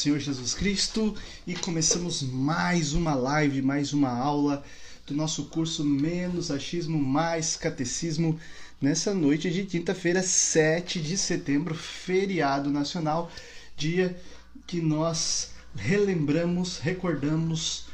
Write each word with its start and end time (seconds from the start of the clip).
Senhor 0.00 0.18
Jesus 0.18 0.54
Cristo 0.54 1.14
e 1.46 1.54
começamos 1.54 2.22
mais 2.22 2.94
uma 2.94 3.14
live, 3.14 3.60
mais 3.60 3.92
uma 3.92 4.08
aula 4.08 4.64
do 5.06 5.12
nosso 5.12 5.44
curso 5.44 5.84
Menos 5.84 6.50
Achismo 6.50 6.98
Mais 6.98 7.54
Catecismo 7.54 8.40
nessa 8.80 9.12
noite 9.12 9.50
de 9.50 9.64
quinta-feira, 9.64 10.22
7 10.22 11.02
de 11.02 11.18
setembro, 11.18 11.74
feriado 11.74 12.70
nacional, 12.70 13.30
dia 13.76 14.18
que 14.66 14.80
nós 14.80 15.50
relembramos, 15.76 16.78
recordamos 16.78 17.84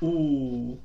o, 0.00 0.78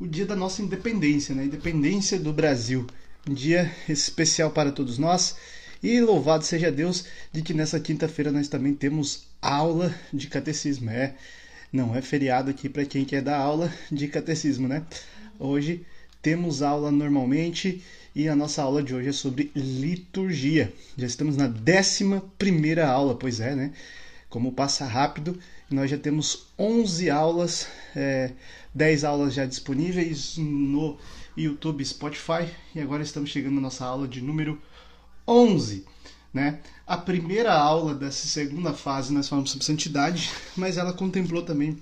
o 0.00 0.08
dia 0.08 0.26
da 0.26 0.34
nossa 0.34 0.60
independência, 0.60 1.36
né? 1.36 1.44
Independência 1.44 2.18
do 2.18 2.32
Brasil. 2.32 2.84
Um 3.28 3.32
dia 3.32 3.72
especial 3.88 4.50
para 4.50 4.72
todos 4.72 4.98
nós. 4.98 5.36
E 5.80 6.00
louvado 6.00 6.44
seja 6.44 6.72
Deus 6.72 7.04
de 7.32 7.42
que 7.42 7.54
nessa 7.54 7.78
quinta-feira 7.78 8.32
nós 8.32 8.48
também 8.48 8.74
temos 8.74 9.29
aula 9.40 9.94
de 10.12 10.26
catecismo. 10.26 10.90
É, 10.90 11.14
não 11.72 11.94
é 11.94 12.02
feriado 12.02 12.50
aqui 12.50 12.68
para 12.68 12.84
quem 12.84 13.04
quer 13.04 13.22
dar 13.22 13.38
aula 13.38 13.72
de 13.90 14.08
catecismo, 14.08 14.66
né? 14.66 14.84
Hoje 15.38 15.86
temos 16.20 16.62
aula 16.62 16.90
normalmente 16.90 17.82
e 18.14 18.28
a 18.28 18.36
nossa 18.36 18.62
aula 18.62 18.82
de 18.82 18.94
hoje 18.94 19.08
é 19.08 19.12
sobre 19.12 19.50
liturgia. 19.54 20.72
Já 20.96 21.06
estamos 21.06 21.36
na 21.36 21.46
décima 21.46 22.22
primeira 22.36 22.88
aula, 22.88 23.14
pois 23.14 23.40
é, 23.40 23.54
né? 23.54 23.72
Como 24.28 24.52
passa 24.52 24.84
rápido, 24.84 25.38
nós 25.70 25.90
já 25.90 25.96
temos 25.96 26.48
11 26.58 27.10
aulas, 27.10 27.68
é, 27.94 28.32
10 28.74 29.04
aulas 29.04 29.34
já 29.34 29.46
disponíveis 29.46 30.36
no 30.36 30.98
YouTube 31.36 31.84
Spotify 31.84 32.48
e 32.74 32.80
agora 32.80 33.02
estamos 33.02 33.30
chegando 33.30 33.54
na 33.54 33.62
nossa 33.62 33.84
aula 33.84 34.06
de 34.06 34.20
número 34.20 34.60
11. 35.26 35.84
Né? 36.32 36.60
A 36.86 36.96
primeira 36.96 37.52
aula 37.52 37.94
dessa 37.94 38.26
segunda 38.28 38.72
fase 38.72 39.12
nós 39.12 39.28
falamos 39.28 39.50
sobre 39.50 39.66
santidade, 39.66 40.30
mas 40.56 40.76
ela 40.76 40.92
contemplou 40.92 41.42
também 41.42 41.76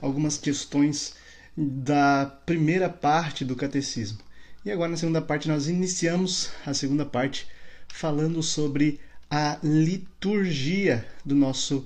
algumas 0.00 0.38
questões 0.38 1.14
da 1.56 2.26
primeira 2.46 2.88
parte 2.88 3.44
do 3.44 3.54
catecismo. 3.54 4.18
E 4.64 4.70
agora 4.70 4.90
na 4.90 4.96
segunda 4.96 5.20
parte 5.20 5.48
nós 5.48 5.68
iniciamos 5.68 6.50
a 6.64 6.72
segunda 6.72 7.04
parte 7.04 7.46
falando 7.88 8.42
sobre 8.42 8.98
a 9.30 9.58
liturgia 9.62 11.06
do 11.24 11.34
nosso 11.34 11.84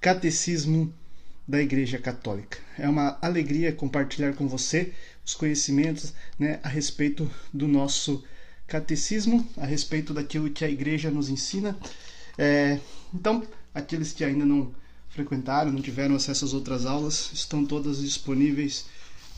catecismo 0.00 0.92
da 1.46 1.60
Igreja 1.60 1.98
Católica. 1.98 2.58
É 2.78 2.88
uma 2.88 3.18
alegria 3.20 3.72
compartilhar 3.72 4.34
com 4.34 4.48
você 4.48 4.92
os 5.24 5.34
conhecimentos 5.34 6.14
né, 6.38 6.60
a 6.62 6.68
respeito 6.68 7.30
do 7.52 7.66
nosso 7.68 8.24
catecismo 8.74 9.48
a 9.56 9.64
respeito 9.64 10.12
daquilo 10.12 10.50
que 10.50 10.64
a 10.64 10.68
igreja 10.68 11.08
nos 11.08 11.28
ensina. 11.28 11.78
É, 12.36 12.80
então, 13.14 13.46
aqueles 13.72 14.12
que 14.12 14.24
ainda 14.24 14.44
não 14.44 14.74
frequentaram, 15.10 15.70
não 15.70 15.80
tiveram 15.80 16.16
acesso 16.16 16.44
às 16.44 16.52
outras 16.52 16.84
aulas, 16.84 17.30
estão 17.32 17.64
todas 17.64 18.00
disponíveis 18.00 18.86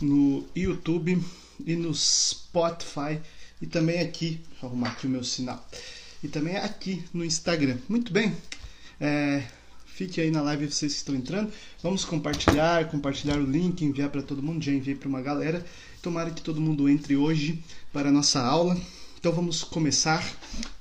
no 0.01 0.43
YouTube 0.57 1.23
e 1.67 1.77
no 1.77 1.95
Spotify 1.95 3.21
e 3.61 3.67
também 3.67 4.01
aqui, 4.01 4.41
arrumar 4.63 4.93
aqui 4.93 5.07
o 5.07 5.11
meu 5.11 5.23
sinal, 5.23 5.69
e 6.23 6.29
também 6.29 6.57
aqui 6.57 7.05
no 7.13 7.23
Instagram. 7.23 7.77
Muito 7.91 8.11
bem, 8.15 8.35
é, 8.99 9.43
fique 9.87 10.19
aí 10.19 10.31
na 10.31 10.41
live 10.41 10.71
vocês 10.71 10.93
que 10.93 10.99
estão 10.99 11.15
entrando. 11.15 11.53
Vamos 11.83 12.07
compartilhar, 12.07 12.89
compartilhar 12.91 13.37
o 13.37 13.45
link, 13.45 13.85
enviar 13.85 14.09
para 14.09 14.23
todo 14.23 14.43
mundo. 14.43 14.65
Já 14.65 14.73
enviei 14.73 14.97
para 14.97 15.09
uma 15.09 15.21
galera. 15.21 15.63
Tomara 16.01 16.31
que 16.31 16.41
todo 16.41 16.59
mundo 16.59 16.89
entre 16.89 17.17
hoje 17.17 17.63
para 17.93 18.09
a 18.09 18.13
nossa 18.13 18.41
aula. 18.41 18.79
Então 19.19 19.33
vamos 19.33 19.65
começar, 19.65 20.25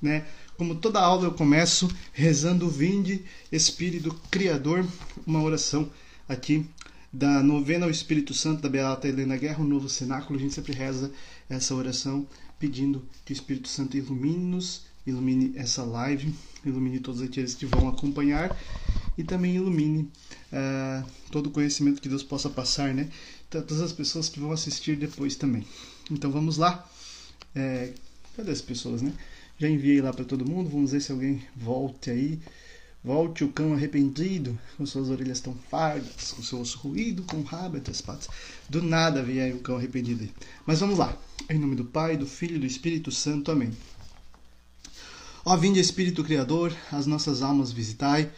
né? 0.01 0.25
Como 0.57 0.75
toda 0.75 0.99
aula 0.99 1.25
eu 1.25 1.33
começo 1.33 1.89
rezando 2.13 2.69
Vinde 2.69 3.25
Espírito 3.51 4.13
Criador, 4.31 4.85
uma 5.25 5.41
oração 5.41 5.89
aqui 6.29 6.65
da 7.11 7.41
novena 7.41 7.85
ao 7.85 7.91
Espírito 7.91 8.33
Santo 8.33 8.61
da 8.61 8.69
Beata 8.69 9.07
Helena 9.07 9.37
Guerra, 9.37 9.63
o 9.63 9.67
novo 9.67 9.87
cenáculo. 9.89 10.37
A 10.37 10.41
gente 10.41 10.53
sempre 10.53 10.73
reza 10.73 11.11
essa 11.49 11.73
oração 11.73 12.27
pedindo 12.59 13.07
que 13.25 13.31
o 13.31 13.35
Espírito 13.35 13.67
Santo 13.67 13.97
ilumine-nos, 13.97 14.83
ilumine 15.07 15.53
essa 15.55 15.83
live, 15.83 16.33
ilumine 16.65 16.99
todos 16.99 17.21
aqueles 17.21 17.53
que 17.53 17.65
vão 17.65 17.87
acompanhar 17.87 18.57
e 19.17 19.23
também 19.23 19.55
ilumine 19.55 20.11
uh, 20.51 21.05
todo 21.31 21.47
o 21.47 21.51
conhecimento 21.51 22.01
que 22.01 22.09
Deus 22.09 22.23
possa 22.23 22.49
passar, 22.49 22.93
né? 22.93 23.09
Todas 23.49 23.81
as 23.81 23.93
pessoas 23.93 24.27
que 24.27 24.39
vão 24.39 24.51
assistir 24.51 24.97
depois 24.97 25.35
também. 25.35 25.65
Então 26.11 26.31
vamos 26.31 26.57
lá. 26.57 26.89
É, 27.55 27.93
Cadê 28.35 28.51
as 28.51 28.61
pessoas, 28.61 29.01
né? 29.01 29.13
Já 29.57 29.69
enviei 29.69 30.01
lá 30.01 30.11
para 30.11 30.25
todo 30.25 30.49
mundo. 30.49 30.69
Vamos 30.69 30.91
ver 30.91 31.01
se 31.01 31.11
alguém 31.11 31.41
volte 31.55 32.09
aí. 32.09 32.39
Volte 33.03 33.43
o 33.43 33.51
cão 33.51 33.73
arrependido, 33.73 34.57
com 34.75 34.85
suas 34.85 35.09
orelhas 35.09 35.39
tão 35.39 35.53
fardas, 35.69 36.31
com 36.31 36.41
seu 36.41 36.59
osso 36.59 36.79
ruído, 36.79 37.21
com 37.23 37.37
o 37.37 37.43
rabo 37.43 37.77
entre 37.77 37.91
as 37.91 38.01
patas. 38.01 38.27
Do 38.67 38.81
nada 38.81 39.21
vem 39.21 39.39
aí 39.39 39.53
o 39.53 39.59
cão 39.59 39.77
arrependido 39.77 40.23
aí. 40.23 40.31
Mas 40.65 40.79
vamos 40.79 40.97
lá. 40.97 41.15
Em 41.49 41.59
nome 41.59 41.75
do 41.75 41.85
Pai, 41.85 42.17
do 42.17 42.25
Filho 42.25 42.55
e 42.55 42.59
do 42.59 42.65
Espírito 42.65 43.11
Santo. 43.11 43.51
Amém. 43.51 43.71
Ó 45.45 45.55
vinde 45.55 45.79
Espírito 45.79 46.23
Criador, 46.23 46.75
as 46.91 47.05
nossas 47.05 47.43
almas 47.43 47.71
visitai, 47.71 48.31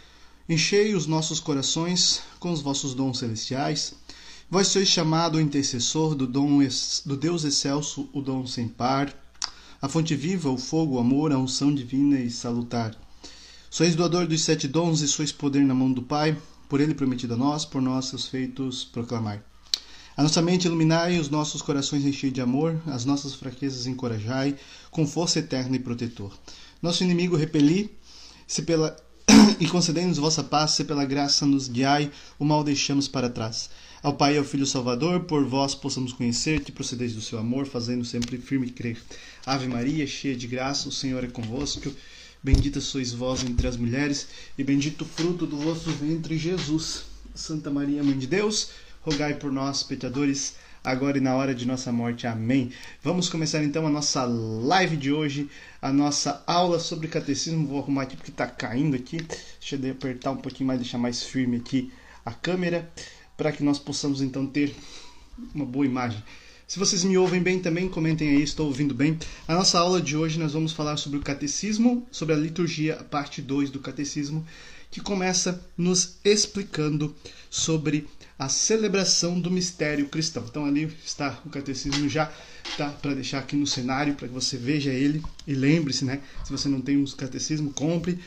enchei 0.50 0.94
os 0.94 1.08
nossos 1.08 1.40
corações 1.40 2.22
com 2.38 2.52
os 2.52 2.60
vossos 2.60 2.94
dons 2.94 3.20
celestiais. 3.20 3.94
Vós 4.50 4.68
sois 4.68 4.90
chamado 4.90 5.40
intercessor 5.40 6.14
do, 6.14 6.28
dom, 6.28 6.60
do 7.06 7.16
Deus 7.16 7.46
excelso, 7.46 8.10
o 8.12 8.22
dom 8.22 8.46
sem 8.46 8.68
par 8.68 9.16
a 9.82 9.88
fonte 9.88 10.16
viva, 10.16 10.50
o 10.50 10.58
fogo, 10.58 10.96
o 10.96 11.00
amor, 11.00 11.32
a 11.32 11.38
unção 11.38 11.74
divina 11.74 12.20
e 12.20 12.30
salutar. 12.30 12.96
Sois 13.70 13.96
doador 13.96 14.26
dos 14.28 14.42
sete 14.42 14.68
dons 14.68 15.02
e 15.02 15.08
sois 15.08 15.32
poder 15.32 15.64
na 15.64 15.74
mão 15.74 15.92
do 15.92 16.02
Pai, 16.02 16.38
por 16.68 16.82
ele 16.82 16.94
prometido 16.94 17.34
a 17.34 17.38
nós, 17.38 17.66
por 17.66 17.82
nossos 17.82 18.28
feitos 18.28 18.84
proclamar. 18.84 19.44
A 20.16 20.24
nossa 20.24 20.42
mente 20.42 20.66
iluminai, 20.66 21.20
os 21.20 21.30
nossos 21.30 21.62
corações 21.62 22.04
enchei 22.04 22.32
de 22.32 22.42
amor, 22.42 22.82
as 22.88 23.06
nossas 23.06 23.36
fraquezas 23.36 23.86
encorajai, 23.86 24.56
com 24.90 25.06
força 25.06 25.40
eterna 25.40 25.76
e 25.76 25.80
protetor. 25.80 26.34
Nosso 26.82 27.04
inimigo 27.04 27.36
repeli, 27.36 27.96
se 28.48 28.64
pela 28.64 28.96
e 29.60 29.68
concedei-nos 29.68 30.18
vossa 30.18 30.44
paz, 30.44 30.72
se 30.72 30.84
pela 30.84 31.06
graça 31.06 31.46
nos 31.46 31.68
guiai, 31.68 32.12
o 32.40 32.46
mal 32.46 32.64
deixamos 32.64 33.08
para 33.08 33.30
trás. 33.30 33.70
Ao 34.04 34.14
Pai 34.14 34.36
e 34.36 34.38
ao 34.38 34.44
Filho 34.44 34.66
Salvador, 34.66 35.22
por 35.22 35.44
vós 35.44 35.74
possamos 35.74 36.14
conhecer-te, 36.14 36.72
procedeis 36.72 37.16
do 37.16 37.22
seu 37.22 37.40
amor, 37.40 37.66
fazendo 37.66 38.06
sempre 38.06 38.38
firme 38.38 38.70
crer. 38.70 38.96
Ave 39.44 39.68
Maria, 39.68 40.06
cheia 40.06 40.36
de 40.36 40.46
graça, 40.46 40.88
o 40.88 40.92
Senhor 40.92 41.24
é 41.24 41.28
convosco. 41.28 41.92
Bendita 42.44 42.80
sois 42.80 43.12
vós 43.12 43.44
entre 43.44 43.68
as 43.68 43.76
mulheres, 43.76 44.28
e 44.56 44.64
bendito 44.64 45.02
o 45.02 45.06
fruto 45.06 45.48
do 45.48 45.58
vosso 45.58 45.90
ventre, 45.90 46.38
Jesus. 46.38 47.06
Santa 47.34 47.72
Maria, 47.72 48.04
Mãe 48.04 48.16
de 48.16 48.28
Deus, 48.28 48.70
rogai 49.02 49.34
por 49.34 49.52
nós, 49.52 49.82
pecadores, 49.82 50.56
agora 50.84 51.18
e 51.18 51.22
na 51.22 51.36
hora 51.36 51.56
de 51.56 51.66
nossa 51.66 51.92
morte. 51.92 52.28
Amém. 52.28 52.72
Vamos 53.04 53.30
começar 53.30 53.64
então 53.64 53.88
a 53.88 53.90
nossa 53.90 54.26
live 54.26 54.96
de 54.96 55.12
hoje, 55.12 55.50
a 55.82 55.92
nossa 55.92 56.44
aula 56.46 56.80
sobre 56.80 57.08
catecismo. 57.08 57.66
Vou 57.66 57.80
arrumar 57.80 58.04
aqui 58.04 58.16
porque 58.16 58.32
está 58.32 58.46
caindo 58.46 58.96
aqui. 58.96 59.18
Deixa 59.60 59.76
eu 59.76 59.92
apertar 59.92 60.32
um 60.32 60.38
pouquinho 60.38 60.68
mais, 60.68 60.80
deixar 60.80 61.00
mais 61.00 61.24
firme 61.24 61.58
aqui 61.58 61.92
a 62.24 62.32
câmera 62.32 62.92
para 63.38 63.52
que 63.52 63.64
nós 63.64 63.80
possamos 63.80 64.22
então 64.22 64.46
ter 64.46 64.76
uma 65.54 65.66
boa 65.66 65.86
imagem. 65.86 66.22
Se 66.68 66.80
vocês 66.80 67.04
me 67.04 67.18
ouvem 67.18 67.42
bem 67.42 67.60
também, 67.60 67.88
comentem 67.88 68.30
aí, 68.30 68.42
estou 68.42 68.66
ouvindo 68.66 68.94
bem. 68.94 69.18
A 69.48 69.54
nossa 69.56 69.80
aula 69.80 70.02
de 70.02 70.18
hoje 70.18 70.38
nós 70.38 70.52
vamos 70.52 70.74
falar 70.74 70.98
sobre 70.98 71.18
o 71.18 71.22
catecismo, 71.22 72.06
sobre 72.12 72.36
a 72.36 72.38
liturgia, 72.38 72.96
a 72.96 73.04
parte 73.06 73.42
2 73.42 73.70
do 73.70 73.80
catecismo, 73.80 74.46
que 74.92 75.00
começa 75.00 75.64
nos 75.78 76.18
explicando 76.26 77.16
sobre 77.50 78.06
a 78.38 78.50
celebração 78.50 79.40
do 79.40 79.50
mistério 79.50 80.10
cristão. 80.10 80.44
Então 80.46 80.66
ali 80.66 80.94
está 81.06 81.40
o 81.46 81.50
catecismo 81.50 82.10
já 82.10 82.32
tá 82.76 82.90
para 82.90 83.14
deixar 83.14 83.40
aqui 83.40 83.56
no 83.56 83.66
cenário 83.66 84.16
para 84.16 84.28
que 84.28 84.34
você 84.34 84.58
veja 84.58 84.92
ele 84.92 85.24
e 85.48 85.54
lembre-se, 85.54 86.04
né? 86.04 86.22
Se 86.44 86.52
você 86.52 86.68
não 86.68 86.82
tem 86.82 86.98
um 86.98 87.06
catecismo, 87.06 87.72
compre, 87.72 88.20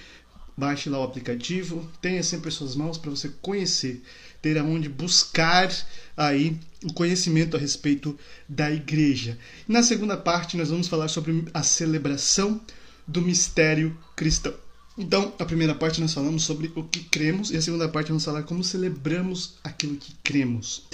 baixe 0.57 0.89
lá 0.89 0.99
o 0.99 1.05
aplicativo, 1.05 1.89
tenha 2.01 2.23
sempre 2.23 2.49
em 2.49 2.53
suas 2.53 2.75
mãos 2.75 2.99
para 2.99 3.11
você 3.11 3.29
conhecer 3.41 4.03
ter 4.41 4.59
aonde 4.59 4.89
buscar 4.89 5.71
aí 6.17 6.59
o 6.85 6.93
conhecimento 6.93 7.57
a 7.57 7.61
respeito 7.61 8.19
da 8.49 8.71
igreja. 8.71 9.39
Na 9.69 9.83
segunda 9.83 10.17
parte 10.17 10.57
nós 10.57 10.71
vamos 10.71 10.89
falar 10.89 11.09
sobre 11.09 11.45
a 11.53 11.63
celebração 11.63 12.61
do 13.07 13.21
mistério 13.21 13.97
cristão. 14.17 14.55
Então, 14.97 15.33
a 15.39 15.45
primeira 15.45 15.75
parte 15.75 16.01
nós 16.01 16.13
falamos 16.13 16.43
sobre 16.43 16.71
o 16.75 16.85
que 16.85 17.01
cremos 17.05 17.51
e 17.51 17.57
a 17.57 17.63
segunda 17.63 17.89
parte 17.89 18.09
vamos 18.09 18.25
falar 18.25 18.43
como 18.43 18.63
celebramos 18.63 19.55
aquilo 19.65 19.97
que 19.97 20.15
cremos. 20.23 20.85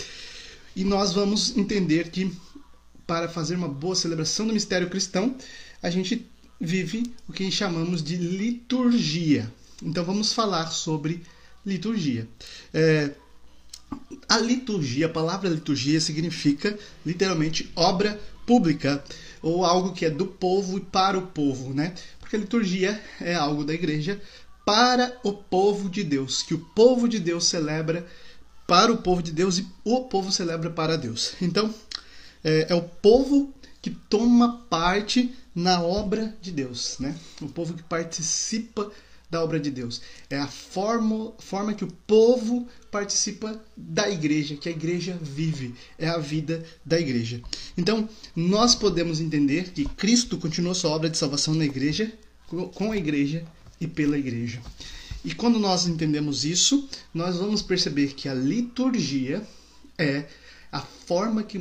E 0.75 0.85
nós 0.85 1.13
vamos 1.13 1.57
entender 1.57 2.11
que 2.11 2.31
para 3.07 3.29
fazer 3.29 3.55
uma 3.55 3.69
boa 3.69 3.95
celebração 3.95 4.47
do 4.47 4.53
mistério 4.53 4.91
cristão, 4.91 5.37
a 5.83 5.91
gente 5.91 6.27
vive 6.61 7.13
o 7.29 7.33
que 7.33 7.51
chamamos 7.51 8.03
de 8.03 8.17
liturgia. 8.17 9.53
Então 9.83 10.05
vamos 10.05 10.33
falar 10.33 10.69
sobre 10.69 11.23
liturgia. 11.65 12.29
É, 12.73 13.11
a 14.28 14.38
liturgia, 14.38 15.06
a 15.06 15.11
palavra 15.11 15.49
liturgia 15.49 16.00
significa 16.00 16.76
literalmente 17.05 17.70
obra 17.76 18.20
pública 18.44 19.02
ou 19.43 19.64
algo 19.64 19.93
que 19.93 20.05
é 20.05 20.11
do 20.11 20.26
povo 20.26 20.78
e 20.78 20.81
para 20.81 21.19
o 21.19 21.26
povo, 21.28 21.73
né? 21.73 21.94
Porque 22.19 22.37
a 22.37 22.38
liturgia 22.38 23.00
é 23.20 23.34
algo 23.34 23.64
da 23.64 23.73
igreja 23.73 24.20
para 24.64 25.17
o 25.23 25.32
povo 25.32 25.88
de 25.88 26.02
Deus, 26.02 26.43
que 26.43 26.55
o 26.55 26.58
povo 26.58 27.08
de 27.08 27.20
Deus 27.20 27.46
celebra 27.46 28.05
para 28.67 28.93
o 28.93 28.96
povo 28.96 29.23
de 29.23 29.31
Deus 29.31 29.58
e 29.58 29.67
o 29.84 30.05
povo 30.05 30.32
celebra 30.32 30.70
para 30.70 30.99
Deus. 30.99 31.34
Então, 31.40 31.73
é, 32.43 32.67
é 32.70 32.75
o 32.75 32.82
povo 32.82 33.55
que 33.81 33.90
toma 33.90 34.64
parte 34.69 35.32
na 35.55 35.81
obra 35.81 36.37
de 36.43 36.50
Deus, 36.50 36.96
né? 36.99 37.17
O 37.40 37.46
povo 37.46 37.75
que 37.75 37.82
participa 37.84 38.90
da 39.31 39.43
obra 39.43 39.58
de 39.58 39.70
Deus. 39.70 40.00
É 40.31 40.38
a 40.38 40.46
forma, 40.46 41.32
forma 41.38 41.75
que 41.75 41.84
o 41.84 41.93
povo 42.06 42.67
participa 42.90 43.61
da 43.76 44.08
igreja, 44.08 44.56
que 44.56 44.69
a 44.69 44.73
igreja 44.73 45.19
vive. 45.20 45.75
É 45.99 46.08
a 46.08 46.19
vida 46.19 46.64
da 46.84 46.99
igreja. 46.99 47.43
Então, 47.76 48.08
nós 48.34 48.75
podemos 48.75 49.20
entender 49.20 49.70
que 49.73 49.84
Cristo 49.84 50.38
continuou 50.38 50.75
sua 50.75 50.90
obra 50.90 51.11
de 51.11 51.19
salvação 51.19 51.55
na 51.55 51.64
igreja, 51.64 52.12
com 52.75 52.93
a 52.93 52.96
igreja 52.96 53.44
e 53.81 53.87
pela 53.87 54.17
igreja. 54.17 54.61
E 55.25 55.34
quando 55.34 55.58
nós 55.58 55.87
entendemos 55.87 56.44
isso, 56.44 56.88
nós 57.12 57.37
vamos 57.37 57.61
perceber 57.61 58.14
que 58.14 58.28
a 58.28 58.34
liturgia 58.34 59.43
é 59.99 60.26
a 60.70 60.81
forma 60.81 61.43
que 61.43 61.61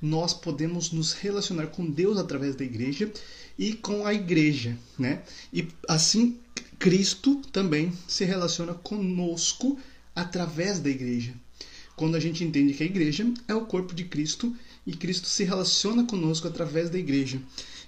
nós 0.00 0.34
podemos 0.34 0.90
nos 0.90 1.12
relacionar 1.12 1.68
com 1.68 1.88
Deus 1.88 2.18
através 2.18 2.56
da 2.56 2.64
igreja 2.64 3.12
e 3.58 3.74
com 3.74 4.06
a 4.06 4.12
igreja, 4.12 4.76
né? 4.98 5.22
E 5.52 5.68
assim 5.88 6.38
Cristo 6.78 7.40
também 7.52 7.92
se 8.06 8.24
relaciona 8.24 8.74
conosco 8.74 9.78
através 10.14 10.78
da 10.78 10.90
igreja. 10.90 11.34
Quando 11.96 12.16
a 12.16 12.20
gente 12.20 12.42
entende 12.42 12.74
que 12.74 12.82
a 12.82 12.86
igreja 12.86 13.26
é 13.46 13.54
o 13.54 13.66
corpo 13.66 13.94
de 13.94 14.04
Cristo 14.04 14.54
e 14.86 14.92
Cristo 14.92 15.28
se 15.28 15.44
relaciona 15.44 16.04
conosco 16.04 16.48
através 16.48 16.90
da 16.90 16.98
igreja. 16.98 17.40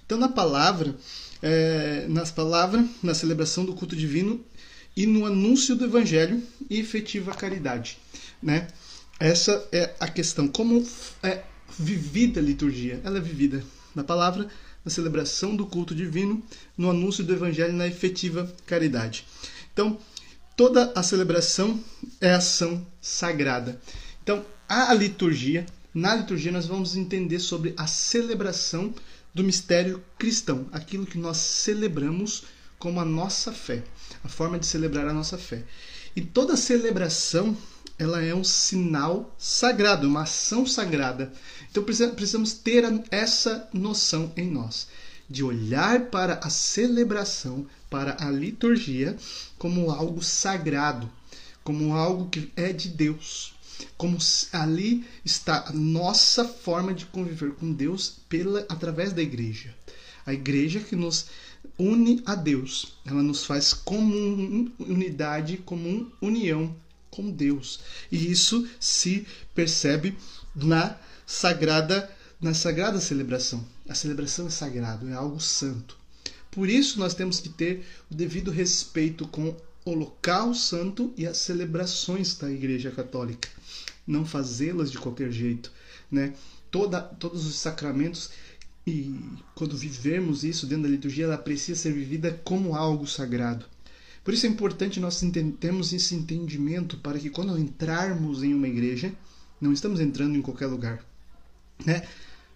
Então, 0.05 0.17
na 0.17 0.29
palavra, 0.29 0.95
é, 1.41 2.05
nas 2.07 2.31
palavras, 2.31 2.85
na 3.03 3.13
celebração 3.13 3.65
do 3.65 3.73
culto 3.73 3.95
divino 3.95 4.43
e 4.95 5.05
no 5.05 5.25
anúncio 5.25 5.75
do 5.75 5.85
evangelho 5.85 6.41
e 6.69 6.79
efetiva 6.79 7.33
caridade, 7.33 7.97
né? 8.41 8.67
Essa 9.19 9.67
é 9.71 9.93
a 9.99 10.07
questão. 10.07 10.47
Como 10.47 10.85
é 11.21 11.43
vivida 11.77 12.39
a 12.39 12.43
liturgia? 12.43 13.01
Ela 13.03 13.17
é 13.17 13.21
vivida 13.21 13.63
na 13.93 14.03
palavra, 14.03 14.47
na 14.87 14.89
celebração 14.89 15.53
do 15.53 15.65
culto 15.65 15.93
divino, 15.93 16.41
no 16.77 16.89
anúncio 16.89 17.21
do 17.21 17.33
evangelho 17.33 17.73
na 17.73 17.85
efetiva 17.85 18.49
caridade. 18.65 19.25
Então, 19.73 19.99
toda 20.55 20.93
a 20.95 21.03
celebração 21.03 21.83
é 22.21 22.33
ação 22.33 22.87
sagrada. 23.01 23.81
Então, 24.23 24.45
a 24.67 24.93
liturgia, 24.93 25.65
na 25.93 26.15
liturgia 26.15 26.53
nós 26.53 26.65
vamos 26.67 26.95
entender 26.95 27.39
sobre 27.39 27.73
a 27.75 27.85
celebração 27.85 28.95
do 29.33 29.43
mistério 29.43 30.01
cristão, 30.17 30.67
aquilo 30.71 31.05
que 31.05 31.17
nós 31.17 31.35
celebramos 31.35 32.45
como 32.79 33.01
a 33.01 33.05
nossa 33.05 33.51
fé, 33.51 33.83
a 34.23 34.29
forma 34.29 34.57
de 34.57 34.65
celebrar 34.65 35.05
a 35.05 35.13
nossa 35.13 35.37
fé. 35.37 35.65
E 36.15 36.21
toda 36.21 36.55
celebração 36.55 37.57
ela 37.99 38.21
é 38.23 38.33
um 38.33 38.43
sinal 38.43 39.35
sagrado, 39.37 40.07
uma 40.07 40.21
ação 40.21 40.65
sagrada. 40.67 41.33
Então 41.69 41.83
precisamos 41.83 42.53
ter 42.53 42.83
essa 43.09 43.67
noção 43.73 44.31
em 44.37 44.49
nós, 44.49 44.87
de 45.29 45.43
olhar 45.43 46.05
para 46.05 46.35
a 46.43 46.49
celebração, 46.49 47.65
para 47.89 48.17
a 48.19 48.29
liturgia, 48.29 49.17
como 49.57 49.89
algo 49.89 50.21
sagrado, 50.21 51.11
como 51.63 51.93
algo 51.93 52.29
que 52.29 52.51
é 52.55 52.71
de 52.71 52.89
Deus. 52.89 53.53
Como 53.95 54.17
ali 54.53 55.05
está 55.23 55.65
a 55.67 55.71
nossa 55.71 56.45
forma 56.45 56.93
de 56.93 57.05
conviver 57.05 57.51
com 57.53 57.71
Deus 57.71 58.15
pela 58.27 58.65
através 58.69 59.13
da 59.13 59.21
igreja. 59.21 59.75
A 60.25 60.33
igreja 60.33 60.79
que 60.79 60.95
nos 60.95 61.27
une 61.77 62.23
a 62.25 62.33
Deus, 62.33 62.97
ela 63.05 63.21
nos 63.21 63.45
faz 63.45 63.73
como 63.73 64.71
unidade, 64.79 65.57
como 65.57 66.11
união 66.19 66.75
com 67.17 67.31
Deus. 67.31 67.79
E 68.11 68.31
isso 68.31 68.69
se 68.79 69.25
percebe 69.55 70.15
na 70.55 70.95
sagrada 71.25 72.07
na 72.39 72.53
sagrada 72.53 73.01
celebração. 73.01 73.65
A 73.89 73.95
celebração 73.95 74.45
é 74.45 74.51
sagrado, 74.51 75.09
é 75.09 75.13
algo 75.13 75.39
santo. 75.39 75.97
Por 76.51 76.69
isso 76.69 76.99
nós 76.99 77.15
temos 77.15 77.39
que 77.39 77.49
ter 77.49 77.83
o 78.11 78.13
devido 78.13 78.51
respeito 78.51 79.27
com 79.27 79.57
o 79.83 79.93
local 79.95 80.53
santo 80.53 81.11
e 81.17 81.25
as 81.25 81.37
celebrações 81.37 82.35
da 82.35 82.51
Igreja 82.51 82.91
Católica. 82.91 83.49
Não 84.05 84.23
fazê-las 84.23 84.91
de 84.91 84.99
qualquer 84.99 85.31
jeito, 85.31 85.71
né? 86.11 86.33
Toda, 86.69 87.01
todos 87.01 87.47
os 87.47 87.55
sacramentos 87.55 88.29
e 88.85 89.19
quando 89.55 89.75
vivemos 89.75 90.43
isso 90.43 90.67
dentro 90.67 90.83
da 90.83 90.89
liturgia, 90.89 91.25
ela 91.25 91.37
precisa 91.37 91.81
ser 91.81 91.91
vivida 91.91 92.39
como 92.43 92.75
algo 92.75 93.07
sagrado. 93.07 93.65
Por 94.27 94.33
isso 94.33 94.45
é 94.45 94.49
importante 94.49 94.99
nós 94.99 95.23
termos 95.57 95.93
esse 95.93 96.13
entendimento 96.13 96.97
para 96.97 97.17
que 97.17 97.29
quando 97.29 97.57
entrarmos 97.57 98.43
em 98.43 98.53
uma 98.53 98.67
igreja, 98.67 99.13
não 99.61 99.71
estamos 99.71 100.01
entrando 100.01 100.35
em 100.35 100.41
qualquer 100.41 100.65
lugar. 100.65 101.01
Né? 101.85 102.05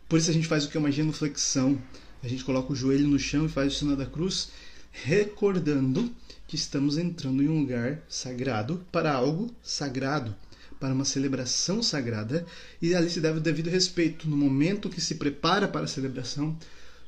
Por 0.09 0.19
isso 0.19 0.29
a 0.29 0.33
gente 0.33 0.49
faz 0.49 0.65
o 0.65 0.69
que 0.69 0.75
é 0.75 0.79
uma 0.81 0.91
genuflexão. 0.91 1.81
A 2.21 2.27
gente 2.27 2.43
coloca 2.43 2.73
o 2.73 2.75
joelho 2.75 3.07
no 3.07 3.17
chão 3.17 3.45
e 3.45 3.47
faz 3.47 3.73
o 3.73 3.77
sinal 3.77 3.95
da 3.95 4.05
cruz, 4.05 4.49
recordando 4.91 6.13
que 6.45 6.57
estamos 6.57 6.97
entrando 6.97 7.41
em 7.41 7.47
um 7.47 7.61
lugar 7.61 8.03
sagrado 8.09 8.85
para 8.91 9.13
algo 9.13 9.49
sagrado, 9.63 10.35
para 10.77 10.93
uma 10.93 11.05
celebração 11.05 11.81
sagrada, 11.81 12.45
e 12.81 12.93
ali 12.93 13.09
se 13.09 13.21
deve 13.21 13.37
o 13.37 13.41
devido 13.41 13.69
respeito 13.69 14.27
no 14.27 14.35
momento 14.35 14.89
que 14.89 14.99
se 14.99 15.15
prepara 15.15 15.69
para 15.69 15.85
a 15.85 15.87
celebração, 15.87 16.53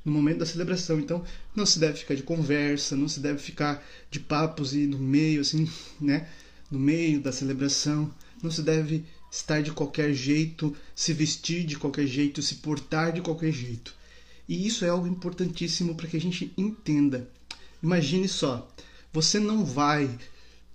no 0.03 0.11
momento 0.11 0.39
da 0.39 0.45
celebração. 0.45 0.99
Então, 0.99 1.23
não 1.55 1.65
se 1.65 1.79
deve 1.79 1.97
ficar 1.97 2.15
de 2.15 2.23
conversa, 2.23 2.95
não 2.95 3.07
se 3.07 3.19
deve 3.19 3.39
ficar 3.39 3.83
de 4.09 4.19
papos 4.19 4.73
e 4.73 4.85
no 4.87 4.99
meio, 4.99 5.41
assim, 5.41 5.69
né? 5.99 6.27
No 6.69 6.79
meio 6.79 7.21
da 7.21 7.31
celebração. 7.31 8.13
Não 8.41 8.51
se 8.51 8.61
deve 8.61 9.05
estar 9.31 9.61
de 9.61 9.71
qualquer 9.71 10.13
jeito, 10.13 10.75
se 10.95 11.13
vestir 11.13 11.65
de 11.65 11.77
qualquer 11.77 12.05
jeito, 12.05 12.41
se 12.41 12.55
portar 12.55 13.11
de 13.13 13.21
qualquer 13.21 13.51
jeito. 13.51 13.95
E 14.47 14.67
isso 14.67 14.83
é 14.85 14.89
algo 14.89 15.07
importantíssimo 15.07 15.95
para 15.95 16.07
que 16.07 16.17
a 16.17 16.21
gente 16.21 16.53
entenda. 16.57 17.29
Imagine 17.81 18.27
só, 18.27 18.69
você 19.11 19.39
não 19.39 19.65
vai 19.65 20.09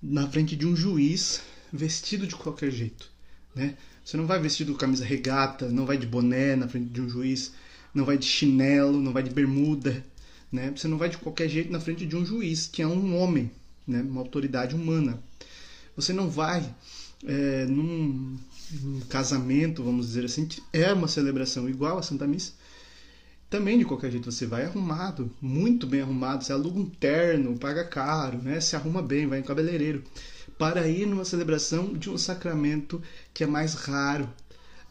na 0.03 0.29
frente 0.29 0.57
de 0.57 0.67
um 0.67 0.75
juiz 0.75 1.43
vestido 1.73 2.27
de 2.27 2.35
qualquer 2.35 2.71
jeito, 2.71 3.11
né? 3.55 3.77
Você 4.05 4.17
não 4.17 4.27
vai 4.27 4.41
vestido 4.41 4.73
com 4.73 4.79
camisa 4.79 5.05
regata, 5.05 5.69
não 5.69 5.85
vai 5.85 5.99
de 5.99 6.07
boné 6.07 6.57
na 6.57 6.67
frente 6.67 6.89
de 6.89 7.01
um 7.01 7.09
juiz 7.09 7.53
não 7.99 8.05
vai 8.05 8.17
de 8.17 8.25
chinelo, 8.25 9.01
não 9.01 9.13
vai 9.13 9.23
de 9.23 9.31
bermuda, 9.31 10.05
né? 10.51 10.73
Você 10.75 10.89
não 10.89 10.97
vai 10.97 11.09
de 11.09 11.19
qualquer 11.19 11.49
jeito 11.49 11.71
na 11.71 11.81
frente 11.81 12.07
de 12.07 12.17
um 12.17 12.25
juiz, 12.25 12.67
que 12.67 12.81
é 12.81 12.87
um 12.87 13.17
homem, 13.19 13.51
né? 13.87 14.01
Uma 14.01 14.21
autoridade 14.21 14.75
humana. 14.75 15.19
Você 15.97 16.13
não 16.13 16.31
vai 16.31 16.65
é, 17.27 17.67
num, 17.67 18.39
num 18.81 19.01
casamento, 19.01 19.83
vamos 19.83 20.07
dizer 20.07 20.25
assim, 20.25 20.47
que 20.47 20.63
é 20.73 20.93
uma 20.93 21.09
celebração 21.09 21.69
igual 21.69 21.99
a 21.99 22.03
Santa 22.03 22.27
Missa. 22.27 22.53
Também 23.51 23.79
de 23.79 23.85
qualquer 23.85 24.13
jeito 24.13 24.31
você 24.31 24.47
vai 24.47 24.65
arrumado, 24.65 25.31
muito 25.41 25.87
bem 25.87 26.03
arrumado, 26.03 26.45
você 26.45 26.53
aluga 26.53 26.79
um 26.79 26.89
terno, 26.89 27.59
paga 27.59 27.85
caro, 27.85 28.39
né? 28.39 28.61
Se 28.61 28.77
arruma 28.77 29.03
bem, 29.03 29.27
vai 29.27 29.41
em 29.41 29.43
cabeleireiro 29.43 30.05
para 30.57 30.87
ir 30.87 31.07
numa 31.07 31.25
celebração 31.25 31.95
de 31.95 32.11
um 32.11 32.19
sacramento 32.19 33.03
que 33.35 33.43
é 33.43 33.47
mais 33.47 33.75
raro. 33.75 34.29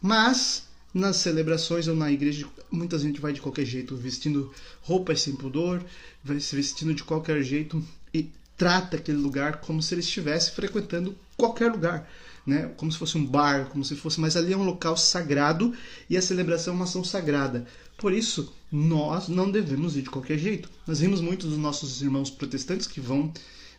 Mas 0.00 0.67
nas 0.92 1.16
celebrações 1.16 1.86
ou 1.86 1.94
na 1.94 2.10
igreja, 2.10 2.46
muita 2.70 2.98
gente 2.98 3.20
vai 3.20 3.32
de 3.32 3.40
qualquer 3.40 3.64
jeito, 3.64 3.96
vestindo 3.96 4.52
roupas 4.82 5.22
sem 5.22 5.34
pudor, 5.34 5.84
vai 6.24 6.40
se 6.40 6.56
vestindo 6.56 6.94
de 6.94 7.04
qualquer 7.04 7.42
jeito 7.42 7.84
e 8.12 8.30
trata 8.56 8.96
aquele 8.96 9.18
lugar 9.18 9.60
como 9.60 9.82
se 9.82 9.94
ele 9.94 10.00
estivesse 10.00 10.52
frequentando 10.52 11.14
qualquer 11.36 11.70
lugar, 11.70 12.10
né? 12.46 12.72
Como 12.76 12.90
se 12.90 12.98
fosse 12.98 13.18
um 13.18 13.24
bar, 13.24 13.66
como 13.66 13.84
se 13.84 13.94
fosse, 13.94 14.20
mas 14.20 14.36
ali 14.36 14.52
é 14.52 14.56
um 14.56 14.64
local 14.64 14.96
sagrado 14.96 15.74
e 16.08 16.16
a 16.16 16.22
celebração 16.22 16.72
é 16.72 16.76
uma 16.76 16.84
ação 16.84 17.04
sagrada. 17.04 17.66
Por 17.98 18.12
isso, 18.12 18.52
nós 18.72 19.28
não 19.28 19.50
devemos 19.50 19.96
ir 19.96 20.02
de 20.02 20.10
qualquer 20.10 20.38
jeito. 20.38 20.70
Nós 20.86 21.00
vimos 21.00 21.20
muitos 21.20 21.50
dos 21.50 21.58
nossos 21.58 22.00
irmãos 22.00 22.30
protestantes 22.30 22.86
que 22.86 23.00
vão 23.00 23.32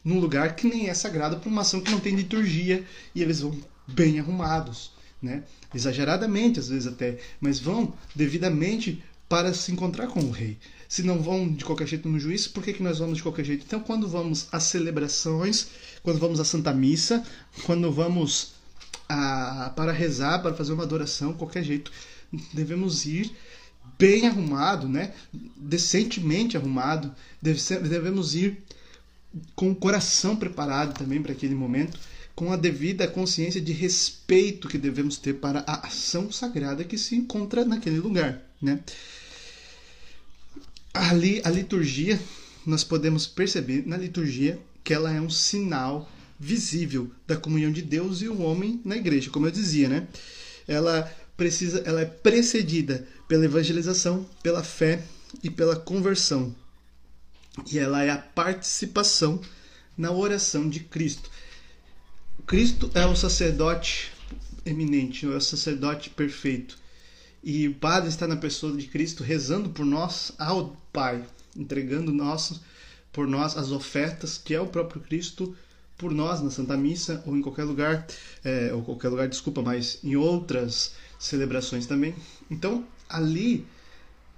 num 0.04 0.20
lugar 0.20 0.56
que 0.56 0.68
nem 0.68 0.90
é 0.90 0.94
sagrado 0.94 1.38
para 1.40 1.50
uma 1.50 1.62
ação 1.62 1.82
que 1.82 1.92
não 1.92 2.00
tem 2.00 2.16
liturgia 2.16 2.86
e 3.14 3.22
eles 3.22 3.42
vão 3.42 3.58
bem 3.88 4.20
arrumados 4.20 4.92
né? 5.22 5.44
exageradamente 5.74 6.60
às 6.60 6.70
vezes 6.70 6.88
até, 6.88 7.18
mas 7.40 7.60
vão 7.60 7.94
devidamente 8.16 9.04
para 9.28 9.54
se 9.54 9.72
encontrar 9.72 10.08
com 10.08 10.22
o 10.22 10.32
rei. 10.32 10.58
Se 10.88 11.04
não 11.04 11.22
vão 11.22 11.48
de 11.48 11.64
qualquer 11.64 11.88
jeito 11.88 12.10
no 12.10 12.20
juízo, 12.20 12.50
por 12.50 12.64
que, 12.64 12.74
que 12.74 12.82
nós 12.82 12.98
vamos 12.98 13.18
de 13.18 13.24
qualquer 13.24 13.46
jeito? 13.46 13.64
Então, 13.66 13.80
quando 13.80 14.08
vamos 14.08 14.48
às 14.52 14.64
celebrações, 14.64 15.68
quando 16.02 16.18
vamos 16.18 16.40
à 16.40 16.46
Santa 16.46 16.74
Missa, 16.74 17.24
quando 17.64 17.92
vamos 17.92 18.54
a, 19.08 19.72
para 19.76 19.92
rezar, 19.92 20.42
para 20.42 20.56
fazer 20.56 20.74
uma 20.74 20.84
adoração, 20.84 21.34
qualquer 21.34 21.64
jeito, 21.64 21.92
devemos 22.52 23.06
ir 23.06 23.32
bem 24.00 24.28
arrumado, 24.28 24.90
né? 24.90 25.14
decentemente 25.56 26.58
arrumado, 26.58 27.14
devemos 27.40 28.34
ir 28.34 28.64
com 29.56 29.70
o 29.70 29.76
coração 29.76 30.36
preparado 30.36 30.98
também 30.98 31.22
para 31.22 31.34
aquele 31.34 31.54
momento 31.54 32.00
com 32.40 32.54
a 32.54 32.56
devida 32.56 33.06
consciência 33.06 33.60
de 33.60 33.74
respeito 33.74 34.70
que 34.70 34.78
devemos 34.78 35.18
ter 35.18 35.34
para 35.34 35.60
a 35.68 35.86
ação 35.88 36.32
sagrada 36.32 36.86
que 36.86 36.98
se 36.98 37.14
encontra 37.14 37.66
naquele 37.66 38.00
lugar, 38.00 38.42
né? 38.62 38.80
Ali 40.94 41.42
a 41.44 41.50
liturgia 41.50 42.18
nós 42.66 42.82
podemos 42.82 43.28
perceber 43.28 43.86
na 43.86 43.98
liturgia 43.98 44.58
que 44.86 44.94
ela 44.94 45.14
é 45.14 45.20
um 45.20 45.30
sinal 45.30 46.10
visível 46.40 47.12
da 47.28 47.36
comunhão 47.36 47.74
de 47.74 47.82
Deus 47.82 48.22
e 48.22 48.30
o 48.30 48.42
homem 48.42 48.80
na 48.86 48.96
igreja, 48.96 49.30
como 49.30 49.46
eu 49.46 49.52
dizia, 49.52 49.90
né? 49.90 50.08
Ela 50.66 51.14
precisa, 51.36 51.80
ela 51.80 52.00
é 52.00 52.06
precedida 52.06 53.06
pela 53.28 53.44
evangelização, 53.44 54.26
pela 54.42 54.64
fé 54.64 55.04
e 55.44 55.50
pela 55.50 55.76
conversão. 55.76 56.56
E 57.70 57.78
ela 57.78 58.02
é 58.02 58.10
a 58.10 58.18
participação 58.18 59.42
na 59.98 60.10
oração 60.10 60.70
de 60.70 60.80
Cristo. 60.80 61.30
Cristo 62.50 62.90
é 62.96 63.06
o 63.06 63.16
sacerdote 63.16 64.12
eminente, 64.66 65.24
é 65.24 65.30
o 65.30 65.40
sacerdote 65.40 66.10
perfeito. 66.10 66.80
E 67.44 67.68
o 67.68 67.76
Padre 67.76 68.10
está 68.10 68.26
na 68.26 68.38
pessoa 68.38 68.76
de 68.76 68.88
Cristo 68.88 69.24
rezando 69.24 69.70
por 69.70 69.86
nós 69.86 70.32
ao 70.36 70.76
Pai, 70.92 71.24
entregando 71.56 72.12
nós, 72.12 72.60
por 73.14 73.28
nós 73.28 73.56
as 73.56 73.70
ofertas 73.70 74.42
que 74.44 74.56
é 74.56 74.60
o 74.60 74.66
próprio 74.66 75.00
Cristo 75.00 75.56
por 75.96 76.12
nós 76.12 76.42
na 76.42 76.50
Santa 76.50 76.76
Missa 76.76 77.24
ou 77.28 77.38
em 77.38 77.42
qualquer 77.44 77.66
lugar, 77.66 78.08
é, 78.44 78.74
ou 78.74 78.82
qualquer 78.82 79.10
lugar, 79.10 79.28
desculpa, 79.28 79.62
mas 79.62 80.00
em 80.04 80.16
outras 80.16 80.96
celebrações 81.20 81.86
também. 81.86 82.16
Então, 82.50 82.84
ali 83.08 83.68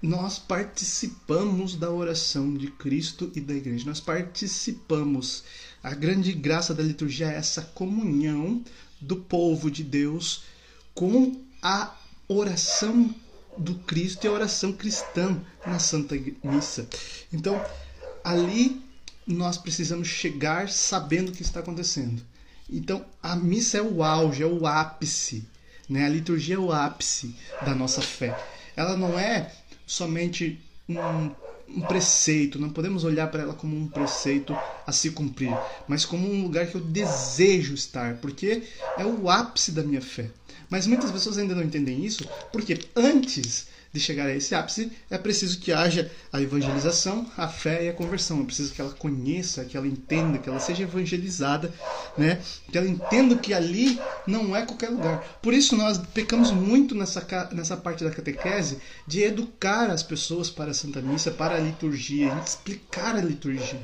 nós 0.01 0.39
participamos 0.39 1.75
da 1.75 1.91
oração 1.91 2.53
de 2.53 2.67
Cristo 2.67 3.31
e 3.35 3.41
da 3.41 3.53
igreja. 3.53 3.85
Nós 3.85 3.99
participamos. 3.99 5.43
A 5.83 5.93
grande 5.93 6.33
graça 6.33 6.73
da 6.73 6.81
liturgia 6.81 7.31
é 7.31 7.35
essa 7.35 7.61
comunhão 7.61 8.63
do 8.99 9.15
povo 9.15 9.69
de 9.69 9.83
Deus 9.83 10.43
com 10.93 11.39
a 11.61 11.95
oração 12.27 13.13
do 13.57 13.75
Cristo 13.75 14.25
e 14.25 14.27
a 14.27 14.31
oração 14.31 14.73
cristã 14.73 15.39
na 15.65 15.77
Santa 15.77 16.15
Missa. 16.43 16.87
Então, 17.31 17.63
ali 18.23 18.81
nós 19.27 19.57
precisamos 19.57 20.07
chegar 20.07 20.69
sabendo 20.69 21.29
o 21.29 21.31
que 21.31 21.43
está 21.43 21.59
acontecendo. 21.59 22.23
Então, 22.69 23.05
a 23.21 23.35
missa 23.35 23.77
é 23.77 23.81
o 23.81 24.03
auge, 24.03 24.41
é 24.41 24.47
o 24.47 24.65
ápice, 24.65 25.45
né? 25.89 26.05
A 26.05 26.09
liturgia 26.09 26.55
é 26.55 26.59
o 26.59 26.71
ápice 26.71 27.35
da 27.63 27.75
nossa 27.75 28.01
fé. 28.01 28.37
Ela 28.75 28.95
não 28.95 29.19
é 29.19 29.51
somente 29.91 30.57
um, 30.87 31.31
um 31.67 31.81
preceito, 31.81 32.57
não 32.57 32.69
podemos 32.69 33.03
olhar 33.03 33.29
para 33.29 33.41
ela 33.41 33.53
como 33.53 33.75
um 33.75 33.89
preceito 33.89 34.57
a 34.87 34.91
se 34.93 35.11
cumprir, 35.11 35.53
mas 35.85 36.05
como 36.05 36.31
um 36.31 36.43
lugar 36.43 36.65
que 36.67 36.75
eu 36.75 36.81
desejo 36.81 37.73
estar, 37.73 38.15
porque 38.21 38.63
é 38.97 39.05
o 39.05 39.29
ápice 39.29 39.73
da 39.73 39.83
minha 39.83 40.01
fé. 40.01 40.31
Mas 40.69 40.87
muitas 40.87 41.11
pessoas 41.11 41.37
ainda 41.37 41.53
não 41.53 41.63
entendem 41.63 42.05
isso, 42.05 42.25
porque 42.53 42.79
antes 42.95 43.67
de 43.93 43.99
chegar 43.99 44.27
a 44.27 44.35
esse 44.35 44.55
ápice, 44.55 44.91
é 45.09 45.17
preciso 45.17 45.59
que 45.59 45.73
haja 45.73 46.09
a 46.31 46.41
evangelização, 46.41 47.29
a 47.35 47.47
fé 47.47 47.85
e 47.85 47.89
a 47.89 47.93
conversão. 47.93 48.41
É 48.41 48.45
preciso 48.45 48.73
que 48.73 48.79
ela 48.79 48.91
conheça, 48.91 49.65
que 49.65 49.75
ela 49.75 49.87
entenda, 49.87 50.37
que 50.37 50.47
ela 50.47 50.59
seja 50.59 50.83
evangelizada, 50.83 51.73
né? 52.17 52.41
que 52.71 52.77
ela 52.77 52.87
entenda 52.87 53.35
que 53.35 53.53
ali 53.53 53.99
não 54.25 54.55
é 54.55 54.65
qualquer 54.65 54.89
lugar. 54.89 55.39
Por 55.41 55.53
isso 55.53 55.75
nós 55.75 55.97
pecamos 55.97 56.51
muito 56.51 56.95
nessa, 56.95 57.49
nessa 57.51 57.75
parte 57.75 58.03
da 58.03 58.11
catequese 58.11 58.77
de 59.05 59.23
educar 59.23 59.89
as 59.89 60.01
pessoas 60.01 60.49
para 60.49 60.71
a 60.71 60.73
Santa 60.73 61.01
Missa, 61.01 61.31
para 61.31 61.55
a 61.55 61.59
liturgia, 61.59 62.33
explicar 62.45 63.15
a 63.15 63.21
liturgia. 63.21 63.81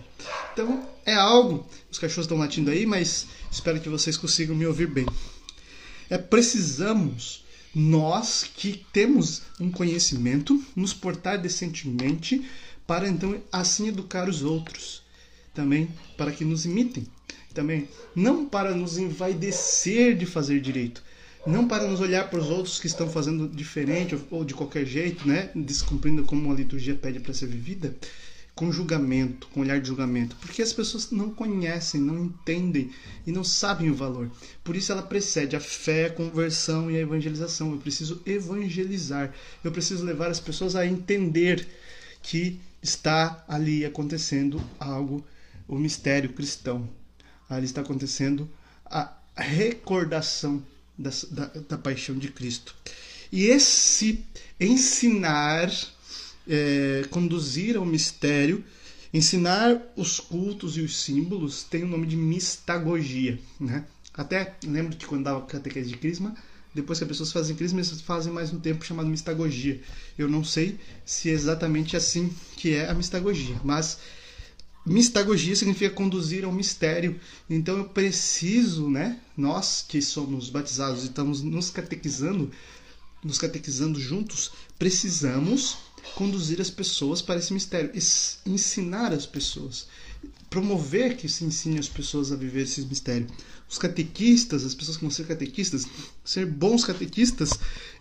Então 0.54 0.88
é 1.06 1.14
algo, 1.14 1.68
os 1.92 2.00
cachorros 2.00 2.26
estão 2.26 2.38
latindo 2.38 2.72
aí, 2.72 2.86
mas 2.86 3.28
espero 3.52 3.80
que 3.80 3.90
vocês 3.90 4.16
consigam 4.16 4.56
me 4.56 4.66
ouvir 4.66 4.88
bem. 4.88 5.06
É 6.10 6.18
precisamos 6.18 7.46
nós 7.74 8.44
que 8.56 8.86
temos 8.92 9.44
um 9.60 9.72
conhecimento, 9.72 10.64
nos 10.76 10.94
portar 10.94 11.42
decentemente 11.42 12.46
para 12.86 13.08
então 13.08 13.40
assim 13.52 13.90
educar 13.90 14.30
os 14.30 14.44
outros, 14.44 15.04
também 15.54 15.90
para 16.16 16.32
que 16.32 16.46
nos 16.46 16.66
imitem, 16.66 17.06
também 17.54 17.88
não 18.16 18.46
para 18.46 18.74
nos 18.74 18.98
envaidecer 18.98 20.16
de 20.18 20.26
fazer 20.26 20.62
direito, 20.62 21.04
não 21.46 21.68
para 21.68 21.88
nos 21.88 22.00
olhar 22.00 22.30
para 22.30 22.40
os 22.40 22.50
outros 22.50 22.80
que 22.80 22.88
estão 22.88 23.10
fazendo 23.10 23.48
diferente 23.48 24.18
ou 24.30 24.46
de 24.46 24.54
qualquer 24.54 24.86
jeito, 24.86 25.28
né, 25.28 25.50
descumprindo 25.56 26.24
como 26.24 26.52
a 26.52 26.56
liturgia 26.56 26.96
pede 26.96 27.20
para 27.20 27.34
ser 27.34 27.48
vivida, 27.48 27.96
com 28.58 28.72
julgamento, 28.72 29.48
com 29.50 29.62
olhar 29.62 29.80
de 29.80 29.88
julgamento, 29.88 30.36
porque 30.38 30.64
as 30.64 30.74
pessoas 30.74 31.12
não 31.12 31.30
conhecem, 31.30 32.02
não 32.02 32.26
entendem 32.26 32.90
e 33.26 33.32
não 33.32 33.44
sabem 33.44 33.92
o 33.92 33.96
valor. 33.96 34.32
Por 34.64 34.76
isso 34.76 34.92
ela 34.92 35.04
precede 35.04 35.56
a 35.56 35.60
fé, 35.60 36.08
a 36.08 36.10
conversão 36.10 36.90
e 36.90 36.98
a 36.98 37.02
evangelização. 37.02 37.72
Eu 37.72 37.78
preciso 37.78 38.20
evangelizar, 38.26 39.32
eu 39.64 39.72
preciso 39.72 40.04
levar 40.04 40.32
as 40.32 40.40
pessoas 40.40 40.76
a 40.76 40.88
entender 40.88 41.68
que 42.24 42.60
está 42.82 43.46
ali 43.48 43.86
acontecendo 43.86 44.60
algo, 44.80 45.24
o 45.68 45.78
mistério 45.78 46.34
cristão. 46.34 46.90
Ali 47.48 47.66
está 47.66 47.82
acontecendo 47.82 48.50
a 48.84 49.14
recordação 49.36 50.66
da, 50.98 51.12
da, 51.30 51.46
da 51.46 51.78
paixão 51.78 52.18
de 52.18 52.30
Cristo. 52.30 52.74
E 53.32 53.46
esse 53.46 54.26
ensinar 54.60 55.70
é, 56.48 57.06
conduzir 57.10 57.78
ao 57.78 57.86
mistério, 57.86 58.64
ensinar 59.14 59.82
os 59.96 60.20
cultos 60.20 60.78
e 60.78 60.82
os 60.82 60.98
símbolos 61.02 61.64
tem 61.64 61.84
o 61.84 61.88
nome 61.88 62.08
de 62.08 62.16
mistagogia. 62.16 63.40
Né? 63.60 63.86
Até 64.14 64.56
lembro 64.66 64.96
que 64.96 65.06
quando 65.06 65.24
dava 65.24 65.42
catequese 65.46 65.90
de 65.90 65.98
crisma, 65.98 66.36
depois 66.74 67.00
que 67.00 67.06
as 67.06 67.08
pessoas 67.08 67.32
fazem 67.32 67.56
crisma, 67.56 67.80
eles 67.80 68.02
fazem 68.02 68.32
mais 68.32 68.54
um 68.54 68.60
tempo 68.60 68.86
chamado 68.86 69.10
mistagogia. 69.10 69.82
Eu 70.18 70.28
não 70.30 70.44
sei 70.44 70.80
se 71.06 71.30
é 71.30 71.34
exatamente 71.34 71.98
assim 71.98 72.32
que 72.56 72.74
é 72.74 72.90
a 72.90 72.94
mistagogia, 72.94 73.60
mas 73.64 73.98
mistagogia 74.86 75.56
significa 75.56 75.94
conduzir 75.94 76.46
ao 76.46 76.52
mistério. 76.52 77.20
Então 77.50 77.78
eu 77.78 77.86
preciso, 77.86 78.90
né, 78.90 79.20
nós 79.36 79.84
que 79.88 80.02
somos 80.02 80.50
batizados 80.50 81.04
e 81.04 81.08
estamos 81.08 81.42
nos 81.42 81.70
catequizando, 81.70 82.52
nos 83.24 83.38
catequizando 83.38 84.00
juntos, 84.00 84.52
precisamos 84.78 85.78
conduzir 86.16 86.60
as 86.62 86.70
pessoas 86.70 87.22
para 87.22 87.40
esse 87.40 87.54
mistério, 87.54 87.92
ensinar 88.46 89.14
as 89.14 89.26
pessoas, 89.26 89.88
promover 90.50 91.16
que 91.18 91.28
se 91.28 91.44
ensine 91.44 91.80
as 91.80 91.88
pessoas 91.88 92.32
a 92.32 92.36
viver 92.36 92.64
esse 92.64 92.82
mistério. 92.82 93.28
Os 93.70 93.78
catequistas, 93.78 94.66
as 94.66 94.74
pessoas 94.74 94.98
que 94.98 95.04
vão 95.04 95.12
ser 95.12 95.28
catequistas, 95.28 95.86
ser 96.24 96.46
bons 96.46 96.86
catequistas 96.86 97.52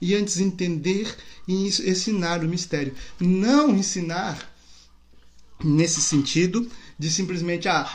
e 0.01 0.15
antes 0.15 0.39
entender 0.39 1.13
e 1.47 1.67
ensinar 1.67 2.45
o 2.45 2.49
mistério. 2.49 2.95
Não 3.19 3.75
ensinar 3.77 4.55
nesse 5.65 6.01
sentido 6.01 6.71
de 6.99 7.11
simplesmente 7.11 7.69
ah, 7.69 7.91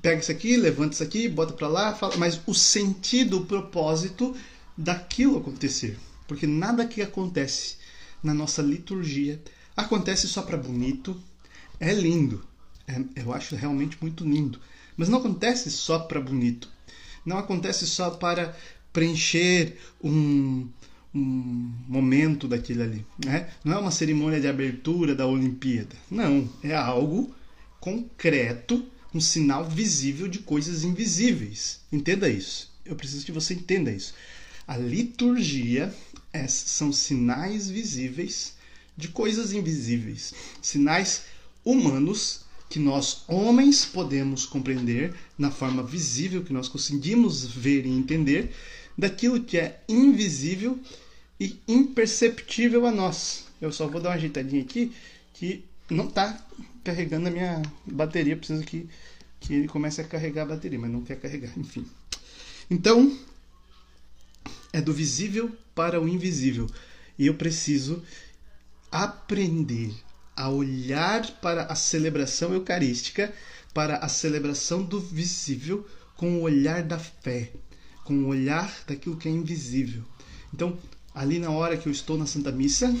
pega 0.00 0.20
isso 0.20 0.30
aqui, 0.30 0.56
levanta 0.56 0.94
isso 0.94 1.02
aqui, 1.02 1.28
bota 1.28 1.52
para 1.52 1.68
lá, 1.68 1.94
fala, 1.94 2.16
mas 2.16 2.40
o 2.46 2.54
sentido, 2.54 3.38
o 3.38 3.46
propósito 3.46 4.34
daquilo 4.76 5.38
acontecer. 5.38 5.98
Porque 6.28 6.46
nada 6.46 6.86
que 6.86 7.02
acontece 7.02 7.76
na 8.22 8.32
nossa 8.32 8.62
liturgia 8.62 9.40
Acontece 9.76 10.26
só 10.26 10.42
para 10.42 10.56
bonito, 10.56 11.20
é 11.78 11.92
lindo, 11.92 12.42
é, 12.88 13.02
eu 13.16 13.32
acho 13.32 13.54
realmente 13.54 13.98
muito 14.00 14.24
lindo, 14.24 14.58
mas 14.96 15.08
não 15.08 15.18
acontece 15.18 15.70
só 15.70 15.98
para 15.98 16.20
bonito, 16.20 16.68
não 17.24 17.36
acontece 17.36 17.86
só 17.86 18.10
para 18.10 18.56
preencher 18.90 19.76
um, 20.02 20.66
um 21.14 21.74
momento 21.86 22.48
daquilo 22.48 22.84
ali, 22.84 23.04
né? 23.22 23.50
Não 23.62 23.74
é 23.74 23.78
uma 23.78 23.90
cerimônia 23.90 24.40
de 24.40 24.48
abertura 24.48 25.14
da 25.14 25.26
Olimpíada, 25.26 25.94
não, 26.10 26.48
é 26.62 26.74
algo 26.74 27.34
concreto, 27.78 28.84
um 29.12 29.20
sinal 29.20 29.68
visível 29.68 30.26
de 30.26 30.40
coisas 30.40 30.84
invisíveis. 30.84 31.80
Entenda 31.92 32.28
isso. 32.28 32.74
Eu 32.84 32.96
preciso 32.96 33.24
que 33.24 33.32
você 33.32 33.54
entenda 33.54 33.90
isso. 33.90 34.14
A 34.66 34.76
liturgia 34.76 35.94
é, 36.32 36.46
são 36.48 36.92
sinais 36.92 37.70
visíveis 37.70 38.55
de 38.96 39.08
coisas 39.08 39.52
invisíveis, 39.52 40.32
sinais 40.62 41.24
humanos 41.64 42.44
que 42.68 42.78
nós 42.78 43.24
homens 43.28 43.84
podemos 43.84 44.44
compreender 44.44 45.14
na 45.38 45.50
forma 45.50 45.82
visível 45.82 46.42
que 46.42 46.52
nós 46.52 46.68
conseguimos 46.68 47.44
ver 47.44 47.86
e 47.86 47.90
entender 47.90 48.52
daquilo 48.96 49.40
que 49.40 49.58
é 49.58 49.80
invisível 49.88 50.78
e 51.38 51.60
imperceptível 51.68 52.86
a 52.86 52.90
nós. 52.90 53.44
Eu 53.60 53.70
só 53.70 53.86
vou 53.86 54.00
dar 54.00 54.10
uma 54.10 54.14
ajeitadinha 54.16 54.62
aqui 54.62 54.92
que 55.34 55.64
não 55.88 56.08
está 56.08 56.44
carregando 56.82 57.28
a 57.28 57.30
minha 57.30 57.62
bateria, 57.86 58.36
preciso 58.36 58.64
que 58.64 58.88
que 59.40 59.54
ele 59.54 59.68
comece 59.68 60.00
a 60.00 60.04
carregar 60.04 60.42
a 60.42 60.46
bateria, 60.46 60.78
mas 60.78 60.90
não 60.90 61.02
quer 61.02 61.16
carregar, 61.20 61.52
enfim. 61.56 61.86
Então, 62.70 63.16
é 64.72 64.80
do 64.80 64.92
visível 64.92 65.54
para 65.74 66.00
o 66.00 66.08
invisível. 66.08 66.66
E 67.18 67.26
eu 67.26 67.34
preciso 67.34 68.02
aprender 68.90 69.94
a 70.34 70.48
olhar 70.48 71.26
para 71.40 71.64
a 71.64 71.74
celebração 71.74 72.52
eucarística, 72.52 73.32
para 73.72 73.96
a 73.96 74.08
celebração 74.08 74.82
do 74.82 75.00
visível, 75.00 75.86
com 76.16 76.38
o 76.38 76.42
olhar 76.42 76.82
da 76.82 76.98
fé, 76.98 77.52
com 78.04 78.14
o 78.14 78.26
olhar 78.26 78.72
daquilo 78.86 79.16
que 79.16 79.28
é 79.28 79.30
invisível. 79.30 80.02
Então, 80.52 80.78
ali 81.14 81.38
na 81.38 81.50
hora 81.50 81.76
que 81.76 81.88
eu 81.88 81.92
estou 81.92 82.16
na 82.16 82.26
Santa 82.26 82.52
Missa, 82.52 82.94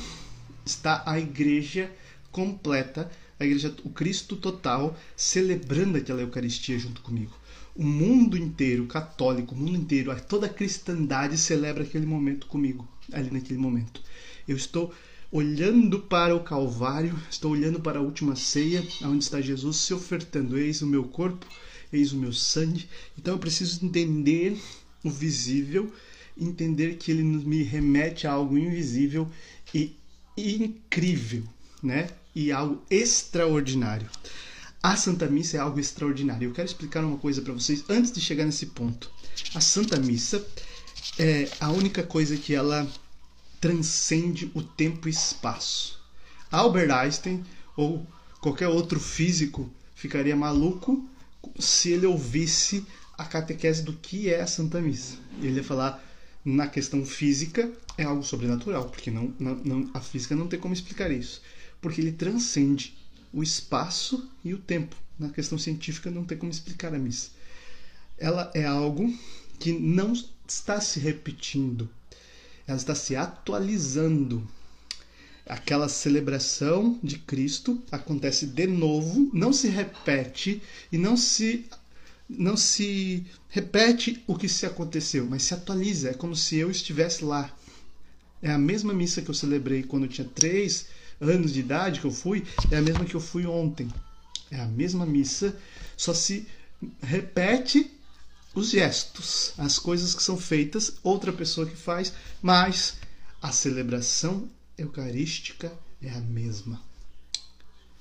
está 0.64 1.02
a 1.06 1.18
igreja 1.18 1.90
completa 2.30 3.10
a 3.38 3.44
igreja, 3.44 3.74
o 3.84 3.90
Cristo 3.90 4.36
total, 4.36 4.96
celebrando 5.16 5.98
aquela 5.98 6.22
Eucaristia 6.22 6.78
junto 6.78 7.02
comigo. 7.02 7.36
O 7.74 7.84
mundo 7.84 8.36
inteiro, 8.36 8.86
católico, 8.86 9.54
o 9.54 9.58
mundo 9.58 9.76
inteiro, 9.76 10.14
toda 10.22 10.46
a 10.46 10.50
cristandade 10.50 11.36
celebra 11.36 11.82
aquele 11.84 12.06
momento 12.06 12.46
comigo, 12.46 12.88
ali 13.12 13.30
naquele 13.30 13.58
momento. 13.58 14.00
Eu 14.48 14.56
estou 14.56 14.94
olhando 15.30 16.00
para 16.00 16.34
o 16.34 16.42
Calvário, 16.42 17.18
estou 17.30 17.52
olhando 17.52 17.80
para 17.80 17.98
a 17.98 18.02
última 18.02 18.36
ceia, 18.36 18.86
onde 19.02 19.24
está 19.24 19.40
Jesus 19.40 19.76
se 19.76 19.92
ofertando. 19.92 20.58
Eis 20.58 20.82
o 20.82 20.86
meu 20.86 21.04
corpo, 21.04 21.46
eis 21.92 22.12
o 22.12 22.16
meu 22.16 22.32
sangue. 22.32 22.88
Então 23.18 23.34
eu 23.34 23.38
preciso 23.38 23.84
entender 23.84 24.56
o 25.04 25.10
visível, 25.10 25.92
entender 26.38 26.96
que 26.96 27.10
ele 27.10 27.22
me 27.22 27.62
remete 27.62 28.26
a 28.26 28.32
algo 28.32 28.56
invisível 28.56 29.28
e 29.74 29.94
incrível, 30.36 31.44
né? 31.82 32.08
E 32.34 32.52
algo 32.52 32.82
extraordinário. 32.90 34.08
A 34.82 34.96
Santa 34.96 35.26
Missa 35.26 35.56
é 35.56 35.60
algo 35.60 35.80
extraordinário. 35.80 36.48
Eu 36.48 36.52
quero 36.52 36.68
explicar 36.68 37.04
uma 37.04 37.16
coisa 37.16 37.42
para 37.42 37.52
vocês 37.52 37.82
antes 37.88 38.12
de 38.12 38.20
chegar 38.20 38.44
nesse 38.44 38.66
ponto. 38.66 39.10
A 39.54 39.60
Santa 39.60 39.98
Missa 39.98 40.46
é 41.18 41.48
a 41.58 41.70
única 41.70 42.02
coisa 42.02 42.36
que 42.36 42.54
ela 42.54 42.86
transcende 43.66 44.48
o 44.54 44.62
tempo 44.62 45.08
e 45.08 45.10
espaço. 45.10 46.00
Albert 46.52 46.92
Einstein 46.92 47.44
ou 47.76 48.06
qualquer 48.40 48.68
outro 48.68 49.00
físico 49.00 49.68
ficaria 49.92 50.36
maluco 50.36 51.04
se 51.58 51.90
ele 51.90 52.06
ouvisse 52.06 52.86
a 53.18 53.24
catequese 53.24 53.82
do 53.82 53.92
que 53.94 54.30
é 54.32 54.40
a 54.40 54.46
Santa 54.46 54.80
Missa. 54.80 55.16
Ele 55.42 55.56
ia 55.56 55.64
falar 55.64 56.00
na 56.44 56.68
questão 56.68 57.04
física 57.04 57.68
é 57.98 58.04
algo 58.04 58.22
sobrenatural, 58.22 58.88
porque 58.88 59.10
não, 59.10 59.34
não, 59.36 59.56
não, 59.56 59.90
a 59.92 60.00
física 60.00 60.36
não 60.36 60.46
tem 60.46 60.60
como 60.60 60.72
explicar 60.72 61.10
isso, 61.10 61.42
porque 61.80 62.00
ele 62.00 62.12
transcende 62.12 62.96
o 63.32 63.42
espaço 63.42 64.30
e 64.44 64.54
o 64.54 64.58
tempo. 64.58 64.94
Na 65.18 65.30
questão 65.30 65.58
científica 65.58 66.08
não 66.08 66.24
tem 66.24 66.38
como 66.38 66.52
explicar 66.52 66.94
a 66.94 66.98
missa. 67.00 67.30
Ela 68.16 68.48
é 68.54 68.64
algo 68.64 69.12
que 69.58 69.72
não 69.72 70.12
está 70.46 70.80
se 70.80 71.00
repetindo, 71.00 71.90
ela 72.66 72.76
está 72.76 72.94
se 72.94 73.14
atualizando. 73.14 74.46
Aquela 75.48 75.88
celebração 75.88 76.98
de 77.02 77.18
Cristo 77.18 77.80
acontece 77.92 78.46
de 78.46 78.66
novo, 78.66 79.30
não 79.32 79.52
se 79.52 79.68
repete 79.68 80.60
e 80.90 80.98
não 80.98 81.16
se 81.16 81.64
não 82.28 82.56
se 82.56 83.24
repete 83.48 84.20
o 84.26 84.36
que 84.36 84.48
se 84.48 84.66
aconteceu, 84.66 85.24
mas 85.26 85.44
se 85.44 85.54
atualiza. 85.54 86.10
É 86.10 86.14
como 86.14 86.34
se 86.34 86.56
eu 86.56 86.68
estivesse 86.70 87.24
lá. 87.24 87.54
É 88.42 88.50
a 88.50 88.58
mesma 88.58 88.92
missa 88.92 89.22
que 89.22 89.30
eu 89.30 89.34
celebrei 89.34 89.84
quando 89.84 90.04
eu 90.04 90.08
tinha 90.08 90.26
três 90.26 90.86
anos 91.20 91.52
de 91.52 91.60
idade 91.60 92.00
que 92.00 92.06
eu 92.06 92.10
fui, 92.10 92.44
é 92.70 92.76
a 92.76 92.82
mesma 92.82 93.04
que 93.04 93.14
eu 93.14 93.20
fui 93.20 93.46
ontem. 93.46 93.88
É 94.50 94.60
a 94.60 94.66
mesma 94.66 95.06
missa, 95.06 95.56
só 95.96 96.12
se 96.12 96.46
repete 97.00 97.90
os 98.56 98.70
gestos, 98.70 99.52
as 99.58 99.78
coisas 99.78 100.14
que 100.14 100.22
são 100.22 100.36
feitas, 100.38 100.94
outra 101.02 101.30
pessoa 101.30 101.66
que 101.66 101.76
faz, 101.76 102.12
mas 102.40 102.96
a 103.40 103.52
celebração 103.52 104.48
eucarística 104.78 105.70
é 106.00 106.10
a 106.10 106.20
mesma. 106.20 106.82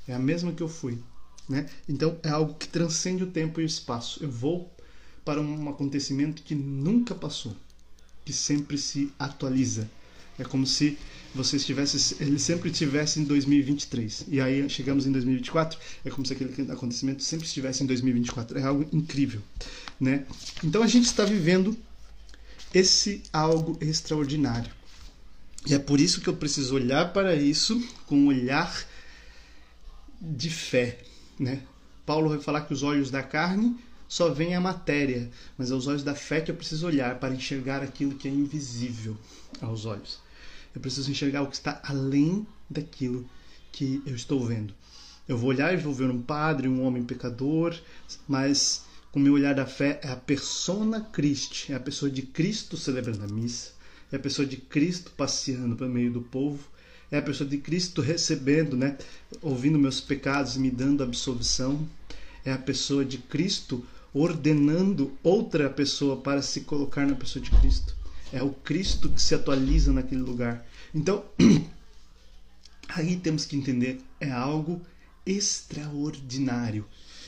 É 0.08 0.14
a 0.14 0.20
mesma 0.20 0.54
que 0.54 0.64
eu 0.64 0.70
fui. 0.70 0.98
Né? 1.48 1.70
Então 1.90 2.18
é 2.24 2.30
algo 2.30 2.54
que 2.54 2.70
transcende 2.70 3.24
o 3.24 3.32
tempo 3.32 3.60
e 3.60 3.66
o 3.66 3.68
espaço. 3.68 4.24
Eu 4.24 4.32
vou 4.32 4.74
para 5.26 5.42
um 5.42 5.70
acontecimento 5.70 6.42
que 6.42 6.56
nunca 6.56 7.14
passou, 7.14 7.56
que 8.24 8.32
sempre 8.32 8.78
se 8.78 9.12
atualiza. 9.20 9.90
É 10.38 10.44
como 10.44 10.66
se 10.66 10.98
você 11.34 11.58
estivesse, 11.58 12.16
ele 12.22 12.40
sempre 12.40 12.70
estivesse 12.70 13.20
em 13.20 13.26
2023. 13.26 14.26
E 14.30 14.40
aí 14.40 14.70
chegamos 14.70 15.06
em 15.06 15.12
2024, 15.12 15.78
é 16.06 16.10
como 16.10 16.26
se 16.26 16.34
aquele 16.34 16.72
acontecimento 16.72 17.24
sempre 17.24 17.46
estivesse 17.46 17.84
em 17.84 17.86
2024. 17.86 18.58
É 18.58 18.64
algo 18.64 18.88
incrível, 18.92 19.42
né? 20.00 20.26
Então 20.64 20.82
a 20.82 20.88
gente 20.88 21.06
está 21.06 21.26
vivendo 21.26 21.78
esse 22.74 23.22
algo 23.32 23.78
extraordinário. 23.82 24.72
E 25.68 25.74
é 25.74 25.80
por 25.80 26.00
isso 26.00 26.22
que 26.22 26.30
eu 26.30 26.36
preciso 26.36 26.76
olhar 26.76 27.12
para 27.12 27.36
isso 27.36 27.82
com 28.06 28.16
um 28.16 28.28
olhar 28.28 28.86
de 30.22 30.50
fé, 30.50 31.00
né? 31.40 31.62
Paulo 32.06 32.30
vai 32.30 32.40
falar 32.40 32.62
que 32.62 32.74
os 32.74 32.84
olhos 32.84 33.10
da 33.10 33.24
carne 33.24 33.76
só 34.08 34.30
veem 34.30 34.56
a 34.56 34.62
matéria, 34.62 35.30
mas 35.58 35.72
é 35.72 35.74
os 35.74 35.88
olhos 35.88 36.04
da 36.04 36.14
fé 36.14 36.40
que 36.40 36.52
eu 36.52 36.56
preciso 36.56 36.86
olhar 36.86 37.20
para 37.20 37.34
enxergar 37.34 37.82
aquilo 37.82 38.16
que 38.16 38.28
é 38.28 38.32
invisível 38.32 39.18
aos 39.60 39.86
olhos. 39.86 40.20
Eu 40.76 40.82
preciso 40.82 41.10
enxergar 41.10 41.42
o 41.42 41.48
que 41.48 41.56
está 41.56 41.82
além 41.86 42.46
daquilo 42.70 43.28
que 43.72 44.02
eu 44.06 44.16
estou 44.16 44.46
vendo. 44.46 44.74
Eu 45.28 45.38
vou 45.38 45.50
olhar 45.50 45.74
e 45.74 45.78
vou 45.78 45.94
ver 45.94 46.10
um 46.10 46.22
padre, 46.22 46.68
um 46.68 46.84
homem 46.84 47.04
pecador, 47.04 47.76
mas 48.28 48.84
com 49.12 49.20
o 49.20 49.24
meu 49.24 49.34
olhar 49.34 49.56
da 49.56 49.66
fé 49.66 50.00
é 50.04 50.10
a 50.10 50.16
persona 50.16 51.02
Christi, 51.02 51.72
é 51.72 51.76
a 51.76 51.80
pessoa 51.80 52.12
de 52.12 52.22
Cristo 52.22 52.76
celebrando 52.76 53.24
a 53.24 53.28
missa, 53.28 53.72
é 54.12 54.18
a 54.18 54.20
pessoa 54.20 54.46
de 54.46 54.58
Cristo 54.58 55.12
passeando 55.16 55.76
pelo 55.76 55.90
meio 55.90 56.12
do 56.12 56.22
povo, 56.22 56.60
é 57.10 57.18
a 57.18 57.22
pessoa 57.22 57.50
de 57.50 57.58
Cristo 57.58 58.02
recebendo, 58.02 58.76
né, 58.76 58.98
ouvindo 59.42 59.80
meus 59.80 60.02
pecados 60.02 60.58
e 60.58 60.60
me 60.60 60.70
dando 60.70 61.04
absolvição, 61.04 61.88
é 62.44 62.52
a 62.52 62.58
pessoa 62.58 63.06
de 63.06 63.18
Cristo 63.18 63.84
ordenando 64.14 65.12
outra 65.24 65.70
pessoa 65.70 66.18
para 66.18 66.42
se 66.42 66.62
colocar 66.62 67.08
na 67.08 67.16
pessoa 67.16 67.44
de 67.44 67.52
Cristo. 67.52 67.95
É 68.32 68.42
o 68.42 68.52
Cristo 68.52 69.10
que 69.10 69.22
se 69.22 69.36
atualiza 69.36 69.94
naquele 69.94 70.22
lugar. 70.22 70.66
Então, 70.94 71.26
aí 72.90 73.16
temos 73.18 73.46
que 73.46 73.56
entender, 73.56 74.02
é 74.20 74.32
algo 74.32 74.82
extraordinário. 75.26 76.86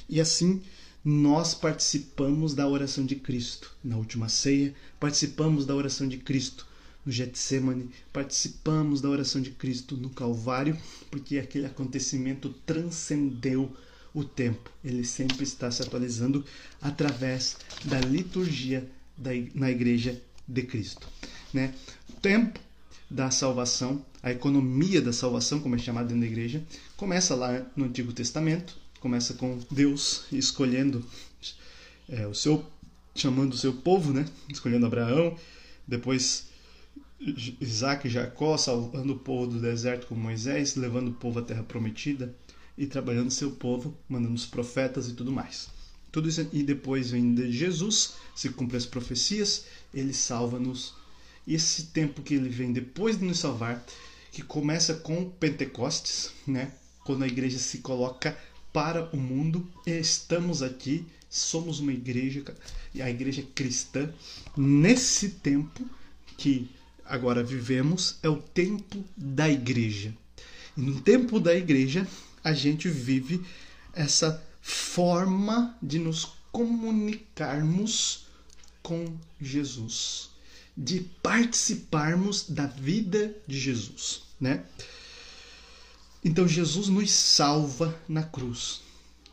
E 0.09 0.21
assim, 0.21 0.61
nós 1.03 1.53
participamos 1.53 2.53
da 2.53 2.67
oração 2.67 3.05
de 3.05 3.15
Cristo 3.15 3.73
na 3.83 3.97
última 3.97 4.29
ceia, 4.29 4.75
participamos 4.99 5.65
da 5.65 5.75
oração 5.75 6.07
de 6.07 6.17
Cristo 6.17 6.67
no 7.05 7.11
Getsemane, 7.11 7.89
participamos 8.11 8.99
da 8.99 9.09
oração 9.09 9.41
de 9.41 9.51
Cristo 9.51 9.95
no 9.95 10.09
Calvário, 10.09 10.77
porque 11.09 11.37
aquele 11.37 11.65
acontecimento 11.65 12.49
transcendeu 12.65 13.73
o 14.13 14.23
tempo. 14.23 14.69
Ele 14.83 15.05
sempre 15.05 15.43
está 15.43 15.71
se 15.71 15.81
atualizando 15.81 16.43
através 16.81 17.57
da 17.85 17.99
liturgia 18.01 18.89
da, 19.17 19.31
na 19.53 19.71
igreja 19.71 20.21
de 20.47 20.63
Cristo. 20.63 21.07
Né? 21.53 21.73
O 22.09 22.13
tempo 22.13 22.59
da 23.09 23.31
salvação, 23.31 24.05
a 24.21 24.31
economia 24.31 25.01
da 25.01 25.13
salvação, 25.13 25.59
como 25.59 25.75
é 25.75 25.77
chamado 25.77 26.07
dentro 26.07 26.21
da 26.21 26.27
igreja, 26.27 26.63
começa 26.95 27.35
lá 27.35 27.65
no 27.75 27.85
Antigo 27.85 28.11
Testamento, 28.13 28.77
começa 28.99 29.33
com 29.33 29.59
Deus 29.71 30.25
escolhendo 30.31 31.05
é, 32.09 32.27
o 32.27 32.33
seu, 32.33 32.65
chamando 33.15 33.53
o 33.53 33.57
seu 33.57 33.73
povo, 33.73 34.13
né? 34.13 34.25
escolhendo 34.49 34.85
Abraão, 34.85 35.37
depois 35.87 36.47
Isaac 37.19 38.07
e 38.07 38.11
Jacó 38.11 38.57
salvando 38.57 39.13
o 39.13 39.19
povo 39.19 39.47
do 39.47 39.59
deserto 39.59 40.07
com 40.07 40.15
Moisés, 40.15 40.75
levando 40.75 41.09
o 41.09 41.13
povo 41.13 41.39
à 41.39 41.41
terra 41.41 41.63
prometida 41.63 42.35
e 42.77 42.85
trabalhando 42.85 43.31
seu 43.31 43.51
povo, 43.51 43.97
mandando 44.07 44.35
os 44.35 44.45
profetas 44.45 45.09
e 45.09 45.13
tudo 45.13 45.31
mais. 45.31 45.69
Tudo 46.11 46.29
isso 46.29 46.47
e 46.51 46.63
depois 46.63 47.11
vem 47.11 47.33
de 47.33 47.51
Jesus, 47.51 48.13
se 48.35 48.49
cumpre 48.49 48.77
as 48.77 48.85
profecias, 48.85 49.65
ele 49.93 50.13
salva-nos. 50.13 50.93
Esse 51.47 51.87
tempo 51.87 52.21
que 52.21 52.33
ele 52.33 52.49
vem 52.49 52.73
depois 52.73 53.19
de 53.19 53.25
nos 53.25 53.39
salvar, 53.39 53.85
que 54.31 54.41
começa 54.41 54.93
com 54.95 55.29
Pentecostes, 55.29 56.31
né? 56.45 56.71
Quando 57.05 57.23
a 57.23 57.27
igreja 57.27 57.57
se 57.57 57.79
coloca 57.79 58.37
para 58.73 59.09
o 59.15 59.17
mundo, 59.17 59.67
estamos 59.85 60.61
aqui, 60.61 61.05
somos 61.29 61.79
uma 61.79 61.93
igreja, 61.93 62.43
a 63.01 63.09
igreja 63.09 63.43
cristã, 63.55 64.13
nesse 64.55 65.29
tempo 65.29 65.87
que 66.37 66.69
agora 67.05 67.43
vivemos, 67.43 68.17
é 68.21 68.29
o 68.29 68.37
tempo 68.37 69.03
da 69.15 69.49
igreja. 69.49 70.13
E 70.75 70.81
no 70.81 71.01
tempo 71.01 71.39
da 71.39 71.55
igreja, 71.55 72.07
a 72.43 72.53
gente 72.53 72.87
vive 72.87 73.43
essa 73.93 74.43
forma 74.67 75.77
de 75.81 75.97
nos 75.97 76.27
comunicarmos 76.51 78.25
com 78.83 79.15
Jesus, 79.39 80.29
de 80.75 80.99
participarmos 81.23 82.49
da 82.49 82.65
vida 82.67 83.33
de 83.47 83.57
Jesus, 83.57 84.23
né? 84.37 84.65
Então 86.21 86.45
Jesus 86.45 86.89
nos 86.89 87.09
salva 87.11 87.97
na 88.09 88.23
cruz. 88.23 88.81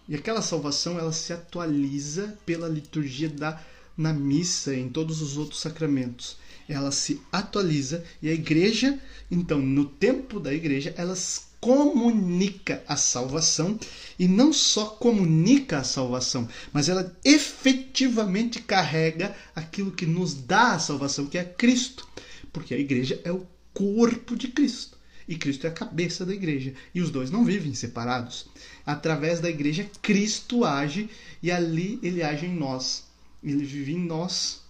E 0.09 0.15
aquela 0.15 0.41
salvação 0.41 1.01
ela 1.01 1.13
se 1.13 1.33
atualiza 1.33 2.39
pela 2.47 2.69
liturgia 2.69 3.29
da 3.29 3.61
na 3.97 4.13
missa 4.13 4.73
em 4.73 4.89
todos 4.89 5.21
os 5.21 5.37
outros 5.37 5.61
sacramentos. 5.61 6.37
Ela 6.69 6.91
se 6.91 7.21
atualiza 7.31 8.05
e 8.23 8.29
a 8.29 8.33
igreja, 8.33 8.99
então, 9.31 9.59
no 9.59 9.85
tempo 9.85 10.41
da 10.41 10.53
igreja, 10.53 10.95
ela 10.97 11.15
comunica 11.65 12.83
a 12.87 12.95
salvação 12.95 13.79
e 14.19 14.29
não 14.29 14.53
só 14.53 14.85
comunica 14.85 15.79
a 15.79 15.85
salvação, 15.85 16.47
mas 16.75 16.91
ela 16.91 17.17
efetivamente 17.25 18.61
carrega 18.61 19.35
aquilo 19.57 19.91
que 19.91 20.05
nos 20.05 20.35
dá 20.35 20.73
a 20.73 20.79
salvação, 20.79 21.25
que 21.25 21.39
é 21.39 21.45
Cristo, 21.45 22.07
porque 22.53 22.75
a 22.75 22.79
igreja 22.79 23.19
é 23.25 23.33
o 23.33 23.47
corpo 23.73 24.37
de 24.37 24.49
Cristo. 24.49 24.99
e 25.27 25.37
Cristo 25.37 25.67
é 25.67 25.71
a 25.71 25.73
cabeça 25.73 26.27
da 26.27 26.35
igreja. 26.35 26.75
E 26.95 27.01
os 27.01 27.11
dois 27.11 27.31
não 27.31 27.47
vivem 27.47 27.75
separados. 27.75 28.47
Através 28.85 29.41
da 29.41 29.49
igreja, 29.49 29.89
Cristo 30.03 30.65
age 30.65 31.09
e 31.43 31.51
ali 31.51 31.99
ele 32.03 32.23
age 32.23 32.45
em 32.45 32.55
nós. 32.55 33.05
Ele 33.43 33.65
vive 33.65 33.95
em 33.95 34.05
nós, 34.05 34.61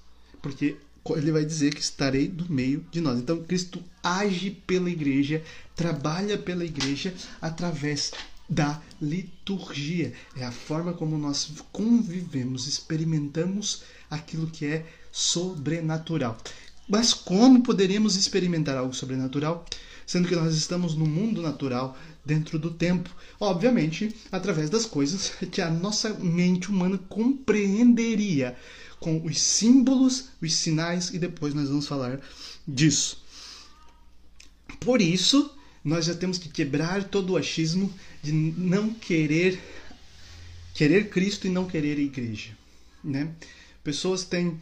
porque 0.41 0.77
ele 1.11 1.33
vai 1.33 1.45
dizer 1.45 1.75
que 1.75 1.81
estarei 1.81 2.29
no 2.29 2.49
meio 2.49 2.85
de 2.91 3.01
nós. 3.01 3.19
Então, 3.19 3.43
Cristo 3.43 3.83
age 4.03 4.51
pela 4.67 4.89
igreja, 4.89 5.43
trabalha 5.77 6.39
pela 6.39 6.65
igreja 6.65 7.15
através 7.41 8.13
da 8.49 8.81
liturgia. 9.01 10.13
É 10.37 10.45
a 10.45 10.53
forma 10.53 10.93
como 10.93 11.19
nós 11.19 11.51
convivemos, 11.73 12.67
experimentamos 12.67 13.83
aquilo 14.11 14.47
que 14.47 14.67
é 14.67 14.87
sobrenatural. 15.13 16.39
Mas 16.89 17.15
como 17.15 17.63
poderíamos 17.63 18.17
experimentar 18.17 18.77
algo 18.77 18.95
sobrenatural, 18.95 19.65
sendo 20.07 20.29
que 20.29 20.37
nós 20.37 20.55
estamos 20.55 20.95
no 20.95 21.07
mundo 21.07 21.41
natural, 21.41 21.97
dentro 22.25 22.59
do 22.59 22.71
tempo? 22.71 23.11
Obviamente, 23.39 24.15
através 24.31 24.71
das 24.71 24.87
coisas 24.87 25.33
que 25.51 25.61
a 25.61 25.71
nossa 25.71 26.11
mente 26.15 26.71
humana 26.71 26.99
compreenderia, 27.09 28.57
com 29.05 29.23
os 29.23 29.39
símbolos, 29.39 30.31
os 30.41 30.55
sinais, 30.55 31.11
e 31.11 31.19
depois 31.19 31.53
nós 31.53 31.69
vamos 31.69 31.87
falar 31.87 32.19
disso. 32.67 33.23
Por 34.81 35.03
isso, 35.03 35.55
nós 35.85 36.07
já 36.07 36.15
temos 36.15 36.39
que 36.39 36.49
quebrar 36.49 37.05
todo 37.05 37.35
o 37.35 37.37
achismo 37.37 37.93
de 38.23 38.33
não 38.33 38.95
querer 38.95 39.61
querer 40.73 41.11
Cristo 41.11 41.47
e 41.47 41.51
não 41.51 41.67
querer 41.67 41.99
a 41.99 42.01
igreja, 42.01 42.57
né? 43.05 43.31
Pessoas 43.85 44.25
têm 44.25 44.59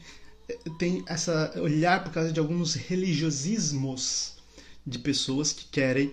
têm 0.76 1.04
essa 1.06 1.54
olhar 1.60 2.02
por 2.02 2.12
causa 2.12 2.32
de 2.32 2.40
alguns 2.40 2.74
religiosismos 2.74 4.32
de 4.84 4.98
pessoas 4.98 5.52
que 5.52 5.66
querem 5.66 6.12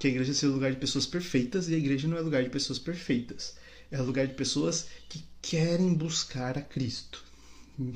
que 0.00 0.08
a 0.08 0.10
igreja 0.10 0.34
seja 0.34 0.52
lugar 0.52 0.72
de 0.72 0.80
pessoas 0.80 1.06
perfeitas 1.06 1.68
e 1.68 1.74
a 1.74 1.78
igreja 1.78 2.08
não 2.08 2.16
é 2.16 2.20
lugar 2.20 2.42
de 2.42 2.50
pessoas 2.50 2.80
perfeitas. 2.80 3.54
É 3.88 3.98
lugar 3.98 4.26
de 4.26 4.34
pessoas 4.34 4.86
que 5.08 5.24
querem 5.40 5.94
buscar 5.94 6.58
a 6.58 6.60
Cristo 6.60 7.27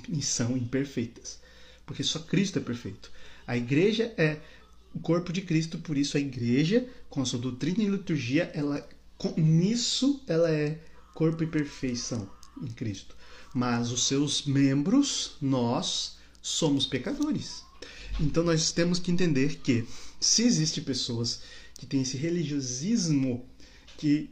e 0.09 0.23
são 0.23 0.57
imperfeitas, 0.57 1.40
porque 1.85 2.03
só 2.03 2.18
Cristo 2.21 2.59
é 2.59 2.62
perfeito. 2.62 3.11
A 3.47 3.57
igreja 3.57 4.12
é 4.16 4.40
o 4.95 5.01
corpo 5.01 5.33
de 5.33 5.42
Cristo, 5.42 5.79
por 5.79 5.97
isso 5.97 6.16
a 6.16 6.21
igreja, 6.21 6.87
com 7.09 7.23
a 7.23 7.25
sua 7.25 7.38
doutrina 7.38 7.83
e 7.83 7.88
liturgia, 7.88 8.51
ela 8.55 8.87
nisso 9.37 10.21
ela 10.27 10.51
é 10.51 10.81
corpo 11.14 11.45
e 11.45 11.47
perfeição 11.47 12.29
em 12.61 12.68
Cristo. 12.68 13.16
Mas 13.55 13.90
os 13.92 14.07
seus 14.07 14.45
membros, 14.45 15.37
nós 15.40 16.16
somos 16.40 16.87
pecadores. 16.87 17.62
Então 18.21 18.42
nós 18.42 18.73
temos 18.73 18.99
que 18.99 19.11
entender 19.11 19.57
que 19.57 19.87
se 20.21 20.42
existem 20.42 20.83
pessoas 20.83 21.42
que 21.79 21.87
têm 21.87 22.03
esse 22.03 22.16
religiosismo 22.16 23.47
que 23.99 24.31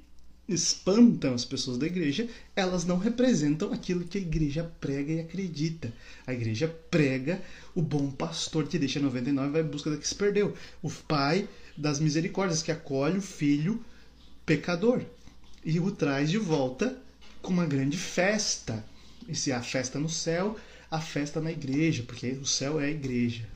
espantam 0.54 1.34
as 1.34 1.44
pessoas 1.44 1.78
da 1.78 1.86
igreja, 1.86 2.28
elas 2.54 2.84
não 2.84 2.98
representam 2.98 3.72
aquilo 3.72 4.04
que 4.04 4.18
a 4.18 4.20
igreja 4.20 4.70
prega 4.80 5.12
e 5.12 5.20
acredita. 5.20 5.92
A 6.26 6.32
igreja 6.32 6.68
prega 6.90 7.40
o 7.74 7.82
bom 7.82 8.10
pastor 8.10 8.66
que 8.66 8.78
deixa 8.78 9.00
99 9.00 9.48
e 9.48 9.52
vai 9.52 9.60
em 9.62 9.64
busca 9.64 9.90
da 9.90 9.96
que 9.96 10.06
se 10.06 10.14
perdeu. 10.14 10.56
O 10.82 10.90
pai 10.90 11.48
das 11.76 12.00
misericórdias 12.00 12.62
que 12.62 12.72
acolhe 12.72 13.18
o 13.18 13.22
filho 13.22 13.84
pecador 14.44 15.02
e 15.64 15.78
o 15.78 15.90
traz 15.90 16.30
de 16.30 16.38
volta 16.38 16.96
com 17.40 17.52
uma 17.52 17.66
grande 17.66 17.96
festa. 17.96 18.84
E 19.28 19.34
se 19.34 19.52
há 19.52 19.62
festa 19.62 19.98
no 19.98 20.08
céu, 20.08 20.58
a 20.90 21.00
festa 21.00 21.40
na 21.40 21.52
igreja, 21.52 22.02
porque 22.02 22.30
o 22.32 22.46
céu 22.46 22.80
é 22.80 22.86
a 22.86 22.90
igreja. 22.90 23.48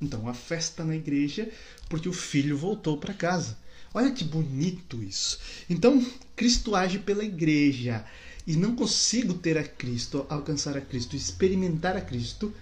Então, 0.00 0.26
a 0.26 0.34
festa 0.34 0.84
na 0.84 0.96
igreja, 0.96 1.48
porque 1.88 2.08
o 2.08 2.12
filho 2.12 2.56
voltou 2.56 2.96
para 2.96 3.14
casa. 3.14 3.56
Olha 3.92 4.12
que 4.12 4.24
bonito 4.24 5.02
isso. 5.02 5.38
Então, 5.68 6.04
Cristo 6.36 6.76
age 6.76 6.98
pela 6.98 7.24
igreja. 7.24 8.04
E 8.46 8.56
não 8.56 8.74
consigo 8.74 9.34
ter 9.34 9.58
a 9.58 9.64
Cristo, 9.64 10.26
alcançar 10.28 10.76
a 10.76 10.80
Cristo, 10.80 11.14
experimentar 11.14 11.96
a 11.96 12.00
Cristo 12.00 12.52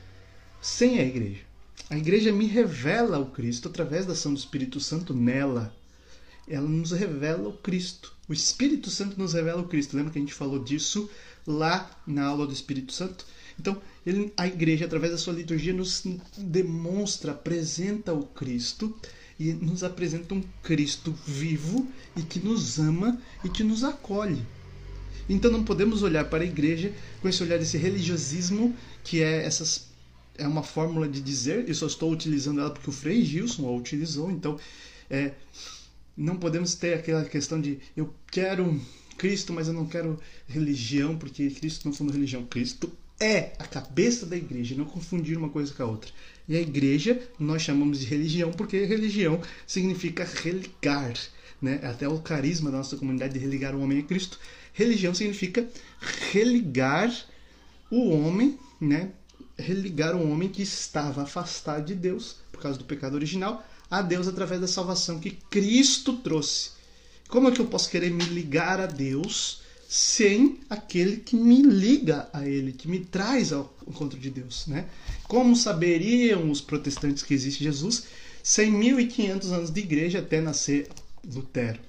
sem 0.60 0.98
a 0.98 1.04
igreja. 1.04 1.40
A 1.88 1.96
igreja 1.96 2.32
me 2.32 2.46
revela 2.46 3.18
o 3.18 3.30
Cristo 3.30 3.68
através 3.68 4.04
da 4.04 4.12
ação 4.12 4.34
do 4.34 4.38
Espírito 4.38 4.80
Santo 4.80 5.14
nela. 5.14 5.74
Ela 6.46 6.68
nos 6.68 6.90
revela 6.90 7.48
o 7.48 7.56
Cristo. 7.56 8.12
O 8.28 8.32
Espírito 8.32 8.90
Santo 8.90 9.18
nos 9.18 9.32
revela 9.34 9.62
o 9.62 9.68
Cristo. 9.68 9.96
Lembra 9.96 10.12
que 10.12 10.18
a 10.18 10.22
gente 10.22 10.34
falou 10.34 10.62
disso 10.62 11.08
lá 11.46 11.90
na 12.06 12.24
aula 12.24 12.46
do 12.46 12.52
Espírito 12.52 12.92
Santo? 12.92 13.24
Então, 13.58 13.80
ele, 14.04 14.32
a 14.36 14.46
igreja, 14.46 14.84
através 14.84 15.12
da 15.12 15.18
sua 15.18 15.34
liturgia, 15.34 15.72
nos 15.72 16.04
demonstra, 16.36 17.32
apresenta 17.32 18.12
o 18.12 18.24
Cristo 18.24 18.94
e 19.38 19.52
nos 19.52 19.84
apresenta 19.84 20.34
um 20.34 20.42
Cristo 20.62 21.14
vivo 21.26 21.86
e 22.16 22.22
que 22.22 22.38
nos 22.38 22.78
ama 22.78 23.20
e 23.44 23.48
que 23.48 23.62
nos 23.62 23.84
acolhe. 23.84 24.42
Então 25.28 25.50
não 25.50 25.62
podemos 25.62 26.02
olhar 26.02 26.24
para 26.24 26.42
a 26.42 26.46
igreja 26.46 26.92
com 27.20 27.28
esse 27.28 27.42
olhar 27.42 27.58
desse 27.58 27.76
religiosismo 27.76 28.74
que 29.04 29.22
é 29.22 29.44
essas 29.44 29.88
é 30.36 30.46
uma 30.46 30.62
fórmula 30.62 31.08
de 31.08 31.20
dizer, 31.20 31.68
eu 31.68 31.74
só 31.74 31.86
estou 31.86 32.12
utilizando 32.12 32.60
ela 32.60 32.70
porque 32.70 32.88
o 32.88 32.92
Frei 32.92 33.24
Gilson 33.24 33.66
a 33.66 33.72
utilizou, 33.72 34.30
então 34.30 34.56
é, 35.10 35.32
não 36.16 36.36
podemos 36.36 36.76
ter 36.76 36.94
aquela 36.94 37.24
questão 37.24 37.60
de 37.60 37.80
eu 37.96 38.14
quero 38.30 38.80
Cristo, 39.18 39.52
mas 39.52 39.66
eu 39.66 39.74
não 39.74 39.84
quero 39.84 40.18
religião, 40.46 41.18
porque 41.18 41.50
Cristo 41.50 41.86
não 41.86 41.92
somos 41.92 42.14
religião. 42.14 42.46
Cristo 42.46 42.90
é 43.20 43.52
a 43.58 43.66
cabeça 43.66 44.24
da 44.24 44.36
igreja, 44.36 44.76
não 44.76 44.84
confundir 44.84 45.36
uma 45.36 45.48
coisa 45.48 45.74
com 45.74 45.82
a 45.82 45.86
outra. 45.86 46.10
E 46.48 46.56
a 46.56 46.60
igreja 46.60 47.20
nós 47.38 47.60
chamamos 47.60 48.00
de 48.00 48.06
religião 48.06 48.50
porque 48.50 48.84
religião 48.84 49.40
significa 49.66 50.24
religar, 50.24 51.14
né? 51.60 51.78
Até 51.82 52.08
o 52.08 52.18
carisma 52.20 52.70
da 52.70 52.78
nossa 52.78 52.96
comunidade 52.96 53.34
de 53.34 53.38
religar 53.38 53.74
o 53.74 53.80
homem 53.80 53.98
a 53.98 54.02
Cristo. 54.02 54.38
Religião 54.72 55.14
significa 55.14 55.68
religar 56.32 57.14
o 57.90 58.08
homem, 58.10 58.58
né? 58.80 59.10
Religar 59.58 60.16
o 60.16 60.30
homem 60.30 60.48
que 60.48 60.62
estava 60.62 61.22
afastado 61.22 61.84
de 61.84 61.94
Deus 61.94 62.36
por 62.50 62.62
causa 62.62 62.78
do 62.78 62.84
pecado 62.84 63.14
original 63.14 63.64
a 63.90 64.00
Deus 64.00 64.26
através 64.26 64.60
da 64.60 64.66
salvação 64.66 65.18
que 65.18 65.32
Cristo 65.50 66.16
trouxe. 66.16 66.70
Como 67.28 67.48
é 67.48 67.50
que 67.50 67.60
eu 67.60 67.66
posso 67.66 67.90
querer 67.90 68.10
me 68.10 68.24
ligar 68.24 68.80
a 68.80 68.86
Deus 68.86 69.62
sem 69.90 70.60
aquele 70.68 71.16
que 71.16 71.34
me 71.34 71.62
liga 71.62 72.28
a 72.30 72.46
Ele, 72.46 72.72
que 72.72 72.86
me 72.86 73.00
traz 73.00 73.54
ao 73.54 73.74
encontro 73.88 74.18
de 74.18 74.28
Deus, 74.28 74.66
né? 74.66 74.86
Como 75.26 75.56
saberiam 75.56 76.50
os 76.50 76.60
protestantes 76.60 77.22
que 77.22 77.32
existe 77.32 77.64
Jesus 77.64 78.04
sem 78.42 78.70
1500 78.70 79.50
anos 79.50 79.70
de 79.70 79.80
igreja 79.80 80.18
até 80.18 80.42
nascer 80.42 80.88
Lutero? 81.24 81.80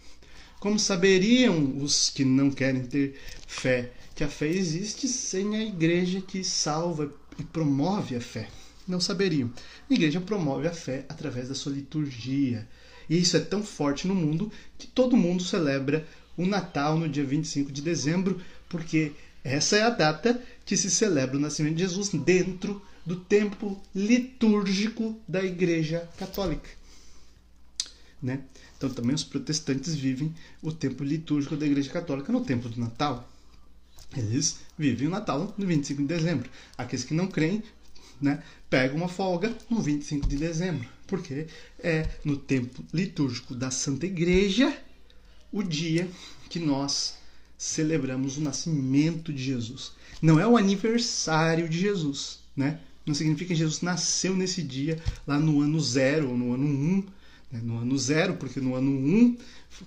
Como 0.62 0.80
saberiam 0.80 1.78
os 1.84 2.10
que 2.10 2.24
não 2.24 2.50
querem 2.50 2.84
ter 2.84 3.20
fé 3.46 3.92
que 4.16 4.24
a 4.24 4.30
fé 4.30 4.48
existe 4.48 5.08
sem 5.08 5.58
a 5.58 5.64
igreja 5.64 6.22
que 6.22 6.42
salva 6.42 7.14
e 7.38 7.44
promove 7.44 8.16
a 8.16 8.22
fé? 8.22 8.48
Não 8.88 9.02
saberiam. 9.02 9.52
A 9.90 9.94
igreja 9.94 10.22
promove 10.22 10.70
a 10.70 10.74
fé 10.74 11.06
através 11.10 11.50
da 11.50 11.56
sua 11.56 11.74
liturgia. 11.74 12.66
E 13.10 13.18
isso 13.18 13.36
é 13.36 13.40
tão 13.42 13.62
forte 13.62 14.08
no 14.08 14.16
mundo 14.16 14.50
que 14.78 14.88
todo 14.88 15.18
mundo 15.18 15.44
celebra 15.44 16.08
o 16.40 16.46
Natal 16.46 16.98
no 16.98 17.10
dia 17.10 17.26
25 17.26 17.70
de 17.70 17.82
dezembro, 17.82 18.40
porque 18.70 19.12
essa 19.44 19.76
é 19.76 19.84
a 19.84 19.90
data 19.90 20.42
que 20.66 20.78
se 20.78 20.90
celebra 20.90 21.36
o 21.36 21.40
nascimento 21.40 21.76
de 21.76 21.82
Jesus 21.82 22.10
dentro 22.10 22.82
do 23.06 23.18
tempo 23.18 23.78
litúrgico 23.94 25.20
da 25.28 25.44
Igreja 25.44 26.08
Católica. 26.18 26.70
Né? 28.24 28.40
Então 28.78 28.90
também 28.90 29.14
os 29.14 29.24
protestantes 29.24 29.94
vivem 29.94 30.34
o 30.62 30.72
tempo 30.72 31.04
litúrgico 31.04 31.58
da 31.58 31.66
Igreja 31.66 31.92
Católica 31.92 32.32
no 32.32 32.46
tempo 32.46 32.70
do 32.70 32.80
Natal. 32.80 33.30
Eles 34.16 34.60
vivem 34.78 35.10
o 35.10 35.12
Natal 35.12 35.54
no 35.58 35.68
25 35.68 36.02
de 36.02 36.08
dezembro. 36.08 36.50
Aqueles 36.78 37.04
que 37.04 37.14
não 37.14 37.28
creem 37.28 37.62
né, 38.22 38.42
pegam 38.70 38.96
uma 38.96 39.10
folga 39.10 39.54
no 39.70 39.82
25 39.82 40.26
de 40.26 40.38
dezembro, 40.38 40.88
porque 41.06 41.48
é 41.80 42.08
no 42.24 42.38
tempo 42.38 42.82
litúrgico 42.94 43.54
da 43.54 43.70
Santa 43.70 44.06
Igreja 44.06 44.74
o 45.52 45.64
dia 45.64 46.10
que 46.50 46.60
nós 46.60 47.16
celebramos 47.58 48.38
o 48.38 48.42
nascimento 48.42 49.34
de 49.34 49.44
Jesus. 49.44 49.92
Não 50.22 50.40
é 50.40 50.48
o 50.48 50.58
aniversário 50.58 51.68
de 51.68 51.78
Jesus, 51.78 52.40
né? 52.56 52.80
Não 53.06 53.14
significa 53.14 53.50
que 53.50 53.56
Jesus 53.56 53.82
nasceu 53.82 54.36
nesse 54.36 54.62
dia, 54.62 55.02
lá 55.26 55.40
no 55.40 55.62
ano 55.62 55.80
zero 55.80 56.30
ou 56.30 56.38
no 56.38 56.54
ano 56.54 56.66
um, 56.66 57.04
né? 57.52 57.60
no 57.64 57.78
ano 57.80 57.98
zero, 57.98 58.36
porque 58.36 58.60
no 58.60 58.76
ano 58.76 58.92
um 58.92 59.38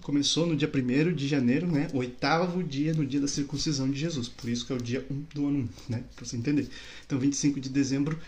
começou 0.00 0.46
no 0.46 0.56
dia 0.56 0.70
1 0.72 1.14
de 1.14 1.28
janeiro, 1.28 1.66
né? 1.66 1.88
oitavo 1.92 2.62
dia 2.62 2.94
no 2.94 3.06
dia 3.06 3.20
da 3.20 3.28
circuncisão 3.28 3.90
de 3.90 3.98
Jesus. 3.98 4.28
Por 4.28 4.48
isso 4.48 4.66
que 4.66 4.72
é 4.72 4.76
o 4.76 4.82
dia 4.82 5.06
1 5.10 5.24
do 5.34 5.46
ano 5.46 5.58
1, 5.88 5.92
né? 5.92 6.04
para 6.16 6.24
você 6.24 6.36
entender. 6.36 6.68
Então, 7.06 7.18
25 7.18 7.60
de 7.60 7.68
dezembro 7.68 8.18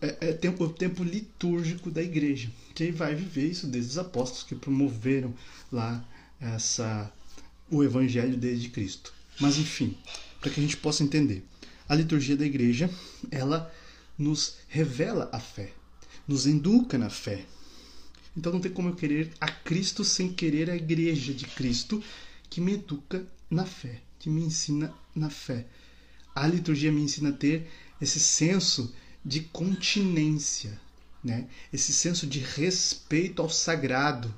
é, 0.00 0.28
é 0.28 0.32
tempo, 0.32 0.64
o 0.64 0.68
tempo 0.68 1.02
litúrgico 1.02 1.90
da 1.90 2.02
igreja, 2.02 2.50
que 2.74 2.90
vai 2.90 3.14
viver 3.14 3.50
isso 3.50 3.66
desde 3.66 3.90
os 3.90 3.98
apóstolos 3.98 4.44
que 4.44 4.54
promoveram 4.54 5.34
lá 5.70 6.04
essa 6.42 7.12
o 7.70 7.82
evangelho 7.82 8.36
desde 8.36 8.68
Cristo. 8.68 9.14
Mas 9.40 9.56
enfim, 9.56 9.96
para 10.40 10.50
que 10.50 10.60
a 10.60 10.62
gente 10.62 10.76
possa 10.76 11.02
entender, 11.02 11.44
a 11.88 11.94
liturgia 11.94 12.36
da 12.36 12.44
igreja, 12.44 12.90
ela 13.30 13.72
nos 14.18 14.56
revela 14.68 15.28
a 15.32 15.40
fé, 15.40 15.72
nos 16.26 16.46
educa 16.46 16.98
na 16.98 17.08
fé. 17.08 17.44
Então 18.36 18.52
não 18.52 18.60
tem 18.60 18.72
como 18.72 18.88
eu 18.88 18.94
querer 18.94 19.30
a 19.40 19.50
Cristo 19.50 20.04
sem 20.04 20.32
querer 20.32 20.68
a 20.70 20.76
igreja 20.76 21.32
de 21.32 21.46
Cristo 21.46 22.02
que 22.50 22.60
me 22.60 22.74
educa 22.74 23.26
na 23.48 23.64
fé, 23.64 24.00
que 24.18 24.28
me 24.28 24.42
ensina 24.42 24.92
na 25.14 25.30
fé. 25.30 25.66
A 26.34 26.46
liturgia 26.46 26.92
me 26.92 27.02
ensina 27.02 27.28
a 27.28 27.32
ter 27.32 27.70
esse 28.00 28.18
senso 28.18 28.94
de 29.24 29.40
continência, 29.40 30.80
né? 31.22 31.46
esse 31.72 31.92
senso 31.92 32.26
de 32.26 32.40
respeito 32.40 33.40
ao 33.40 33.48
sagrado, 33.48 34.34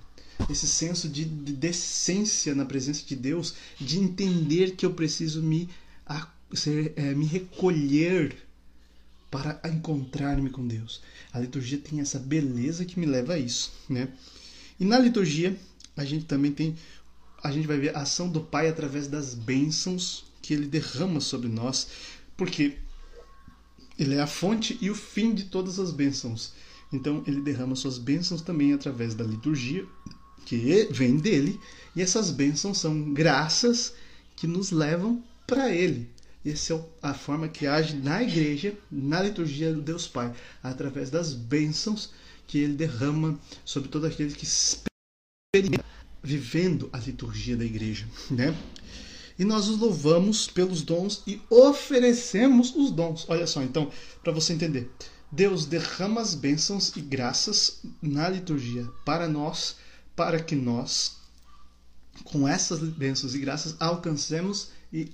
esse 0.48 0.66
senso 0.66 1.08
de, 1.08 1.24
de 1.24 1.52
decência 1.52 2.54
na 2.54 2.64
presença 2.64 3.04
de 3.06 3.16
Deus, 3.16 3.54
de 3.80 3.98
entender 3.98 4.72
que 4.76 4.84
eu 4.84 4.92
preciso 4.92 5.42
me, 5.42 5.68
a, 6.06 6.28
ser, 6.52 6.92
é, 6.96 7.14
me 7.14 7.24
recolher 7.24 8.36
para 9.30 9.60
encontrar-me 9.64 10.50
com 10.50 10.66
Deus. 10.66 11.00
A 11.32 11.40
liturgia 11.40 11.78
tem 11.78 12.00
essa 12.00 12.18
beleza 12.18 12.84
que 12.84 13.00
me 13.00 13.06
leva 13.06 13.34
a 13.34 13.38
isso, 13.38 13.72
né? 13.88 14.08
E 14.78 14.84
na 14.84 14.98
liturgia 14.98 15.58
a 15.96 16.04
gente 16.04 16.24
também 16.24 16.52
tem, 16.52 16.76
a 17.42 17.50
gente 17.50 17.66
vai 17.66 17.78
ver 17.78 17.96
a 17.96 18.02
ação 18.02 18.28
do 18.28 18.40
Pai 18.40 18.68
através 18.68 19.06
das 19.08 19.34
bênçãos 19.34 20.24
que 20.42 20.52
Ele 20.52 20.66
derrama 20.66 21.20
sobre 21.20 21.48
nós, 21.48 21.88
porque 22.36 22.76
Ele 23.98 24.14
é 24.14 24.20
a 24.20 24.26
fonte 24.26 24.78
e 24.80 24.90
o 24.90 24.94
fim 24.94 25.34
de 25.34 25.44
todas 25.44 25.78
as 25.78 25.90
bênçãos. 25.90 26.52
Então 26.92 27.24
Ele 27.26 27.40
derrama 27.40 27.74
suas 27.74 27.98
bênçãos 27.98 28.42
também 28.42 28.72
através 28.72 29.14
da 29.14 29.24
liturgia 29.24 29.86
que 30.44 30.88
vem 30.90 31.16
dele, 31.16 31.58
e 31.96 32.02
essas 32.02 32.30
bênçãos 32.30 32.78
são 32.78 33.12
graças 33.12 33.94
que 34.36 34.46
nos 34.46 34.70
levam 34.70 35.22
para 35.46 35.70
ele. 35.70 36.10
Essa 36.44 36.74
é 36.74 36.80
a 37.00 37.14
forma 37.14 37.48
que 37.48 37.66
age 37.66 37.96
na 37.96 38.22
igreja, 38.22 38.74
na 38.90 39.22
liturgia 39.22 39.72
do 39.72 39.80
Deus 39.80 40.06
Pai, 40.06 40.32
através 40.62 41.08
das 41.08 41.32
bênçãos 41.32 42.10
que 42.46 42.58
ele 42.58 42.74
derrama 42.74 43.38
sobre 43.64 43.88
todo 43.88 44.06
aquele 44.06 44.34
que 44.34 44.44
experimenta 44.44 45.84
vivendo 46.22 46.88
a 46.92 46.98
liturgia 46.98 47.56
da 47.56 47.64
igreja, 47.64 48.06
né? 48.30 48.54
E 49.38 49.44
nós 49.44 49.68
os 49.68 49.78
louvamos 49.78 50.46
pelos 50.46 50.82
dons 50.82 51.22
e 51.26 51.40
oferecemos 51.50 52.74
os 52.74 52.90
dons. 52.90 53.24
Olha 53.28 53.46
só, 53.46 53.62
então, 53.62 53.90
para 54.22 54.32
você 54.32 54.52
entender, 54.52 54.90
Deus 55.30 55.66
derrama 55.66 56.20
as 56.20 56.34
bênçãos 56.34 56.94
e 56.96 57.00
graças 57.00 57.80
na 58.00 58.28
liturgia 58.28 58.88
para 59.04 59.26
nós 59.26 59.76
para 60.14 60.40
que 60.40 60.54
nós, 60.54 61.16
com 62.24 62.46
essas 62.46 62.80
bênçãos 62.80 63.34
e 63.34 63.38
graças, 63.38 63.76
alcancemos 63.80 64.68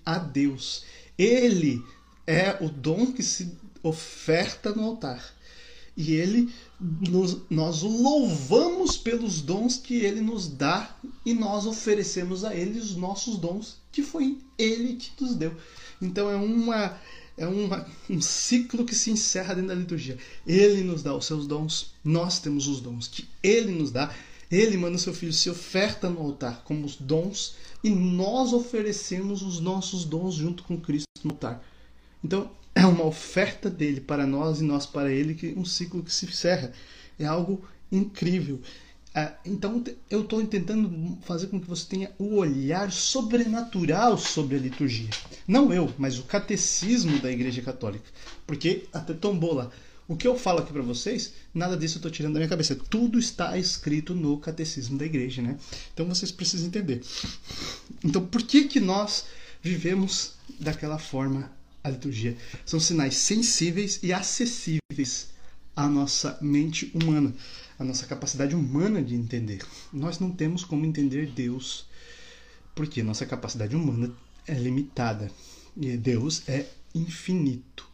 a 0.05 0.19
Deus. 0.19 0.85
Ele 1.17 1.83
é 2.27 2.57
o 2.61 2.69
dom 2.69 3.13
que 3.13 3.23
se 3.23 3.53
oferta 3.83 4.73
no 4.73 4.85
altar. 4.85 5.35
E 5.97 6.15
ele 6.15 6.53
nos, 6.81 7.39
nós 7.51 7.83
o 7.83 7.89
louvamos 7.89 8.97
pelos 8.97 9.43
dons 9.43 9.77
que 9.77 9.97
ele 9.97 10.21
nos 10.21 10.49
dá 10.49 10.97
e 11.27 11.35
nós 11.35 11.67
oferecemos 11.67 12.45
a 12.45 12.55
ele 12.55 12.79
os 12.79 12.95
nossos 12.97 13.37
dons, 13.37 13.77
que 13.93 14.03
foi 14.03 14.39
ele 14.57 14.95
que 14.95 15.11
nos 15.21 15.35
deu. 15.35 15.55
Então 16.01 16.31
é 16.31 16.37
uma 16.37 16.99
é 17.37 17.47
uma, 17.47 17.87
um 18.09 18.21
ciclo 18.21 18.85
que 18.85 18.95
se 18.95 19.11
encerra 19.11 19.55
dentro 19.55 19.69
da 19.69 19.75
liturgia. 19.75 20.19
Ele 20.47 20.83
nos 20.83 21.03
dá 21.03 21.15
os 21.15 21.25
seus 21.25 21.47
dons, 21.47 21.95
nós 22.05 22.39
temos 22.39 22.67
os 22.67 22.81
dons 22.81 23.09
que 23.09 23.27
ele 23.43 23.73
nos 23.73 23.91
dá 23.91 24.15
ele 24.51 24.77
manda 24.77 24.99
seu 24.99 25.15
filho 25.15 25.33
se 25.33 25.49
oferta 25.49 26.11
no 26.11 26.21
altar 26.21 26.63
como 26.65 26.85
os 26.85 26.97
dons 26.97 27.57
e 27.85 27.91
nós 27.91 28.53
oferecemos 28.53 29.43
os 29.43 29.61
nossos 29.61 30.05
dons 30.05 30.35
junto 30.35 30.65
com 30.65 30.81
Cristo 30.81 31.07
no 31.23 31.31
altar. 31.31 31.63
Então 32.23 32.51
é 32.75 32.85
uma 32.85 33.05
oferta 33.05 33.71
dele 33.71 34.01
para 34.01 34.27
nós 34.27 34.61
e 34.61 34.65
nós 34.65 34.87
para 34.87 35.13
ele 35.13 35.35
que 35.35 35.55
um 35.57 35.65
ciclo 35.65 36.03
que 36.03 36.13
se 36.13 36.27
encerra. 36.27 36.73
É 37.19 37.27
algo 37.27 37.63
incrível. 37.93 38.61
É, 39.15 39.33
então 39.45 39.83
eu 40.09 40.23
estou 40.23 40.45
tentando 40.47 41.19
fazer 41.23 41.49
com 41.49 41.61
que 41.61 41.69
você 41.69 41.85
tenha 41.87 42.13
o 42.19 42.37
olhar 42.37 42.93
sobrenatural 42.93 44.17
sobre 44.17 44.57
a 44.57 44.61
liturgia. 44.61 45.11
Não 45.47 45.73
eu, 45.73 45.93
mas 45.99 46.19
o 46.19 46.23
catecismo 46.23 47.19
da 47.19 47.31
Igreja 47.31 47.61
Católica. 47.61 48.05
Porque 48.47 48.89
até 48.93 49.13
tombou 49.13 49.55
lá 49.55 49.71
o 50.11 50.17
que 50.17 50.27
eu 50.27 50.37
falo 50.37 50.59
aqui 50.59 50.73
para 50.73 50.83
vocês, 50.83 51.35
nada 51.55 51.77
disso 51.77 51.95
eu 51.95 51.99
estou 52.01 52.11
tirando 52.11 52.33
da 52.33 52.41
minha 52.41 52.49
cabeça. 52.49 52.75
Tudo 52.75 53.17
está 53.17 53.57
escrito 53.57 54.13
no 54.13 54.39
catecismo 54.39 54.99
da 54.99 55.07
igreja, 55.07 55.41
né? 55.41 55.57
Então 55.95 56.05
vocês 56.05 56.33
precisam 56.33 56.67
entender. 56.67 57.01
Então 58.03 58.27
por 58.27 58.43
que 58.43 58.65
que 58.65 58.81
nós 58.81 59.27
vivemos 59.63 60.33
daquela 60.59 60.99
forma 60.99 61.53
a 61.85 61.91
liturgia? 61.91 62.37
São 62.67 62.81
sinais 62.81 63.15
sensíveis 63.19 64.01
e 64.03 64.13
acessíveis 64.13 65.29
à 65.77 65.87
nossa 65.87 66.37
mente 66.41 66.91
humana, 66.93 67.33
à 67.79 67.85
nossa 67.85 68.05
capacidade 68.05 68.57
humana 68.57 69.01
de 69.01 69.15
entender. 69.15 69.65
Nós 69.93 70.19
não 70.19 70.33
temos 70.33 70.65
como 70.65 70.85
entender 70.85 71.31
Deus, 71.31 71.87
porque 72.75 73.01
nossa 73.01 73.25
capacidade 73.27 73.77
humana 73.77 74.13
é 74.45 74.55
limitada 74.55 75.31
e 75.77 75.97
Deus 75.97 76.43
é 76.49 76.67
infinito 76.93 77.90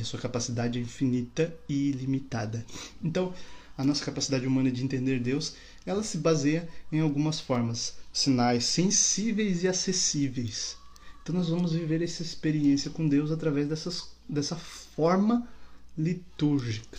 e 0.00 0.02
a 0.02 0.06
sua 0.06 0.18
capacidade 0.18 0.78
é 0.78 0.82
infinita 0.82 1.54
e 1.68 1.90
ilimitada. 1.90 2.64
Então, 3.02 3.32
a 3.76 3.84
nossa 3.84 4.04
capacidade 4.04 4.46
humana 4.46 4.70
de 4.70 4.84
entender 4.84 5.20
Deus, 5.20 5.54
ela 5.86 6.02
se 6.02 6.18
baseia 6.18 6.68
em 6.92 7.00
algumas 7.00 7.40
formas, 7.40 7.94
sinais 8.12 8.64
sensíveis 8.64 9.62
e 9.62 9.68
acessíveis. 9.68 10.76
Então 11.22 11.34
nós 11.34 11.48
vamos 11.48 11.72
viver 11.72 12.02
essa 12.02 12.22
experiência 12.22 12.90
com 12.90 13.08
Deus 13.08 13.30
através 13.30 13.68
dessas, 13.68 14.08
dessa 14.28 14.56
forma 14.56 15.48
litúrgica, 15.96 16.98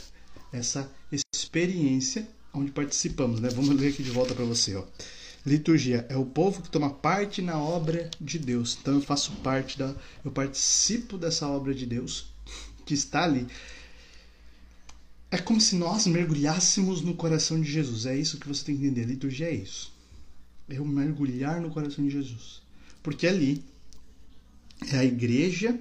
essa 0.51 0.89
experiência 1.11 2.27
onde 2.53 2.71
participamos, 2.71 3.39
né? 3.39 3.49
Vamos 3.49 3.75
ler 3.75 3.89
aqui 3.89 4.01
de 4.01 4.11
volta 4.11 4.33
para 4.33 4.45
você, 4.45 4.75
ó. 4.75 4.83
Liturgia 5.45 6.05
é 6.09 6.15
o 6.15 6.25
povo 6.25 6.61
que 6.61 6.69
toma 6.69 6.89
parte 6.89 7.41
na 7.41 7.59
obra 7.59 8.09
de 8.19 8.39
Deus. 8.39 8.77
Então 8.79 8.95
eu 8.95 9.01
faço 9.01 9.31
parte 9.43 9.77
da, 9.77 9.95
eu 10.23 10.31
participo 10.31 11.17
dessa 11.17 11.47
obra 11.47 11.73
de 11.73 11.85
Deus 11.85 12.30
que 12.85 12.93
está 12.93 13.23
ali. 13.23 13.47
É 15.29 15.37
como 15.37 15.61
se 15.61 15.75
nós 15.75 16.05
mergulhássemos 16.07 17.01
no 17.01 17.13
coração 17.13 17.59
de 17.61 17.71
Jesus. 17.71 18.05
É 18.05 18.15
isso 18.17 18.37
que 18.37 18.47
você 18.47 18.65
tem 18.65 18.77
que 18.77 18.85
entender. 18.85 19.03
A 19.03 19.07
liturgia 19.07 19.47
é 19.47 19.53
isso. 19.53 19.93
É 20.69 20.79
o 20.79 20.85
mergulhar 20.85 21.61
no 21.61 21.71
coração 21.71 22.03
de 22.03 22.11
Jesus. 22.11 22.61
Porque 23.01 23.27
ali 23.27 23.63
é 24.91 24.97
a 24.97 25.05
igreja, 25.05 25.79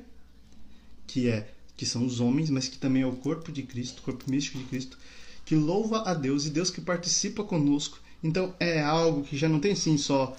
que 1.06 1.28
é 1.28 1.52
que 1.76 1.86
são 1.86 2.04
os 2.04 2.20
homens, 2.20 2.50
mas 2.50 2.68
que 2.68 2.76
também 2.76 3.02
é 3.02 3.06
o 3.06 3.16
corpo 3.16 3.50
de 3.50 3.62
Cristo, 3.62 4.00
o 4.00 4.02
corpo 4.02 4.30
místico 4.30 4.58
de 4.58 4.64
Cristo, 4.64 4.98
que 5.46 5.54
louva 5.56 6.02
a 6.02 6.12
Deus 6.12 6.44
e 6.44 6.50
Deus 6.50 6.70
que 6.70 6.80
participa 6.80 7.42
conosco. 7.42 7.98
Então 8.22 8.54
é 8.60 8.82
algo 8.82 9.22
que 9.24 9.36
já 9.36 9.48
não 9.48 9.58
tem 9.58 9.72
assim 9.72 9.96
só 9.96 10.36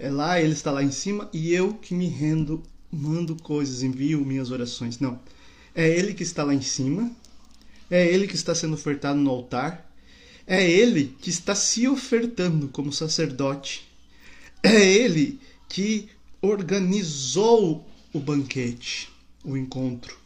é 0.00 0.10
lá, 0.10 0.40
ele 0.40 0.54
está 0.54 0.70
lá 0.70 0.82
em 0.82 0.90
cima 0.90 1.28
e 1.30 1.52
eu 1.52 1.74
que 1.74 1.94
me 1.94 2.06
rendo, 2.06 2.62
mando 2.90 3.36
coisas, 3.36 3.82
envio 3.82 4.24
minhas 4.24 4.50
orações. 4.50 4.98
Não. 4.98 5.20
É 5.74 5.88
ele 5.88 6.14
que 6.14 6.22
está 6.22 6.44
lá 6.44 6.54
em 6.54 6.62
cima. 6.62 7.10
É 7.90 8.06
ele 8.06 8.26
que 8.26 8.34
está 8.34 8.54
sendo 8.54 8.74
ofertado 8.74 9.18
no 9.18 9.30
altar. 9.30 9.90
É 10.46 10.68
ele 10.68 11.14
que 11.20 11.30
está 11.30 11.54
se 11.54 11.86
ofertando 11.88 12.68
como 12.68 12.92
sacerdote. 12.92 13.88
É 14.62 14.84
ele 14.84 15.40
que 15.68 16.08
organizou 16.42 17.86
o 18.12 18.18
banquete, 18.18 19.08
o 19.44 19.56
encontro. 19.56 20.18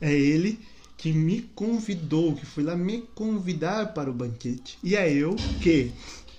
É 0.00 0.12
ele 0.12 0.58
que 0.96 1.12
me 1.12 1.42
convidou, 1.54 2.34
que 2.34 2.46
foi 2.46 2.62
lá 2.62 2.76
me 2.76 3.02
convidar 3.14 3.92
para 3.92 4.10
o 4.10 4.14
banquete. 4.14 4.78
E 4.82 4.96
é 4.96 5.12
eu 5.12 5.36
que 5.60 5.92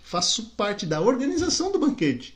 faço 0.03 0.51
parte 0.57 0.85
da 0.85 1.01
organização 1.01 1.71
do 1.71 1.79
banquete. 1.79 2.35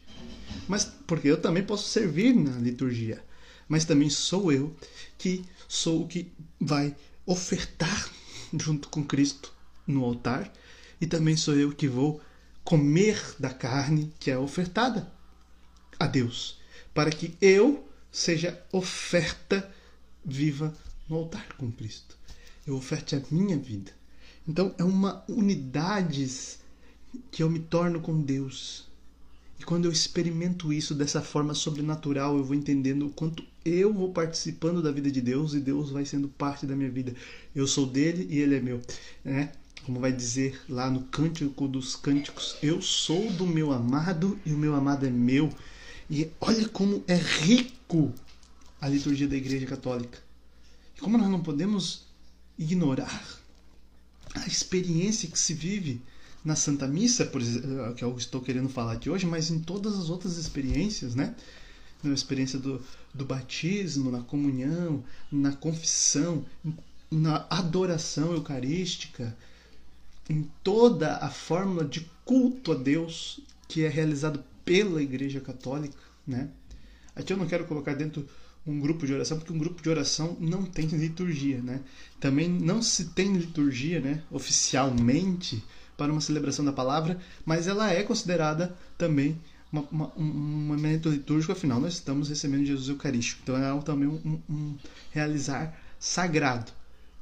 Mas 0.68 0.86
porque 1.06 1.28
eu 1.28 1.40
também 1.40 1.64
posso 1.64 1.90
servir 1.90 2.34
na 2.36 2.58
liturgia. 2.58 3.24
Mas 3.68 3.86
também 3.86 4.10
sou 4.10 4.52
eu 4.52 4.76
que 5.18 5.44
sou 5.68 6.04
o 6.04 6.08
que 6.08 6.32
vai 6.60 6.96
ofertar 7.26 8.10
junto 8.58 8.90
com 8.90 9.04
Cristo 9.04 9.54
no 9.86 10.04
altar 10.04 10.52
e 11.00 11.06
também 11.06 11.36
sou 11.36 11.56
eu 11.56 11.72
que 11.72 11.88
vou 11.88 12.22
comer 12.64 13.36
da 13.40 13.50
carne 13.50 14.14
que 14.20 14.32
é 14.32 14.38
ofertada 14.38 15.12
a 16.00 16.06
Deus, 16.06 16.60
para 16.94 17.10
que 17.10 17.34
eu 17.42 17.88
seja 18.12 18.62
oferta 18.72 19.72
viva 20.24 20.74
no 21.08 21.16
altar 21.16 21.54
com 21.58 21.72
Cristo. 21.72 22.18
Eu 22.66 22.76
oferte 22.76 23.16
a 23.16 23.22
minha 23.32 23.58
vida. 23.58 23.92
Então 24.48 24.74
é 24.78 24.84
uma 24.84 25.24
unidade 25.28 26.28
que 27.32 27.42
eu 27.42 27.50
me 27.50 27.60
torno 27.60 28.02
com 28.02 28.22
Deus. 28.22 28.88
E 29.60 29.64
quando 29.64 29.86
eu 29.86 29.92
experimento 29.92 30.72
isso 30.72 30.94
dessa 30.94 31.22
forma 31.22 31.54
sobrenatural, 31.54 32.38
eu 32.38 32.44
vou 32.44 32.56
entendendo 32.56 33.08
o 33.08 33.12
quanto 33.12 33.44
eu 33.68 33.94
vou 33.94 34.12
participando 34.12 34.82
da 34.82 34.92
vida 34.92 35.12
de 35.12 35.22
Deus 35.22 35.54
e 35.54 35.60
Deus 35.60 35.90
vai 35.90 36.06
sendo 36.06 36.28
parte 36.28 36.66
da 36.66 36.76
minha 36.76 36.90
vida. 36.90 37.14
Eu 37.56 37.68
sou 37.68 37.86
dele 37.86 38.28
e 38.30 38.40
ele 38.40 38.56
é 38.56 38.60
meu, 38.60 38.82
né? 39.24 39.52
Como 39.86 40.00
vai 40.00 40.12
dizer 40.12 40.60
lá 40.68 40.90
no 40.90 41.04
Cântico 41.04 41.68
dos 41.68 41.96
Cânticos, 41.96 42.58
eu 42.62 42.82
sou 42.82 43.32
do 43.32 43.46
meu 43.46 43.72
amado 43.72 44.38
e 44.46 44.54
o 44.54 44.58
meu 44.58 44.76
amado 44.76 45.06
é 45.06 45.10
meu. 45.10 45.50
E 46.10 46.30
olha 46.40 46.68
como 46.70 47.04
é 47.08 47.16
rico 47.16 48.14
a 48.80 48.88
liturgia 48.88 49.28
da 49.28 49.36
Igreja 49.36 49.66
Católica. 49.66 50.20
E 50.96 51.00
como 51.00 51.18
nós 51.18 51.30
não 51.30 51.42
podemos 51.42 52.06
ignorar 52.58 53.40
a 54.34 54.48
experiência 54.48 55.30
que 55.30 55.40
se 55.40 55.54
vive 55.54 56.02
na 56.44 56.56
Santa 56.56 56.88
Missa, 56.88 57.26
por 57.26 57.42
exemplo, 57.42 57.94
que 57.94 58.04
eu 58.04 58.18
estou 58.18 58.42
querendo 58.42 58.70
falar 58.70 58.96
de 58.96 59.10
hoje, 59.10 59.26
mas 59.26 59.50
em 59.50 59.60
todas 59.60 59.98
as 59.98 60.10
outras 60.10 60.38
experiências, 60.38 61.16
né? 61.16 61.36
Na 62.04 62.14
experiência 62.14 62.60
do, 62.60 62.82
do 63.14 63.26
batismo, 63.26 64.12
na 64.12 64.22
comunhão, 64.22 65.04
na 65.32 65.54
confissão, 65.54 66.46
na 67.12 67.46
adoração 67.50 68.34
eucarística, 68.34 69.36
em 70.30 70.50
toda 70.64 71.18
a 71.18 71.30
fórmula 71.30 71.86
de 71.86 72.10
culto 72.24 72.72
a 72.72 72.76
Deus 72.76 73.40
que 73.68 73.84
é 73.84 73.88
realizado 73.88 74.44
pela 74.64 75.02
Igreja 75.02 75.40
Católica, 75.40 75.98
né? 76.26 76.50
Aqui 77.16 77.34
eu 77.34 77.38
não 77.38 77.48
quero 77.48 77.66
colocar 77.66 77.94
dentro 77.94 78.28
um 78.66 78.80
grupo 78.80 79.08
de 79.08 79.14
oração, 79.14 79.38
porque 79.38 79.54
um 79.54 79.58
grupo 79.58 79.82
de 79.82 79.90
oração 79.90 80.36
não 80.40 80.64
tem 80.64 80.88
liturgia, 80.88 81.62
né? 81.62 81.82
Também 82.20 82.50
não 82.50 82.82
se 82.82 83.06
tem 83.06 83.34
liturgia, 83.34 84.02
né, 84.02 84.22
oficialmente 84.30 85.64
para 85.96 86.12
uma 86.12 86.22
celebração 86.22 86.64
da 86.64 86.74
palavra, 86.74 87.18
mas 87.46 87.68
ela 87.68 87.92
é 87.92 88.04
considerada 88.04 88.76
também 88.98 89.40
uma, 89.72 89.82
uma, 89.92 90.14
um 90.18 90.24
momento 90.24 91.10
litúrgico, 91.10 91.52
afinal 91.52 91.80
nós 91.80 91.94
estamos 91.94 92.30
recebendo 92.30 92.66
Jesus 92.66 92.90
Eucarístico. 92.90 93.42
Então 93.44 93.58
é 93.58 93.82
também 93.82 94.08
um, 94.08 94.42
um 94.50 94.76
realizar 95.12 95.78
sagrado 96.00 96.72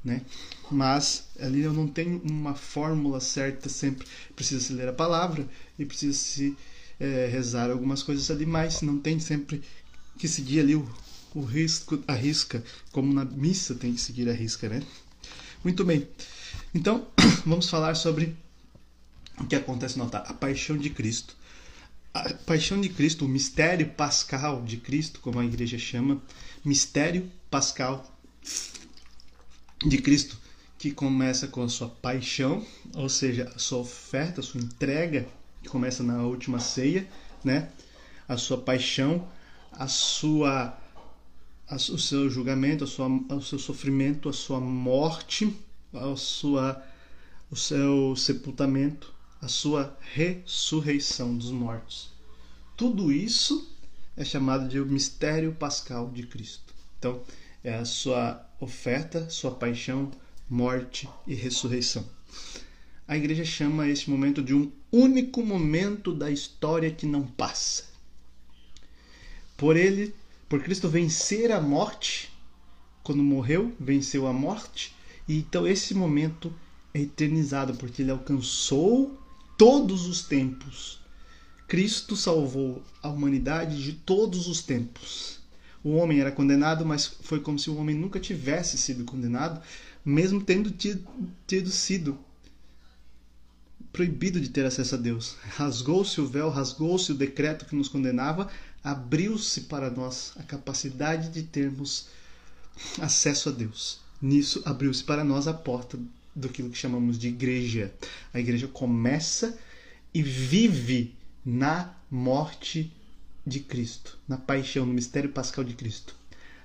né? 0.06 0.22
Mas 0.70 1.24
ali 1.40 1.62
eu 1.62 1.72
não 1.72 1.88
tenho 1.88 2.22
uma 2.22 2.54
fórmula 2.54 3.20
certa 3.20 3.68
sempre. 3.68 4.06
Precisa 4.36 4.60
se 4.64 4.72
ler 4.72 4.88
a 4.88 4.92
palavra 4.92 5.46
e 5.76 5.84
precisa 5.84 6.16
se 6.16 6.56
é, 7.00 7.26
rezar 7.26 7.70
algumas 7.70 8.04
coisas 8.04 8.30
ali, 8.30 8.46
mas 8.46 8.82
não 8.82 8.98
tem 8.98 9.18
sempre 9.18 9.60
que 10.16 10.28
seguir 10.28 10.60
ali 10.60 10.76
o, 10.76 10.88
o 11.34 11.42
risco, 11.42 12.02
a 12.06 12.14
risca, 12.14 12.62
como 12.92 13.12
na 13.12 13.24
missa 13.24 13.74
tem 13.74 13.92
que 13.92 14.00
seguir 14.00 14.28
a 14.28 14.32
risca, 14.32 14.68
né? 14.68 14.80
Muito 15.64 15.84
bem. 15.84 16.06
Então, 16.72 17.08
vamos 17.44 17.68
falar 17.68 17.96
sobre 17.96 18.36
o 19.40 19.44
que 19.44 19.56
acontece 19.56 19.98
no 19.98 20.04
altar, 20.04 20.24
a 20.28 20.32
paixão 20.32 20.78
de 20.78 20.88
Cristo. 20.88 21.36
A 22.16 22.32
paixão 22.46 22.80
de 22.80 22.88
Cristo, 22.88 23.26
o 23.26 23.28
mistério 23.28 23.90
pascal 23.90 24.62
de 24.62 24.78
Cristo, 24.78 25.20
como 25.20 25.38
a 25.38 25.44
igreja 25.44 25.76
chama, 25.76 26.22
mistério 26.64 27.30
pascal 27.50 28.10
de 29.86 29.98
Cristo, 29.98 30.38
que 30.78 30.90
começa 30.92 31.46
com 31.46 31.62
a 31.62 31.68
sua 31.68 31.90
paixão, 31.90 32.64
ou 32.94 33.10
seja, 33.10 33.52
a 33.54 33.58
sua 33.58 33.80
oferta, 33.80 34.40
a 34.40 34.42
sua 34.42 34.62
entrega, 34.62 35.28
que 35.62 35.68
começa 35.68 36.02
na 36.02 36.22
última 36.22 36.58
ceia, 36.58 37.06
né? 37.44 37.68
A 38.26 38.38
sua 38.38 38.56
paixão, 38.56 39.28
a 39.70 39.86
sua 39.86 40.74
o 41.68 41.98
seu 41.98 42.30
julgamento, 42.30 42.84
a 42.84 42.86
sua, 42.86 43.08
o 43.08 43.42
seu 43.42 43.58
sofrimento, 43.58 44.30
a 44.30 44.32
sua 44.32 44.58
morte, 44.58 45.54
a 45.92 46.16
sua, 46.16 46.82
o 47.50 47.56
seu 47.56 48.16
sepultamento, 48.16 49.12
a 49.46 49.48
sua 49.48 49.96
ressurreição 50.12 51.38
dos 51.38 51.52
mortos. 51.52 52.10
Tudo 52.76 53.12
isso 53.12 53.72
é 54.16 54.24
chamado 54.24 54.68
de 54.68 54.80
o 54.80 54.84
mistério 54.84 55.52
pascal 55.52 56.10
de 56.10 56.26
Cristo. 56.26 56.74
Então, 56.98 57.22
é 57.62 57.72
a 57.76 57.84
sua 57.84 58.44
oferta, 58.58 59.30
sua 59.30 59.52
paixão, 59.52 60.10
morte 60.50 61.08
e 61.28 61.32
ressurreição. 61.32 62.04
A 63.06 63.16
igreja 63.16 63.44
chama 63.44 63.86
este 63.86 64.10
momento 64.10 64.42
de 64.42 64.52
um 64.52 64.72
único 64.90 65.44
momento 65.44 66.12
da 66.12 66.28
história 66.28 66.90
que 66.90 67.06
não 67.06 67.24
passa. 67.24 67.84
Por 69.56 69.76
ele, 69.76 70.12
por 70.48 70.60
Cristo 70.60 70.88
vencer 70.88 71.52
a 71.52 71.60
morte, 71.60 72.32
quando 73.04 73.22
morreu, 73.22 73.72
venceu 73.78 74.26
a 74.26 74.32
morte, 74.32 74.92
e 75.28 75.38
então 75.38 75.68
esse 75.68 75.94
momento 75.94 76.52
é 76.92 77.02
eternizado 77.02 77.74
porque 77.74 78.02
ele 78.02 78.10
alcançou 78.10 79.16
todos 79.56 80.06
os 80.06 80.22
tempos. 80.22 81.00
Cristo 81.66 82.16
salvou 82.16 82.82
a 83.02 83.08
humanidade 83.08 83.82
de 83.82 83.92
todos 83.92 84.46
os 84.46 84.62
tempos 84.62 85.36
o 85.86 85.94
homem 85.94 86.18
era 86.18 86.32
condenado, 86.32 86.84
mas 86.84 87.06
foi 87.06 87.38
como 87.38 87.60
se 87.60 87.70
o 87.70 87.76
homem 87.76 87.94
nunca 87.94 88.18
tivesse 88.18 88.76
sido 88.76 89.04
condenado, 89.04 89.62
mesmo 90.04 90.42
tendo 90.42 90.68
tido, 90.68 91.06
tido 91.46 91.70
sido 91.70 92.18
proibido 93.92 94.40
de 94.40 94.48
ter 94.48 94.66
acesso 94.66 94.96
a 94.96 94.98
Deus. 94.98 95.36
Rasgou-se 95.56 96.20
o 96.20 96.26
véu, 96.26 96.50
rasgou-se 96.50 97.12
o 97.12 97.14
decreto 97.14 97.66
que 97.66 97.76
nos 97.76 97.88
condenava, 97.88 98.50
abriu-se 98.82 99.60
para 99.62 99.88
nós 99.88 100.32
a 100.34 100.42
capacidade 100.42 101.28
de 101.28 101.44
termos 101.44 102.08
acesso 103.00 103.50
a 103.50 103.52
Deus. 103.52 104.00
Nisso 104.20 104.62
abriu-se 104.64 105.04
para 105.04 105.22
nós 105.22 105.46
a 105.46 105.54
porta 105.54 105.96
do 106.36 106.50
que 106.50 106.70
chamamos 106.74 107.18
de 107.18 107.28
igreja. 107.28 107.94
A 108.32 108.38
igreja 108.38 108.68
começa 108.68 109.58
e 110.12 110.22
vive 110.22 111.16
na 111.44 111.94
morte 112.10 112.92
de 113.46 113.60
Cristo, 113.60 114.18
na 114.28 114.36
paixão, 114.36 114.84
no 114.84 114.92
mistério 114.92 115.30
pascal 115.30 115.64
de 115.64 115.74
Cristo, 115.74 116.14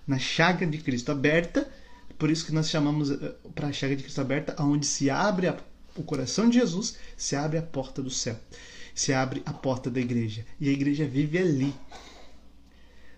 na 0.05 0.19
chaga 0.19 0.65
de 0.67 0.77
Cristo 0.79 1.11
aberta, 1.11 1.71
por 2.17 2.29
isso 2.29 2.45
que 2.45 2.51
nós 2.51 2.69
chamamos 2.69 3.11
eh, 3.11 3.35
para 3.55 3.67
a 3.67 3.73
chaga 3.73 3.95
de 3.95 4.03
Cristo 4.03 4.19
aberta, 4.19 4.53
aonde 4.57 4.85
se 4.85 5.09
abre 5.09 5.47
a, 5.47 5.57
o 5.95 6.03
coração 6.03 6.49
de 6.49 6.59
Jesus, 6.59 6.97
se 7.15 7.35
abre 7.35 7.57
a 7.57 7.61
porta 7.61 8.01
do 8.01 8.09
céu, 8.09 8.37
se 8.93 9.13
abre 9.13 9.41
a 9.45 9.53
porta 9.53 9.89
da 9.89 9.99
igreja, 9.99 10.45
e 10.59 10.67
a 10.67 10.71
igreja 10.71 11.07
vive 11.07 11.37
ali, 11.37 11.73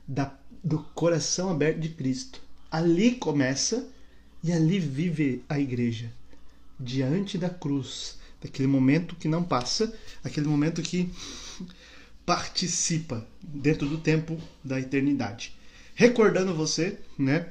da, 0.07 0.37
do 0.63 0.79
coração 0.93 1.49
aberto 1.49 1.79
de 1.79 1.89
Cristo. 1.89 2.41
Ali 2.69 3.15
começa 3.15 3.87
e 4.43 4.51
ali 4.51 4.79
vive 4.79 5.43
a 5.47 5.59
igreja, 5.59 6.11
diante 6.83 7.37
da 7.37 7.49
cruz, 7.49 8.17
daquele 8.41 8.67
momento 8.67 9.15
que 9.15 9.27
não 9.27 9.43
passa, 9.43 9.93
aquele 10.23 10.47
momento 10.47 10.81
que 10.81 11.11
participa 12.25 13.25
dentro 13.41 13.87
do 13.87 13.97
tempo 13.97 14.39
da 14.63 14.79
eternidade. 14.79 15.55
Recordando 15.95 16.53
você, 16.53 16.99
né? 17.17 17.49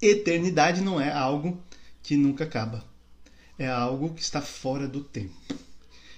Eternidade 0.00 0.80
não 0.80 1.00
é 1.00 1.10
algo 1.10 1.60
que 2.02 2.16
nunca 2.16 2.44
acaba. 2.44 2.84
É 3.58 3.68
algo 3.68 4.14
que 4.14 4.22
está 4.22 4.40
fora 4.40 4.86
do 4.86 5.02
tempo, 5.02 5.34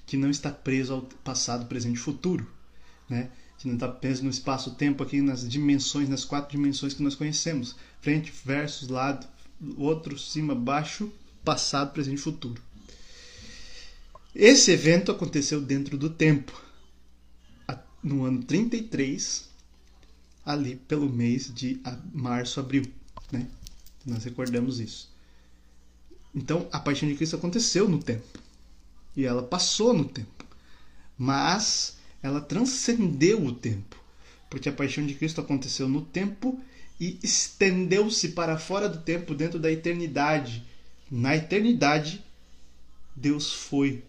que 0.05 0.17
não 0.17 0.29
está 0.29 0.51
preso 0.51 0.93
ao 0.93 1.03
passado, 1.03 1.67
presente 1.67 1.97
e 1.97 2.01
futuro, 2.01 2.47
né? 3.09 3.31
Que 3.59 3.67
não 3.67 3.75
está 3.75 3.89
preso 3.89 4.25
no 4.25 4.31
espaço-tempo 4.31 5.03
aqui 5.03 5.23
nas 5.23 5.49
dimensões, 5.49 6.09
nas 6.09 6.25
quatro 6.25 6.51
dimensões 6.51 6.93
que 6.93 7.03
nós 7.03 7.15
conhecemos: 7.15 7.77
frente, 8.01 8.33
versus, 8.45 8.89
lado, 8.89 9.27
outro, 9.79 10.19
cima, 10.19 10.55
baixo, 10.55 11.11
passado, 11.45 11.93
presente 11.93 12.19
e 12.19 12.23
futuro. 12.23 12.61
Esse 14.35 14.71
evento 14.71 15.11
aconteceu 15.11 15.61
dentro 15.61 15.99
do 15.99 16.09
tempo 16.09 16.53
no 18.03 18.25
ano 18.25 18.43
33, 18.43 19.49
ali 20.45 20.77
pelo 20.77 21.09
mês 21.09 21.53
de 21.53 21.81
março, 22.13 22.61
abril, 22.61 22.85
né? 23.31 23.47
Nós 24.07 24.25
recordamos 24.25 24.81
isso. 24.81 25.11
Então, 26.35 26.69
a 26.73 26.81
paixão 26.81 27.09
de 27.09 27.15
Cristo 27.15 27.37
aconteceu 27.37 27.89
no 27.89 28.03
tempo. 28.03 28.39
E 29.17 29.25
ela 29.25 29.43
passou 29.43 29.93
no 29.93 30.05
tempo. 30.05 30.45
Mas 31.19 31.99
ela 32.23 32.41
transcendeu 32.41 33.45
o 33.45 33.53
tempo. 33.53 33.97
Porque 34.49 34.69
a 34.69 34.73
paixão 34.73 35.05
de 35.05 35.15
Cristo 35.15 35.41
aconteceu 35.41 35.89
no 35.89 36.01
tempo 36.01 36.59
e 36.99 37.19
estendeu-se 37.23 38.31
para 38.31 38.59
fora 38.59 38.89
do 38.89 39.01
tempo, 39.03 39.35
dentro 39.35 39.59
da 39.59 39.71
eternidade. 39.71 40.65
Na 41.11 41.35
eternidade, 41.35 42.25
Deus 43.17 43.53
foi 43.53 44.05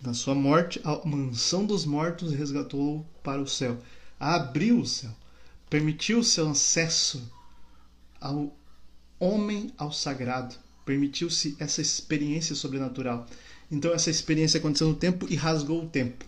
na 0.00 0.14
sua 0.14 0.34
morte, 0.34 0.80
a 0.82 1.06
mansão 1.06 1.66
dos 1.66 1.84
mortos 1.84 2.32
resgatou 2.32 3.04
para 3.22 3.42
o 3.42 3.46
céu, 3.46 3.78
abriu 4.18 4.80
o 4.80 4.86
céu, 4.86 5.14
permitiu 5.68 6.20
o 6.20 6.24
seu 6.24 6.48
acesso 6.48 7.30
ao 8.18 8.56
homem 9.20 9.74
ao 9.76 9.92
sagrado, 9.92 10.54
permitiu-se 10.86 11.54
essa 11.58 11.82
experiência 11.82 12.54
sobrenatural. 12.54 13.26
Então 13.70 13.92
essa 13.92 14.08
experiência 14.08 14.56
aconteceu 14.56 14.88
no 14.88 14.94
tempo 14.94 15.26
e 15.28 15.36
rasgou 15.36 15.84
o 15.84 15.88
tempo. 15.88 16.24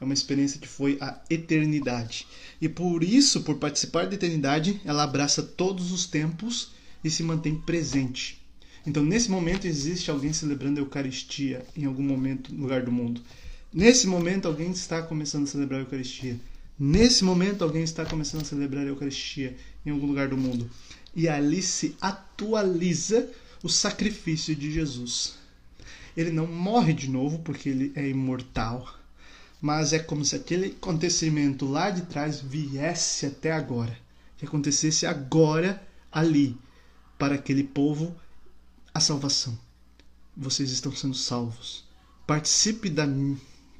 É 0.00 0.04
uma 0.04 0.14
experiência 0.14 0.60
que 0.60 0.68
foi 0.68 0.98
a 1.00 1.20
eternidade. 1.28 2.28
E 2.60 2.68
por 2.68 3.02
isso, 3.02 3.42
por 3.42 3.56
participar 3.56 4.06
da 4.06 4.14
eternidade, 4.14 4.80
ela 4.84 5.02
abraça 5.02 5.42
todos 5.42 5.90
os 5.90 6.06
tempos 6.06 6.70
e 7.02 7.10
se 7.10 7.24
mantém 7.24 7.56
presente. 7.56 8.45
Então, 8.86 9.02
nesse 9.02 9.28
momento, 9.28 9.66
existe 9.66 10.10
alguém 10.10 10.32
celebrando 10.32 10.78
a 10.78 10.82
Eucaristia 10.82 11.66
em 11.76 11.84
algum 11.84 12.04
momento 12.04 12.54
lugar 12.54 12.82
do 12.82 12.92
mundo. 12.92 13.20
Nesse 13.72 14.06
momento, 14.06 14.46
alguém 14.46 14.70
está 14.70 15.02
começando 15.02 15.42
a 15.42 15.48
celebrar 15.48 15.80
a 15.80 15.82
Eucaristia. 15.82 16.38
Nesse 16.78 17.24
momento, 17.24 17.64
alguém 17.64 17.82
está 17.82 18.06
começando 18.06 18.42
a 18.42 18.44
celebrar 18.44 18.84
a 18.84 18.88
Eucaristia 18.88 19.56
em 19.84 19.90
algum 19.90 20.06
lugar 20.06 20.28
do 20.28 20.36
mundo. 20.36 20.70
E 21.16 21.28
ali 21.28 21.60
se 21.62 21.96
atualiza 22.00 23.28
o 23.60 23.68
sacrifício 23.68 24.54
de 24.54 24.70
Jesus. 24.70 25.34
Ele 26.16 26.30
não 26.30 26.46
morre 26.46 26.92
de 26.92 27.10
novo 27.10 27.40
porque 27.40 27.68
ele 27.68 27.92
é 27.96 28.08
imortal, 28.08 28.88
mas 29.60 29.92
é 29.92 29.98
como 29.98 30.24
se 30.24 30.36
aquele 30.36 30.68
acontecimento 30.68 31.66
lá 31.66 31.90
de 31.90 32.02
trás 32.02 32.40
viesse 32.40 33.26
até 33.26 33.50
agora, 33.50 33.98
que 34.38 34.46
acontecesse 34.46 35.06
agora 35.06 35.82
ali 36.12 36.56
para 37.18 37.34
aquele 37.34 37.64
povo 37.64 38.14
a 38.96 39.00
salvação. 39.00 39.56
Vocês 40.34 40.70
estão 40.70 40.90
sendo 40.92 41.14
salvos. 41.14 41.84
participe 42.26 42.88
da 42.88 43.06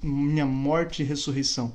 minha 0.03 0.45
morte 0.45 1.03
e 1.03 1.07
ressurreição. 1.07 1.75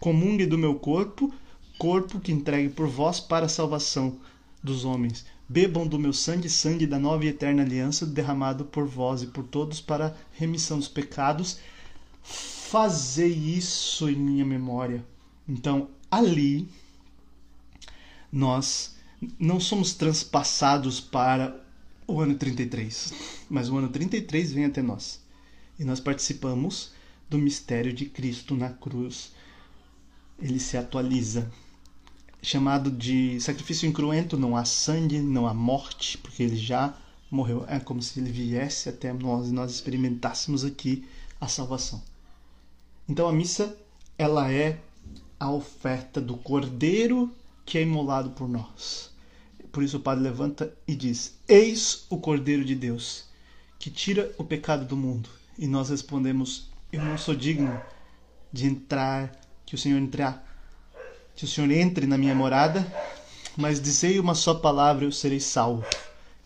Comungue 0.00 0.46
do 0.46 0.56
meu 0.56 0.74
corpo, 0.74 1.32
corpo 1.78 2.18
que 2.18 2.32
entregue 2.32 2.70
por 2.70 2.88
vós 2.88 3.20
para 3.20 3.46
a 3.46 3.50
salvação 3.50 4.18
dos 4.62 4.84
homens. 4.84 5.26
Bebam 5.46 5.86
do 5.86 5.98
meu 5.98 6.12
sangue, 6.14 6.48
sangue 6.48 6.86
da 6.86 6.98
nova 6.98 7.26
e 7.26 7.28
eterna 7.28 7.62
aliança, 7.62 8.06
derramado 8.06 8.64
por 8.64 8.86
vós 8.86 9.22
e 9.22 9.26
por 9.26 9.44
todos 9.44 9.80
para 9.80 10.06
a 10.06 10.14
remissão 10.32 10.78
dos 10.78 10.88
pecados. 10.88 11.58
Fazei 12.22 13.30
isso 13.30 14.08
em 14.08 14.16
minha 14.16 14.44
memória. 14.44 15.04
Então, 15.46 15.88
ali, 16.10 16.66
nós 18.32 18.96
não 19.38 19.60
somos 19.60 19.92
transpassados 19.92 20.98
para 20.98 21.63
o 22.06 22.20
ano 22.20 22.34
33, 22.34 23.12
mas 23.48 23.68
o 23.68 23.76
ano 23.76 23.88
33 23.88 24.52
vem 24.52 24.64
até 24.66 24.82
nós. 24.82 25.20
E 25.78 25.84
nós 25.84 26.00
participamos 26.00 26.92
do 27.28 27.38
mistério 27.38 27.92
de 27.92 28.06
Cristo 28.06 28.54
na 28.54 28.70
cruz. 28.70 29.32
Ele 30.38 30.60
se 30.60 30.76
atualiza. 30.76 31.50
Chamado 32.42 32.90
de 32.90 33.40
sacrifício 33.40 33.88
incruento, 33.88 34.36
não 34.36 34.56
há 34.56 34.64
sangue, 34.64 35.18
não 35.18 35.46
há 35.46 35.54
morte, 35.54 36.18
porque 36.18 36.42
ele 36.42 36.56
já 36.56 36.96
morreu. 37.30 37.64
É 37.68 37.80
como 37.80 38.02
se 38.02 38.20
ele 38.20 38.30
viesse 38.30 38.88
até 38.88 39.12
nós 39.12 39.48
e 39.48 39.52
nós 39.52 39.70
experimentássemos 39.72 40.64
aqui 40.64 41.04
a 41.40 41.48
salvação. 41.48 42.02
Então 43.08 43.26
a 43.26 43.32
missa, 43.32 43.76
ela 44.18 44.52
é 44.52 44.78
a 45.40 45.50
oferta 45.50 46.20
do 46.20 46.36
cordeiro 46.36 47.34
que 47.64 47.78
é 47.78 47.82
imolado 47.82 48.30
por 48.30 48.48
nós. 48.48 49.13
Por 49.74 49.82
isso 49.82 49.96
o 49.96 50.00
padre 50.00 50.22
levanta 50.22 50.72
e 50.86 50.94
diz: 50.94 51.34
Eis 51.48 52.06
o 52.08 52.16
Cordeiro 52.16 52.64
de 52.64 52.76
Deus, 52.76 53.24
que 53.76 53.90
tira 53.90 54.32
o 54.38 54.44
pecado 54.44 54.84
do 54.84 54.96
mundo. 54.96 55.28
E 55.58 55.66
nós 55.66 55.88
respondemos: 55.88 56.70
Eu 56.92 57.02
não 57.02 57.18
sou 57.18 57.34
digno 57.34 57.82
de 58.52 58.66
entrar, 58.66 59.32
que 59.66 59.74
o 59.74 59.78
Senhor 59.78 59.98
entrar, 59.98 60.46
que 61.34 61.44
o 61.44 61.48
Senhor 61.48 61.68
entre 61.72 62.06
na 62.06 62.16
minha 62.16 62.36
morada, 62.36 62.86
mas 63.56 63.80
dizei 63.80 64.20
uma 64.20 64.36
só 64.36 64.54
palavra, 64.54 65.06
eu 65.06 65.10
serei 65.10 65.40
salvo. 65.40 65.84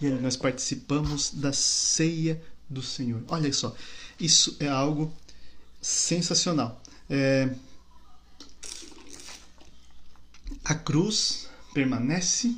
E 0.00 0.06
ali 0.06 0.18
nós 0.22 0.34
participamos 0.34 1.30
da 1.30 1.52
ceia 1.52 2.42
do 2.66 2.80
Senhor. 2.80 3.22
Olha 3.28 3.52
só, 3.52 3.76
isso 4.18 4.56
é 4.58 4.68
algo 4.68 5.12
sensacional. 5.82 6.80
É... 7.10 7.50
A 10.64 10.74
cruz 10.74 11.46
permanece 11.74 12.56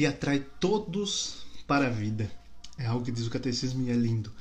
e 0.00 0.06
atrai 0.06 0.42
todos 0.58 1.44
para 1.66 1.88
a 1.88 1.90
vida. 1.90 2.32
É 2.78 2.86
algo 2.86 3.04
que 3.04 3.12
diz 3.12 3.26
o 3.26 3.30
catecismo 3.30 3.86
e 3.86 3.90
é 3.90 3.94
lindo. 3.94 4.32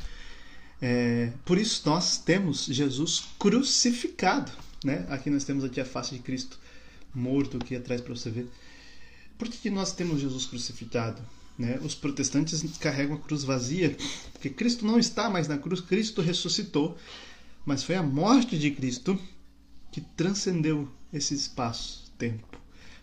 É, 0.81 1.33
por 1.43 1.57
isso 1.57 1.81
nós 1.85 2.17
temos 2.17 2.63
Jesus 2.63 3.25
crucificado. 3.37 4.49
Né? 4.85 5.05
Aqui 5.09 5.29
nós 5.29 5.43
temos 5.43 5.65
aqui 5.65 5.81
a 5.81 5.85
face 5.85 6.15
de 6.15 6.21
Cristo 6.21 6.57
morto 7.13 7.57
aqui 7.57 7.75
atrás 7.75 7.99
para 7.99 8.15
você 8.15 8.29
ver. 8.29 8.49
Por 9.37 9.49
que, 9.49 9.57
que 9.57 9.69
nós 9.69 9.91
temos 9.91 10.21
Jesus 10.21 10.45
crucificado? 10.45 11.21
Né? 11.57 11.77
Os 11.83 11.93
protestantes 11.93 12.63
carregam 12.77 13.17
a 13.17 13.19
cruz 13.19 13.43
vazia, 13.43 13.97
porque 14.31 14.49
Cristo 14.49 14.85
não 14.85 14.97
está 14.97 15.29
mais 15.29 15.49
na 15.49 15.57
cruz, 15.57 15.81
Cristo 15.81 16.21
ressuscitou, 16.21 16.97
mas 17.65 17.83
foi 17.83 17.95
a 17.95 18.03
morte 18.03 18.57
de 18.57 18.71
Cristo 18.71 19.19
que 19.91 19.99
transcendeu 19.99 20.89
esse 21.11 21.33
espaço-tempo. 21.33 22.48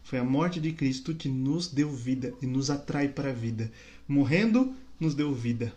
Foi 0.06 0.20
a 0.20 0.24
morte 0.24 0.60
de 0.60 0.70
Cristo 0.70 1.16
que 1.16 1.28
nos 1.28 1.66
deu 1.66 1.90
vida 1.90 2.32
e 2.40 2.46
nos 2.46 2.70
atrai 2.70 3.08
para 3.08 3.30
a 3.30 3.32
vida. 3.32 3.72
Morrendo, 4.06 4.72
nos 5.00 5.16
deu 5.16 5.34
vida. 5.34 5.74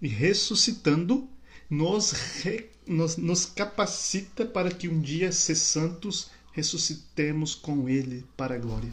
E 0.00 0.08
ressuscitando, 0.08 1.28
nos, 1.70 2.10
re, 2.10 2.68
nos, 2.84 3.16
nos 3.16 3.46
capacita 3.46 4.44
para 4.44 4.68
que 4.68 4.88
um 4.88 5.00
dia, 5.00 5.30
ser 5.30 5.54
santos, 5.54 6.28
ressuscitemos 6.50 7.54
com 7.54 7.88
Ele 7.88 8.26
para 8.36 8.56
a 8.56 8.58
glória. 8.58 8.92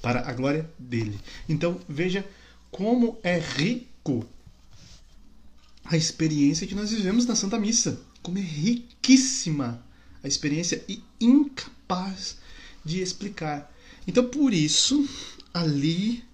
Para 0.00 0.26
a 0.26 0.32
glória 0.32 0.70
dele. 0.78 1.20
Então, 1.46 1.78
veja 1.86 2.26
como 2.70 3.18
é 3.22 3.38
rico 3.38 4.24
a 5.84 5.98
experiência 5.98 6.66
que 6.66 6.74
nós 6.74 6.90
vivemos 6.90 7.26
na 7.26 7.36
Santa 7.36 7.58
Missa. 7.58 8.00
Como 8.22 8.38
é 8.38 8.40
riquíssima 8.40 9.84
a 10.24 10.28
experiência 10.28 10.82
e 10.88 11.04
incapaz 11.20 12.38
de 12.82 13.02
explicar. 13.02 13.70
Então, 14.06 14.24
por 14.24 14.52
isso, 14.52 15.08
ali 15.52 16.24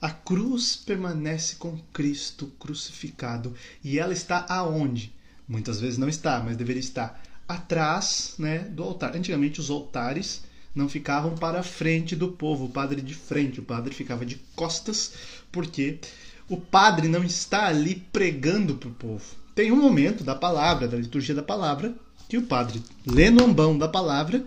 a 0.00 0.10
cruz 0.10 0.76
permanece 0.76 1.56
com 1.56 1.78
Cristo 1.92 2.52
crucificado. 2.58 3.54
E 3.82 3.98
ela 3.98 4.12
está 4.12 4.44
aonde? 4.48 5.12
Muitas 5.48 5.80
vezes 5.80 5.98
não 5.98 6.08
está, 6.08 6.40
mas 6.40 6.56
deveria 6.56 6.80
estar 6.80 7.22
atrás 7.48 8.34
né, 8.38 8.58
do 8.58 8.82
altar. 8.82 9.16
Antigamente, 9.16 9.60
os 9.60 9.70
altares 9.70 10.42
não 10.74 10.88
ficavam 10.88 11.34
para 11.34 11.62
frente 11.62 12.16
do 12.16 12.28
povo, 12.28 12.64
o 12.64 12.68
padre 12.68 13.00
de 13.00 13.14
frente, 13.14 13.60
o 13.60 13.64
padre 13.64 13.94
ficava 13.94 14.26
de 14.26 14.36
costas, 14.56 15.12
porque 15.52 16.00
o 16.48 16.56
padre 16.56 17.08
não 17.08 17.22
está 17.22 17.66
ali 17.66 17.94
pregando 18.12 18.74
para 18.74 18.88
o 18.88 18.94
povo. 18.94 19.24
Tem 19.54 19.70
um 19.70 19.80
momento 19.80 20.24
da 20.24 20.34
palavra, 20.34 20.88
da 20.88 20.96
liturgia 20.96 21.34
da 21.34 21.42
palavra, 21.42 21.94
que 22.28 22.36
o 22.36 22.42
padre 22.42 22.82
lê 23.06 23.30
no 23.30 23.44
ambão 23.44 23.78
da 23.78 23.88
palavra 23.88 24.44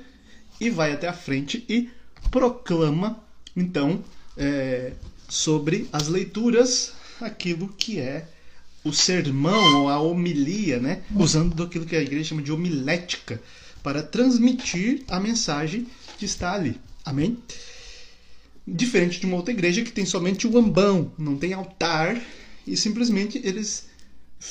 e 0.60 0.70
vai 0.70 0.92
até 0.92 1.08
a 1.08 1.14
frente 1.14 1.64
e 1.70 1.90
proclama, 2.32 3.18
então, 3.56 4.04
é, 4.36 4.94
sobre 5.28 5.88
as 5.92 6.08
leituras, 6.08 6.94
aquilo 7.20 7.70
que 7.70 8.00
é 8.00 8.28
o 8.84 8.94
sermão 8.94 9.82
ou 9.82 9.90
a 9.90 10.00
homilia, 10.00 10.80
né? 10.80 11.04
usando 11.16 11.62
aquilo 11.64 11.86
que 11.86 11.96
a 11.96 12.02
igreja 12.02 12.30
chama 12.30 12.42
de 12.42 12.52
homilética, 12.52 13.42
para 13.84 14.04
transmitir 14.04 15.04
a 15.08 15.20
mensagem 15.20 15.88
que 16.18 16.26
está 16.26 16.54
ali. 16.54 16.80
Amém? 17.06 17.38
Diferente 18.66 19.20
de 19.20 19.26
uma 19.26 19.38
outra 19.38 19.54
igreja 19.54 19.82
que 19.82 19.92
tem 19.92 20.06
somente 20.06 20.48
o 20.48 20.58
ambão, 20.58 21.12
não 21.18 21.38
tem 21.38 21.54
altar, 21.54 22.22
e 22.66 22.76
simplesmente 22.76 23.40
eles 23.44 23.88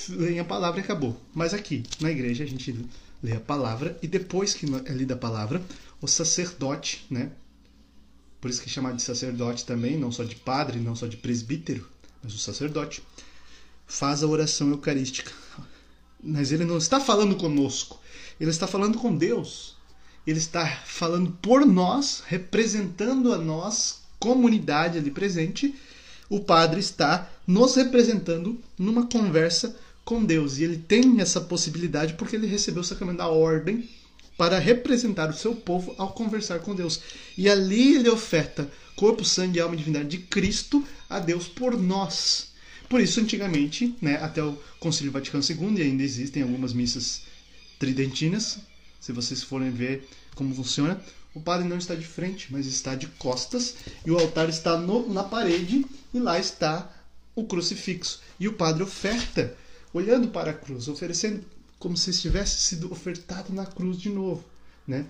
leem 0.08 0.40
a 0.40 0.44
palavra 0.44 0.80
e 0.80 0.82
acabou. 0.82 1.20
Mas 1.34 1.52
aqui, 1.52 1.84
na 2.00 2.10
igreja, 2.10 2.44
a 2.44 2.46
gente 2.46 2.74
lê 3.22 3.32
a 3.32 3.40
palavra 3.40 3.98
e 4.02 4.06
depois 4.06 4.54
que 4.54 4.66
é 4.86 4.92
lida 4.92 5.14
a 5.14 5.18
palavra, 5.18 5.62
o 6.00 6.06
sacerdote, 6.06 7.04
né, 7.10 7.30
por 8.40 8.50
isso 8.50 8.60
que 8.60 8.68
é 8.68 8.72
chamado 8.72 8.96
de 8.96 9.02
sacerdote 9.02 9.64
também, 9.64 9.96
não 9.96 10.12
só 10.12 10.24
de 10.24 10.36
padre, 10.36 10.78
não 10.78 10.94
só 10.94 11.06
de 11.06 11.16
presbítero, 11.16 11.86
mas 12.22 12.34
o 12.34 12.38
sacerdote, 12.38 13.02
faz 13.86 14.22
a 14.22 14.26
oração 14.26 14.70
eucarística. 14.70 15.32
Mas 16.22 16.50
ele 16.50 16.64
não 16.64 16.78
está 16.78 16.98
falando 16.98 17.36
conosco, 17.36 18.00
ele 18.40 18.50
está 18.50 18.66
falando 18.66 18.98
com 18.98 19.16
Deus. 19.16 19.76
Ele 20.26 20.38
está 20.38 20.66
falando 20.84 21.30
por 21.40 21.64
nós, 21.64 22.24
representando 22.26 23.32
a 23.32 23.38
nós, 23.38 24.00
comunidade 24.18 24.98
ali 24.98 25.10
presente. 25.10 25.72
O 26.28 26.40
padre 26.40 26.80
está 26.80 27.30
nos 27.46 27.76
representando 27.76 28.60
numa 28.76 29.06
conversa 29.06 29.76
com 30.04 30.24
Deus. 30.24 30.58
E 30.58 30.64
ele 30.64 30.78
tem 30.78 31.20
essa 31.20 31.40
possibilidade 31.40 32.14
porque 32.14 32.34
ele 32.34 32.48
recebeu 32.48 32.80
o 32.80 32.84
sacramento 32.84 33.18
da 33.18 33.28
ordem 33.28 33.88
para 34.36 34.58
representar 34.58 35.30
o 35.30 35.36
seu 35.36 35.54
povo 35.54 35.94
ao 35.98 36.12
conversar 36.12 36.60
com 36.60 36.74
Deus. 36.74 37.00
E 37.36 37.48
ali 37.48 37.96
ele 37.96 38.08
oferta 38.08 38.70
corpo, 38.96 39.24
sangue 39.24 39.60
alma 39.60 39.74
e 39.74 39.78
divindade 39.78 40.08
de 40.08 40.18
Cristo 40.18 40.84
a 41.08 41.18
Deus 41.18 41.46
por 41.46 41.78
nós. 41.78 42.48
Por 42.88 43.00
isso, 43.00 43.20
antigamente, 43.20 43.94
né, 44.00 44.16
até 44.16 44.42
o 44.42 44.58
Concílio 44.80 45.12
Vaticano 45.12 45.44
II, 45.48 45.78
e 45.78 45.82
ainda 45.82 46.02
existem 46.02 46.42
algumas 46.42 46.72
missas 46.72 47.22
tridentinas, 47.78 48.58
se 49.00 49.12
vocês 49.12 49.42
forem 49.42 49.70
ver 49.70 50.08
como 50.34 50.54
funciona, 50.54 51.00
o 51.34 51.40
padre 51.40 51.68
não 51.68 51.76
está 51.76 51.94
de 51.94 52.06
frente, 52.06 52.48
mas 52.50 52.66
está 52.66 52.94
de 52.94 53.06
costas, 53.06 53.74
e 54.04 54.10
o 54.10 54.18
altar 54.18 54.48
está 54.48 54.78
no, 54.78 55.12
na 55.12 55.22
parede, 55.22 55.84
e 56.14 56.18
lá 56.18 56.38
está 56.38 56.90
o 57.34 57.44
crucifixo. 57.44 58.20
E 58.40 58.48
o 58.48 58.54
padre 58.54 58.82
oferta, 58.82 59.54
olhando 59.92 60.28
para 60.28 60.52
a 60.52 60.54
cruz, 60.54 60.88
oferecendo 60.88 61.44
como 61.86 61.96
se 61.96 62.10
estivesse 62.10 62.58
sido 62.58 62.92
ofertado 62.92 63.52
na 63.52 63.64
cruz 63.64 63.96
de 63.96 64.08
novo, 64.08 64.44
né? 64.84 65.06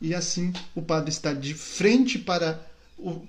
E 0.00 0.12
assim 0.12 0.52
o 0.74 0.82
padre 0.82 1.08
está 1.08 1.32
de 1.32 1.54
frente 1.54 2.18
para 2.18 2.68
o 2.98 3.24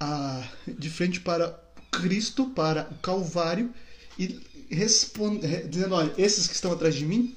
a, 0.00 0.42
de 0.66 0.88
frente 0.88 1.20
para 1.20 1.62
Cristo, 1.90 2.46
para 2.46 2.88
o 2.90 2.94
Calvário 3.00 3.70
e 4.18 4.40
responde, 4.70 5.46
dizendo, 5.68 5.94
olha, 5.94 6.14
esses 6.16 6.46
que 6.46 6.54
estão 6.54 6.72
atrás 6.72 6.94
de 6.94 7.04
mim, 7.04 7.36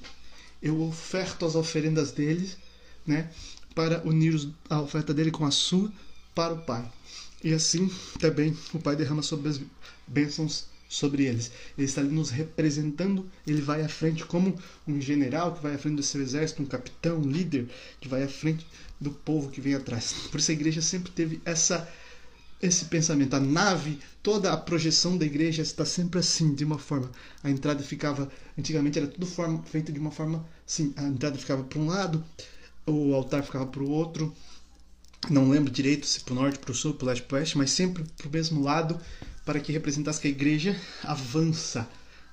eu 0.62 0.80
oferto 0.80 1.44
as 1.44 1.54
oferendas 1.54 2.10
deles, 2.10 2.56
né, 3.06 3.30
para 3.74 4.00
unir 4.08 4.50
a 4.70 4.80
oferta 4.80 5.12
dele 5.12 5.30
com 5.30 5.44
a 5.44 5.50
sua 5.50 5.92
para 6.34 6.54
o 6.54 6.62
Pai. 6.62 6.90
E 7.44 7.52
assim 7.52 7.90
também 8.18 8.56
o 8.72 8.78
Pai 8.78 8.96
derrama 8.96 9.22
sobre 9.22 9.50
as 9.50 9.60
bênçãos 10.06 10.64
sobre 10.88 11.24
eles. 11.24 11.50
Ele 11.76 11.86
está 11.86 12.00
ali 12.00 12.10
nos 12.10 12.30
representando, 12.30 13.28
ele 13.46 13.60
vai 13.60 13.82
à 13.82 13.88
frente 13.88 14.24
como 14.24 14.56
um 14.86 15.00
general 15.00 15.54
que 15.54 15.62
vai 15.62 15.74
à 15.74 15.78
frente 15.78 15.96
do 15.96 16.02
seu 16.02 16.22
exército, 16.22 16.62
um 16.62 16.66
capitão, 16.66 17.18
um 17.18 17.30
líder 17.30 17.68
que 18.00 18.08
vai 18.08 18.22
à 18.22 18.28
frente 18.28 18.66
do 19.00 19.10
povo 19.10 19.50
que 19.50 19.60
vem 19.60 19.74
atrás. 19.74 20.12
Por 20.30 20.40
isso 20.40 20.50
a 20.50 20.54
igreja 20.54 20.80
sempre 20.80 21.12
teve 21.12 21.40
essa 21.44 21.88
esse 22.60 22.86
pensamento. 22.86 23.34
A 23.34 23.40
nave, 23.40 23.98
toda 24.22 24.52
a 24.52 24.56
projeção 24.56 25.16
da 25.16 25.24
igreja 25.24 25.62
está 25.62 25.84
sempre 25.84 26.18
assim, 26.18 26.54
de 26.54 26.64
uma 26.64 26.78
forma. 26.78 27.10
A 27.42 27.50
entrada 27.50 27.82
ficava, 27.82 28.30
antigamente 28.58 28.98
era 28.98 29.06
tudo 29.06 29.26
forma, 29.26 29.62
feito 29.62 29.92
de 29.92 29.98
uma 29.98 30.10
forma 30.10 30.44
assim, 30.66 30.92
a 30.96 31.04
entrada 31.04 31.38
ficava 31.38 31.62
para 31.62 31.78
um 31.78 31.86
lado, 31.86 32.24
o 32.86 33.14
altar 33.14 33.42
ficava 33.42 33.66
para 33.66 33.82
o 33.82 33.90
outro. 33.90 34.34
Não 35.30 35.48
lembro 35.50 35.70
direito 35.70 36.06
se 36.06 36.20
para 36.20 36.32
o 36.32 36.36
norte, 36.36 36.58
para 36.58 36.70
o 36.70 36.74
sul, 36.74 36.94
para 36.94 37.04
o 37.04 37.08
leste, 37.08 37.22
para 37.24 37.36
o 37.36 37.38
oeste, 37.38 37.58
mas 37.58 37.70
sempre 37.70 38.04
para 38.16 38.28
o 38.28 38.30
mesmo 38.30 38.62
lado, 38.62 39.00
para 39.48 39.60
que 39.60 39.72
representasse 39.72 40.20
que 40.20 40.28
a 40.28 40.30
igreja 40.30 40.78
avança. 41.02 41.88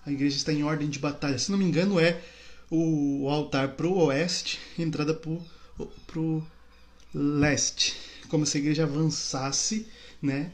A 0.06 0.12
igreja 0.12 0.36
está 0.36 0.52
em 0.52 0.64
ordem 0.66 0.90
de 0.90 1.00
batalha. 1.00 1.38
Se 1.38 1.50
não 1.50 1.58
me 1.58 1.64
engano, 1.64 1.98
é 1.98 2.22
o 2.70 3.30
altar 3.30 3.70
para 3.70 3.88
o 3.88 3.98
oeste 4.08 4.60
entrada 4.78 5.14
para 5.14 6.20
o 6.20 6.44
leste. 7.14 7.96
Como 8.28 8.46
se 8.46 8.58
a 8.58 8.60
igreja 8.60 8.84
avançasse 8.84 9.88
né, 10.22 10.52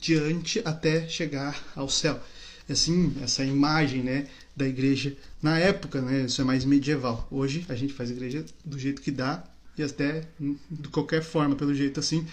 diante 0.00 0.60
até 0.64 1.06
chegar 1.06 1.62
ao 1.76 1.88
céu. 1.88 2.20
Assim, 2.68 3.14
essa 3.22 3.44
imagem, 3.44 4.02
né, 4.02 4.26
da 4.56 4.66
igreja 4.66 5.16
na 5.40 5.60
época, 5.60 6.02
né, 6.02 6.22
isso 6.22 6.40
é 6.40 6.44
mais 6.44 6.64
medieval. 6.64 7.28
Hoje 7.30 7.64
a 7.68 7.76
gente 7.76 7.92
faz 7.92 8.10
igreja 8.10 8.44
do 8.64 8.76
jeito 8.76 9.00
que 9.00 9.12
dá 9.12 9.44
e 9.78 9.82
até 9.84 10.24
de 10.68 10.88
qualquer 10.88 11.22
forma, 11.22 11.54
pelo 11.54 11.72
jeito 11.72 12.00
assim, 12.00 12.26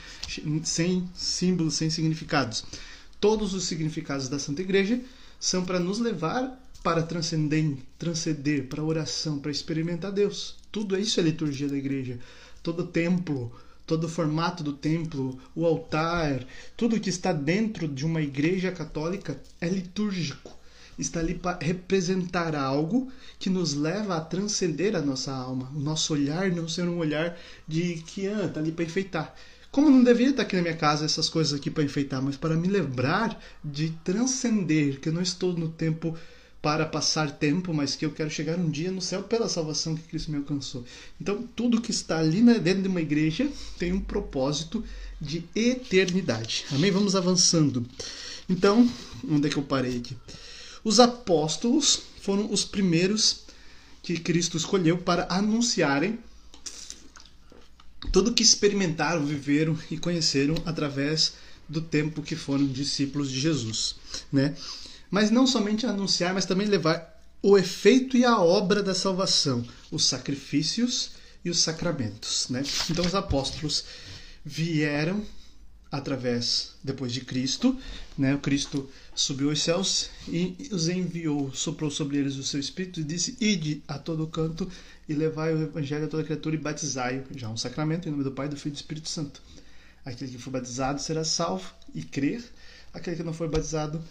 sem 0.64 1.08
símbolos, 1.14 1.76
sem 1.76 1.92
significados. 1.92 2.66
Todos 3.22 3.54
os 3.54 3.66
significados 3.66 4.28
da 4.28 4.40
Santa 4.40 4.62
Igreja 4.62 5.00
são 5.40 5.64
para 5.64 5.80
nos 5.80 6.00
levar 6.00 6.60
para 6.84 7.04
transcender, 7.04 7.78
transcender 7.98 8.68
para 8.68 8.84
oração, 8.84 9.38
para 9.38 9.52
experimentar 9.52 10.12
Deus. 10.12 10.56
Tudo 10.72 10.98
isso 10.98 11.20
é 11.20 11.24
liturgia 11.24 11.68
da 11.68 11.78
igreja. 11.78 12.18
Todo 12.64 12.88
templo, 12.88 13.52
todo 13.86 14.06
o 14.06 14.10
formato 14.10 14.64
do 14.64 14.74
templo, 14.74 15.40
o 15.56 15.68
altar, 15.68 16.44
tudo 16.76 17.00
que 17.00 17.12
está 17.12 17.32
dentro 17.32 17.88
de 17.88 18.06
uma 18.06 18.24
igreja 18.24 18.72
católica 18.72 19.40
é 19.60 19.70
litúrgico. 19.70 20.58
Está 20.98 21.20
ali 21.20 21.36
para 21.36 21.64
representar 21.64 22.56
algo 22.56 23.12
que 23.38 23.50
nos 23.50 23.76
leva 23.76 24.18
a 24.18 24.22
transcender 24.22 24.96
a 24.96 25.02
nossa 25.02 25.32
alma. 25.32 25.72
O 25.76 25.80
nosso 25.80 26.14
olhar 26.14 26.52
não 26.52 26.68
ser 26.68 26.84
um 26.84 26.98
olhar 26.98 27.38
de 27.68 27.96
que 28.08 28.28
ah, 28.28 28.46
está 28.46 28.60
ali 28.60 28.72
para 28.72 28.86
enfeitar. 28.86 29.36
Como 29.72 29.90
não 29.90 30.04
deveria 30.04 30.32
estar 30.32 30.44
aqui 30.44 30.58
na 30.58 30.62
minha 30.64 30.76
casa 30.76 31.06
essas 31.06 31.30
coisas 31.30 31.58
aqui 31.58 31.72
para 31.72 31.84
enfeitar, 31.84 32.22
mas 32.22 32.36
para 32.36 32.56
me 32.56 32.68
lembrar 32.68 33.42
de 33.64 33.92
transcender, 34.04 35.00
que 35.00 35.08
eu 35.08 35.14
não 35.14 35.22
estou 35.22 35.54
no 35.54 35.70
tempo 35.70 36.14
para 36.62 36.86
passar 36.86 37.32
tempo, 37.32 37.74
mas 37.74 37.96
que 37.96 38.06
eu 38.06 38.12
quero 38.12 38.30
chegar 38.30 38.60
um 38.60 38.70
dia 38.70 38.92
no 38.92 39.02
céu 39.02 39.24
pela 39.24 39.48
salvação 39.48 39.96
que 39.96 40.04
Cristo 40.04 40.30
me 40.30 40.38
alcançou. 40.38 40.84
Então, 41.20 41.48
tudo 41.56 41.80
que 41.80 41.90
está 41.90 42.20
ali 42.20 42.42
dentro 42.60 42.84
de 42.84 42.90
uma 42.90 43.02
igreja 43.02 43.50
tem 43.80 43.94
um 43.94 44.00
propósito 44.02 44.84
de 45.20 45.44
eternidade. 45.56 46.66
Amém? 46.72 46.92
Vamos 46.92 47.16
avançando. 47.16 47.86
Então, 48.50 48.88
onde 49.28 49.48
é 49.48 49.50
que 49.50 49.58
eu 49.58 49.64
parei 49.64 49.98
aqui? 49.98 50.18
Os 50.84 51.00
apóstolos 51.00 52.02
foram 52.22 52.52
os 52.52 52.66
primeiros 52.66 53.44
que 54.04 54.20
Cristo 54.20 54.58
escolheu 54.58 54.98
para 54.98 55.28
anunciarem 55.30 56.20
tudo 58.12 58.34
que 58.34 58.44
experimentaram, 58.44 59.26
viveram 59.26 59.78
e 59.90 59.98
conheceram 59.98 60.56
através 60.66 61.34
do 61.68 61.82
tempo 61.82 62.22
que 62.22 62.36
foram 62.36 62.66
discípulos 62.66 63.32
de 63.32 63.40
Jesus, 63.40 63.96
né? 64.32 64.56
mas 65.10 65.30
não 65.30 65.46
somente 65.46 65.86
anunciar, 65.86 66.34
mas 66.34 66.46
também 66.46 66.68
levar 66.68 67.22
o 67.42 67.58
efeito 67.58 68.18
e 68.18 68.26
a 68.26 68.40
obra 68.40 68.84
da 68.84 68.94
salvação, 68.94 69.66
os 69.92 70.06
sacrifícios 70.06 71.12
e 71.44 71.50
os 71.50 71.60
sacramentos. 71.60 72.48
Né? 72.50 72.64
Então 72.90 73.06
os 73.06 73.16
apóstolos 73.16 73.84
vieram 74.44 75.24
através 75.92 76.72
depois 76.82 77.12
de 77.12 77.22
Cristo, 77.22 77.78
né? 78.18 78.34
O 78.34 78.40
Cristo 78.40 78.90
subiu 79.14 79.50
aos 79.50 79.62
céus 79.62 80.10
e 80.28 80.70
os 80.72 80.88
enviou, 80.88 81.54
soprou 81.54 81.92
sobre 81.92 82.18
eles 82.18 82.38
o 82.38 82.44
seu 82.44 82.60
espírito 82.60 83.02
e 83.02 83.04
disse: 83.04 83.36
"Ide 83.42 83.84
a 83.88 84.00
todo 84.00 84.26
canto 84.28 84.72
e 85.12 85.16
levai 85.16 85.54
o 85.54 85.62
evangelho 85.62 86.06
a 86.06 86.08
toda 86.08 86.24
criatura 86.24 86.56
e 86.56 86.60
batizai-o, 86.60 87.24
já 87.38 87.50
um 87.50 87.58
sacramento 87.58 88.08
em 88.08 88.12
nome 88.12 88.24
do 88.24 88.32
Pai, 88.32 88.48
do 88.48 88.56
Filho 88.56 88.74
e 88.74 88.76
do 88.76 88.78
Espírito 88.78 89.10
Santo. 89.10 89.42
Aquele 90.06 90.32
que 90.32 90.38
for 90.38 90.52
batizado 90.52 91.02
será 91.02 91.24
salvo 91.24 91.72
e 91.94 92.02
crer, 92.02 92.44
aquele 92.94 93.18
que 93.18 93.24
não 93.24 93.34
for 93.34 93.50
batizado 93.50 94.02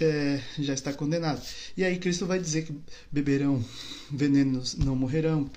é, 0.00 0.40
já 0.58 0.74
está 0.74 0.92
condenado. 0.92 1.42
E 1.76 1.84
aí 1.84 1.98
Cristo 1.98 2.26
vai 2.26 2.38
dizer 2.38 2.66
que 2.66 2.78
beberão 3.10 3.64
venenos, 4.10 4.74
não 4.74 4.94
morrerão, 4.94 5.50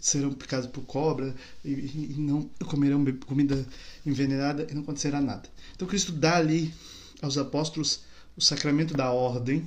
serão 0.00 0.32
picados 0.32 0.68
por 0.68 0.82
cobra 0.82 1.34
e, 1.64 2.14
não 2.16 2.42
comerão 2.66 3.04
comida 3.26 3.66
envenenada 4.06 4.66
e 4.70 4.74
não 4.74 4.82
acontecerá 4.82 5.20
nada. 5.20 5.48
Então 5.74 5.86
Cristo 5.86 6.10
dá 6.10 6.36
ali 6.36 6.72
aos 7.20 7.36
apóstolos 7.36 8.00
o 8.36 8.40
sacramento 8.40 8.94
da 8.94 9.10
ordem, 9.10 9.66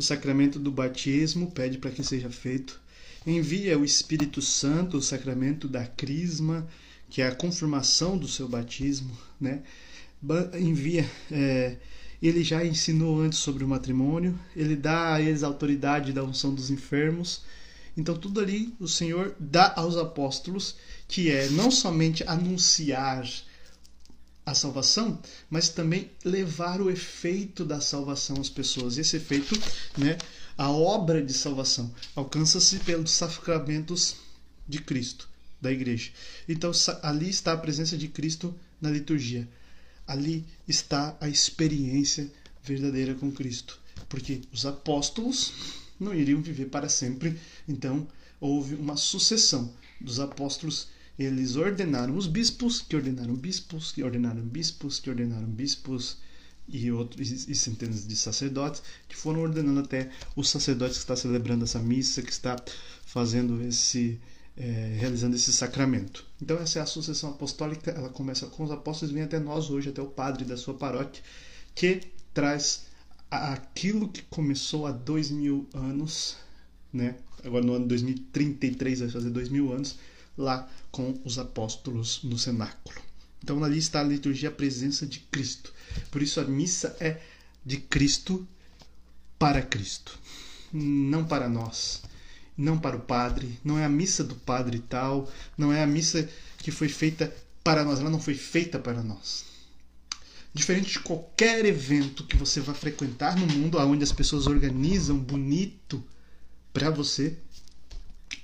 o 0.00 0.02
sacramento 0.02 0.58
do 0.58 0.72
batismo, 0.72 1.50
pede 1.50 1.76
para 1.76 1.90
que 1.90 2.02
seja 2.02 2.30
feito, 2.30 2.80
envia 3.26 3.78
o 3.78 3.84
Espírito 3.84 4.40
Santo, 4.40 4.96
o 4.96 5.02
sacramento 5.02 5.68
da 5.68 5.86
crisma, 5.86 6.66
que 7.10 7.20
é 7.20 7.26
a 7.26 7.34
confirmação 7.34 8.16
do 8.16 8.26
seu 8.26 8.48
batismo, 8.48 9.14
né? 9.38 9.62
envia 10.58 11.06
é, 11.30 11.76
ele 12.22 12.42
já 12.42 12.64
ensinou 12.64 13.20
antes 13.20 13.38
sobre 13.40 13.62
o 13.62 13.68
matrimônio, 13.68 14.38
ele 14.56 14.74
dá 14.74 15.14
a 15.14 15.20
eles 15.20 15.42
a 15.42 15.48
autoridade 15.48 16.14
da 16.14 16.24
unção 16.24 16.54
dos 16.54 16.70
enfermos. 16.70 17.42
Então, 17.94 18.16
tudo 18.16 18.40
ali 18.40 18.74
o 18.80 18.88
Senhor 18.88 19.34
dá 19.38 19.74
aos 19.76 19.98
apóstolos, 19.98 20.76
que 21.06 21.30
é 21.30 21.50
não 21.50 21.70
somente 21.70 22.24
anunciar 22.26 23.26
a 24.44 24.54
salvação, 24.54 25.20
mas 25.48 25.68
também 25.68 26.10
levar 26.24 26.80
o 26.80 26.90
efeito 26.90 27.64
da 27.64 27.80
salvação 27.80 28.40
às 28.40 28.48
pessoas. 28.48 28.98
Esse 28.98 29.16
efeito, 29.16 29.54
né, 29.96 30.18
a 30.56 30.70
obra 30.70 31.22
de 31.22 31.32
salvação, 31.32 31.92
alcança-se 32.16 32.78
pelos 32.80 33.10
sacramentos 33.10 34.16
de 34.68 34.80
Cristo, 34.80 35.28
da 35.60 35.70
igreja. 35.70 36.10
Então, 36.48 36.72
ali 37.02 37.28
está 37.28 37.52
a 37.52 37.58
presença 37.58 37.96
de 37.96 38.08
Cristo 38.08 38.54
na 38.80 38.90
liturgia 38.90 39.48
ali 40.10 40.44
está 40.66 41.16
a 41.20 41.28
experiência 41.28 42.28
verdadeira 42.64 43.14
com 43.14 43.30
Cristo. 43.30 43.78
Porque 44.08 44.40
os 44.52 44.66
apóstolos 44.66 45.52
não 46.00 46.12
iriam 46.12 46.42
viver 46.42 46.66
para 46.66 46.88
sempre, 46.88 47.38
então 47.68 48.08
houve 48.40 48.74
uma 48.74 48.96
sucessão 48.96 49.72
dos 50.00 50.18
apóstolos. 50.18 50.88
Eles 51.20 51.56
ordenaram 51.56 52.16
os 52.16 52.26
bispos, 52.26 52.80
que 52.80 52.96
ordenaram 52.96 53.34
bispos, 53.34 53.92
que 53.92 54.02
ordenaram 54.02 54.40
bispos, 54.40 54.98
que 54.98 55.10
ordenaram 55.10 55.46
bispos 55.46 56.16
e 56.66 56.90
outros 56.90 57.46
e 57.46 57.54
centenas 57.54 58.06
de 58.06 58.16
sacerdotes 58.16 58.82
que 59.06 59.14
foram 59.14 59.42
ordenando 59.42 59.80
até 59.80 60.08
os 60.34 60.48
sacerdotes 60.48 60.96
que 60.96 61.02
está 61.02 61.14
celebrando 61.14 61.64
essa 61.64 61.78
missa, 61.78 62.22
que 62.22 62.32
está 62.32 62.56
fazendo 63.04 63.60
esse 63.60 64.18
é, 64.56 64.96
realizando 64.98 65.36
esse 65.36 65.52
sacramento. 65.52 66.24
Então 66.40 66.56
essa 66.56 66.78
é 66.78 66.82
a 66.82 66.86
sucessão 66.86 67.30
apostólica, 67.30 67.90
ela 67.90 68.08
começa 68.08 68.46
com 68.46 68.64
os 68.64 68.70
apóstolos 68.70 69.10
e 69.10 69.14
vem 69.14 69.22
até 69.22 69.38
nós 69.38 69.68
hoje, 69.68 69.90
até 69.90 70.00
o 70.00 70.06
padre 70.06 70.46
da 70.46 70.56
sua 70.56 70.72
paróquia, 70.72 71.22
que 71.74 72.00
traz 72.32 72.86
aquilo 73.30 74.08
que 74.08 74.22
começou 74.22 74.86
há 74.86 74.90
dois 74.90 75.30
mil 75.30 75.68
anos, 75.74 76.36
né? 76.90 77.16
agora 77.44 77.62
no 77.62 77.74
ano 77.74 77.86
2033 77.86 79.00
vai 79.00 79.10
fazer 79.10 79.28
dois 79.28 79.50
mil 79.50 79.70
anos, 79.70 79.98
lá 80.36 80.66
com 80.90 81.20
os 81.24 81.38
apóstolos 81.38 82.22
no 82.22 82.38
cenáculo. 82.38 83.00
Então 83.42 83.62
ali 83.62 83.78
está 83.78 84.00
a 84.00 84.04
liturgia, 84.04 84.48
a 84.48 84.52
presença 84.52 85.06
de 85.06 85.20
Cristo. 85.20 85.72
Por 86.10 86.22
isso 86.22 86.40
a 86.40 86.44
missa 86.44 86.96
é 87.00 87.20
de 87.64 87.78
Cristo 87.78 88.46
para 89.38 89.62
Cristo, 89.62 90.18
não 90.72 91.24
para 91.24 91.48
nós 91.48 92.02
não 92.60 92.78
para 92.78 92.96
o 92.96 93.00
padre, 93.00 93.58
não 93.64 93.78
é 93.78 93.84
a 93.84 93.88
missa 93.88 94.22
do 94.22 94.34
padre 94.34 94.80
tal, 94.80 95.30
não 95.56 95.72
é 95.72 95.82
a 95.82 95.86
missa 95.86 96.28
que 96.58 96.70
foi 96.70 96.88
feita 96.88 97.34
para 97.64 97.84
nós, 97.84 98.00
ela 98.00 98.10
não 98.10 98.20
foi 98.20 98.34
feita 98.34 98.78
para 98.78 99.02
nós. 99.02 99.46
Diferente 100.52 100.92
de 100.92 101.00
qualquer 101.00 101.64
evento 101.64 102.24
que 102.24 102.36
você 102.36 102.60
vá 102.60 102.74
frequentar 102.74 103.36
no 103.36 103.46
mundo, 103.46 103.78
onde 103.78 104.04
as 104.04 104.12
pessoas 104.12 104.46
organizam 104.46 105.18
bonito 105.18 106.04
para 106.72 106.90
você, 106.90 107.38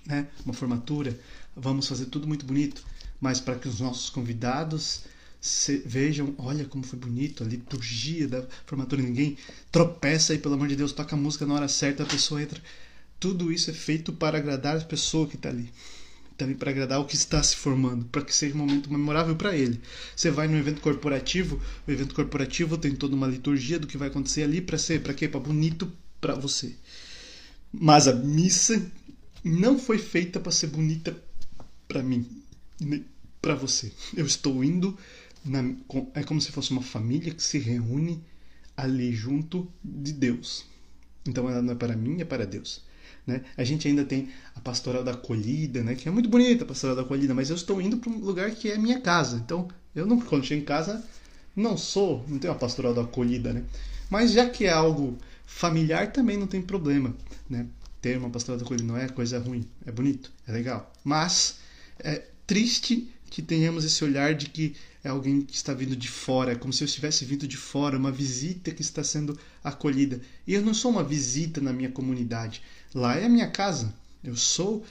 né? 0.07 0.29
Uma 0.45 0.55
formatura, 0.55 1.19
vamos 1.57 1.89
fazer 1.89 2.07
tudo 2.07 2.29
muito 2.29 2.45
bonito, 2.45 2.85
mas 3.21 3.41
para 3.41 3.57
que 3.57 3.69
os 3.69 3.81
nossos 3.81 4.11
convidados 4.11 5.03
se, 5.41 5.79
vejam, 5.79 6.35
olha 6.39 6.65
como 6.65 6.85
foi 6.85 6.99
bonito 6.99 7.43
a 7.43 7.47
liturgia 7.47 8.29
da 8.29 8.45
formatura, 8.67 9.03
ninguém 9.03 9.39
tropeça 9.73 10.35
e 10.35 10.39
pelo 10.39 10.55
amor 10.55 10.69
de 10.69 10.77
Deus 10.77 10.93
toca 10.93 11.17
a 11.17 11.19
música 11.19 11.47
na 11.47 11.55
hora 11.55 11.69
certa, 11.69 12.03
a 12.03 12.07
pessoa 12.07 12.43
entra 12.43 12.61
tudo 13.19 13.51
isso 13.53 13.71
é 13.71 13.75
feito 13.75 14.13
para 14.13 14.39
agradar 14.39 14.77
a 14.77 14.81
pessoa 14.81 15.27
que 15.27 15.37
está 15.37 15.49
ali. 15.49 15.71
Também 16.37 16.55
para 16.55 16.71
agradar 16.71 17.01
o 17.01 17.07
que 17.07 17.15
está 17.15 17.43
se 17.43 17.57
formando, 17.57 18.05
para 18.07 18.23
que 18.23 18.35
seja 18.35 18.55
um 18.55 18.59
momento 18.59 18.93
memorável 18.93 19.35
para 19.35 19.57
ele. 19.57 19.81
Você 20.15 20.31
vai 20.31 20.47
no 20.47 20.57
evento 20.57 20.83
corporativo, 20.83 21.61
o 21.87 21.91
evento 21.91 22.15
corporativo 22.15 22.77
tem 22.77 22.95
toda 22.95 23.17
uma 23.17 23.27
liturgia 23.27 23.79
do 23.79 23.87
que 23.87 23.97
vai 23.97 24.09
acontecer 24.09 24.43
ali 24.43 24.61
para 24.61 24.77
ser, 24.77 25.01
para 25.01 25.15
quê? 25.15 25.27
Para 25.29 25.41
bonito 25.41 25.91
para 26.21 26.35
você. 26.35 26.75
Mas 27.73 28.07
a 28.07 28.13
missa 28.13 28.91
não 29.43 29.79
foi 29.79 29.97
feita 29.97 30.39
para 30.39 30.53
ser 30.53 30.67
bonita 30.67 31.17
para 31.87 32.03
mim, 32.03 32.27
para 33.41 33.55
você. 33.55 33.93
Eu 34.17 34.27
estou 34.27 34.63
indo 34.63 34.97
na, 35.45 35.65
é 36.15 36.23
como 36.23 36.41
se 36.41 36.53
fosse 36.53 36.71
uma 36.71 36.83
família 36.83 37.33
que 37.33 37.43
se 37.43 37.59
reúne 37.59 38.23
ali 38.77 39.13
junto 39.13 39.71
de 39.83 40.13
Deus. 40.13 40.67
Então 41.27 41.49
ela 41.49 41.63
não 41.63 41.73
é 41.73 41.77
para 41.77 41.97
mim, 41.97 42.21
é 42.21 42.25
para 42.25 42.47
Deus. 42.47 42.85
Né? 43.27 43.43
A 43.57 43.65
gente 43.65 43.89
ainda 43.89 44.05
tem 44.05 44.29
a 44.55 44.61
pastoral 44.61 45.03
da 45.03 45.13
acolhida, 45.13 45.83
né? 45.83 45.95
que 45.95 46.09
é 46.09 46.13
muito 46.13 46.29
bonita 46.29 46.65
a 46.65 46.67
pastoral 46.67 46.95
da 46.95 47.03
acolhida, 47.03 47.35
mas 47.35 47.51
eu 47.51 47.57
estou 47.57 47.81
indo 47.81 47.97
para 47.97 48.11
um 48.11 48.19
lugar 48.19 48.51
que 48.53 48.71
é 48.71 48.79
minha 48.79 49.01
casa. 49.01 49.37
Então 49.45 49.69
eu 49.95 50.07
não, 50.07 50.21
quando 50.21 50.45
chego 50.45 50.63
em 50.63 50.65
casa, 50.65 51.05
não 51.55 51.77
sou, 51.77 52.25
não 52.29 52.39
tenho 52.39 52.53
a 52.53 52.57
pastoral 52.57 52.95
da 52.95 53.03
acolhida. 53.03 53.53
Né? 53.53 53.65
Mas 54.11 54.33
já 54.33 54.49
que 54.49 54.67
é 54.67 54.71
algo 54.71 55.17
familiar, 55.47 56.13
também 56.13 56.37
não 56.37 56.47
tem 56.47 56.63
problema. 56.63 57.15
Né? 57.49 57.67
Ter 58.01 58.19
uma 58.19 58.31
pastoral 58.31 58.59
da 58.59 58.65
acolhida 58.65 58.87
não 58.87 58.97
é 58.97 59.09
coisa 59.09 59.39
ruim, 59.39 59.67
é 59.85 59.91
bonito, 59.91 60.33
é 60.47 60.53
legal. 60.53 60.93
Mas 61.03 61.59
é 61.99 62.25
triste 62.47 63.09
que 63.31 63.43
tenhamos 63.43 63.85
esse 63.85 64.03
olhar 64.05 64.35
de 64.35 64.49
que 64.49 64.75
é 65.03 65.09
alguém 65.09 65.43
que 65.43 65.55
está 65.55 65.73
vindo 65.73 65.95
de 65.95 66.09
fora, 66.09 66.53
é 66.53 66.55
como 66.57 66.73
se 66.73 66.83
eu 66.83 66.87
estivesse 66.87 67.25
vindo 67.25 67.47
de 67.47 67.57
fora, 67.57 67.99
uma 67.99 68.11
visita 68.11 68.71
que 68.71 68.83
está 68.83 69.05
sendo 69.05 69.39
acolhida. 69.63 70.21
E 70.47 70.55
eu 70.55 70.63
não 70.63 70.75
sou 70.75 70.91
uma 70.91 71.05
visita 71.05 71.61
na 71.61 71.73
minha 71.73 71.91
comunidade. 71.91 72.63
Lá 72.95 73.17
é 73.17 73.27
a 73.27 73.29
minha 73.29 73.49
casa. 73.49 73.95
Eu 74.25 74.37
sou 74.37 74.85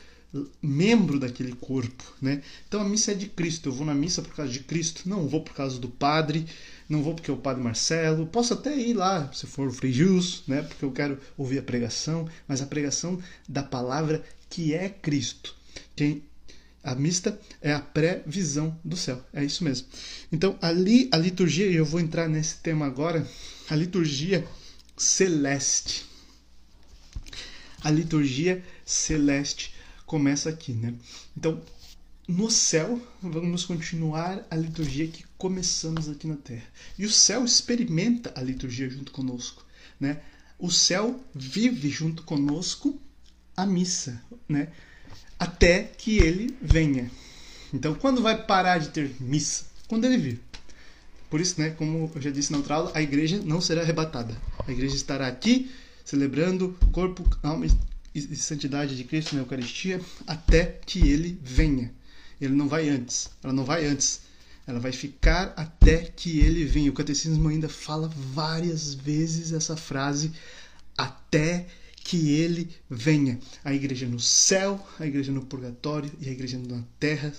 membro 0.62 1.20
daquele 1.20 1.54
corpo, 1.54 2.04
né? 2.22 2.42
Então 2.68 2.82
a 2.82 2.84
missa 2.88 3.12
é 3.12 3.16
de 3.16 3.28
Cristo. 3.28 3.70
Eu 3.70 3.74
vou 3.74 3.86
na 3.86 3.94
missa 3.94 4.22
por 4.22 4.34
causa 4.34 4.52
de 4.52 4.60
Cristo, 4.60 5.08
não 5.08 5.28
vou 5.28 5.42
por 5.42 5.54
causa 5.54 5.80
do 5.80 5.90
padre, 5.90 6.46
não 6.90 7.02
vou 7.02 7.14
porque 7.14 7.32
é 7.32 7.34
o 7.34 7.38
padre 7.38 7.64
Marcelo. 7.64 8.26
Posso 8.28 8.54
até 8.54 8.78
ir 8.78 8.94
lá, 8.94 9.32
se 9.34 9.48
for 9.48 9.68
o 9.68 9.74
Frei 9.74 9.92
Jus, 9.92 10.44
né? 10.48 10.62
Porque 10.62 10.84
eu 10.84 10.92
quero 10.92 11.18
ouvir 11.38 11.60
a 11.60 11.64
pregação, 11.64 12.28
mas 12.48 12.62
a 12.62 12.66
pregação 12.66 13.20
da 13.48 13.64
palavra 13.64 14.24
que 14.50 14.74
é 14.74 14.90
Cristo. 14.90 15.56
Quem 15.96 16.24
a 16.86 16.94
mista 16.94 17.38
é 17.62 17.74
a 17.74 17.80
pré-visão 17.80 18.80
do 18.86 18.96
céu. 18.96 19.26
É 19.34 19.44
isso 19.44 19.64
mesmo. 19.64 19.88
Então, 20.32 20.56
ali 20.62 21.10
a 21.12 21.18
liturgia, 21.18 21.66
e 21.66 21.76
eu 21.76 21.84
vou 21.84 22.00
entrar 22.00 22.30
nesse 22.30 22.58
tema 22.58 22.86
agora, 22.86 23.28
a 23.68 23.76
liturgia 23.76 24.48
celeste. 24.96 26.06
A 27.84 27.90
liturgia 27.90 28.64
celeste 28.86 29.74
começa 30.06 30.48
aqui, 30.48 30.74
né? 30.74 30.94
Então, 31.36 31.60
no 32.28 32.52
céu, 32.52 33.02
vamos 33.20 33.66
continuar 33.66 34.46
a 34.50 34.56
liturgia 34.56 35.08
que 35.08 35.26
começamos 35.40 36.08
aqui 36.08 36.28
na 36.28 36.36
terra. 36.36 36.68
E 37.00 37.06
o 37.06 37.12
céu 37.12 37.44
experimenta 37.44 38.32
a 38.36 38.44
liturgia 38.44 38.88
junto 38.88 39.12
conosco, 39.12 39.66
né? 40.00 40.22
O 40.60 40.70
céu 40.72 41.20
vive 41.34 41.90
junto 41.90 42.22
conosco 42.22 43.02
a 43.58 43.66
missa, 43.66 44.22
né? 44.48 44.72
Até 45.40 45.84
que 45.84 46.18
ele 46.18 46.56
venha. 46.62 47.10
Então, 47.74 47.94
quando 47.96 48.22
vai 48.22 48.42
parar 48.44 48.78
de 48.78 48.90
ter 48.90 49.16
missa? 49.20 49.66
Quando 49.88 50.06
ele 50.06 50.18
vir. 50.18 50.42
Por 51.30 51.42
isso, 51.42 51.60
né, 51.60 51.72
como 51.72 52.12
eu 52.16 52.22
já 52.22 52.30
disse 52.30 52.52
na 52.52 52.60
outra 52.60 52.76
aula, 52.76 52.92
a 52.94 53.02
igreja 53.02 53.42
não 53.44 53.60
será 53.60 53.82
arrebatada. 53.82 54.36
A 54.66 54.72
igreja 54.72 54.96
estará 54.96 55.28
aqui 55.28 55.70
celebrando 56.04 56.78
corpo, 56.92 57.28
alma 57.44 57.66
e 58.14 58.36
santidade 58.36 58.96
de 58.96 59.04
Cristo 59.04 59.36
na 59.36 59.42
Eucaristia 59.42 60.00
até 60.26 60.80
que 60.86 61.00
ele 61.00 61.38
venha. 61.44 61.92
Ele 62.40 62.54
não 62.54 62.68
vai 62.68 62.88
antes. 62.88 63.30
Ela 63.44 63.52
não 63.52 63.66
vai 63.66 63.86
antes. 63.86 64.22
Ela 64.68 64.80
vai 64.80 64.92
ficar 64.92 65.54
até 65.58 65.98
que 65.98 66.40
ele 66.40 66.64
venha. 66.64 66.90
O 66.90 66.94
catecismo 66.94 67.50
ainda 67.50 67.68
fala 67.68 68.08
várias 68.08 68.94
vezes 68.94 69.52
essa 69.52 69.76
frase 69.76 70.32
até 70.98 71.60
que 71.62 71.85
que 72.06 72.30
ele 72.30 72.70
venha. 72.88 73.40
A 73.64 73.74
igreja 73.74 74.08
no 74.08 74.20
céu, 74.20 74.88
a 75.00 75.08
igreja 75.08 75.32
no 75.32 75.44
purgatório 75.44 76.12
e 76.22 76.30
a 76.30 76.32
igreja 76.32 76.60
na 76.60 76.84
terra 77.00 77.34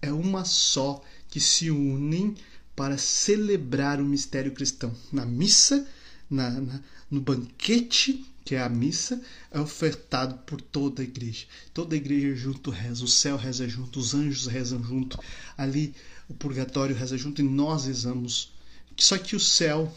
é 0.00 0.12
uma 0.12 0.44
só 0.44 1.02
que 1.28 1.40
se 1.40 1.68
unem 1.68 2.36
para 2.76 2.96
celebrar 2.96 4.00
o 4.00 4.04
mistério 4.04 4.52
cristão. 4.52 4.94
Na 5.12 5.26
missa, 5.26 5.84
na, 6.30 6.48
na, 6.48 6.80
no 7.10 7.20
banquete, 7.20 8.24
que 8.44 8.54
é 8.54 8.62
a 8.62 8.68
missa, 8.68 9.20
é 9.50 9.58
ofertado 9.58 10.38
por 10.46 10.60
toda 10.60 11.02
a 11.02 11.04
igreja. 11.04 11.46
Toda 11.72 11.96
a 11.96 11.98
igreja 11.98 12.36
junto 12.36 12.70
reza, 12.70 13.04
o 13.04 13.08
céu 13.08 13.36
reza 13.36 13.68
junto, 13.68 13.98
os 13.98 14.14
anjos 14.14 14.46
rezam 14.46 14.80
junto, 14.80 15.18
ali 15.58 15.92
o 16.28 16.34
purgatório 16.34 16.94
reza 16.94 17.18
junto 17.18 17.40
e 17.40 17.44
nós 17.44 17.86
rezamos. 17.86 18.52
Só 18.96 19.18
que 19.18 19.34
o 19.34 19.40
céu 19.40 19.92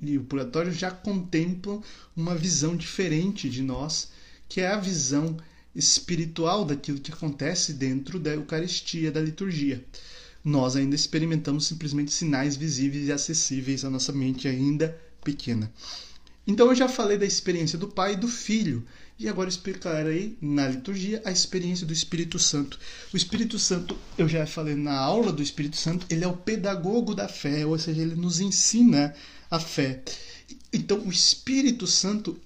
e 0.00 0.16
o 0.16 0.24
purgatório 0.24 0.72
já 0.72 0.90
contemplam 0.90 1.82
uma 2.16 2.34
visão 2.34 2.76
diferente 2.76 3.48
de 3.48 3.62
nós, 3.62 4.10
que 4.48 4.60
é 4.60 4.68
a 4.68 4.78
visão 4.78 5.36
espiritual 5.74 6.64
daquilo 6.64 7.00
que 7.00 7.12
acontece 7.12 7.72
dentro 7.72 8.18
da 8.18 8.30
Eucaristia, 8.30 9.12
da 9.12 9.20
liturgia. 9.20 9.84
Nós 10.44 10.76
ainda 10.76 10.94
experimentamos 10.94 11.66
simplesmente 11.66 12.12
sinais 12.12 12.56
visíveis 12.56 13.08
e 13.08 13.12
acessíveis 13.12 13.84
à 13.84 13.90
nossa 13.90 14.12
mente 14.12 14.48
ainda 14.48 14.96
pequena. 15.22 15.70
Então 16.46 16.68
eu 16.68 16.74
já 16.74 16.88
falei 16.88 17.18
da 17.18 17.26
experiência 17.26 17.76
do 17.76 17.88
Pai 17.88 18.14
e 18.14 18.16
do 18.16 18.26
Filho, 18.26 18.86
e 19.18 19.28
agora 19.28 19.48
explicarei 19.48 20.38
na 20.40 20.68
liturgia 20.68 21.20
a 21.24 21.30
experiência 21.30 21.84
do 21.84 21.92
Espírito 21.92 22.38
Santo. 22.38 22.78
O 23.12 23.16
Espírito 23.16 23.58
Santo, 23.58 23.98
eu 24.16 24.28
já 24.28 24.46
falei 24.46 24.74
na 24.74 24.96
aula 24.96 25.32
do 25.32 25.42
Espírito 25.42 25.76
Santo, 25.76 26.06
ele 26.08 26.24
é 26.24 26.28
o 26.28 26.36
pedagogo 26.36 27.14
da 27.14 27.28
fé, 27.28 27.66
ou 27.66 27.76
seja, 27.78 28.00
ele 28.00 28.14
nos 28.14 28.40
ensina 28.40 29.14
a 29.50 29.58
fé. 29.58 30.02
Então, 30.72 31.00
o 31.06 31.10
Espírito 31.10 31.86
Santo 31.86 32.38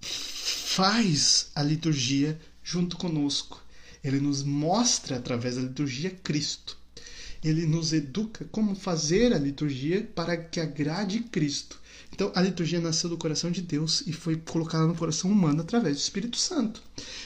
faz 0.00 1.50
a 1.54 1.62
liturgia 1.62 2.40
junto 2.62 2.96
conosco. 2.96 3.62
Ele 4.02 4.20
nos 4.20 4.42
mostra 4.42 5.16
através 5.16 5.56
da 5.56 5.62
liturgia 5.62 6.10
Cristo. 6.10 6.78
Ele 7.42 7.66
nos 7.66 7.92
educa 7.92 8.44
como 8.52 8.74
fazer 8.74 9.32
a 9.32 9.38
liturgia 9.38 10.02
para 10.14 10.36
que 10.36 10.60
agrade 10.60 11.20
Cristo. 11.20 11.81
Então, 12.12 12.30
a 12.34 12.42
liturgia 12.42 12.78
nasceu 12.78 13.08
do 13.08 13.16
coração 13.16 13.50
de 13.50 13.62
Deus 13.62 14.02
e 14.06 14.12
foi 14.12 14.36
colocada 14.36 14.86
no 14.86 14.94
coração 14.94 15.30
humano 15.30 15.62
através 15.62 15.96
do 15.96 16.00
Espírito 16.00 16.36
Santo. 16.36 16.82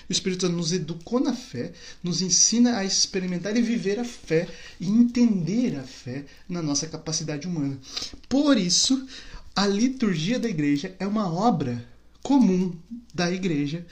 O 0.09 0.13
Espírito 0.13 0.43
Santo 0.43 0.57
nos 0.57 0.73
educou 0.73 1.19
na 1.19 1.35
fé, 1.35 1.73
nos 2.03 2.23
ensina 2.23 2.79
a 2.79 2.85
experimentar 2.85 3.57
e 3.57 3.63
viver 3.63 3.99
a 3.99 4.05
fé 4.05 4.49
e 4.79 4.89
entender 4.89 5.77
a 5.77 5.83
fé 5.83 6.25
na 6.49 6.63
nossa 6.63 6.87
capacidade 6.87 7.49
humana. 7.49 7.77
Por 8.29 8.57
isso, 8.57 9.07
a 9.57 9.67
liturgia 9.67 10.39
da 10.39 10.49
igreja 10.49 10.95
é 11.01 11.07
uma 11.07 11.33
obra 11.33 11.85
comum 12.23 12.77
da 13.13 13.31
igreja 13.31 13.85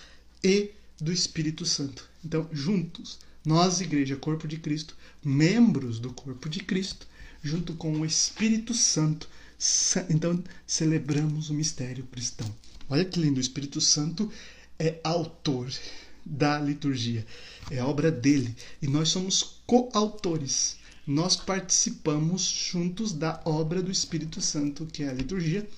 e 0.43 0.71
do 1.01 1.13
Espírito 1.13 1.67
Santo. 1.67 2.09
Então, 2.25 2.49
juntos, 2.53 3.19
nós, 3.45 3.81
igreja, 3.81 4.17
corpo 4.17 4.47
de 4.47 4.59
Cristo, 4.59 4.97
membros 5.25 5.99
do 5.99 6.13
corpo 6.13 6.49
de 6.49 6.61
Cristo, 6.61 7.07
junto 7.43 7.75
com 7.75 7.93
o 8.01 8.07
Espírito 8.07 8.73
Santo, 8.73 9.29
então 10.11 10.43
celebramos 10.67 11.51
o 11.51 11.55
mistério 11.55 12.05
cristão. 12.05 12.53
Olha 12.89 13.05
que 13.05 13.21
lindo, 13.21 13.39
o 13.39 13.41
Espírito 13.41 13.81
Santo 13.81 14.31
é 14.79 15.01
autor 15.03 15.73
da 16.25 16.59
liturgia, 16.59 17.27
é 17.71 17.83
obra 17.83 18.11
dele 18.11 18.55
e 18.81 18.87
nós 18.87 19.09
somos 19.09 19.61
coautores. 19.67 20.77
Nós 21.07 21.37
participamos 21.37 22.43
juntos 22.43 23.13
da 23.13 23.41
obra 23.45 23.83
do 23.83 23.91
Espírito 23.91 24.41
Santo, 24.41 24.87
que 24.87 25.03
é 25.03 25.09
a 25.11 25.13
liturgia, 25.13 25.69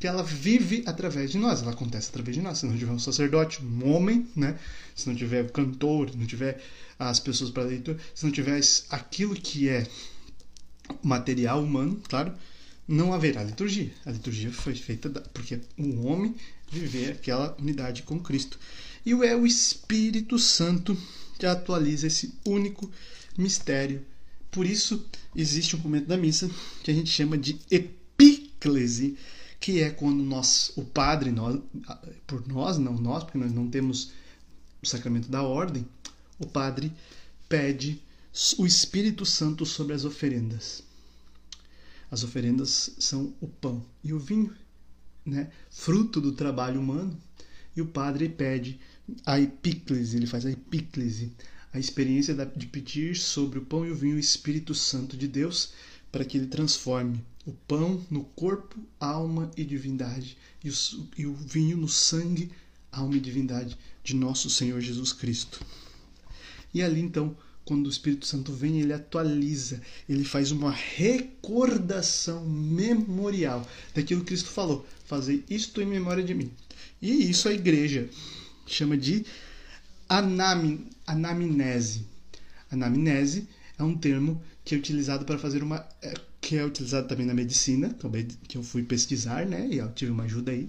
que 0.00 0.08
ela 0.08 0.24
vive 0.24 0.82
através 0.86 1.30
de 1.30 1.38
nós, 1.38 1.62
ela 1.62 1.70
acontece 1.70 2.08
através 2.08 2.36
de 2.36 2.42
nós. 2.42 2.58
Se 2.58 2.66
não 2.66 2.76
tiver 2.76 2.90
um 2.90 2.98
sacerdote, 2.98 3.64
um 3.64 3.88
homem, 3.88 4.26
né? 4.34 4.58
se 4.96 5.08
não 5.08 5.14
tiver 5.14 5.48
cantor, 5.52 6.10
se 6.10 6.16
não 6.16 6.26
tiver 6.26 6.60
as 6.98 7.20
pessoas 7.20 7.50
para 7.50 7.62
leitura, 7.62 7.96
se 8.12 8.24
não 8.24 8.32
tiver 8.32 8.60
aquilo 8.90 9.36
que 9.36 9.68
é 9.68 9.86
material 11.00 11.62
humano, 11.62 12.02
claro, 12.08 12.34
não 12.86 13.12
haverá 13.12 13.42
liturgia. 13.42 13.92
A 14.04 14.10
liturgia 14.10 14.52
foi 14.52 14.74
feita 14.74 15.08
porque 15.32 15.60
o 15.78 16.06
homem 16.06 16.34
viver 16.70 17.12
aquela 17.12 17.56
unidade 17.58 18.02
com 18.02 18.18
Cristo. 18.18 18.58
E 19.04 19.12
é 19.12 19.36
o 19.36 19.46
Espírito 19.46 20.38
Santo 20.38 20.96
que 21.38 21.46
atualiza 21.46 22.06
esse 22.06 22.34
único 22.44 22.90
mistério. 23.36 24.04
Por 24.50 24.66
isso, 24.66 25.04
existe 25.34 25.76
um 25.76 25.80
momento 25.80 26.06
da 26.06 26.16
missa 26.16 26.50
que 26.82 26.90
a 26.90 26.94
gente 26.94 27.10
chama 27.10 27.36
de 27.36 27.58
epíclese, 27.70 29.16
que 29.58 29.80
é 29.80 29.90
quando 29.90 30.22
nós, 30.22 30.72
o 30.76 30.84
padre, 30.84 31.30
nós, 31.30 31.58
por 32.26 32.46
nós, 32.46 32.78
não 32.78 32.94
nós, 32.94 33.24
porque 33.24 33.38
nós 33.38 33.52
não 33.52 33.68
temos 33.68 34.12
o 34.82 34.86
sacramento 34.86 35.28
da 35.28 35.42
ordem, 35.42 35.86
o 36.38 36.46
padre 36.46 36.92
pede 37.48 38.00
o 38.58 38.66
Espírito 38.66 39.24
Santo 39.24 39.64
sobre 39.64 39.94
as 39.94 40.04
oferendas. 40.04 40.82
As 42.12 42.22
oferendas 42.22 42.94
são 42.98 43.34
o 43.40 43.48
pão 43.48 43.82
e 44.04 44.12
o 44.12 44.18
vinho, 44.18 44.54
né? 45.24 45.50
fruto 45.70 46.20
do 46.20 46.32
trabalho 46.32 46.78
humano. 46.78 47.18
E 47.74 47.80
o 47.80 47.86
padre 47.86 48.28
pede 48.28 48.78
a 49.24 49.40
epíclese, 49.40 50.18
ele 50.18 50.26
faz 50.26 50.44
a 50.44 50.50
epíclese, 50.50 51.32
a 51.72 51.78
experiência 51.78 52.34
de 52.54 52.66
pedir 52.66 53.16
sobre 53.16 53.58
o 53.58 53.64
pão 53.64 53.86
e 53.86 53.90
o 53.90 53.94
vinho 53.94 54.16
o 54.16 54.18
Espírito 54.18 54.74
Santo 54.74 55.16
de 55.16 55.26
Deus 55.26 55.72
para 56.12 56.22
que 56.22 56.36
ele 56.36 56.48
transforme 56.48 57.24
o 57.46 57.52
pão 57.52 58.04
no 58.10 58.24
corpo, 58.24 58.78
alma 59.00 59.50
e 59.56 59.64
divindade, 59.64 60.36
e 60.62 60.68
o, 60.68 60.74
e 61.16 61.26
o 61.26 61.34
vinho 61.34 61.78
no 61.78 61.88
sangue, 61.88 62.52
alma 62.92 63.16
e 63.16 63.20
divindade 63.20 63.78
de 64.04 64.14
nosso 64.14 64.50
Senhor 64.50 64.82
Jesus 64.82 65.14
Cristo. 65.14 65.64
E 66.74 66.82
ali 66.82 67.00
então 67.00 67.34
quando 67.64 67.86
o 67.86 67.90
Espírito 67.90 68.26
Santo 68.26 68.52
vem, 68.52 68.80
ele 68.80 68.92
atualiza, 68.92 69.80
ele 70.08 70.24
faz 70.24 70.50
uma 70.50 70.70
recordação 70.70 72.44
memorial 72.44 73.66
daquilo 73.94 74.20
que 74.20 74.28
Cristo 74.28 74.50
falou. 74.50 74.86
Fazer 75.06 75.44
isto 75.48 75.80
em 75.80 75.86
memória 75.86 76.22
de 76.22 76.34
mim. 76.34 76.50
E 77.00 77.30
isso 77.30 77.48
a 77.48 77.52
igreja 77.52 78.08
chama 78.66 78.96
de 78.96 79.24
anam, 80.08 80.80
anamnese. 81.06 82.06
Anamnese 82.70 83.48
é 83.78 83.82
um 83.82 83.96
termo 83.96 84.42
que 84.64 84.74
é 84.74 84.78
utilizado 84.78 85.24
para 85.24 85.38
fazer 85.38 85.62
uma. 85.62 85.86
É, 86.00 86.14
que 86.40 86.56
é 86.56 86.64
utilizado 86.64 87.06
também 87.06 87.24
na 87.24 87.34
medicina, 87.34 87.90
também 87.90 88.26
que 88.48 88.58
eu 88.58 88.62
fui 88.64 88.82
pesquisar, 88.82 89.46
né? 89.46 89.68
E 89.70 89.78
eu 89.78 89.92
tive 89.92 90.10
uma 90.10 90.24
ajuda 90.24 90.50
aí. 90.50 90.68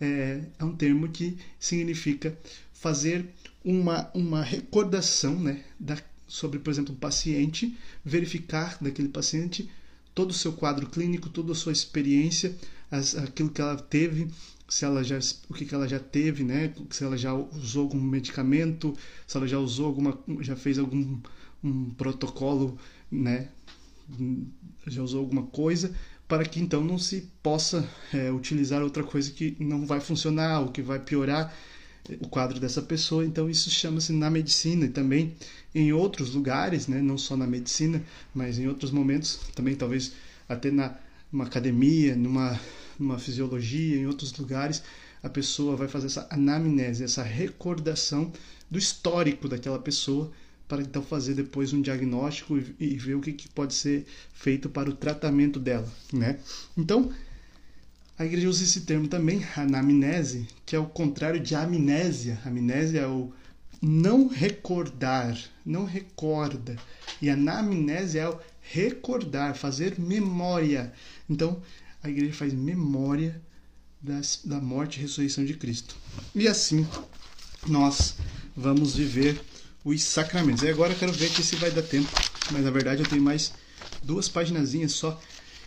É, 0.00 0.40
é 0.58 0.64
um 0.64 0.74
termo 0.74 1.08
que 1.08 1.36
significa 1.58 2.36
fazer 2.72 3.26
uma, 3.64 4.10
uma 4.14 4.42
recordação 4.42 5.38
né, 5.38 5.62
da, 5.78 5.98
sobre, 6.30 6.60
por 6.60 6.70
exemplo, 6.70 6.94
um 6.94 6.98
paciente, 6.98 7.76
verificar 8.04 8.78
daquele 8.80 9.08
paciente 9.08 9.68
todo 10.14 10.30
o 10.30 10.34
seu 10.34 10.52
quadro 10.52 10.88
clínico, 10.88 11.28
toda 11.28 11.52
a 11.52 11.56
sua 11.56 11.72
experiência, 11.72 12.56
as, 12.90 13.16
aquilo 13.16 13.50
que 13.50 13.60
ela 13.60 13.76
teve, 13.76 14.28
se 14.68 14.84
ela 14.84 15.02
já, 15.02 15.18
o 15.48 15.54
que, 15.54 15.64
que 15.64 15.74
ela 15.74 15.88
já 15.88 15.98
teve, 15.98 16.44
né? 16.44 16.72
Se 16.90 17.02
ela 17.02 17.18
já 17.18 17.34
usou 17.34 17.82
algum 17.82 18.00
medicamento, 18.00 18.96
se 19.26 19.36
ela 19.36 19.48
já 19.48 19.58
usou 19.58 19.86
alguma, 19.86 20.16
já 20.40 20.54
fez 20.54 20.78
algum 20.78 21.18
um 21.62 21.90
protocolo, 21.90 22.78
né? 23.10 23.48
Já 24.86 25.02
usou 25.02 25.20
alguma 25.20 25.42
coisa 25.42 25.92
para 26.28 26.44
que 26.44 26.60
então 26.60 26.82
não 26.82 26.96
se 26.96 27.28
possa 27.42 27.88
é, 28.14 28.30
utilizar 28.30 28.82
outra 28.82 29.02
coisa 29.02 29.32
que 29.32 29.56
não 29.58 29.84
vai 29.84 30.00
funcionar 30.00 30.60
ou 30.60 30.68
que 30.68 30.80
vai 30.80 31.00
piorar 31.00 31.52
o 32.20 32.28
quadro 32.28 32.58
dessa 32.58 32.82
pessoa. 32.82 33.24
Então 33.24 33.48
isso 33.48 33.70
chama-se 33.70 34.12
na 34.12 34.30
medicina 34.30 34.86
e 34.86 34.90
também 34.90 35.34
em 35.74 35.92
outros 35.92 36.34
lugares, 36.34 36.86
né? 36.88 37.00
não 37.00 37.18
só 37.18 37.36
na 37.36 37.46
medicina, 37.46 38.02
mas 38.34 38.58
em 38.58 38.66
outros 38.66 38.90
momentos, 38.90 39.40
também 39.54 39.74
talvez 39.74 40.12
até 40.48 40.70
na 40.70 40.96
uma 41.32 41.44
academia, 41.44 42.16
numa, 42.16 42.58
numa 42.98 43.18
fisiologia, 43.18 43.96
em 43.96 44.06
outros 44.06 44.36
lugares, 44.36 44.82
a 45.22 45.28
pessoa 45.28 45.76
vai 45.76 45.86
fazer 45.86 46.06
essa 46.06 46.26
anamnese, 46.30 47.04
essa 47.04 47.22
recordação 47.22 48.32
do 48.70 48.78
histórico 48.78 49.48
daquela 49.48 49.78
pessoa 49.78 50.30
para 50.66 50.82
então 50.82 51.02
fazer 51.02 51.34
depois 51.34 51.72
um 51.72 51.82
diagnóstico 51.82 52.56
e, 52.58 52.74
e 52.78 52.96
ver 52.96 53.14
o 53.14 53.20
que, 53.20 53.32
que, 53.32 53.48
pode 53.48 53.74
ser 53.74 54.06
feito 54.32 54.68
para 54.68 54.88
o 54.88 54.94
tratamento 54.94 55.58
dela, 55.58 55.88
né? 56.12 56.38
Então, 56.76 57.12
a 58.20 58.26
igreja 58.26 58.50
usa 58.50 58.64
esse 58.64 58.82
termo 58.82 59.08
também, 59.08 59.42
anamnese, 59.56 60.46
que 60.66 60.76
é 60.76 60.78
o 60.78 60.84
contrário 60.84 61.40
de 61.40 61.54
amnésia. 61.54 62.38
Amnésia 62.44 63.00
é 63.00 63.06
o 63.06 63.32
não 63.80 64.28
recordar, 64.28 65.38
não 65.64 65.86
recorda. 65.86 66.76
E 67.22 67.30
anamnese 67.30 68.18
é 68.18 68.28
o 68.28 68.38
recordar, 68.60 69.56
fazer 69.56 69.98
memória. 69.98 70.92
Então, 71.30 71.62
a 72.02 72.10
igreja 72.10 72.34
faz 72.34 72.52
memória 72.52 73.40
das, 74.02 74.42
da 74.44 74.60
morte 74.60 74.98
e 74.98 75.00
ressurreição 75.00 75.42
de 75.42 75.54
Cristo. 75.54 75.96
E 76.34 76.46
assim, 76.46 76.86
nós 77.66 78.16
vamos 78.54 78.94
viver 78.94 79.40
os 79.82 80.02
sacramentos. 80.02 80.62
E 80.62 80.68
agora 80.68 80.92
eu 80.92 80.98
quero 80.98 81.12
ver 81.14 81.30
se 81.30 81.56
vai 81.56 81.70
dar 81.70 81.80
tempo, 81.80 82.10
mas 82.50 82.62
na 82.62 82.70
verdade 82.70 83.00
eu 83.00 83.08
tenho 83.08 83.22
mais 83.22 83.50
duas 84.02 84.28
paginazinhas 84.28 84.92
só 84.92 85.18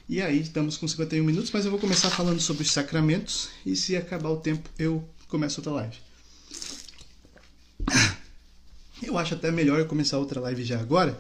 e 0.08 0.22
aí 0.22 0.42
estamos 0.42 0.76
com 0.76 0.88
51 0.88 1.24
minutos, 1.24 1.50
mas 1.52 1.64
eu 1.64 1.72
vou 1.72 1.80
começar 1.80 2.10
falando 2.10 2.40
sobre 2.42 2.64
os 2.64 2.72
sacramentos 2.72 3.50
e 3.66 3.74
se 3.76 3.96
acabar 3.96 4.30
o 4.30 4.38
tempo 4.38 4.70
eu 4.78 5.08
começo 5.30 5.62
outra 5.62 5.74
live. 5.74 5.98
Eu 9.02 9.18
acho 9.18 9.34
até 9.34 9.52
melhor 9.52 9.80
eu 9.82 9.86
começar 9.86 10.18
outra 10.18 10.40
live 10.40 10.64
já 10.64 10.80
agora, 10.80 11.20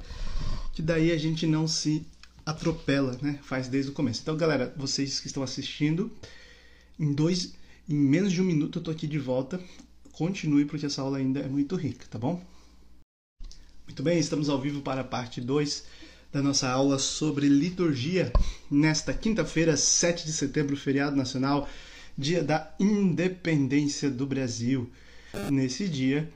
que 0.72 0.82
daí 0.82 1.12
a 1.12 1.18
gente 1.18 1.46
não 1.46 1.68
se 1.68 2.06
atropela, 2.46 3.20
né? 3.22 3.38
Faz 3.44 3.68
desde 3.68 3.92
o 3.92 3.94
começo. 3.94 4.22
Então, 4.22 4.38
galera, 4.38 4.74
vocês 4.78 5.20
que 5.20 5.28
estão 5.28 5.44
assistindo, 5.44 6.10
em 6.98 7.12
dois, 7.12 7.54
em 7.90 7.96
menos 7.96 8.32
de 8.32 8.42
um 8.42 8.46
minuto 8.46 8.80
eu 8.80 8.84
tô 8.84 8.90
aqui 8.90 9.06
de 9.06 9.20
volta. 9.20 9.60
Continue 10.14 10.64
porque 10.64 10.86
essa 10.86 11.02
aula 11.02 11.18
ainda 11.18 11.42
é 11.42 11.48
muito 11.50 11.76
rica, 11.76 12.06
tá 12.10 12.18
bom? 12.18 12.42
Muito 13.86 14.02
bem, 14.02 14.18
estamos 14.18 14.48
ao 14.48 14.62
vivo 14.62 14.82
para 14.82 15.02
a 15.02 15.04
parte 15.04 15.42
2 15.42 15.84
da 16.34 16.42
nossa 16.42 16.68
aula 16.68 16.98
sobre 16.98 17.48
liturgia 17.48 18.34
nesta 18.70 19.14
quinta-feira, 19.14 19.78
7 19.78 20.26
de 20.26 20.34
setembro, 20.34 20.76
feriado 20.76 21.16
nacional, 21.16 21.70
dia 22.18 22.44
da 22.44 22.74
independência 22.80 24.10
do 24.10 24.26
Brasil. 24.26 24.90
Nesse 25.52 25.88
dia, 25.88 26.28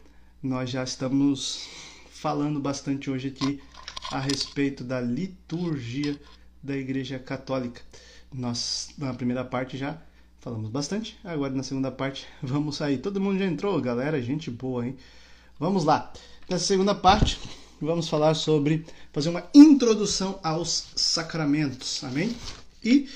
nós 0.41 0.69
já 0.69 0.83
estamos 0.83 1.67
falando 2.11 2.59
bastante 2.59 3.09
hoje 3.09 3.29
aqui 3.29 3.59
a 4.11 4.19
respeito 4.19 4.83
da 4.83 5.01
liturgia 5.01 6.15
da 6.61 6.77
Igreja 6.77 7.17
Católica. 7.17 7.81
Nós, 8.31 8.89
na 8.99 9.15
primeira 9.15 9.43
parte, 9.43 9.79
já 9.79 9.99
falamos 10.39 10.69
bastante, 10.69 11.17
agora 11.23 11.53
na 11.53 11.63
segunda 11.63 11.89
parte 11.89 12.27
vamos 12.43 12.77
sair. 12.77 12.99
Todo 12.99 13.19
mundo 13.19 13.39
já 13.39 13.45
entrou, 13.45 13.81
galera, 13.81 14.21
gente 14.21 14.51
boa, 14.51 14.85
hein? 14.85 14.95
Vamos 15.59 15.83
lá. 15.85 16.13
Nessa 16.47 16.65
segunda 16.65 16.93
parte, 16.93 17.39
vamos 17.79 18.09
falar 18.09 18.33
sobre 18.33 18.85
fazer 19.13 19.29
uma 19.29 19.47
introdução 19.53 20.39
aos 20.43 20.85
sacramentos, 20.95 22.03
amém? 22.03 22.35
E 22.83 23.07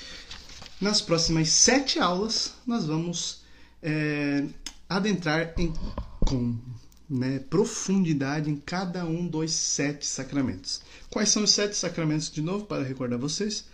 nas 0.80 1.02
próximas 1.02 1.50
sete 1.50 2.00
aulas 2.00 2.54
nós 2.66 2.86
vamos 2.86 3.42
é, 3.82 4.46
adentrar 4.90 5.54
em, 5.58 5.74
com 6.20 6.58
né, 7.10 7.40
profundidade 7.40 8.50
em 8.50 8.56
cada 8.56 9.06
um 9.06 9.28
dos 9.28 9.52
sete 9.52 10.06
sacramentos. 10.06 10.82
Quais 11.10 11.30
são 11.30 11.44
os 11.44 11.52
sete 11.52 11.76
sacramentos, 11.76 12.32
de 12.32 12.42
novo, 12.42 12.66
para 12.66 12.84
recordar 12.84 13.20
vocês? 13.20 13.66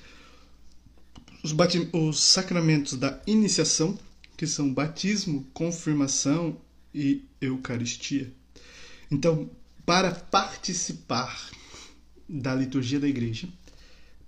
Os, 1.43 1.53
os 1.93 2.19
sacramentos 2.19 2.93
da 2.93 3.21
iniciação, 3.27 3.97
que 4.35 4.47
são 4.47 4.73
batismo, 4.73 5.47
confirmação 5.53 6.57
e 6.93 7.23
eucaristia. 7.39 8.33
Então, 9.11 9.49
para 9.87 10.11
participar 10.11 11.49
da 12.27 12.53
liturgia 12.53 12.99
da 12.99 13.07
igreja, 13.07 13.47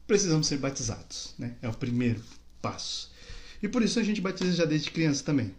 precisamos 0.07 0.47
ser 0.47 0.57
batizados. 0.57 1.35
Né? 1.37 1.53
É 1.61 1.67
o 1.67 1.73
primeiro 1.73 2.23
passo. 2.61 3.11
E 3.61 3.67
por 3.67 3.81
isso 3.81 3.99
a 3.99 4.03
gente 4.03 4.21
batiza 4.21 4.53
já 4.53 4.63
desde 4.63 4.89
criança 4.89 5.21
também. 5.21 5.53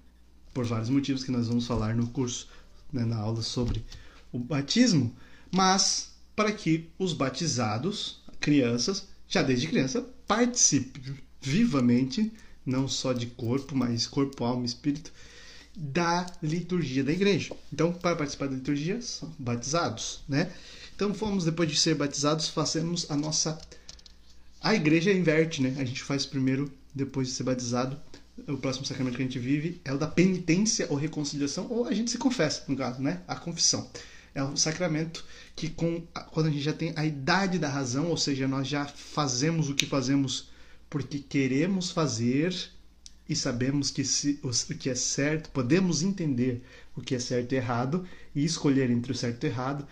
Por 0.55 0.65
vários 0.65 0.89
motivos 0.89 1.23
que 1.23 1.31
nós 1.31 1.49
vamos 1.49 1.67
falar 1.67 1.95
no 1.95 2.07
curso, 2.07 2.49
né, 2.91 3.05
na 3.05 3.19
aula 3.19 3.43
sobre 3.43 3.85
o 4.33 4.39
batismo. 4.39 5.15
Mas 5.53 6.13
para 6.35 6.51
que 6.51 6.89
os 6.99 7.13
batizados, 7.13 8.23
crianças, 8.41 9.07
já 9.29 9.43
desde 9.43 9.69
criança, 9.69 10.01
participem 10.27 11.15
vivamente, 11.43 12.33
não 12.65 12.89
só 12.89 13.13
de 13.13 13.27
corpo, 13.27 13.77
mas 13.77 14.07
corpo, 14.07 14.45
alma 14.45 14.63
e 14.63 14.67
espírito, 14.67 15.13
da 15.77 16.27
liturgia 16.43 17.05
da 17.05 17.13
igreja. 17.13 17.55
Então, 17.73 17.93
para 17.93 18.17
participar 18.17 18.49
da 18.49 18.57
liturgia, 18.57 19.01
são 19.01 19.33
batizados, 19.39 20.23
né? 20.29 20.53
Então, 20.95 21.15
fomos 21.15 21.45
depois 21.45 21.71
de 21.71 21.79
ser 21.79 21.95
batizados, 21.95 22.49
fazemos 22.49 23.11
a 23.11 23.17
nossa 23.17 23.59
a 24.61 24.75
igreja 24.75 25.11
inverte, 25.11 25.63
né? 25.63 25.75
A 25.79 25.85
gente 25.85 26.03
faz 26.03 26.27
primeiro 26.27 26.71
depois 26.95 27.29
de 27.29 27.35
ser 27.35 27.45
batizado. 27.45 27.99
O 28.47 28.57
próximo 28.59 28.85
sacramento 28.85 29.17
que 29.17 29.23
a 29.23 29.27
gente 29.27 29.39
vive 29.39 29.81
é 29.85 29.93
o 29.93 29.99
da 29.99 30.07
penitência 30.07 30.87
ou 30.91 30.97
reconciliação, 30.97 31.67
ou 31.71 31.87
a 31.87 31.95
gente 31.95 32.11
se 32.11 32.19
confessa, 32.19 32.65
no 32.69 32.77
caso, 32.77 33.01
né? 33.01 33.23
A 33.27 33.37
confissão. 33.37 33.89
É 34.35 34.43
um 34.43 34.57
sacramento 34.57 35.25
que, 35.57 35.69
com, 35.69 36.03
quando 36.31 36.47
a 36.47 36.51
gente 36.51 36.63
já 36.63 36.73
tem 36.73 36.93
a 36.97 37.05
idade 37.05 37.59
da 37.59 37.69
razão, 37.69 38.09
ou 38.09 38.17
seja, 38.17 38.47
nós 38.47 38.69
já 38.69 38.87
fazemos 38.87 39.69
o 39.69 39.75
que 39.75 39.87
fazemos 39.87 40.49
porque 40.89 41.19
queremos 41.19 41.91
fazer 41.91 42.55
e 43.31 43.37
sabemos 43.37 43.93
que 43.93 44.05
se, 44.05 44.41
o 44.43 44.51
que 44.75 44.91
é 44.91 44.95
certo, 44.97 45.51
podemos 45.51 46.03
entender 46.03 46.61
o 46.97 47.01
que 47.01 47.15
é 47.15 47.19
certo 47.21 47.53
e 47.53 47.57
errado 47.57 48.05
e 48.35 48.45
escolher 48.45 48.91
entre 48.91 49.13
o 49.13 49.15
certo 49.15 49.45
e 49.45 49.47
o 49.47 49.53
errado, 49.53 49.87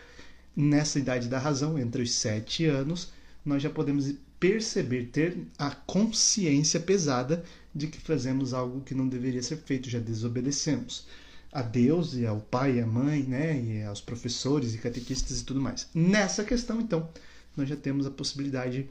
nessa 0.57 0.99
idade 0.99 1.29
da 1.29 1.39
razão, 1.39 1.79
entre 1.79 2.03
os 2.03 2.13
sete 2.13 2.65
anos, 2.65 3.13
nós 3.47 3.63
já 3.63 3.71
podemos 3.71 4.13
perceber, 4.41 5.11
ter 5.13 5.39
a 5.57 5.71
consciência 5.71 6.81
pesada 6.81 7.45
de 7.73 7.87
que 7.87 8.01
fazemos 8.01 8.53
algo 8.53 8.81
que 8.81 8.93
não 8.93 9.07
deveria 9.07 9.43
ser 9.43 9.59
feito, 9.59 9.89
já 9.89 10.01
desobedecemos 10.01 11.07
a 11.53 11.63
Deus 11.63 12.15
e 12.15 12.27
ao 12.27 12.41
pai 12.41 12.79
e 12.79 12.81
à 12.81 12.87
mãe, 12.89 13.23
né, 13.23 13.61
e 13.61 13.85
aos 13.85 14.01
professores 14.01 14.75
e 14.75 14.79
catequistas 14.79 15.41
e 15.41 15.45
tudo 15.45 15.61
mais. 15.61 15.87
Nessa 15.95 16.43
questão, 16.43 16.81
então, 16.81 17.09
nós 17.57 17.69
já 17.69 17.77
temos 17.77 18.05
a 18.05 18.11
possibilidade 18.11 18.89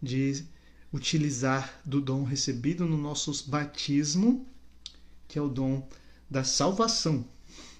de 0.00 0.44
utilizar 0.92 1.80
do 1.84 2.00
dom 2.00 2.24
recebido 2.24 2.86
no 2.86 2.96
nosso 2.96 3.48
batismo, 3.48 4.46
que 5.26 5.38
é 5.38 5.42
o 5.42 5.48
dom 5.48 5.86
da 6.30 6.44
salvação, 6.44 7.24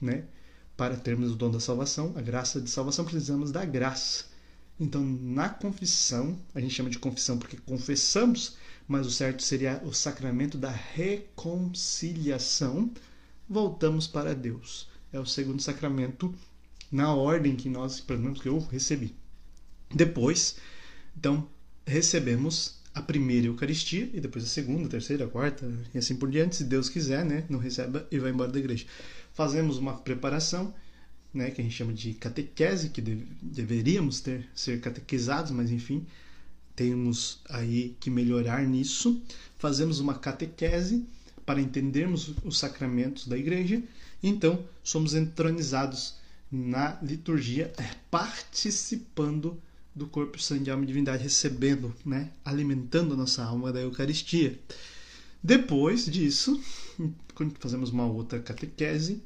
né? 0.01 0.25
Para 0.77 0.97
termos 0.97 1.33
o 1.33 1.37
dom 1.37 1.51
da 1.51 1.61
salvação, 1.61 2.13
a 2.17 2.21
graça 2.21 2.61
de 2.61 2.71
salvação, 2.71 3.05
precisamos 3.05 3.51
da 3.51 3.65
graça. 3.65 4.27
Então, 4.79 5.05
na 5.05 5.49
confissão, 5.49 6.39
a 6.55 6.61
gente 6.61 6.75
chama 6.75 6.91
de 6.91 6.99
confissão 6.99 7.37
porque 7.37 7.57
confessamos, 7.57 8.57
mas 8.87 9.07
o 9.07 9.11
certo 9.11 9.43
seria 9.43 9.83
o 9.85 9.93
sacramento 9.93 10.57
da 10.57 10.71
reconciliação. 10.71 12.93
Voltamos 13.49 14.07
para 14.07 14.35
Deus. 14.35 14.89
É 15.13 15.19
o 15.19 15.27
segundo 15.27 15.61
sacramento 15.61 16.33
na 16.93 17.13
ordem 17.13 17.57
que 17.57 17.69
nós, 17.69 18.01
pelo 18.01 18.21
menos 18.21 18.41
que 18.41 18.49
eu 18.49 18.61
recebi. 18.71 19.17
Depois, 19.93 20.57
então, 21.17 21.49
recebemos 21.87 22.78
a 22.99 23.03
primeira 23.03 23.47
Eucaristia 23.47 24.11
e 24.13 24.21
depois 24.21 24.45
a 24.45 24.49
segunda, 24.49 24.87
a 24.87 24.91
terceira, 24.91 25.25
a 25.25 25.29
quarta 25.29 25.71
e 25.95 25.99
assim 25.99 26.17
por 26.17 26.29
diante, 26.29 26.57
se 26.57 26.65
Deus 26.65 26.89
quiser, 26.89 27.25
né? 27.25 27.45
Não 27.49 27.59
receba 27.59 28.07
e 28.11 28.19
vai 28.19 28.33
embora 28.33 28.51
da 28.51 28.59
igreja. 28.59 28.85
Fazemos 29.33 29.79
uma 29.79 29.95
preparação, 29.95 30.75
né? 31.33 31.51
Que 31.51 31.61
a 31.61 31.65
gente 31.65 31.77
chama 31.77 31.93
de 31.93 32.13
catequese, 32.15 32.89
que 32.91 33.01
deve, 33.01 33.25
deveríamos 33.41 34.21
ter 34.21 34.49
ser 34.53 34.81
catequizados, 34.81 35.53
mas 35.53 35.71
enfim, 35.71 36.05
temos 36.75 37.41
aí 37.49 37.97
que 38.01 38.11
melhorar 38.11 38.67
nisso. 38.67 39.23
Fazemos 39.59 40.01
uma 40.01 40.15
catequese 40.15 41.07
para 41.47 41.61
entendermos 41.61 42.35
os 42.45 42.59
sacramentos 42.59 43.29
da 43.29 43.39
igreja. 43.39 43.81
Então, 44.21 44.65
somos 44.83 45.15
entronizados 45.15 46.17
na 46.51 46.99
liturgia, 47.01 47.73
participando 48.11 49.57
do 49.99 50.07
corpo, 50.07 50.41
sangue, 50.41 50.71
alma 50.71 50.85
e 50.85 50.87
divindade, 50.87 51.23
recebendo, 51.23 51.95
né, 52.07 52.31
alimentando 52.45 53.15
a 53.15 53.17
nossa 53.17 53.45
alma 53.45 53.73
da 53.73 53.81
Eucaristia. 53.81 54.59
Depois 55.43 56.07
disso, 56.07 56.61
fazemos 57.59 57.91
uma 57.91 58.07
outra 58.07 58.39
catequese 58.41 59.23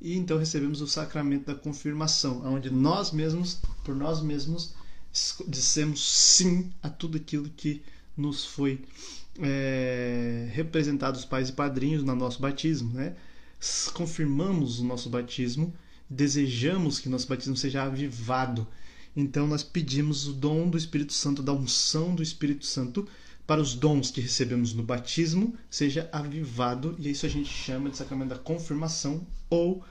e 0.00 0.16
então 0.16 0.38
recebemos 0.38 0.80
o 0.80 0.86
sacramento 0.86 1.46
da 1.46 1.54
confirmação, 1.54 2.42
onde 2.44 2.70
nós 2.70 3.12
mesmos, 3.12 3.60
por 3.84 3.94
nós 3.94 4.22
mesmos, 4.22 4.74
dissemos 5.46 6.00
sim 6.00 6.70
a 6.82 6.88
tudo 6.88 7.16
aquilo 7.16 7.48
que 7.56 7.82
nos 8.16 8.44
foi 8.44 8.80
é, 9.40 10.48
representado 10.52 11.16
os 11.16 11.24
pais 11.24 11.48
e 11.48 11.52
padrinhos 11.52 12.02
no 12.02 12.14
nosso 12.14 12.40
batismo, 12.40 12.92
né? 12.92 13.14
Confirmamos 13.94 14.78
o 14.78 14.84
nosso 14.84 15.08
batismo, 15.08 15.74
desejamos 16.08 17.00
que 17.00 17.08
nosso 17.08 17.26
batismo 17.26 17.56
seja 17.56 17.82
avivado 17.82 18.66
então 19.20 19.48
nós 19.48 19.64
pedimos 19.64 20.28
o 20.28 20.32
dom 20.32 20.70
do 20.70 20.78
Espírito 20.78 21.12
Santo, 21.12 21.42
da 21.42 21.52
unção 21.52 22.14
do 22.14 22.22
Espírito 22.22 22.64
Santo 22.64 23.04
para 23.44 23.60
os 23.60 23.74
dons 23.74 24.12
que 24.12 24.20
recebemos 24.20 24.72
no 24.72 24.84
batismo 24.84 25.56
seja 25.68 26.08
avivado, 26.12 26.94
e 27.00 27.10
isso 27.10 27.26
a 27.26 27.28
gente 27.28 27.48
chama 27.48 27.90
de 27.90 27.96
sacramento 27.96 28.28
da 28.28 28.38
confirmação 28.38 29.26
ou 29.50 29.84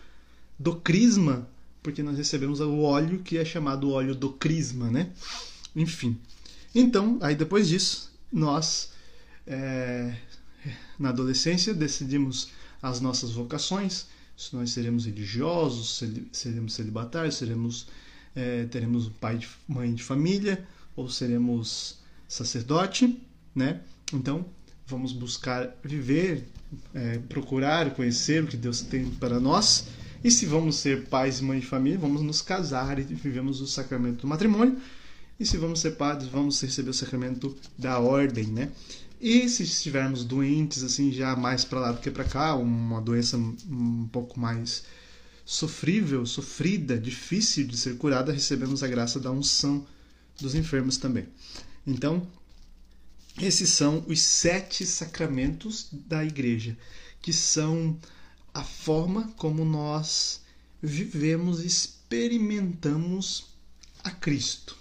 do 0.58 0.78
crisma, 0.78 1.46
porque 1.84 2.02
nós 2.02 2.18
recebemos 2.18 2.62
o 2.62 2.80
óleo 2.80 3.20
que 3.20 3.38
é 3.38 3.44
chamado 3.44 3.92
óleo 3.92 4.16
do 4.16 4.30
crisma, 4.32 4.90
né? 4.90 5.12
Enfim. 5.76 6.18
Então, 6.74 7.18
aí 7.22 7.36
depois 7.36 7.68
disso, 7.68 8.10
nós 8.32 8.94
é, 9.46 10.16
na 10.98 11.10
adolescência 11.10 11.74
decidimos 11.74 12.48
as 12.82 13.02
nossas 13.02 13.32
vocações, 13.32 14.06
se 14.38 14.56
nós 14.56 14.70
seremos 14.70 15.06
religiosos, 15.06 16.02
seremos 16.32 16.74
celibatários, 16.74 17.36
seremos 17.36 17.88
é, 18.38 18.66
teremos 18.66 19.10
pai 19.20 19.40
de 19.40 19.50
mãe 19.68 19.94
de 19.94 20.04
família 20.04 20.64
ou 20.96 21.10
seremos 21.10 21.98
sacerdote, 22.28 23.20
né? 23.56 23.82
Então 24.14 24.46
vamos 24.86 25.12
buscar 25.12 25.76
viver, 25.84 26.48
é, 26.94 27.18
procurar 27.18 27.94
conhecer 27.96 28.44
o 28.44 28.48
que 28.48 28.56
Deus 28.56 28.82
tem 28.82 29.10
para 29.10 29.40
nós. 29.40 29.88
E 30.24 30.30
se 30.30 30.46
vamos 30.46 30.76
ser 30.78 31.06
pais 31.06 31.40
e 31.40 31.44
mães 31.44 31.62
de 31.62 31.68
família, 31.68 31.98
vamos 31.98 32.22
nos 32.22 32.42
casar 32.42 33.00
e 33.00 33.04
vivemos 33.04 33.60
o 33.60 33.68
sacramento 33.68 34.22
do 34.22 34.28
matrimônio. 34.28 34.78
E 35.40 35.46
se 35.46 35.58
vamos 35.58 35.80
ser 35.80 35.92
padres, 35.92 36.30
vamos 36.30 36.62
receber 36.62 36.92
o 36.92 36.94
sacramento 36.94 37.56
da 37.78 38.00
ordem, 38.00 38.48
né? 38.48 38.72
E 39.20 39.50
se 39.50 39.64
estivermos 39.64 40.24
doentes, 40.24 40.84
assim, 40.84 41.12
já 41.12 41.36
mais 41.36 41.66
para 41.66 41.80
lá 41.80 41.92
do 41.92 42.02
que 42.02 42.12
para 42.12 42.24
cá, 42.24 42.56
uma 42.56 43.02
doença 43.02 43.36
um 43.38 44.08
pouco 44.12 44.40
mais 44.40 44.84
sofrível, 45.48 46.26
sofrida, 46.26 47.00
difícil 47.00 47.66
de 47.66 47.78
ser 47.78 47.96
curada, 47.98 48.34
recebemos 48.34 48.84
a 48.84 48.88
graça 48.88 49.18
da 49.18 49.32
unção 49.32 49.88
dos 50.42 50.54
enfermos 50.54 50.98
também. 50.98 51.26
Então, 51.86 52.28
esses 53.40 53.70
são 53.70 54.04
os 54.10 54.22
sete 54.22 54.86
sacramentos 54.86 55.88
da 55.90 56.26
igreja, 56.26 56.78
que 57.22 57.32
são 57.32 57.98
a 58.54 58.62
forma 58.62 59.32
como 59.38 59.64
nós 59.64 60.42
vivemos 60.82 61.64
e 61.64 61.68
experimentamos 61.68 63.46
a 64.04 64.12
Cristo. 64.12 64.76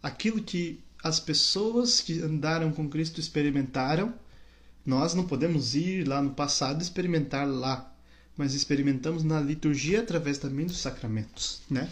Aquilo 0.00 0.40
que 0.44 0.80
as 1.02 1.18
pessoas 1.18 2.00
que 2.00 2.22
andaram 2.22 2.70
com 2.70 2.88
Cristo 2.88 3.18
experimentaram, 3.18 4.14
nós 4.86 5.12
não 5.12 5.26
podemos 5.26 5.74
ir 5.74 6.06
lá 6.06 6.22
no 6.22 6.30
passado 6.30 6.80
experimentar 6.80 7.48
lá 7.48 7.97
mas 8.38 8.54
experimentamos 8.54 9.24
na 9.24 9.40
liturgia 9.40 10.00
através 10.00 10.38
também 10.38 10.64
dos 10.64 10.78
sacramentos, 10.78 11.60
né? 11.68 11.90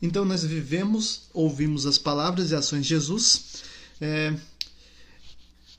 Então 0.00 0.24
nós 0.24 0.42
vivemos, 0.42 1.28
ouvimos 1.32 1.84
as 1.84 1.98
palavras 1.98 2.50
e 2.50 2.54
ações 2.54 2.82
de 2.82 2.88
Jesus, 2.88 3.62
é, 4.00 4.34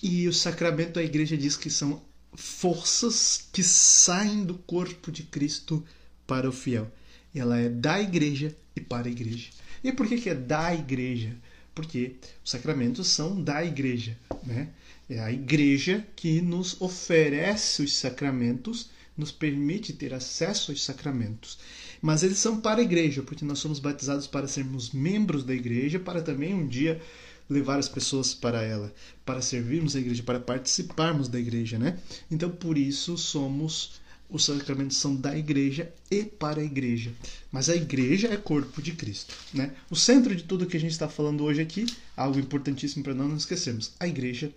e 0.01 0.27
o 0.27 0.33
sacramento 0.33 0.93
da 0.93 1.03
igreja 1.03 1.35
diz 1.35 1.57
que 1.57 1.71
são 1.71 2.01
forças 2.35 3.47
que 3.51 3.63
saem 3.63 4.45
do 4.45 4.53
corpo 4.53 5.11
de 5.11 5.23
Cristo 5.23 5.83
para 6.27 6.47
o 6.47 6.51
fiel. 6.51 6.91
Ela 7.33 7.57
é 7.57 7.67
da 7.67 7.99
igreja 7.99 8.55
e 8.75 8.81
para 8.81 9.07
a 9.07 9.11
igreja. 9.11 9.49
E 9.83 9.91
por 9.91 10.07
que, 10.07 10.19
que 10.19 10.29
é 10.29 10.35
da 10.35 10.73
igreja? 10.73 11.35
Porque 11.73 12.15
os 12.43 12.51
sacramentos 12.51 13.07
são 13.07 13.41
da 13.41 13.63
igreja, 13.63 14.17
né? 14.43 14.69
É 15.09 15.19
a 15.19 15.31
igreja 15.31 16.05
que 16.15 16.41
nos 16.41 16.79
oferece 16.81 17.81
os 17.81 17.95
sacramentos 17.95 18.89
nos 19.17 19.31
permite 19.31 19.93
ter 19.93 20.13
acesso 20.13 20.71
aos 20.71 20.83
sacramentos. 20.83 21.57
Mas 22.01 22.23
eles 22.23 22.37
são 22.37 22.61
para 22.61 22.79
a 22.79 22.83
igreja, 22.83 23.23
porque 23.23 23.43
nós 23.43 23.59
somos 23.59 23.79
batizados 23.79 24.27
para 24.27 24.47
sermos 24.47 24.91
membros 24.91 25.43
da 25.43 25.53
igreja, 25.53 25.99
para 25.99 26.21
também 26.21 26.53
um 26.53 26.67
dia 26.67 27.01
levar 27.49 27.79
as 27.79 27.89
pessoas 27.89 28.33
para 28.33 28.61
ela, 28.61 28.93
para 29.25 29.41
servirmos 29.41 29.95
a 29.95 29.99
igreja, 29.99 30.21
para 30.21 30.39
participarmos 30.39 31.27
da 31.27 31.39
igreja, 31.39 31.79
né? 31.79 31.97
Então, 32.29 32.49
por 32.49 32.77
isso 32.77 33.17
somos 33.17 33.99
os 34.29 34.43
sacramentos 34.43 34.97
são 34.97 35.15
da 35.15 35.37
igreja 35.37 35.91
e 36.11 36.23
para 36.23 36.59
a 36.59 36.63
igreja. 36.63 37.13
Mas 37.51 37.69
a 37.69 37.75
igreja 37.75 38.27
é 38.27 38.37
corpo 38.37 38.81
de 38.81 38.91
Cristo, 38.91 39.33
né? 39.53 39.73
O 39.89 39.95
centro 39.95 40.35
de 40.35 40.43
tudo 40.43 40.65
que 40.65 40.75
a 40.75 40.79
gente 40.79 40.91
está 40.91 41.07
falando 41.07 41.43
hoje 41.43 41.61
aqui, 41.61 41.85
algo 42.15 42.37
importantíssimo 42.37 43.03
para 43.03 43.13
não 43.13 43.29
nos 43.29 43.43
esquecermos, 43.43 43.93
a 43.99 44.07
igreja 44.07 44.51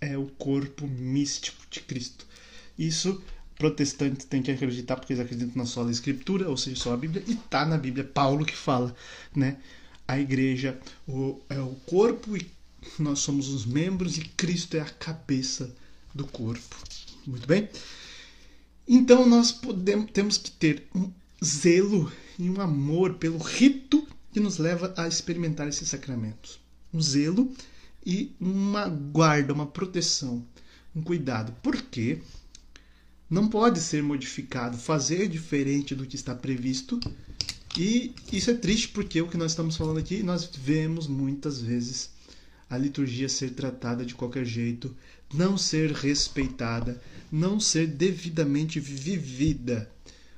é 0.00 0.16
o 0.16 0.26
corpo 0.26 0.86
místico 0.86 1.64
de 1.70 1.80
Cristo. 1.80 2.26
Isso 2.78 3.20
protestantes 3.58 4.26
têm 4.26 4.42
que 4.42 4.50
acreditar 4.50 4.96
porque 4.96 5.12
eles 5.12 5.24
acreditam 5.24 5.56
na 5.56 5.66
sola 5.66 5.90
escritura, 5.90 6.48
ou 6.48 6.56
seja, 6.56 6.76
só 6.76 6.92
a 6.94 6.96
Bíblia, 6.96 7.22
e 7.26 7.34
tá 7.34 7.64
na 7.64 7.76
Bíblia 7.76 8.04
Paulo 8.04 8.44
que 8.44 8.56
fala, 8.56 8.94
né? 9.34 9.56
A 10.06 10.18
igreja 10.18 10.78
o, 11.06 11.40
é 11.48 11.58
o 11.58 11.74
corpo 11.86 12.36
e 12.36 12.46
nós 12.98 13.18
somos 13.18 13.48
os 13.48 13.66
membros 13.66 14.18
e 14.18 14.20
Cristo 14.20 14.76
é 14.76 14.80
a 14.80 14.84
cabeça 14.84 15.74
do 16.14 16.26
corpo. 16.26 16.76
Muito 17.26 17.46
bem? 17.46 17.68
Então 18.86 19.28
nós 19.28 19.50
podemos, 19.50 20.10
temos 20.12 20.38
que 20.38 20.50
ter 20.50 20.86
um 20.94 21.10
zelo 21.44 22.10
e 22.38 22.48
um 22.48 22.60
amor 22.60 23.14
pelo 23.14 23.38
rito 23.38 24.06
que 24.32 24.38
nos 24.38 24.58
leva 24.58 24.94
a 24.96 25.08
experimentar 25.08 25.66
esses 25.66 25.88
sacramentos. 25.88 26.60
Um 26.92 27.00
zelo 27.00 27.52
e 28.04 28.32
uma 28.40 28.88
guarda, 28.88 29.52
uma 29.52 29.66
proteção, 29.66 30.44
um 30.94 31.02
cuidado. 31.02 31.52
Por 31.62 31.76
quê? 31.82 32.20
Não 33.28 33.48
pode 33.48 33.80
ser 33.80 34.02
modificado, 34.02 34.76
fazer 34.76 35.28
diferente 35.28 35.94
do 35.94 36.06
que 36.06 36.16
está 36.16 36.34
previsto. 36.34 37.00
E 37.76 38.14
isso 38.32 38.50
é 38.50 38.54
triste 38.54 38.88
porque 38.88 39.20
o 39.20 39.28
que 39.28 39.36
nós 39.36 39.52
estamos 39.52 39.76
falando 39.76 39.98
aqui, 39.98 40.22
nós 40.22 40.48
vemos 40.54 41.06
muitas 41.06 41.60
vezes 41.60 42.10
a 42.68 42.76
liturgia 42.76 43.28
ser 43.28 43.50
tratada 43.50 44.04
de 44.04 44.14
qualquer 44.14 44.44
jeito, 44.44 44.94
não 45.32 45.56
ser 45.56 45.92
respeitada, 45.92 47.00
não 47.30 47.60
ser 47.60 47.86
devidamente 47.86 48.80
vivida. 48.80 49.90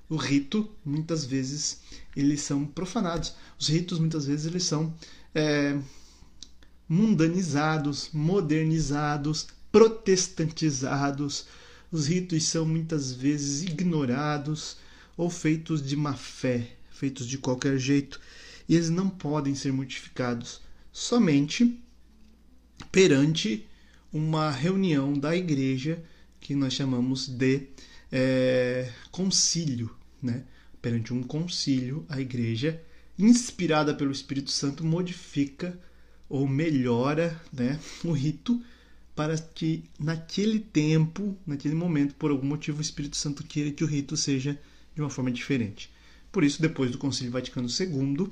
O 0.08 0.16
rito, 0.16 0.68
muitas 0.84 1.24
vezes, 1.24 1.80
eles 2.16 2.40
são 2.40 2.64
profanados. 2.64 3.34
Os 3.58 3.68
ritos, 3.68 3.98
muitas 3.98 4.26
vezes, 4.26 4.46
eles 4.46 4.64
são 4.64 4.94
é, 5.34 5.78
mundanizados, 6.88 8.10
modernizados, 8.12 9.46
protestantizados, 9.70 11.46
os 11.90 12.06
ritos 12.06 12.44
são 12.44 12.66
muitas 12.66 13.12
vezes 13.12 13.62
ignorados 13.62 14.76
ou 15.16 15.30
feitos 15.30 15.82
de 15.82 15.96
má 15.96 16.14
fé, 16.14 16.76
feitos 16.90 17.26
de 17.26 17.38
qualquer 17.38 17.78
jeito, 17.78 18.20
e 18.68 18.74
eles 18.74 18.90
não 18.90 19.08
podem 19.08 19.54
ser 19.54 19.72
modificados 19.72 20.60
somente 20.92 21.80
perante 22.92 23.66
uma 24.12 24.50
reunião 24.50 25.12
da 25.12 25.36
igreja 25.36 26.02
que 26.40 26.54
nós 26.54 26.72
chamamos 26.72 27.26
de 27.26 27.68
é, 28.12 28.90
concílio, 29.10 29.94
né? 30.22 30.44
Perante 30.80 31.12
um 31.12 31.22
concílio, 31.22 32.06
a 32.08 32.20
igreja, 32.20 32.80
inspirada 33.18 33.92
pelo 33.94 34.12
Espírito 34.12 34.50
Santo, 34.50 34.84
modifica 34.84 35.78
ou 36.28 36.46
melhora 36.46 37.40
né, 37.52 37.80
o 38.04 38.12
rito 38.12 38.62
para 39.18 39.36
que 39.36 39.82
naquele 39.98 40.60
tempo, 40.60 41.36
naquele 41.44 41.74
momento, 41.74 42.14
por 42.14 42.30
algum 42.30 42.46
motivo, 42.46 42.78
o 42.78 42.80
Espírito 42.80 43.16
Santo 43.16 43.42
queira 43.42 43.72
que 43.72 43.82
o 43.82 43.86
rito 43.88 44.16
seja 44.16 44.56
de 44.94 45.00
uma 45.00 45.10
forma 45.10 45.28
diferente. 45.28 45.90
Por 46.30 46.44
isso, 46.44 46.62
depois 46.62 46.92
do 46.92 46.98
Concílio 46.98 47.32
Vaticano 47.32 47.66
II, 47.66 48.28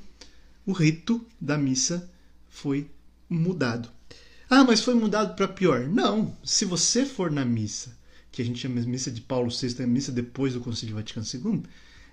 o 0.65 0.71
rito 0.71 1.27
da 1.41 1.59
missa 1.59 2.09
foi 2.49 2.89
mudado. 3.29 3.89
Ah, 4.49 4.63
mas 4.63 4.81
foi 4.81 4.95
mudado 4.95 5.35
para 5.35 5.49
pior. 5.49 5.89
Não, 5.89 6.33
se 6.45 6.65
você 6.65 7.05
for 7.05 7.33
na 7.33 7.45
missa, 7.45 7.99
que 8.31 8.41
a 8.41 8.45
gente 8.45 8.61
chama 8.61 8.81
de 8.81 8.87
missa 8.87 9.11
de 9.11 9.21
Paulo 9.21 9.51
VI, 9.51 9.83
a 9.83 9.87
missa 9.89 10.13
depois 10.13 10.53
do 10.53 10.61
Concílio 10.61 10.95
Vaticano 10.95 11.27
II, 11.27 11.65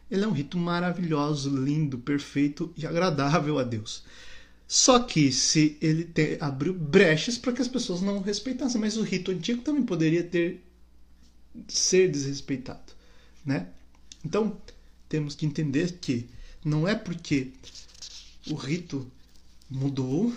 ele 0.10 0.24
é 0.24 0.28
um 0.28 0.32
rito 0.32 0.58
maravilhoso, 0.58 1.56
lindo, 1.56 2.00
perfeito 2.00 2.74
e 2.76 2.88
agradável 2.88 3.60
a 3.60 3.64
Deus. 3.64 4.04
Só 4.76 4.98
que 4.98 5.32
se 5.32 5.78
ele 5.80 6.04
te, 6.04 6.36
abriu 6.42 6.74
brechas 6.74 7.38
para 7.38 7.54
que 7.54 7.62
as 7.62 7.68
pessoas 7.68 8.02
não 8.02 8.20
respeitassem, 8.24 8.82
mas 8.82 8.98
o 8.98 9.04
rito 9.04 9.30
antigo 9.30 9.62
também 9.62 9.84
poderia 9.84 10.24
ter 10.24 10.64
ser 11.68 12.10
desrespeitado, 12.10 12.92
né? 13.46 13.68
Então, 14.26 14.60
temos 15.08 15.36
que 15.36 15.46
entender 15.46 16.00
que 16.02 16.28
não 16.66 16.88
é 16.88 16.96
porque 16.96 17.52
o 18.50 18.56
rito 18.56 19.06
mudou 19.70 20.34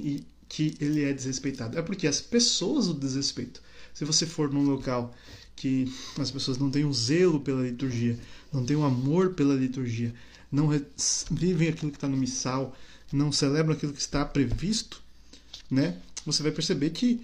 e 0.00 0.24
que 0.48 0.76
ele 0.80 1.04
é 1.04 1.12
desrespeitado. 1.12 1.78
É 1.78 1.82
porque 1.82 2.08
as 2.08 2.20
pessoas 2.20 2.88
o 2.88 2.92
desrespeitam. 2.92 3.62
Se 3.94 4.04
você 4.04 4.26
for 4.26 4.52
num 4.52 4.64
local 4.64 5.14
que 5.54 5.86
as 6.18 6.32
pessoas 6.32 6.58
não 6.58 6.72
têm 6.72 6.84
um 6.84 6.92
zelo 6.92 7.38
pela 7.38 7.62
liturgia, 7.62 8.18
não 8.52 8.66
têm 8.66 8.74
um 8.74 8.84
amor 8.84 9.34
pela 9.34 9.54
liturgia, 9.54 10.12
não 10.50 10.70
vivem 11.30 11.68
aquilo 11.68 11.92
que 11.92 11.98
está 11.98 12.08
no 12.08 12.16
missal, 12.16 12.76
não 13.12 13.30
celebram 13.30 13.74
aquilo 13.74 13.92
que 13.92 14.00
está 14.00 14.24
previsto, 14.24 15.02
né? 15.70 15.98
Você 16.24 16.42
vai 16.42 16.52
perceber 16.52 16.90
que 16.90 17.22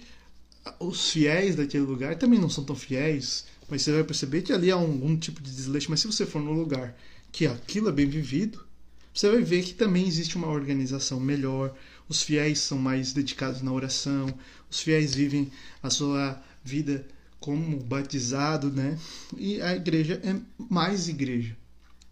os 0.79 1.11
fiéis 1.11 1.55
daquele 1.55 1.83
lugar 1.83 2.15
também 2.17 2.39
não 2.39 2.49
são 2.49 2.63
tão 2.63 2.75
fiéis, 2.75 3.45
mas 3.69 3.81
você 3.81 3.91
vai 3.91 4.03
perceber 4.03 4.41
que 4.41 4.53
ali 4.53 4.71
há 4.71 4.75
algum 4.75 5.17
tipo 5.17 5.41
de 5.41 5.51
desleixo. 5.51 5.89
Mas 5.89 5.99
se 5.99 6.07
você 6.07 6.25
for 6.25 6.41
num 6.41 6.53
lugar 6.53 6.95
que 7.31 7.45
aquilo 7.45 7.89
é 7.89 7.91
bem 7.91 8.07
vivido, 8.07 8.65
você 9.13 9.29
vai 9.29 9.41
ver 9.41 9.63
que 9.63 9.73
também 9.73 10.07
existe 10.07 10.35
uma 10.35 10.47
organização 10.47 11.19
melhor, 11.19 11.75
os 12.07 12.23
fiéis 12.23 12.59
são 12.59 12.77
mais 12.77 13.13
dedicados 13.13 13.61
na 13.61 13.71
oração, 13.71 14.33
os 14.69 14.79
fiéis 14.79 15.13
vivem 15.13 15.51
a 15.81 15.89
sua 15.89 16.41
vida 16.63 17.05
como 17.39 17.77
batizado, 17.77 18.71
né? 18.71 18.97
E 19.37 19.61
a 19.61 19.75
igreja 19.75 20.21
é 20.23 20.35
mais 20.57 21.07
igreja. 21.07 21.55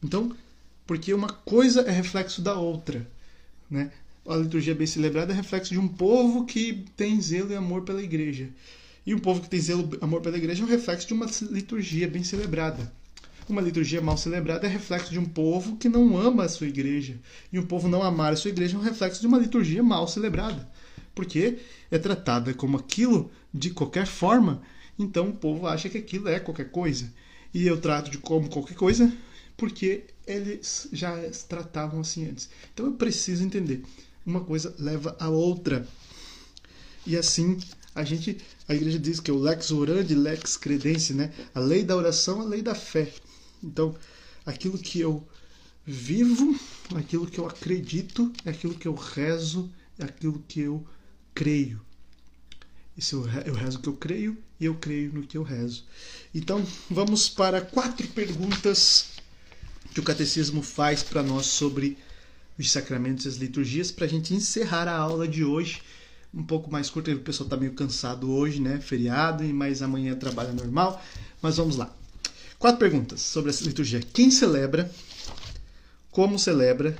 Então, 0.03 0.35
porque 0.85 1.13
uma 1.13 1.29
coisa 1.29 1.81
é 1.81 1.91
reflexo 1.91 2.41
da 2.41 2.55
outra, 2.55 3.09
né? 3.71 3.89
A 4.27 4.35
liturgia 4.35 4.75
bem 4.75 4.85
celebrada 4.85 5.33
é 5.33 5.35
reflexo 5.35 5.73
de 5.73 5.79
um 5.79 5.87
povo 5.87 6.45
que 6.45 6.85
tem 6.95 7.19
zelo 7.19 7.51
e 7.51 7.55
amor 7.55 7.81
pela 7.83 8.03
igreja. 8.03 8.49
E 9.05 9.15
um 9.15 9.19
povo 9.19 9.41
que 9.41 9.49
tem 9.49 9.59
zelo 9.59 9.89
e 9.99 10.03
amor 10.03 10.21
pela 10.21 10.37
igreja 10.37 10.61
é 10.61 10.65
um 10.65 10.69
reflexo 10.69 11.07
de 11.07 11.13
uma 11.13 11.25
liturgia 11.49 12.07
bem 12.07 12.23
celebrada. 12.23 12.93
Uma 13.49 13.61
liturgia 13.61 13.99
mal 13.99 14.17
celebrada 14.17 14.67
é 14.67 14.69
reflexo 14.69 15.09
de 15.09 15.17
um 15.17 15.25
povo 15.25 15.75
que 15.77 15.89
não 15.89 16.15
ama 16.15 16.43
a 16.43 16.49
sua 16.49 16.67
igreja. 16.67 17.19
E 17.51 17.57
um 17.57 17.65
povo 17.65 17.87
não 17.87 18.03
amar 18.03 18.33
a 18.33 18.35
sua 18.35 18.51
igreja 18.51 18.75
é 18.75 18.79
um 18.79 18.83
reflexo 18.83 19.19
de 19.19 19.27
uma 19.27 19.39
liturgia 19.39 19.81
mal 19.81 20.07
celebrada. 20.07 20.69
Porque 21.15 21.57
é 21.89 21.97
tratada 21.97 22.53
como 22.53 22.77
aquilo 22.77 23.31
de 23.53 23.71
qualquer 23.71 24.05
forma, 24.05 24.61
então 24.97 25.29
o 25.29 25.33
povo 25.33 25.67
acha 25.67 25.89
que 25.89 25.97
aquilo 25.97 26.29
é 26.29 26.39
qualquer 26.39 26.69
coisa. 26.69 27.11
E 27.53 27.65
eu 27.65 27.81
trato 27.81 28.11
de 28.11 28.17
como 28.19 28.49
qualquer 28.49 28.75
coisa 28.75 29.11
porque 29.61 30.05
eles 30.25 30.87
já 30.91 31.15
tratavam 31.47 32.01
assim 32.01 32.27
antes. 32.27 32.49
Então 32.73 32.87
eu 32.87 32.93
preciso 32.93 33.43
entender. 33.43 33.83
Uma 34.25 34.43
coisa 34.43 34.73
leva 34.79 35.15
a 35.19 35.29
outra. 35.29 35.87
E 37.05 37.15
assim 37.15 37.59
a 37.93 38.03
gente, 38.03 38.39
a 38.67 38.73
igreja 38.73 38.97
diz 38.97 39.19
que 39.19 39.29
é 39.29 39.33
o 39.33 39.37
lex 39.37 39.69
orandi, 39.69 40.15
lex 40.15 40.57
credence, 40.57 41.13
né? 41.13 41.31
A 41.53 41.59
lei 41.59 41.83
da 41.83 41.95
oração, 41.95 42.41
a 42.41 42.43
lei 42.43 42.63
da 42.63 42.73
fé. 42.73 43.13
Então, 43.63 43.95
aquilo 44.43 44.79
que 44.79 44.99
eu 44.99 45.23
vivo, 45.85 46.59
aquilo 46.95 47.27
que 47.27 47.37
eu 47.37 47.45
acredito, 47.45 48.33
é 48.43 48.49
aquilo 48.49 48.73
que 48.73 48.87
eu 48.87 48.95
rezo, 48.95 49.71
é 49.99 50.05
aquilo 50.05 50.43
que 50.47 50.61
eu 50.61 50.83
creio. 51.35 51.79
Se 52.97 53.13
eu, 53.13 53.27
eu 53.45 53.53
rezo 53.53 53.77
o 53.77 53.81
que 53.81 53.89
eu 53.89 53.95
creio 53.95 54.35
e 54.59 54.65
eu 54.65 54.73
creio 54.73 55.13
no 55.13 55.21
que 55.21 55.37
eu 55.37 55.43
rezo. 55.43 55.83
Então, 56.33 56.65
vamos 56.89 57.29
para 57.29 57.61
quatro 57.61 58.07
perguntas 58.07 59.10
que 59.93 59.99
o 59.99 60.03
catecismo 60.03 60.61
faz 60.61 61.03
para 61.03 61.21
nós 61.21 61.45
sobre 61.45 61.97
os 62.57 62.71
sacramentos 62.71 63.25
e 63.25 63.29
as 63.29 63.35
liturgias 63.35 63.91
para 63.91 64.05
a 64.05 64.09
gente 64.09 64.33
encerrar 64.33 64.87
a 64.87 64.95
aula 64.95 65.27
de 65.27 65.43
hoje 65.43 65.81
um 66.33 66.43
pouco 66.43 66.71
mais 66.71 66.89
curta, 66.89 67.11
o 67.11 67.19
pessoal 67.19 67.45
está 67.45 67.57
meio 67.57 67.73
cansado 67.73 68.31
hoje, 68.31 68.61
né? 68.61 68.79
Feriado, 68.79 69.43
e 69.43 69.51
mais 69.51 69.81
amanhã 69.81 70.15
trabalha 70.15 70.53
normal. 70.53 71.03
Mas 71.41 71.57
vamos 71.57 71.75
lá. 71.75 71.93
Quatro 72.57 72.79
perguntas 72.79 73.21
sobre 73.21 73.49
essa 73.49 73.65
liturgia. 73.65 73.99
Quem 74.13 74.31
celebra? 74.31 74.89
Como 76.09 76.39
celebra? 76.39 76.95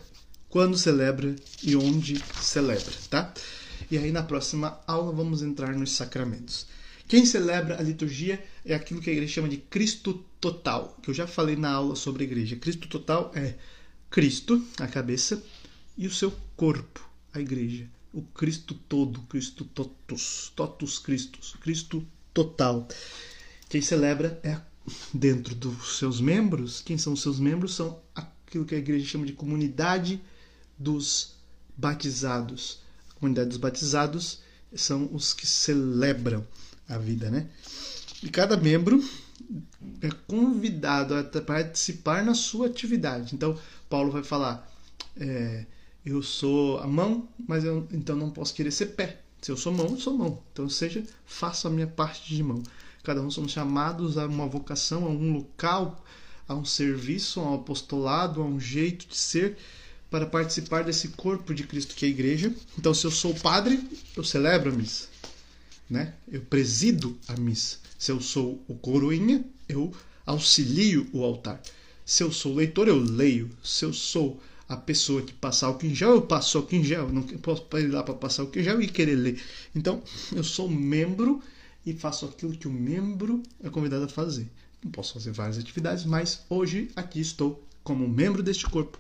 Quando 0.50 0.78
celebra? 0.78 1.34
E 1.64 1.76
onde 1.76 2.22
celebra, 2.42 2.94
tá? 3.10 3.34
E 3.90 3.98
aí 3.98 4.12
na 4.12 4.24
próxima 4.24 4.80
aula 4.86 5.12
vamos 5.12 5.42
entrar 5.42 5.74
nos 5.76 5.92
sacramentos. 5.92 6.66
Quem 7.12 7.26
celebra 7.26 7.78
a 7.78 7.84
liturgia 7.84 8.42
é 8.64 8.74
aquilo 8.74 9.02
que 9.02 9.10
a 9.10 9.12
igreja 9.12 9.34
chama 9.34 9.50
de 9.50 9.58
Cristo 9.58 10.24
total, 10.40 10.98
que 11.04 11.10
eu 11.10 11.14
já 11.14 11.28
falei 11.28 11.58
na 11.58 11.70
aula 11.70 11.94
sobre 11.94 12.24
a 12.24 12.26
igreja. 12.26 12.56
Cristo 12.56 12.88
total 12.88 13.34
é 13.36 13.56
Cristo, 14.10 14.66
a 14.80 14.88
cabeça, 14.88 15.44
e 15.98 16.08
o 16.08 16.14
seu 16.14 16.32
corpo, 16.56 17.06
a 17.34 17.42
igreja. 17.42 17.86
O 18.14 18.22
Cristo 18.22 18.74
todo, 18.88 19.20
Cristo 19.24 19.66
totus, 19.66 20.54
totus 20.56 21.00
Christus, 21.00 21.54
Cristo 21.60 22.08
total. 22.34 22.88
Quem 23.68 23.82
celebra 23.82 24.40
é 24.42 24.62
dentro 25.14 25.54
dos 25.54 25.98
seus 25.98 26.22
membros, 26.22 26.80
quem 26.80 26.98
são 26.98 27.12
os 27.12 27.22
seus 27.22 27.42
membros? 27.42 27.76
São 27.76 28.02
aquilo 28.16 28.64
que 28.64 28.76
a 28.76 28.78
igreja 28.78 29.06
chama 29.06 29.26
de 29.26 29.34
comunidade 29.34 30.22
dos 30.80 31.36
batizados. 31.76 32.80
A 33.10 33.16
comunidade 33.16 33.50
dos 33.50 33.58
batizados 33.58 34.40
são 34.74 35.14
os 35.14 35.34
que 35.34 35.46
celebram 35.46 36.48
a 36.96 36.98
vida, 36.98 37.30
né? 37.30 37.48
E 38.24 38.30
cada 38.30 38.56
membro 38.56 39.04
é 40.02 40.10
convidado 40.28 41.16
a 41.16 41.24
participar 41.42 42.24
na 42.24 42.34
sua 42.34 42.68
atividade. 42.68 43.34
Então, 43.34 43.58
Paulo 43.90 44.12
vai 44.12 44.24
falar: 44.24 44.70
é, 45.18 45.66
eu 46.06 46.22
sou 46.22 46.80
a 46.80 46.88
mão, 46.88 47.28
mas 47.48 47.64
eu 47.64 47.88
então 47.92 48.16
não 48.16 48.30
posso 48.30 48.54
querer 48.54 48.72
ser 48.72 48.88
pé. 48.88 49.22
Se 49.42 49.52
eu 49.52 49.58
sou 49.58 49.74
mão, 49.74 49.88
eu 49.88 49.98
sou 49.98 50.16
mão. 50.16 50.42
Então, 50.54 50.70
seja, 50.70 51.04
faço 51.26 51.68
a 51.68 51.72
minha 51.72 51.88
parte 51.88 52.34
de 52.34 52.44
mão. 52.44 52.62
Cada 53.04 53.22
um 53.22 53.32
somos 53.32 53.52
chamados 53.52 54.18
a 54.18 54.28
uma 54.28 54.46
vocação, 54.46 55.06
a 55.06 55.10
um 55.10 55.34
local, 55.34 56.04
a 56.48 56.54
um 56.54 56.64
serviço, 56.64 57.40
a 57.40 57.52
um 57.52 57.56
apostolado, 57.56 58.42
a 58.42 58.46
um 58.46 58.60
jeito 58.60 59.08
de 59.08 59.18
ser 59.18 59.58
para 60.12 60.26
participar 60.26 60.84
desse 60.84 61.08
corpo 61.08 61.54
de 61.54 61.64
Cristo 61.64 61.96
que 61.96 62.06
é 62.06 62.10
a 62.10 62.12
igreja. 62.12 62.54
Então, 62.78 62.94
se 62.94 63.06
eu 63.06 63.12
sou 63.12 63.34
padre, 63.34 63.82
eu 64.16 64.24
celebro 64.24 64.70
a 64.70 64.76
missa, 64.76 65.08
né? 65.92 66.14
Eu 66.32 66.42
presido 66.42 67.18
a 67.28 67.36
missa. 67.36 67.78
Se 68.00 68.14
eu 68.14 68.22
sou 68.22 68.64
o 68.66 68.74
coroinha, 68.74 69.44
eu 69.68 69.94
auxilio 70.26 71.06
o 71.12 71.22
altar. 71.22 71.62
Se 72.06 72.24
eu 72.24 72.32
sou 72.32 72.56
leitor, 72.56 72.88
eu 72.88 72.98
leio. 72.98 73.50
Se 73.62 73.84
eu 73.84 73.92
sou 73.92 74.42
a 74.70 74.78
pessoa 74.78 75.22
que 75.22 75.34
passa 75.34 75.66
álcool 75.66 75.86
em 75.86 75.94
gel, 75.94 76.12
eu 76.12 76.22
passo 76.22 76.66
gel. 76.82 77.08
Eu 77.08 77.14
não 77.14 77.24
posso 77.24 77.68
ir 77.78 77.88
lá 77.88 78.02
para 78.02 78.14
passar 78.14 78.48
em 78.56 78.64
gel 78.64 78.82
e 78.82 78.88
querer 78.88 79.16
ler. 79.16 79.44
Então, 79.76 80.02
eu 80.34 80.46
sou 80.46 80.70
membro 80.70 81.44
e 81.86 81.92
faço 81.94 82.26
aquilo 82.26 82.54
que 82.54 82.70
o 82.70 82.72
membro 82.72 83.44
é 83.62 83.70
convidado 83.70 84.06
a 84.06 84.08
fazer. 84.10 84.50
Não 84.82 84.92
posso 84.92 85.14
fazer 85.14 85.32
várias 85.32 85.58
atividades, 85.58 86.06
mas 86.06 86.42
hoje 86.50 86.90
aqui 86.96 87.20
estou 87.20 87.62
como 87.84 88.08
membro 88.08 88.42
deste 88.42 88.66
corpo, 88.66 88.98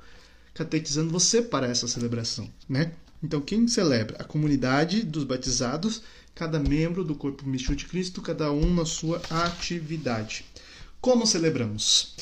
catequizando 0.53 1.09
você 1.09 1.41
para 1.41 1.67
essa 1.67 1.87
celebração, 1.87 2.49
né? 2.67 2.91
Então, 3.23 3.39
quem 3.39 3.67
celebra? 3.67 4.17
A 4.19 4.23
comunidade 4.23 5.03
dos 5.03 5.23
batizados, 5.23 6.01
cada 6.41 6.59
membro 6.59 7.03
do 7.03 7.13
corpo 7.13 7.47
místico 7.47 7.75
de 7.75 7.85
Cristo, 7.85 8.19
cada 8.19 8.51
um 8.51 8.73
na 8.73 8.83
sua 8.83 9.21
atividade. 9.29 10.43
Como 10.99 11.27
celebramos? 11.27 12.15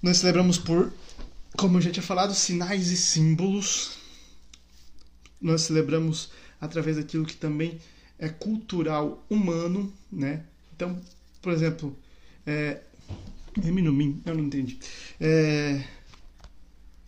Nós 0.00 0.18
celebramos 0.18 0.58
por, 0.58 0.92
como 1.56 1.76
eu 1.76 1.80
já 1.80 1.90
tinha 1.90 2.04
falado, 2.04 2.32
sinais 2.32 2.92
e 2.92 2.96
símbolos. 2.96 3.98
Nós 5.40 5.62
celebramos 5.62 6.30
através 6.60 6.98
daquilo 6.98 7.26
que 7.26 7.34
também 7.34 7.80
é 8.16 8.28
cultural 8.28 9.26
humano, 9.28 9.92
né? 10.10 10.44
Então, 10.76 10.96
por 11.42 11.52
exemplo, 11.52 11.98
é, 12.46 12.78
Eminumim, 13.64 14.22
eu 14.24 14.36
não 14.36 14.44
entendi. 14.44 14.78
É, 15.20 15.82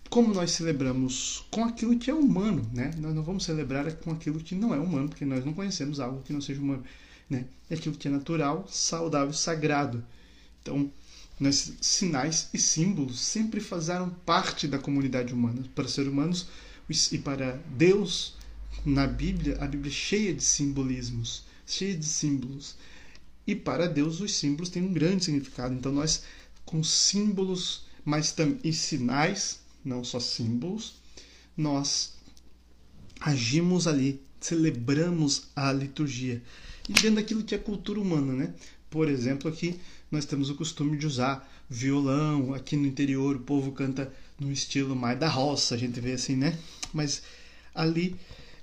como 0.08 0.32
nós 0.32 0.52
celebramos 0.52 1.46
com 1.50 1.64
aquilo 1.64 1.98
que 1.98 2.10
é 2.10 2.14
humano, 2.14 2.68
né? 2.72 2.90
Nós 2.98 3.14
não 3.14 3.22
vamos 3.22 3.44
celebrar 3.44 3.92
com 3.96 4.10
aquilo 4.10 4.40
que 4.40 4.54
não 4.54 4.74
é 4.74 4.78
humano, 4.78 5.08
porque 5.08 5.24
nós 5.24 5.44
não 5.44 5.52
conhecemos 5.52 6.00
algo 6.00 6.22
que 6.22 6.32
não 6.32 6.40
seja 6.40 6.60
humano, 6.60 6.82
né? 7.28 7.44
É 7.70 7.74
aquilo 7.74 7.94
que 7.94 8.08
é 8.08 8.10
natural, 8.10 8.66
saudável, 8.68 9.32
sagrado. 9.32 10.04
Então, 10.62 10.90
nós, 11.38 11.74
sinais 11.80 12.48
e 12.52 12.58
símbolos 12.58 13.20
sempre 13.20 13.60
fizeram 13.60 14.10
parte 14.24 14.66
da 14.66 14.78
comunidade 14.78 15.32
humana. 15.32 15.62
Para 15.74 15.88
seres 15.88 16.10
humanos 16.10 16.48
e 17.12 17.18
para 17.18 17.60
Deus, 17.76 18.34
na 18.84 19.06
Bíblia, 19.06 19.58
a 19.60 19.66
Bíblia 19.66 19.90
é 19.90 19.94
cheia 19.94 20.34
de 20.34 20.42
simbolismos, 20.42 21.44
cheia 21.66 21.96
de 21.96 22.06
símbolos. 22.06 22.76
E 23.46 23.54
para 23.54 23.86
Deus 23.86 24.20
os 24.20 24.34
símbolos 24.34 24.70
têm 24.70 24.82
um 24.82 24.92
grande 24.92 25.24
significado. 25.24 25.74
Então 25.74 25.92
nós 25.92 26.22
com 26.64 26.82
símbolos 26.82 27.88
mas 28.08 28.32
também 28.32 28.72
sinais, 28.72 29.60
não 29.84 30.04
só 30.04 30.20
símbolos, 30.20 30.94
nós 31.56 32.14
agimos 33.20 33.86
ali, 33.86 34.20
celebramos 34.40 35.48
a 35.54 35.72
liturgia. 35.72 36.42
E 36.88 36.92
dentro 36.92 37.16
daquilo 37.16 37.42
que 37.42 37.54
é 37.54 37.58
cultura 37.58 38.00
humana, 38.00 38.32
né? 38.32 38.54
Por 38.88 39.08
exemplo, 39.08 39.50
aqui 39.50 39.78
nós 40.10 40.24
temos 40.24 40.48
o 40.48 40.54
costume 40.54 40.96
de 40.96 41.06
usar 41.06 41.46
violão, 41.68 42.54
aqui 42.54 42.76
no 42.76 42.86
interior 42.86 43.36
o 43.36 43.40
povo 43.40 43.72
canta 43.72 44.12
no 44.38 44.50
estilo 44.50 44.96
mais 44.96 45.18
da 45.18 45.28
roça, 45.28 45.74
a 45.74 45.78
gente 45.78 46.00
vê 46.00 46.12
assim, 46.12 46.36
né? 46.36 46.58
Mas 46.92 47.22
ali 47.74 48.16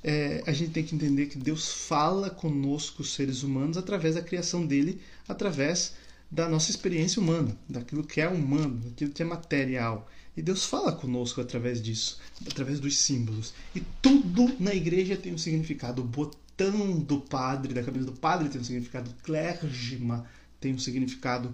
é, 0.04 0.44
a 0.46 0.54
gente 0.54 0.72
tem 0.72 0.84
que 0.84 0.96
entender 0.96 1.28
que 1.28 1.38
Deus 1.38 1.72
fala 1.72 2.30
conosco, 2.30 3.02
os 3.02 3.14
seres 3.14 3.44
humanos, 3.44 3.78
através 3.78 4.16
da 4.16 4.22
criação 4.22 4.66
dele, 4.66 5.02
através 5.28 5.96
da 6.30 6.50
nossa 6.50 6.70
experiência 6.70 7.22
humana, 7.22 7.58
daquilo 7.68 8.04
que 8.04 8.22
é 8.22 8.28
humano, 8.28 8.82
daquilo 8.86 9.12
que 9.12 9.22
é 9.22 9.26
material. 9.26 10.10
E 10.36 10.42
Deus 10.42 10.66
fala 10.66 10.92
conosco 10.92 11.40
através 11.40 11.82
disso, 11.82 12.20
através 12.46 12.80
dos 12.80 12.98
símbolos. 12.98 13.54
E 13.74 13.82
tudo 14.02 14.54
na 14.60 14.74
igreja 14.74 15.16
tem 15.16 15.34
um 15.34 15.38
significado. 15.38 16.02
O 16.02 16.06
botão 16.06 17.00
do 17.00 17.22
padre, 17.22 17.74
da 17.74 17.84
camisa 17.84 18.06
do 18.06 18.12
padre 18.12 18.50
tem 18.50 18.60
um 18.60 18.64
significado. 18.64 19.10
O 19.10 19.24
clérgima 19.24 20.26
tem 20.60 20.74
um 20.74 20.80
significado. 20.80 21.54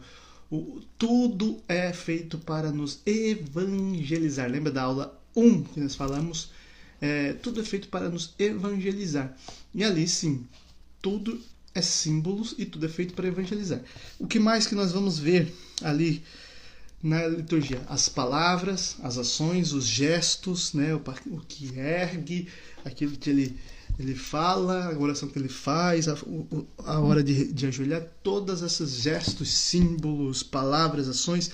O, 0.50 0.82
tudo 0.98 1.62
é 1.68 1.94
feito 1.94 2.40
para 2.40 2.72
nos 2.72 3.02
evangelizar. 3.06 4.50
Lembra 4.50 4.72
da 4.72 4.84
aula 4.84 5.22
1 5.36 5.64
que 5.64 5.80
nós 5.80 5.96
falamos? 5.96 6.52
É, 7.00 7.34
tudo 7.34 7.62
é 7.62 7.64
feito 7.64 7.88
para 7.88 8.10
nos 8.10 8.34
evangelizar. 8.38 9.36
E 9.74 9.84
ali 9.84 10.08
sim, 10.08 10.46
tudo 11.02 11.40
é 11.74 11.82
símbolos 11.82 12.54
e 12.58 12.66
tudo 12.66 12.86
é 12.86 12.90
feito 12.90 13.14
para 13.14 13.28
evangelizar. 13.28 13.82
O 14.20 14.28
que 14.28 14.40
mais 14.40 14.68
que 14.68 14.76
nós 14.76 14.92
vamos 14.92 15.18
ver 15.18 15.54
ali 15.82 16.24
na 17.02 17.28
liturgia? 17.28 17.82
As 17.88 18.08
palavras, 18.08 18.96
as 19.02 19.18
ações, 19.18 19.74
os 19.74 19.86
gestos, 19.86 20.74
né? 20.74 20.94
o, 20.94 21.02
o 21.32 21.40
que 21.48 21.78
ergue, 21.78 22.48
aquilo 22.86 23.18
que 23.18 23.30
ele, 23.30 23.58
ele 24.00 24.16
fala, 24.16 24.94
a 24.94 24.98
oração 24.98 25.30
que 25.30 25.40
ele 25.40 25.50
faz, 25.50 26.08
a, 26.08 26.18
a 26.86 27.00
hora 27.00 27.24
de, 27.24 27.52
de 27.52 27.68
ajoelhar, 27.68 28.04
todas 28.24 28.62
esses 28.62 29.02
gestos, 29.02 29.52
símbolos, 29.52 30.44
palavras, 30.44 31.08
ações, 31.08 31.52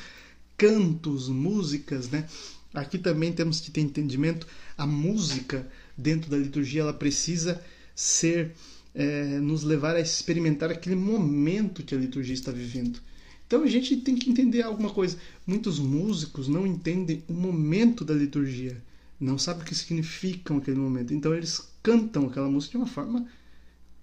cantos, 0.57 1.29
músicas, 1.29 2.09
né? 2.09 2.27
Aqui 2.73 2.97
também 2.97 3.31
temos 3.31 3.59
que 3.59 3.71
ter 3.71 3.81
entendimento, 3.81 4.45
a 4.77 4.85
música 4.85 5.67
dentro 5.97 6.29
da 6.29 6.37
liturgia 6.37 6.81
ela 6.81 6.93
precisa 6.93 7.61
ser 7.95 8.53
é, 8.93 9.39
nos 9.39 9.63
levar 9.63 9.95
a 9.95 9.99
experimentar 9.99 10.71
aquele 10.71 10.95
momento 10.95 11.83
que 11.83 11.95
a 11.95 11.97
liturgia 11.97 12.33
está 12.33 12.51
vivendo. 12.51 12.99
Então 13.47 13.63
a 13.63 13.67
gente 13.67 13.95
tem 13.97 14.15
que 14.15 14.29
entender 14.29 14.61
alguma 14.61 14.89
coisa. 14.89 15.17
Muitos 15.45 15.79
músicos 15.79 16.49
não 16.49 16.67
entendem 16.67 17.23
o 17.29 17.33
momento 17.33 18.03
da 18.03 18.13
liturgia, 18.13 18.83
não 19.17 19.37
sabem 19.37 19.63
o 19.63 19.65
que 19.65 19.73
significa 19.73 20.55
aquele 20.55 20.77
momento. 20.77 21.13
Então 21.13 21.33
eles 21.33 21.69
cantam 21.81 22.27
aquela 22.27 22.49
música 22.49 22.71
de 22.71 22.77
uma 22.77 22.87
forma 22.87 23.25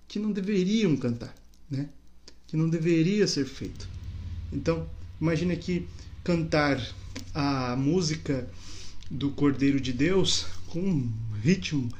que 0.08 0.18
não 0.18 0.32
deveriam 0.32 0.96
cantar, 0.96 1.34
né? 1.70 1.90
Que 2.46 2.56
não 2.56 2.68
deveria 2.70 3.26
ser 3.26 3.44
feito. 3.44 3.86
Então, 4.50 4.88
imagine 5.20 5.52
aqui 5.52 5.86
cantar 6.22 6.80
a 7.34 7.76
música 7.76 8.48
do 9.10 9.30
Cordeiro 9.30 9.78
de 9.78 9.92
Deus 9.92 10.46
com 10.68 10.80
um 10.80 11.12
ritmo 11.42 11.90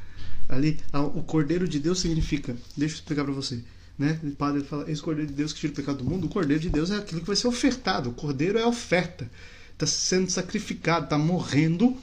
ali. 0.49 0.79
O 1.15 1.23
Cordeiro 1.23 1.69
de 1.69 1.79
Deus 1.79 2.01
significa, 2.01 2.57
deixa 2.75 2.95
eu 2.95 2.99
explicar 2.99 3.25
para 3.25 3.35
você 3.35 3.63
né? 3.99 4.19
O 4.23 4.31
padre 4.33 4.63
fala: 4.63 4.91
Esse 4.91 5.01
Cordeiro 5.01 5.31
de 5.31 5.37
Deus 5.37 5.53
que 5.53 5.61
tira 5.61 5.73
o 5.73 5.77
pecado 5.77 5.99
do 5.99 6.05
mundo. 6.05 6.27
O 6.27 6.29
Cordeiro 6.29 6.63
de 6.63 6.71
Deus 6.71 6.91
é 6.91 6.97
aquilo 6.97 7.21
que 7.21 7.27
vai 7.27 7.37
ser 7.37 7.47
ofertado. 7.47 8.11
O 8.11 8.13
Cordeiro 8.13 8.59
é 8.59 8.67
oferta. 8.67 9.31
Está 9.73 9.87
sendo 9.87 10.31
sacrificado, 10.31 11.05
está 11.05 11.19
morrendo 11.19 11.97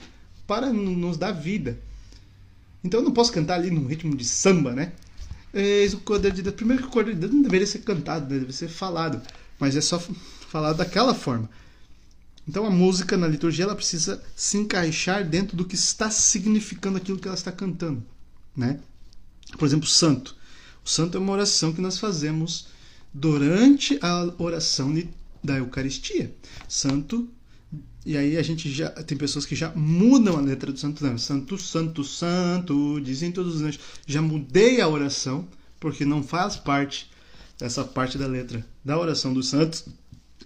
para 0.46 0.72
nos 0.72 1.18
dar 1.18 1.32
vida. 1.32 1.80
Então 2.84 3.00
eu 3.00 3.04
não 3.04 3.14
posso 3.14 3.32
cantar 3.32 3.56
ali 3.56 3.70
num 3.70 3.86
ritmo 3.86 4.16
de 4.16 4.26
samba, 4.26 4.74
né? 4.74 4.94
Eis 5.54 5.94
o 5.94 6.00
Cordeiro 6.00 6.36
de 6.36 6.42
Deus. 6.42 6.56
Primeiro 6.56 6.84
que 6.84 6.90
o 6.90 6.92
Cordeiro 6.92 7.20
de 7.20 7.22
Deus 7.22 7.34
não 7.34 7.42
deveria 7.42 7.68
ser 7.68 7.80
cantado, 7.80 8.34
né? 8.34 8.40
deve 8.40 8.54
ser 8.54 8.68
falado. 8.68 9.22
Mas 9.60 9.76
é 9.76 9.82
só 9.82 10.00
falado 10.00 10.78
daquela 10.78 11.14
forma. 11.14 11.50
Então 12.48 12.66
a 12.66 12.70
música 12.70 13.16
na 13.16 13.28
liturgia 13.28 13.66
ela 13.66 13.76
precisa 13.76 14.22
se 14.36 14.58
encaixar 14.58 15.24
dentro 15.28 15.56
do 15.56 15.64
que 15.64 15.76
está 15.76 16.10
significando 16.10 16.98
aquilo 16.98 17.20
que 17.20 17.28
ela 17.28 17.38
está 17.38 17.52
cantando, 17.52 18.04
né? 18.56 18.80
Por 19.58 19.66
exemplo, 19.66 19.88
santo. 19.88 20.36
O 20.84 20.90
santo 20.90 21.18
é 21.18 21.20
uma 21.20 21.34
oração 21.34 21.74
que 21.74 21.82
nós 21.82 21.98
fazemos 21.98 22.68
durante 23.14 24.00
a 24.02 24.34
oração 24.38 24.94
da 25.44 25.58
Eucaristia. 25.58 26.34
Santo 26.68 27.30
e 28.04 28.18
aí 28.18 28.36
a 28.36 28.42
gente 28.42 28.72
já 28.72 28.90
tem 28.90 29.18
pessoas 29.18 29.46
que 29.46 29.56
já 29.56 29.72
mudam 29.76 30.36
a 30.36 30.42
letra 30.42 30.72
do 30.72 30.80
santo 30.80 31.04
nome. 31.04 31.20
Santo, 31.20 31.58
santo, 31.58 32.04
santo, 32.04 33.00
dizem 33.00 33.32
todos 33.32 33.56
os 33.56 33.62
anjos. 33.62 33.80
Já 34.08 34.22
mudei 34.22 34.82
a 34.82 34.88
oração 34.88 35.48
porque 35.80 36.04
não 36.04 36.24
faz 36.24 36.56
parte 36.56 37.10
dessa 37.60 37.84
parte 37.84 38.18
da 38.18 38.26
letra 38.26 38.66
da 38.84 38.98
oração 38.98 39.34
dos 39.34 39.50
santos. 39.50 39.86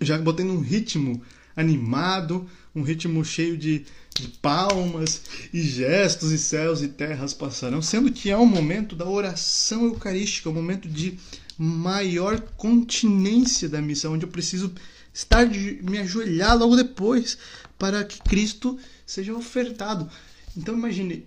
Já 0.02 0.18
botei 0.18 0.46
num 0.46 0.60
ritmo 0.60 1.22
animado, 1.56 2.46
um 2.76 2.82
ritmo 2.82 3.24
cheio 3.24 3.58
de, 3.58 3.86
de, 4.14 4.28
palmas 4.42 5.22
e 5.54 5.62
gestos 5.62 6.32
e 6.32 6.38
céus 6.38 6.82
e 6.82 6.90
terras 6.90 7.34
passarão, 7.34 7.82
sendo 7.82 8.12
que 8.12 8.30
é 8.30 8.38
o 8.38 8.46
momento 8.46 8.96
da 8.96 9.08
oração 9.08 9.86
eucarística, 9.86 10.50
o 10.50 10.54
momento 10.54 10.88
de 10.90 11.18
maior 11.58 12.42
continência 12.58 13.70
da 13.70 13.82
missão, 13.82 14.14
onde 14.14 14.26
eu 14.26 14.30
preciso 14.30 14.74
estar 15.14 15.46
de 15.46 15.80
me 15.82 15.98
ajoelhar 16.00 16.58
logo 16.58 16.76
depois 16.76 17.38
para 17.80 18.04
que 18.04 18.22
Cristo 18.22 18.78
seja 19.06 19.34
ofertado. 19.34 20.10
Então 20.58 20.76
imagine, 20.76 21.26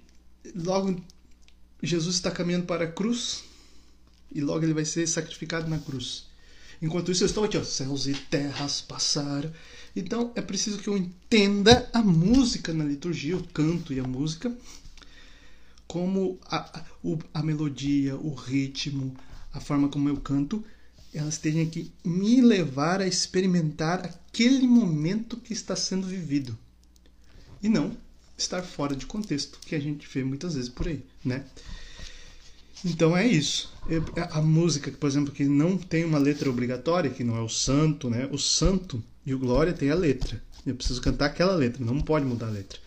logo 0.55 1.03
Jesus 1.83 2.17
está 2.17 2.31
caminhando 2.31 2.67
para 2.67 2.85
a 2.85 2.93
cruz 2.93 3.45
e 4.31 4.43
logo 4.43 4.65
ele 4.65 4.75
vai 4.75 4.85
ser 4.85 5.07
sacrificado 5.07 5.69
na 5.69 5.79
cruz. 5.79 6.27
Enquanto 6.81 7.11
isso 7.11 7.25
eu 7.25 7.27
estou 7.27 7.45
aqui, 7.45 7.57
ó, 7.57 7.65
céus 7.65 8.07
e 8.07 8.13
terras 8.13 8.81
passaram 8.83 9.51
então 10.01 10.33
é 10.35 10.41
preciso 10.41 10.79
que 10.79 10.89
eu 10.89 10.97
entenda 10.97 11.89
a 11.93 12.01
música 12.03 12.73
na 12.73 12.85
liturgia, 12.85 13.37
o 13.37 13.47
canto 13.49 13.93
e 13.93 14.01
a 14.01 14.05
música, 14.05 14.57
como 15.87 16.39
a, 16.47 16.79
a, 16.81 16.85
a 17.35 17.43
melodia, 17.43 18.17
o 18.17 18.35
ritmo, 18.35 19.17
a 19.53 19.61
forma 19.61 19.89
como 19.89 20.09
eu 20.09 20.17
canto, 20.19 20.65
elas 21.13 21.39
tenham 21.39 21.69
que 21.69 21.91
me 22.05 22.41
levar 22.41 23.01
a 23.01 23.07
experimentar 23.07 24.05
aquele 24.05 24.67
momento 24.67 25.37
que 25.39 25.53
está 25.53 25.75
sendo 25.75 26.07
vivido. 26.07 26.57
E 27.63 27.69
não 27.69 27.97
estar 28.37 28.63
fora 28.63 28.95
de 28.95 29.05
contexto, 29.05 29.59
que 29.67 29.75
a 29.75 29.81
gente 29.81 30.07
vê 30.07 30.23
muitas 30.23 30.55
vezes 30.55 30.69
por 30.69 30.87
aí, 30.87 31.03
né? 31.25 31.45
Então 32.85 33.17
é 33.17 33.27
isso. 33.27 33.73
A 34.31 34.41
música, 34.41 34.91
por 34.91 35.07
exemplo, 35.07 35.33
que 35.33 35.45
não 35.45 35.77
tem 35.77 36.05
uma 36.05 36.19
letra 36.19 36.49
obrigatória, 36.49 37.11
que 37.11 37.25
não 37.25 37.37
é 37.37 37.41
o 37.41 37.49
santo, 37.49 38.09
né? 38.09 38.29
O 38.31 38.39
santo 38.39 39.03
e 39.25 39.35
o 39.35 39.39
Glória 39.39 39.73
tem 39.73 39.91
a 39.91 39.95
letra. 39.95 40.41
Eu 40.67 40.75
preciso 40.75 41.01
cantar 41.01 41.27
aquela 41.27 41.55
letra, 41.55 41.85
não 41.85 42.01
pode 42.01 42.25
mudar 42.25 42.47
a 42.47 42.51
letra. 42.51 42.79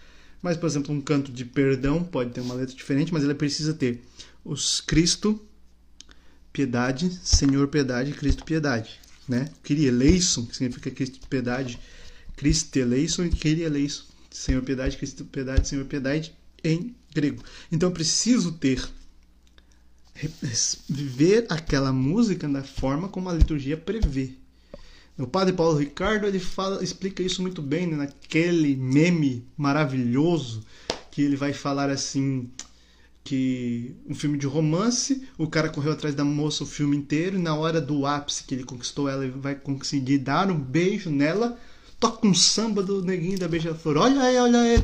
Mas, 0.41 0.57
por 0.57 0.67
exemplo, 0.67 0.93
um 0.93 1.01
canto 1.01 1.31
de 1.31 1.45
perdão 1.45 2.03
pode 2.03 2.31
ter 2.31 2.41
uma 2.41 2.53
letra 2.53 2.75
diferente, 2.75 3.13
mas 3.13 3.23
ele 3.23 3.33
precisa 3.33 3.73
ter 3.73 4.03
os 4.43 4.81
Cristo, 4.81 5.39
piedade, 6.51 7.19
Senhor, 7.23 7.67
piedade, 7.67 8.13
Cristo, 8.13 8.43
piedade. 8.43 8.99
Né? 9.27 9.49
Kyrie 9.63 9.87
eleison, 9.87 10.45
que 10.45 10.55
significa 10.55 10.89
Cristo, 10.89 11.19
piedade, 11.27 11.79
Cristo 12.35 12.75
eleison 12.77 13.23
e 13.23 13.29
Kyrie 13.29 13.63
eleison, 13.63 14.03
Senhor, 14.31 14.63
piedade, 14.63 14.97
Cristo, 14.97 15.25
piedade, 15.25 15.67
Senhor, 15.67 15.85
piedade, 15.85 16.33
em 16.63 16.95
grego. 17.13 17.43
Então 17.71 17.89
eu 17.89 17.93
preciso 17.93 18.51
ter 18.53 18.81
viver 20.89 21.45
aquela 21.49 21.91
música 21.91 22.47
da 22.47 22.63
forma 22.63 23.07
como 23.07 23.29
a 23.29 23.33
liturgia 23.33 23.77
prevê. 23.77 24.31
O 25.17 25.27
padre 25.27 25.53
Paulo 25.53 25.77
Ricardo 25.77 26.25
ele 26.25 26.39
fala, 26.39 26.83
explica 26.83 27.21
isso 27.21 27.41
muito 27.41 27.61
bem 27.61 27.85
né, 27.85 27.95
naquele 27.95 28.75
meme 28.75 29.45
maravilhoso 29.55 30.63
que 31.11 31.21
ele 31.21 31.35
vai 31.35 31.53
falar 31.53 31.89
assim 31.89 32.49
que 33.23 33.95
um 34.09 34.15
filme 34.15 34.37
de 34.37 34.47
romance, 34.47 35.27
o 35.37 35.47
cara 35.47 35.69
correu 35.69 35.91
atrás 35.91 36.15
da 36.15 36.23
moça 36.23 36.63
o 36.63 36.67
filme 36.67 36.97
inteiro 36.97 37.37
e 37.37 37.41
na 37.41 37.53
hora 37.55 37.79
do 37.79 38.05
ápice 38.05 38.43
que 38.43 38.55
ele 38.55 38.63
conquistou 38.63 39.07
ela, 39.07 39.23
ele 39.23 39.33
vai 39.37 39.53
conseguir 39.53 40.17
dar 40.17 40.49
um 40.49 40.59
beijo 40.59 41.11
nela, 41.11 41.57
toca 41.99 42.25
um 42.25 42.33
samba 42.33 42.81
do 42.81 43.03
neguinho 43.03 43.37
da 43.37 43.47
beija-flor. 43.47 43.97
Olha 43.97 44.21
aí, 44.21 44.37
olha 44.37 44.59
aí, 44.61 44.81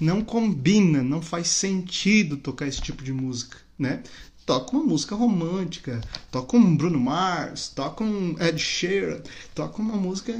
não 0.00 0.22
combina, 0.22 1.02
não 1.02 1.22
faz 1.22 1.48
sentido 1.48 2.36
tocar 2.36 2.66
esse 2.66 2.80
tipo 2.80 3.02
de 3.02 3.12
música, 3.12 3.58
né? 3.78 4.02
toca 4.46 4.76
uma 4.76 4.84
música 4.84 5.16
romântica, 5.16 6.00
toca 6.30 6.56
um 6.56 6.76
Bruno 6.76 7.00
Mars, 7.00 7.68
toca 7.68 8.04
um 8.04 8.36
Ed 8.40 8.58
Sheeran, 8.58 9.20
toca 9.54 9.82
uma 9.82 9.96
música. 9.96 10.32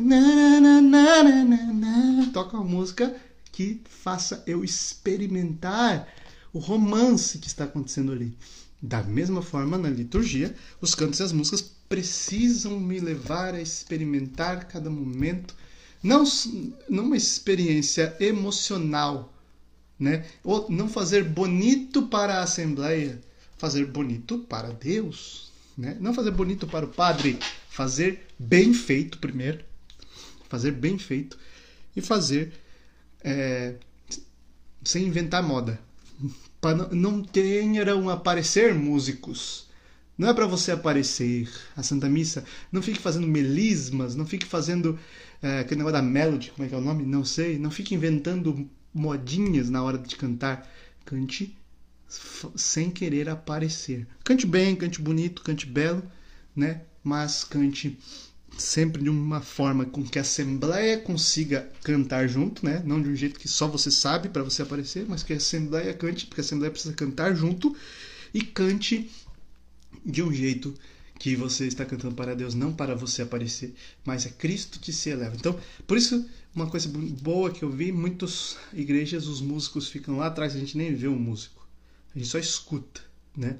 toca 2.32 2.56
uma 2.56 2.64
música 2.64 3.16
que 3.50 3.80
faça 3.88 4.44
eu 4.46 4.62
experimentar 4.62 6.06
o 6.52 6.60
romance 6.60 7.38
que 7.38 7.48
está 7.48 7.64
acontecendo 7.64 8.12
ali. 8.12 8.36
Da 8.80 9.02
mesma 9.02 9.42
forma, 9.42 9.76
na 9.76 9.90
liturgia, 9.90 10.54
os 10.80 10.94
cantos 10.94 11.18
e 11.18 11.24
as 11.24 11.32
músicas 11.32 11.62
precisam 11.88 12.78
me 12.78 13.00
levar 13.00 13.54
a 13.54 13.60
experimentar 13.60 14.68
cada 14.68 14.88
momento 14.88 15.54
não 16.02 16.22
numa 16.88 17.16
experiência 17.16 18.14
emocional, 18.20 19.32
né? 19.98 20.24
Ou 20.44 20.66
não 20.70 20.88
fazer 20.88 21.24
bonito 21.24 22.06
para 22.08 22.38
a 22.38 22.42
assembleia, 22.42 23.20
fazer 23.56 23.86
bonito 23.86 24.38
para 24.40 24.70
Deus, 24.72 25.50
né? 25.76 25.96
Não 26.00 26.14
fazer 26.14 26.30
bonito 26.30 26.66
para 26.66 26.84
o 26.86 26.88
padre, 26.88 27.38
fazer 27.68 28.26
bem 28.38 28.72
feito 28.72 29.18
primeiro, 29.18 29.64
fazer 30.48 30.72
bem 30.72 30.98
feito 30.98 31.38
e 31.94 32.00
fazer 32.00 32.52
é, 33.22 33.74
sem 34.84 35.06
inventar 35.06 35.42
moda. 35.42 35.80
Para 36.58 36.88
não 36.88 37.22
tenham 37.22 38.08
aparecer 38.08 38.74
músicos. 38.74 39.66
Não 40.16 40.30
é 40.30 40.32
para 40.32 40.46
você 40.46 40.72
aparecer 40.72 41.46
a 41.76 41.82
Santa 41.82 42.08
Missa. 42.08 42.42
Não 42.72 42.80
fique 42.80 42.98
fazendo 42.98 43.26
melismas, 43.26 44.14
não 44.14 44.24
fique 44.24 44.46
fazendo 44.46 44.98
é, 45.42 45.58
aquele 45.58 45.78
negócio 45.78 46.00
da 46.00 46.02
melody, 46.02 46.50
como 46.52 46.64
é 46.64 46.68
que 46.68 46.74
é 46.74 46.78
o 46.78 46.80
nome? 46.80 47.04
Não 47.04 47.22
sei. 47.24 47.58
Não 47.58 47.70
fique 47.70 47.94
inventando 47.94 48.68
modinhas 48.96 49.68
na 49.68 49.82
hora 49.82 49.98
de 49.98 50.16
cantar. 50.16 50.68
Cante 51.04 51.56
sem 52.56 52.90
querer 52.90 53.28
aparecer. 53.28 54.06
Cante 54.24 54.46
bem, 54.46 54.74
cante 54.74 55.00
bonito, 55.00 55.42
cante 55.42 55.66
belo, 55.66 56.02
né? 56.54 56.82
Mas 57.02 57.44
cante 57.44 57.98
sempre 58.56 59.02
de 59.02 59.10
uma 59.10 59.40
forma 59.40 59.84
com 59.84 60.02
que 60.02 60.18
a 60.18 60.22
assembleia 60.22 60.98
consiga 60.98 61.68
cantar 61.82 62.28
junto, 62.28 62.64
né? 62.64 62.82
Não 62.84 63.02
de 63.02 63.08
um 63.08 63.14
jeito 63.14 63.38
que 63.38 63.48
só 63.48 63.68
você 63.68 63.90
sabe 63.90 64.28
para 64.28 64.42
você 64.42 64.62
aparecer, 64.62 65.04
mas 65.06 65.22
que 65.22 65.32
a 65.32 65.36
assembleia 65.36 65.92
cante, 65.92 66.26
porque 66.26 66.40
a 66.40 66.44
assembleia 66.44 66.70
precisa 66.70 66.94
cantar 66.94 67.34
junto 67.34 67.76
e 68.32 68.40
cante 68.40 69.10
de 70.04 70.22
um 70.22 70.32
jeito 70.32 70.74
que 71.18 71.34
você 71.34 71.66
está 71.66 71.84
cantando 71.84 72.14
para 72.14 72.36
Deus, 72.36 72.54
não 72.54 72.72
para 72.72 72.94
você 72.94 73.22
aparecer, 73.22 73.74
mas 74.04 74.26
é 74.26 74.30
Cristo 74.30 74.78
que 74.78 74.92
se 74.92 75.10
eleva. 75.10 75.34
Então, 75.34 75.58
por 75.86 75.96
isso, 75.96 76.28
uma 76.56 76.66
coisa 76.66 76.88
boa 76.88 77.50
que 77.50 77.62
eu 77.62 77.70
vi, 77.70 77.92
muitas 77.92 78.56
igrejas 78.72 79.26
os 79.26 79.42
músicos 79.42 79.90
ficam 79.90 80.16
lá 80.16 80.28
atrás, 80.28 80.56
a 80.56 80.58
gente 80.58 80.76
nem 80.76 80.94
vê 80.94 81.06
o 81.06 81.14
músico. 81.14 81.68
A 82.14 82.18
gente 82.18 82.30
só 82.30 82.38
escuta, 82.38 83.02
né? 83.36 83.58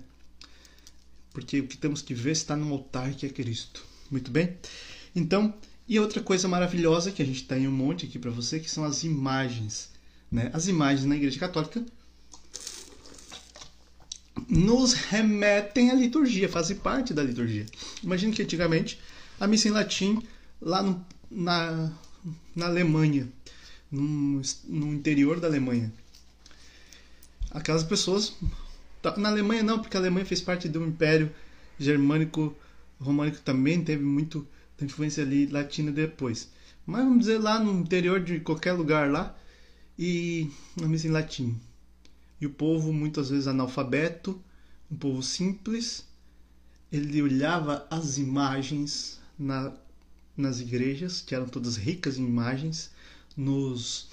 Porque 1.31 1.61
o 1.61 1.67
que 1.67 1.77
temos 1.77 2.01
que 2.01 2.15
ver 2.15 2.31
está 2.33 2.57
no 2.57 2.73
altar 2.73 3.13
que 3.15 3.27
é 3.27 3.29
Cristo. 3.29 3.85
Muito 4.11 4.31
bem? 4.31 4.57
Então, 5.15 5.55
e 5.87 6.01
outra 6.01 6.23
coisa 6.23 6.49
maravilhosa 6.49 7.13
que 7.13 7.21
a 7.21 7.25
gente 7.27 7.45
tem 7.45 7.69
um 7.69 7.73
monte 7.73 8.07
aqui 8.07 8.19
para 8.19 8.31
você, 8.31 8.59
que 8.59 8.71
são 8.71 8.83
as 8.83 9.05
imagens. 9.05 9.91
Né? 10.33 10.51
As 10.55 10.67
imagens 10.67 11.05
na 11.05 11.17
Igreja 11.17 11.39
Católica 11.39 11.85
nos 14.49 14.95
remetem 14.95 15.91
à 15.91 15.95
liturgia, 15.95 16.49
fazem 16.49 16.79
parte 16.79 17.13
da 17.13 17.23
liturgia. 17.23 17.67
Imagina 18.03 18.33
que 18.33 18.43
antigamente 18.43 18.99
a 19.39 19.47
missa 19.47 19.69
em 19.69 19.73
latim, 19.73 20.23
lá 20.63 20.83
no, 20.83 21.05
na, 21.31 21.93
na 22.57 22.67
Alemanha, 22.67 23.29
no, 23.91 24.43
no 24.65 24.95
interior 24.95 25.39
da 25.39 25.47
Alemanha, 25.47 25.93
aquelas 27.51 27.85
pessoas. 27.85 28.35
Na 29.19 29.29
Alemanha 29.29 29.63
não, 29.63 29.79
porque 29.79 29.97
a 29.97 30.01
Alemanha 30.01 30.27
fez 30.27 30.41
parte 30.41 30.69
do 30.69 30.85
Império 30.85 31.31
Germânico 31.79 32.57
românico 32.99 33.39
também 33.43 33.85
teve 33.85 34.03
muito 34.03 34.47
influência 34.81 35.23
ali 35.23 35.47
latina 35.47 35.93
depois. 35.93 36.51
Mas 36.85 37.05
vamos 37.05 37.21
dizer 37.21 37.39
lá 37.39 37.59
no 37.59 37.81
interior 37.81 38.21
de 38.21 38.41
qualquer 38.41 38.73
lugar 38.73 39.11
lá 39.11 39.37
e 39.99 40.51
missa 40.77 41.07
em 41.07 41.11
latim. 41.11 41.61
E 42.41 42.47
o 42.47 42.51
povo 42.51 42.93
muitas 42.93 43.31
vezes 43.31 43.47
analfabeto, 43.47 44.41
um 44.91 44.97
povo 44.97 45.23
simples, 45.23 46.07
ele 46.93 47.23
olhava 47.23 47.87
as 47.91 48.19
imagens 48.19 49.21
na, 49.39 49.73
nas 50.37 50.61
igrejas, 50.61 51.21
que 51.21 51.35
eram 51.35 51.47
todas 51.47 51.77
ricas 51.77 52.19
em 52.19 52.25
imagens, 52.25 52.91
nos 53.37 54.09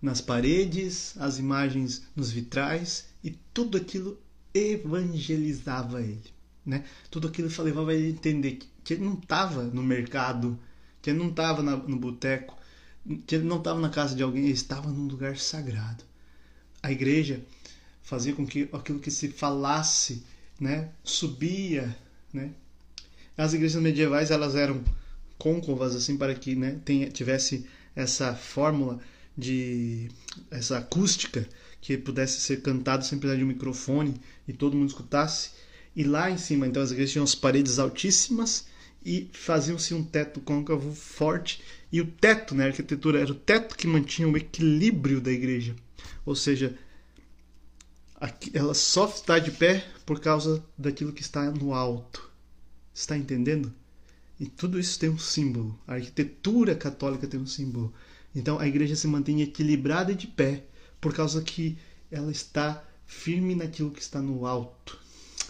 nas 0.00 0.20
paredes, 0.20 1.16
as 1.18 1.38
imagens 1.38 2.02
nos 2.14 2.30
vitrais 2.30 3.06
e 3.22 3.36
tudo 3.52 3.76
aquilo 3.76 4.16
evangelizava 4.54 6.00
ele 6.00 6.38
né? 6.68 6.84
Tudo 7.10 7.28
aquilo 7.28 7.50
levava 7.62 7.94
ele 7.94 8.08
a 8.08 8.10
entender 8.10 8.58
que 8.84 8.92
ele 8.92 9.04
não 9.04 9.14
estava 9.14 9.64
no 9.64 9.82
mercado, 9.82 10.58
que 11.00 11.08
ele 11.08 11.18
não 11.18 11.30
estava 11.30 11.62
no 11.62 11.96
boteco, 11.96 12.56
que 13.26 13.36
ele 13.36 13.44
não 13.44 13.56
estava 13.56 13.80
na 13.80 13.88
casa 13.88 14.14
de 14.14 14.22
alguém, 14.22 14.44
ele 14.44 14.52
estava 14.52 14.90
num 14.90 15.06
lugar 15.06 15.38
sagrado. 15.38 16.04
A 16.82 16.92
igreja 16.92 17.42
fazia 18.02 18.34
com 18.34 18.46
que 18.46 18.68
aquilo 18.70 18.98
que 18.98 19.10
se 19.10 19.28
falasse, 19.28 20.22
né, 20.60 20.90
subia, 21.02 21.96
né? 22.32 22.50
As 23.36 23.54
igrejas 23.54 23.80
medievais 23.80 24.30
elas 24.30 24.54
eram 24.54 24.84
côncavas 25.38 25.94
assim 25.94 26.16
para 26.16 26.34
que, 26.34 26.54
né, 26.54 26.78
tenha, 26.84 27.08
tivesse 27.10 27.64
essa 27.94 28.34
fórmula 28.34 29.00
de 29.36 30.10
essa 30.50 30.78
acústica 30.78 31.48
que 31.80 31.96
pudesse 31.96 32.40
ser 32.40 32.60
cantado 32.60 33.04
sem 33.04 33.18
precisar 33.18 33.38
de 33.38 33.44
um 33.44 33.48
microfone 33.48 34.20
e 34.46 34.52
todo 34.52 34.76
mundo 34.76 34.88
escutasse. 34.88 35.50
E 35.94 36.02
lá 36.02 36.30
em 36.30 36.38
cima, 36.38 36.66
então, 36.66 36.82
as 36.82 36.90
igrejas 36.90 37.12
tinham 37.12 37.24
as 37.24 37.34
paredes 37.34 37.78
altíssimas 37.78 38.66
e 39.04 39.28
faziam-se 39.32 39.94
um 39.94 40.02
teto 40.02 40.40
côncavo 40.40 40.92
forte. 40.94 41.62
E 41.90 42.00
o 42.00 42.06
teto, 42.06 42.54
né, 42.54 42.64
a 42.64 42.66
arquitetura, 42.68 43.20
era 43.20 43.30
o 43.30 43.34
teto 43.34 43.76
que 43.76 43.86
mantinha 43.86 44.28
o 44.28 44.36
equilíbrio 44.36 45.20
da 45.20 45.30
igreja. 45.30 45.74
Ou 46.26 46.34
seja, 46.34 46.76
ela 48.52 48.74
só 48.74 49.06
está 49.06 49.38
de 49.38 49.52
pé 49.52 49.86
por 50.04 50.20
causa 50.20 50.62
daquilo 50.76 51.12
que 51.12 51.22
está 51.22 51.50
no 51.50 51.72
alto. 51.72 52.28
Está 52.92 53.16
entendendo? 53.16 53.72
E 54.38 54.46
tudo 54.46 54.78
isso 54.78 54.98
tem 54.98 55.10
um 55.10 55.18
símbolo. 55.18 55.78
A 55.86 55.94
arquitetura 55.94 56.74
católica 56.74 57.26
tem 57.26 57.40
um 57.40 57.46
símbolo. 57.46 57.92
Então 58.34 58.58
a 58.58 58.68
igreja 58.68 58.94
se 58.94 59.06
mantém 59.06 59.42
equilibrada 59.42 60.12
e 60.12 60.14
de 60.14 60.26
pé 60.26 60.64
por 61.00 61.12
causa 61.14 61.42
que 61.42 61.76
ela 62.10 62.30
está 62.30 62.84
firme 63.06 63.54
naquilo 63.54 63.90
que 63.90 64.00
está 64.00 64.20
no 64.20 64.46
alto. 64.46 64.98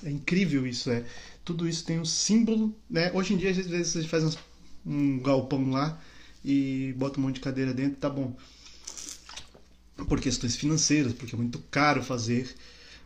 É 0.02 0.10
incrível 0.10 0.66
isso, 0.66 0.90
é. 0.90 1.04
Tudo 1.44 1.68
isso 1.68 1.84
tem 1.84 1.98
um 1.98 2.04
símbolo, 2.04 2.74
né? 2.88 3.10
Hoje 3.12 3.34
em 3.34 3.36
dia, 3.36 3.50
às 3.50 3.56
vezes, 3.56 3.92
você 3.92 4.04
faz 4.04 4.38
um 4.86 5.18
galpão 5.18 5.70
lá 5.70 6.00
e 6.44 6.94
bota 6.96 7.18
um 7.18 7.24
monte 7.24 7.36
de 7.36 7.40
cadeira 7.40 7.74
dentro, 7.74 7.98
tá 7.98 8.08
bom. 8.08 8.36
Por 10.08 10.20
questões 10.20 10.56
financeiras, 10.56 11.12
porque 11.12 11.34
é 11.34 11.38
muito 11.38 11.58
caro 11.70 12.02
fazer. 12.02 12.54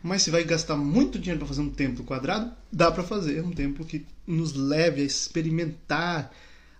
Mas 0.03 0.21
se 0.21 0.29
vai 0.29 0.43
gastar 0.43 0.75
muito 0.75 1.17
dinheiro 1.17 1.39
para 1.39 1.47
fazer 1.47 1.61
um 1.61 1.69
templo 1.69 2.03
quadrado, 2.03 2.51
dá 2.71 2.91
para 2.91 3.03
fazer 3.03 3.41
um 3.41 3.51
templo 3.51 3.85
que 3.85 4.05
nos 4.27 4.53
leve 4.53 5.01
a 5.01 5.05
experimentar 5.05 6.31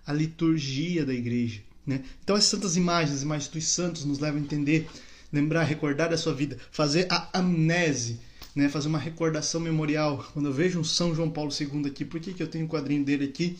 a 0.06 0.12
liturgia 0.12 1.06
da 1.06 1.14
igreja. 1.14 1.62
Né? 1.86 2.02
Então, 2.22 2.36
as 2.36 2.44
santas 2.44 2.76
imagens, 2.76 3.16
as 3.16 3.22
imagens 3.22 3.48
dos 3.48 3.66
santos, 3.66 4.04
nos 4.04 4.18
levam 4.18 4.40
a 4.40 4.44
entender, 4.44 4.86
lembrar, 5.32 5.64
recordar 5.64 6.10
da 6.10 6.18
sua 6.18 6.34
vida, 6.34 6.58
fazer 6.70 7.06
a 7.10 7.30
amnese 7.32 8.20
né, 8.54 8.68
fazer 8.68 8.88
uma 8.88 8.98
recordação 8.98 9.60
memorial. 9.60 10.24
Quando 10.32 10.46
eu 10.46 10.52
vejo 10.52 10.78
um 10.78 10.84
São 10.84 11.14
João 11.14 11.30
Paulo 11.30 11.50
II 11.52 11.86
aqui, 11.86 12.04
por 12.04 12.20
que, 12.20 12.32
que 12.32 12.42
eu 12.42 12.46
tenho 12.46 12.66
um 12.66 12.68
quadrinho 12.68 13.04
dele 13.04 13.24
aqui? 13.24 13.56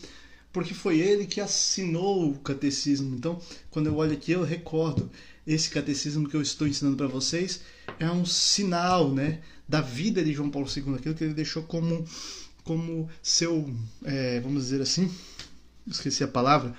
Porque 0.53 0.73
foi 0.73 0.99
ele 0.99 1.25
que 1.25 1.41
assinou 1.41 2.31
o 2.31 2.39
catecismo. 2.39 3.13
Então, 3.15 3.41
quando 3.69 3.87
eu 3.87 3.95
olho 3.95 4.13
aqui, 4.13 4.31
eu 4.31 4.43
recordo 4.43 5.11
esse 5.45 5.69
catecismo 5.69 6.29
que 6.29 6.35
eu 6.35 6.41
estou 6.41 6.67
ensinando 6.67 6.95
para 6.95 7.07
vocês 7.07 7.61
é 7.99 8.09
um 8.09 8.25
sinal, 8.25 9.11
né, 9.11 9.41
da 9.67 9.81
vida 9.81 10.23
de 10.23 10.33
João 10.33 10.49
Paulo 10.49 10.67
II, 10.67 10.95
aquilo 10.95 11.15
que 11.15 11.23
ele 11.23 11.33
deixou 11.33 11.63
como 11.63 12.05
como 12.65 13.07
seu, 13.21 13.71
é, 14.03 14.39
vamos 14.41 14.63
dizer 14.63 14.81
assim, 14.81 15.09
esqueci 15.87 16.23
a 16.23 16.27
palavra, 16.27 16.75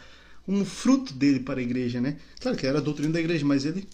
um 0.46 0.64
fruto 0.64 1.14
dele 1.14 1.40
para 1.40 1.60
a 1.60 1.62
igreja, 1.62 2.00
né? 2.00 2.18
Claro 2.40 2.58
que 2.58 2.66
era 2.66 2.78
a 2.78 2.82
doutrina 2.82 3.12
da 3.12 3.20
igreja, 3.20 3.46
mas 3.46 3.64
ele 3.64 3.88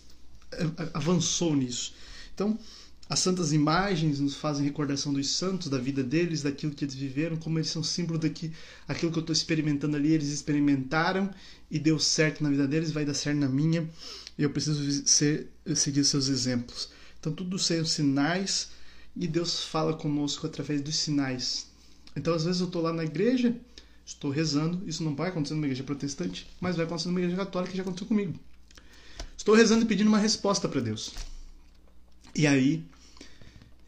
é, 0.52 0.66
avançou 0.94 1.55
nisso. 1.55 1.94
Então, 2.35 2.59
as 3.10 3.20
santas 3.20 3.52
imagens 3.52 4.20
nos 4.20 4.35
fazem 4.35 4.64
recordação 4.64 5.12
dos 5.12 5.28
santos, 5.28 5.69
da 5.69 5.77
vida 5.77 6.02
deles, 6.02 6.43
daquilo 6.43 6.73
que 6.73 6.82
eles 6.82 6.94
viveram, 6.94 7.36
como 7.36 7.59
eles 7.59 7.69
são 7.69 7.82
símbolo 7.82 8.19
daqui, 8.19 8.51
aquilo 8.89 9.12
que 9.12 9.19
eu 9.19 9.23
estou 9.23 9.35
experimentando 9.35 9.94
ali, 9.94 10.12
eles 10.12 10.28
experimentaram 10.28 11.31
e 11.70 11.78
deu 11.78 11.98
certo 11.98 12.43
na 12.43 12.48
vida 12.48 12.66
deles, 12.66 12.90
vai 12.90 13.05
dar 13.05 13.12
certo 13.12 13.39
na 13.39 13.48
minha. 13.48 13.86
E 14.39 14.43
eu 14.43 14.51
preciso 14.51 15.06
ser, 15.06 15.51
seguir 15.74 16.05
seus 16.05 16.28
exemplos. 16.28 16.89
Então, 17.20 17.35
tudo 17.35 17.59
são 17.59 17.85
sinais 17.85 18.70
e 19.17 19.27
Deus 19.27 19.65
fala 19.65 19.95
conosco 19.95 20.47
através 20.47 20.81
dos 20.81 20.97
sinais. 20.97 21.67
Então, 22.17 22.35
às 22.35 22.45
vezes, 22.45 22.61
eu 22.61 22.67
estou 22.67 22.83
lá 22.83 22.93
na 22.93 23.05
igreja, 23.05 23.55
estou 24.05 24.31
rezando, 24.31 24.83
isso 24.87 25.03
não 25.03 25.15
vai 25.15 25.29
acontecer 25.29 25.55
numa 25.55 25.67
igreja 25.67 25.85
protestante, 25.85 26.47
mas 26.61 26.77
vai 26.77 26.87
acontecer 26.87 27.09
numa 27.09 27.21
igreja 27.21 27.37
católica 27.37 27.71
que 27.71 27.77
já 27.77 27.83
aconteceu 27.83 28.07
comigo. 28.07 28.39
Estou 29.37 29.55
rezando 29.55 29.85
e 29.85 29.89
pedindo 29.89 30.09
uma 30.09 30.19
resposta 30.19 30.69
para 30.69 30.81
Deus. 30.81 31.13
E 32.35 32.47
aí, 32.47 32.85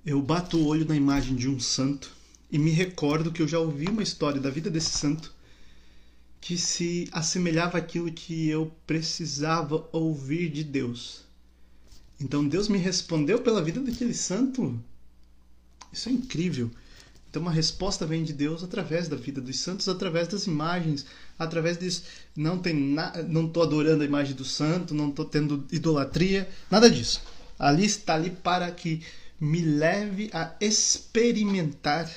eu 0.04 0.20
bato 0.20 0.58
o 0.58 0.66
olho 0.66 0.86
na 0.86 0.96
imagem 0.96 1.34
de 1.34 1.48
um 1.48 1.58
santo 1.58 2.10
e 2.50 2.58
me 2.58 2.70
recordo 2.70 3.32
que 3.32 3.40
eu 3.40 3.48
já 3.48 3.58
ouvi 3.58 3.86
uma 3.86 4.02
história 4.02 4.40
da 4.40 4.50
vida 4.50 4.70
desse 4.70 4.90
santo 4.90 5.32
que 6.40 6.58
se 6.58 7.08
assemelhava 7.10 7.78
àquilo 7.78 8.12
que 8.12 8.48
eu 8.48 8.70
precisava 8.86 9.88
ouvir 9.90 10.50
de 10.50 10.62
Deus. 10.62 11.22
Então 12.20 12.46
Deus 12.46 12.68
me 12.68 12.76
respondeu 12.76 13.40
pela 13.40 13.62
vida 13.62 13.80
daquele 13.80 14.12
santo. 14.12 14.78
Isso 15.94 16.08
é 16.08 16.12
incrível. 16.12 16.70
Então, 17.30 17.40
uma 17.40 17.52
resposta 17.52 18.04
vem 18.04 18.22
de 18.22 18.32
Deus 18.32 18.62
através 18.62 19.08
da 19.08 19.16
vida 19.16 19.40
dos 19.40 19.58
santos, 19.60 19.88
através 19.88 20.28
das 20.28 20.46
imagens, 20.46 21.06
através 21.38 21.78
disso. 21.78 22.02
Não 22.36 22.58
tem 22.58 22.74
na... 22.74 23.22
não 23.22 23.46
estou 23.46 23.62
adorando 23.62 24.02
a 24.02 24.06
imagem 24.06 24.34
do 24.34 24.44
santo, 24.44 24.92
não 24.92 25.08
estou 25.08 25.24
tendo 25.24 25.64
idolatria, 25.70 26.48
nada 26.70 26.90
disso. 26.90 27.22
Ali 27.58 27.84
está 27.84 28.14
ali 28.14 28.30
para 28.30 28.70
que 28.70 29.02
me 29.40 29.62
leve 29.62 30.30
a 30.32 30.54
experimentar 30.60 32.10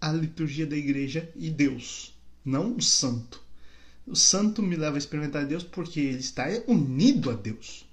a 0.00 0.12
liturgia 0.12 0.66
da 0.66 0.76
igreja 0.76 1.28
e 1.34 1.50
Deus, 1.50 2.14
não 2.44 2.76
o 2.76 2.82
santo. 2.82 3.40
O 4.06 4.14
santo 4.14 4.62
me 4.62 4.76
leva 4.76 4.96
a 4.96 4.98
experimentar 4.98 5.44
Deus 5.44 5.62
porque 5.62 6.00
ele 6.00 6.20
está 6.20 6.46
unido 6.66 7.30
a 7.30 7.34
Deus. 7.34 7.84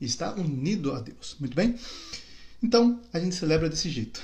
Está 0.00 0.32
unido 0.34 0.92
a 0.92 1.00
Deus. 1.00 1.36
Muito 1.38 1.54
bem? 1.54 1.76
Então, 2.62 3.00
a 3.12 3.18
gente 3.18 3.34
celebra 3.34 3.68
desse 3.68 3.88
jeito. 3.88 4.20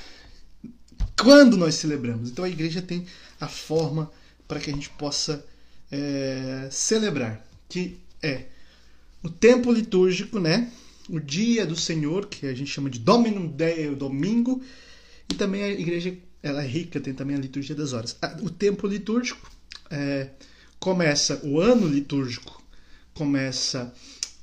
Quando 1.17 1.57
nós 1.57 1.77
celebramos? 1.77 2.31
Então, 2.31 2.45
a 2.45 2.49
igreja 2.49 2.83
tem 2.83 3.07
a 3.41 3.49
forma 3.49 4.11
para 4.47 4.61
que 4.61 4.71
a 4.71 4.73
gente 4.73 4.91
possa 4.91 5.45
é, 5.91 6.69
celebrar, 6.71 7.47
que 7.69 7.99
é 8.23 8.47
o 9.23 9.31
tempo 9.31 9.73
litúrgico, 9.73 10.39
né? 10.39 10.71
O 11.09 11.21
dia 11.21 11.67
do 11.67 11.77
Senhor, 11.77 12.27
que 12.27 12.47
a 12.47 12.55
gente 12.55 12.71
chama 12.71 12.91
de 12.91 12.99
Dominum 12.99 13.47
Dei, 13.47 13.89
o 13.89 13.97
domingo, 13.97 14.63
e 15.31 15.35
também 15.35 15.63
a 15.63 15.71
igreja 15.71 16.17
ela 16.43 16.63
é 16.63 16.67
rica, 16.67 17.01
tem 17.01 17.15
também 17.15 17.37
a 17.37 17.41
liturgia 17.41 17.75
das 17.75 17.93
horas. 17.93 18.17
O 18.43 18.51
tempo 18.51 18.87
litúrgico 18.87 19.51
é, 19.91 20.29
começa, 20.79 21.41
o 21.43 21.59
ano 21.59 21.87
litúrgico 21.87 22.63
começa 23.15 23.95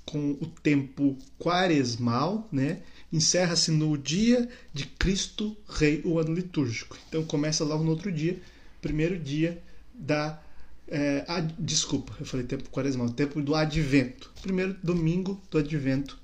com 0.06 0.32
o 0.42 0.48
tempo 0.48 1.18
quaresmal, 1.40 2.48
né? 2.52 2.80
Encerra-se 3.12 3.72
no 3.72 3.98
dia 3.98 4.48
de 4.74 4.86
Cristo 4.86 5.56
Rei, 5.68 6.02
o 6.06 6.20
ano 6.20 6.34
litúrgico. 6.34 6.98
Então 7.10 7.24
começa 7.24 7.64
logo 7.64 7.84
no 7.84 7.92
outro 7.92 8.12
dia, 8.12 8.40
primeiro 8.82 9.20
dia 9.20 9.62
da 9.94 10.42
é, 10.88 11.24
ad, 11.26 11.56
desculpa, 11.58 12.14
eu 12.20 12.26
falei 12.26 12.46
tempo 12.46 12.70
quaresmal, 12.70 13.10
tempo 13.10 13.42
do 13.42 13.56
advento. 13.56 14.30
Primeiro 14.42 14.76
domingo 14.84 15.42
do 15.50 15.58
advento. 15.58 16.20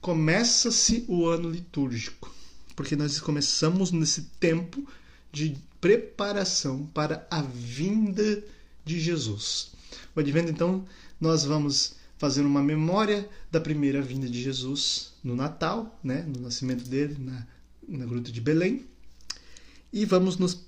Começa-se 0.00 1.04
o 1.08 1.26
ano 1.26 1.48
litúrgico, 1.48 2.34
porque 2.74 2.96
nós 2.96 3.20
começamos 3.20 3.92
nesse 3.92 4.22
tempo 4.40 4.86
de 5.32 5.56
preparação 5.80 6.86
para 6.86 7.26
a 7.30 7.42
vinda 7.42 8.42
de 8.84 8.98
Jesus. 8.98 9.70
O 10.14 10.20
advento, 10.20 10.50
então, 10.50 10.84
nós 11.20 11.44
vamos 11.44 11.94
fazer 12.18 12.42
uma 12.42 12.62
memória 12.62 13.28
da 13.50 13.60
primeira 13.60 14.02
vinda 14.02 14.28
de 14.28 14.42
Jesus 14.42 15.12
no 15.22 15.36
Natal, 15.36 15.98
né, 16.02 16.24
no 16.26 16.40
nascimento 16.40 16.84
dele 16.84 17.16
na, 17.18 17.46
na 17.88 18.04
Gruta 18.04 18.30
de 18.30 18.40
Belém, 18.40 18.84
e 19.92 20.04
vamos 20.04 20.36
nos 20.36 20.66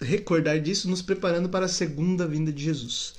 recordar 0.00 0.60
disso, 0.60 0.88
nos 0.88 1.00
preparando 1.00 1.48
para 1.48 1.66
a 1.66 1.68
segunda 1.68 2.26
vinda 2.26 2.52
de 2.52 2.62
Jesus. 2.62 3.14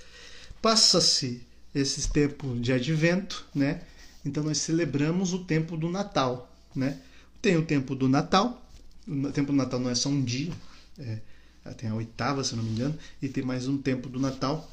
Passa-se 0.61 1.41
esse 1.73 2.09
tempo 2.09 2.55
de 2.59 2.73
advento, 2.73 3.45
né? 3.55 3.81
Então 4.25 4.43
nós 4.43 4.57
celebramos 4.59 5.33
o 5.33 5.45
tempo 5.45 5.77
do 5.77 5.89
Natal, 5.89 6.53
né? 6.75 6.99
Tem 7.41 7.57
o 7.57 7.65
tempo 7.65 7.95
do 7.95 8.07
Natal, 8.07 8.63
o 9.07 9.31
tempo 9.31 9.51
do 9.51 9.57
Natal 9.57 9.79
não 9.79 9.89
é 9.89 9.95
só 9.95 10.09
um 10.09 10.21
dia, 10.21 10.51
é, 10.99 11.19
tem 11.77 11.89
a 11.89 11.95
oitava, 11.95 12.43
se 12.43 12.55
não 12.55 12.63
me 12.63 12.71
engano, 12.71 12.97
e 13.21 13.27
tem 13.27 13.43
mais 13.43 13.67
um 13.67 13.77
tempo 13.77 14.09
do 14.09 14.19
Natal 14.19 14.69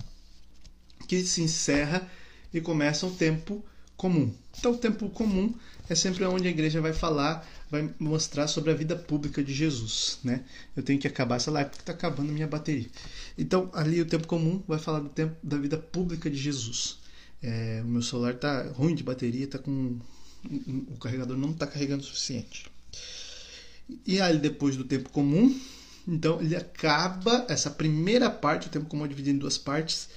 que 1.07 1.25
se 1.25 1.41
encerra 1.41 2.07
e 2.53 2.61
começa 2.61 3.07
o 3.07 3.11
tempo 3.11 3.65
comum. 3.97 4.33
Então, 4.59 4.73
o 4.73 4.79
tempo 4.79 5.09
comum 5.11 5.55
é 5.89 5.95
sempre 5.95 6.25
onde 6.25 6.47
a 6.47 6.51
igreja 6.51 6.81
vai 6.81 6.93
falar, 6.93 7.47
vai 7.70 7.91
mostrar 7.99 8.47
sobre 8.47 8.70
a 8.70 8.75
vida 8.75 8.95
pública 8.95 9.43
de 9.43 9.53
Jesus, 9.53 10.19
né? 10.23 10.45
Eu 10.77 10.83
tenho 10.83 10.99
que 10.99 11.07
acabar 11.07 11.37
essa 11.37 11.51
live 11.51 11.70
porque 11.70 11.83
está 11.83 11.93
acabando 11.93 12.31
a 12.31 12.33
minha 12.33 12.47
bateria. 12.47 12.89
Então, 13.37 13.70
ali 13.73 14.01
o 14.01 14.07
tempo 14.07 14.27
comum 14.27 14.62
vai 14.66 14.79
falar 14.79 15.01
do 15.01 15.09
tempo 15.09 15.35
da 15.43 15.57
vida 15.57 15.77
pública 15.77 16.31
de 16.31 16.37
Jesus. 16.37 16.99
É, 17.43 17.81
o 17.85 17.89
meu 17.89 18.03
celular 18.03 18.35
está 18.35 18.62
ruim 18.69 18.95
de 18.95 19.03
bateria, 19.03 19.47
tá 19.47 19.59
com 19.59 19.99
o 20.45 20.97
carregador 20.99 21.37
não 21.37 21.51
está 21.51 21.66
carregando 21.66 22.03
o 22.03 22.07
suficiente. 22.07 22.70
E 24.07 24.20
aí 24.20 24.39
depois 24.39 24.77
do 24.77 24.85
tempo 24.85 25.11
comum, 25.11 25.59
então 26.07 26.41
ele 26.41 26.57
acaba 26.57 27.47
essa 27.49 27.70
primeira 27.70 28.31
parte, 28.31 28.66
o 28.66 28.70
tempo 28.70 28.87
comum 28.87 29.05
é 29.05 29.09
dividido 29.09 29.37
em 29.37 29.41
duas 29.41 29.59
partes. 29.59 30.09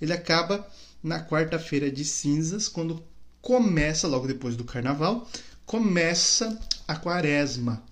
Ele 0.00 0.12
acaba 0.12 0.66
na 1.02 1.24
quarta-feira 1.24 1.90
de 1.90 2.04
cinzas, 2.04 2.68
quando 2.68 3.02
começa, 3.40 4.06
logo 4.06 4.26
depois 4.26 4.56
do 4.56 4.64
carnaval, 4.64 5.28
começa 5.66 6.58
a 6.86 6.94
quaresma. 6.96 7.82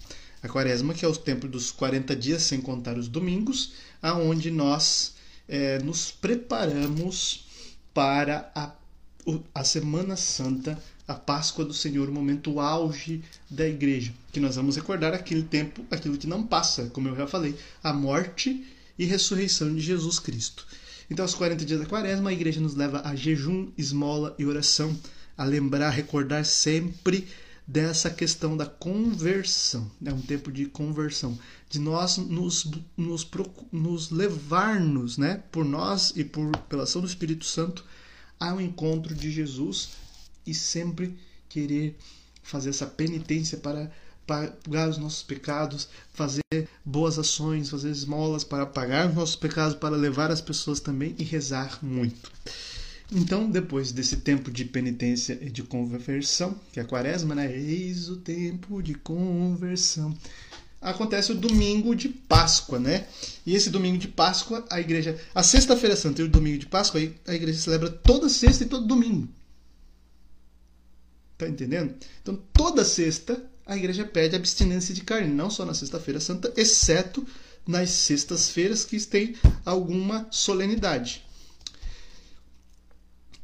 A 0.42 0.48
quaresma, 0.48 0.94
que 0.94 1.04
é 1.04 1.08
o 1.08 1.16
tempo 1.16 1.48
dos 1.48 1.70
40 1.70 2.14
dias, 2.16 2.42
sem 2.42 2.60
contar 2.60 2.96
os 2.96 3.08
domingos, 3.08 3.72
aonde 4.00 4.50
nós 4.50 5.14
é, 5.48 5.78
nos 5.80 6.10
preparamos 6.10 7.46
para 7.92 8.50
a, 8.54 8.72
a 9.54 9.64
Semana 9.64 10.16
Santa, 10.16 10.80
a 11.06 11.14
Páscoa 11.14 11.64
do 11.64 11.74
Senhor, 11.74 12.08
o 12.08 12.12
momento 12.12 12.60
auge 12.60 13.22
da 13.50 13.66
igreja, 13.66 14.14
que 14.32 14.38
nós 14.38 14.54
vamos 14.54 14.76
recordar 14.76 15.12
aquele 15.12 15.42
tempo, 15.42 15.84
aquilo 15.90 16.16
que 16.16 16.26
não 16.26 16.46
passa, 16.46 16.86
como 16.90 17.08
eu 17.08 17.16
já 17.16 17.26
falei, 17.26 17.56
a 17.82 17.92
morte 17.92 18.64
e 18.96 19.04
ressurreição 19.04 19.74
de 19.74 19.80
Jesus 19.80 20.20
Cristo. 20.20 20.66
Então, 21.10 21.24
aos 21.24 21.34
40 21.34 21.64
dias 21.64 21.80
da 21.80 21.86
quaresma, 21.86 22.30
a 22.30 22.32
igreja 22.32 22.60
nos 22.60 22.76
leva 22.76 23.02
a 23.04 23.16
jejum, 23.16 23.72
esmola 23.76 24.34
e 24.38 24.46
oração, 24.46 24.96
a 25.36 25.44
lembrar, 25.44 25.90
recordar 25.90 26.44
sempre 26.44 27.26
dessa 27.66 28.08
questão 28.08 28.56
da 28.56 28.64
conversão. 28.64 29.90
É 30.04 30.12
um 30.12 30.20
tempo 30.20 30.52
de 30.52 30.66
conversão, 30.66 31.36
de 31.68 31.80
nós 31.80 32.16
nos, 32.16 32.70
nos, 32.96 33.28
nos 33.72 34.10
levar-nos, 34.10 35.18
né, 35.18 35.42
por 35.50 35.64
nós 35.64 36.12
e 36.14 36.22
por, 36.22 36.56
pela 36.68 36.84
ação 36.84 37.00
do 37.00 37.08
Espírito 37.08 37.44
Santo, 37.44 37.84
ao 38.38 38.60
encontro 38.60 39.12
de 39.12 39.32
Jesus 39.32 39.90
e 40.46 40.54
sempre 40.54 41.18
querer 41.48 41.96
fazer 42.42 42.70
essa 42.70 42.86
penitência 42.86 43.58
para 43.58 43.90
pagar 44.30 44.88
os 44.88 44.96
nossos 44.96 45.24
pecados, 45.24 45.88
fazer 46.12 46.42
boas 46.84 47.18
ações, 47.18 47.68
fazer 47.68 47.90
esmolas 47.90 48.44
para 48.44 48.64
pagar 48.64 49.08
os 49.08 49.14
nossos 49.16 49.34
pecados, 49.34 49.74
para 49.74 49.96
levar 49.96 50.30
as 50.30 50.40
pessoas 50.40 50.78
também 50.78 51.16
e 51.18 51.24
rezar 51.24 51.80
muito. 51.82 52.30
Então, 53.12 53.50
depois 53.50 53.90
desse 53.90 54.18
tempo 54.18 54.52
de 54.52 54.64
penitência 54.64 55.36
e 55.40 55.50
de 55.50 55.64
conversão, 55.64 56.56
que 56.72 56.78
é 56.78 56.84
a 56.84 56.86
quaresma, 56.86 57.34
né? 57.34 57.52
Eis 57.52 58.08
o 58.08 58.16
tempo 58.16 58.80
de 58.80 58.94
conversão. 58.94 60.16
Acontece 60.80 61.32
o 61.32 61.34
domingo 61.34 61.94
de 61.96 62.08
Páscoa, 62.08 62.78
né? 62.78 63.08
E 63.44 63.56
esse 63.56 63.68
domingo 63.68 63.98
de 63.98 64.06
Páscoa, 64.06 64.64
a 64.70 64.80
igreja. 64.80 65.18
A 65.34 65.42
Sexta-feira 65.42 65.96
Santa 65.96 66.22
e 66.22 66.24
o 66.24 66.28
domingo 66.28 66.58
de 66.58 66.66
Páscoa, 66.66 67.00
a 67.26 67.34
igreja 67.34 67.58
celebra 67.58 67.90
toda 67.90 68.28
sexta 68.28 68.62
e 68.62 68.68
todo 68.68 68.86
domingo. 68.86 69.28
Tá 71.36 71.48
entendendo? 71.48 71.94
Então, 72.22 72.38
toda 72.52 72.84
sexta 72.84 73.42
a 73.70 73.76
igreja 73.76 74.04
pede 74.04 74.34
abstinência 74.34 74.92
de 74.92 75.02
carne, 75.02 75.32
não 75.32 75.48
só 75.48 75.64
na 75.64 75.72
Sexta-feira 75.72 76.18
Santa, 76.18 76.52
exceto 76.56 77.24
nas 77.64 77.90
sextas-feiras 77.90 78.84
que 78.84 78.98
tem 78.98 79.36
alguma 79.64 80.26
solenidade. 80.28 81.24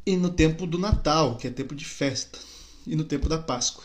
E 0.05 0.16
no 0.16 0.31
tempo 0.31 0.66
do 0.66 0.78
Natal, 0.78 1.36
que 1.36 1.47
é 1.47 1.51
tempo 1.51 1.77
de 1.77 1.85
festa, 1.85 2.40
e 2.85 2.97
no 2.97 3.05
tempo 3.05 3.28
da 3.28 3.39
Páscoa. 3.39 3.85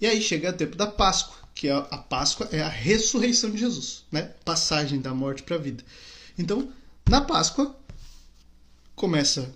E 0.00 0.06
aí 0.06 0.22
chega 0.22 0.50
o 0.50 0.52
tempo 0.52 0.76
da 0.76 0.86
Páscoa, 0.86 1.36
que 1.52 1.66
é 1.66 1.72
a 1.72 1.98
Páscoa 1.98 2.48
é 2.52 2.62
a 2.62 2.68
ressurreição 2.68 3.50
de 3.50 3.58
Jesus, 3.58 4.04
né? 4.12 4.30
Passagem 4.44 5.00
da 5.00 5.12
morte 5.12 5.42
para 5.42 5.56
a 5.56 5.58
vida. 5.58 5.84
Então, 6.38 6.72
na 7.08 7.20
Páscoa 7.20 7.74
começa 8.94 9.52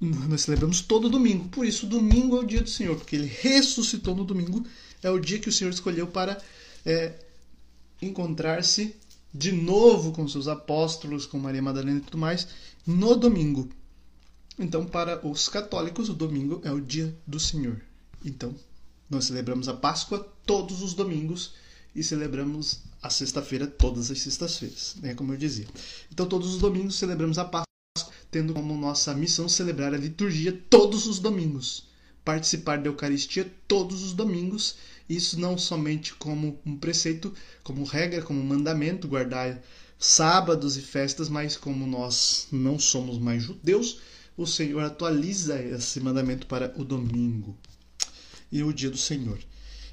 nós 0.00 0.40
celebramos 0.40 0.80
todo 0.80 1.08
domingo. 1.08 1.48
Por 1.50 1.64
isso, 1.64 1.86
domingo 1.86 2.36
é 2.36 2.40
o 2.40 2.46
dia 2.46 2.62
do 2.62 2.68
Senhor, 2.68 2.96
porque 2.96 3.14
ele 3.14 3.30
ressuscitou 3.40 4.16
no 4.16 4.24
domingo. 4.24 4.66
É 5.02 5.10
o 5.10 5.18
dia 5.18 5.38
que 5.38 5.48
o 5.48 5.52
Senhor 5.52 5.70
escolheu 5.70 6.06
para 6.06 6.40
é, 6.84 7.14
encontrar-se 8.00 8.94
de 9.32 9.52
novo 9.52 10.12
com 10.12 10.28
seus 10.28 10.46
apóstolos, 10.46 11.26
com 11.26 11.38
Maria 11.38 11.62
Madalena 11.62 11.98
e 11.98 12.02
tudo 12.02 12.18
mais, 12.18 12.46
no 12.86 13.16
domingo. 13.16 13.68
Então, 14.58 14.84
para 14.84 15.26
os 15.26 15.48
católicos, 15.48 16.08
o 16.08 16.14
domingo 16.14 16.60
é 16.64 16.70
o 16.70 16.80
dia 16.80 17.16
do 17.26 17.40
Senhor. 17.40 17.80
Então, 18.24 18.54
nós 19.08 19.24
celebramos 19.24 19.68
a 19.68 19.74
Páscoa 19.74 20.20
todos 20.46 20.82
os 20.82 20.94
domingos 20.94 21.54
e 21.94 22.02
celebramos 22.02 22.80
a 23.02 23.10
sexta-feira 23.10 23.66
todas 23.66 24.10
as 24.10 24.20
sextas-feiras, 24.20 24.96
né, 25.00 25.14
como 25.14 25.32
eu 25.32 25.36
dizia. 25.36 25.66
Então, 26.10 26.26
todos 26.26 26.54
os 26.54 26.60
domingos 26.60 26.96
celebramos 26.96 27.38
a 27.38 27.44
Páscoa 27.44 27.66
tendo 28.30 28.54
como 28.54 28.74
nossa 28.78 29.12
missão 29.14 29.46
celebrar 29.46 29.92
a 29.92 29.98
liturgia 29.98 30.58
todos 30.70 31.06
os 31.06 31.18
domingos, 31.18 31.84
participar 32.24 32.78
da 32.78 32.88
Eucaristia 32.88 33.52
todos 33.68 34.02
os 34.02 34.14
domingos, 34.14 34.76
isso 35.08 35.38
não 35.38 35.58
somente 35.58 36.14
como 36.14 36.58
um 36.64 36.76
preceito, 36.76 37.32
como 37.62 37.84
regra, 37.84 38.22
como 38.22 38.42
mandamento, 38.42 39.08
guardar 39.08 39.62
sábados 39.98 40.76
e 40.76 40.82
festas, 40.82 41.28
mas 41.28 41.56
como 41.56 41.86
nós 41.86 42.48
não 42.50 42.78
somos 42.78 43.18
mais 43.18 43.42
judeus, 43.42 44.00
o 44.36 44.46
Senhor 44.46 44.82
atualiza 44.82 45.60
esse 45.62 46.00
mandamento 46.00 46.46
para 46.46 46.72
o 46.76 46.84
domingo 46.84 47.56
e 48.50 48.62
o 48.62 48.72
dia 48.72 48.90
do 48.90 48.96
Senhor. 48.96 49.38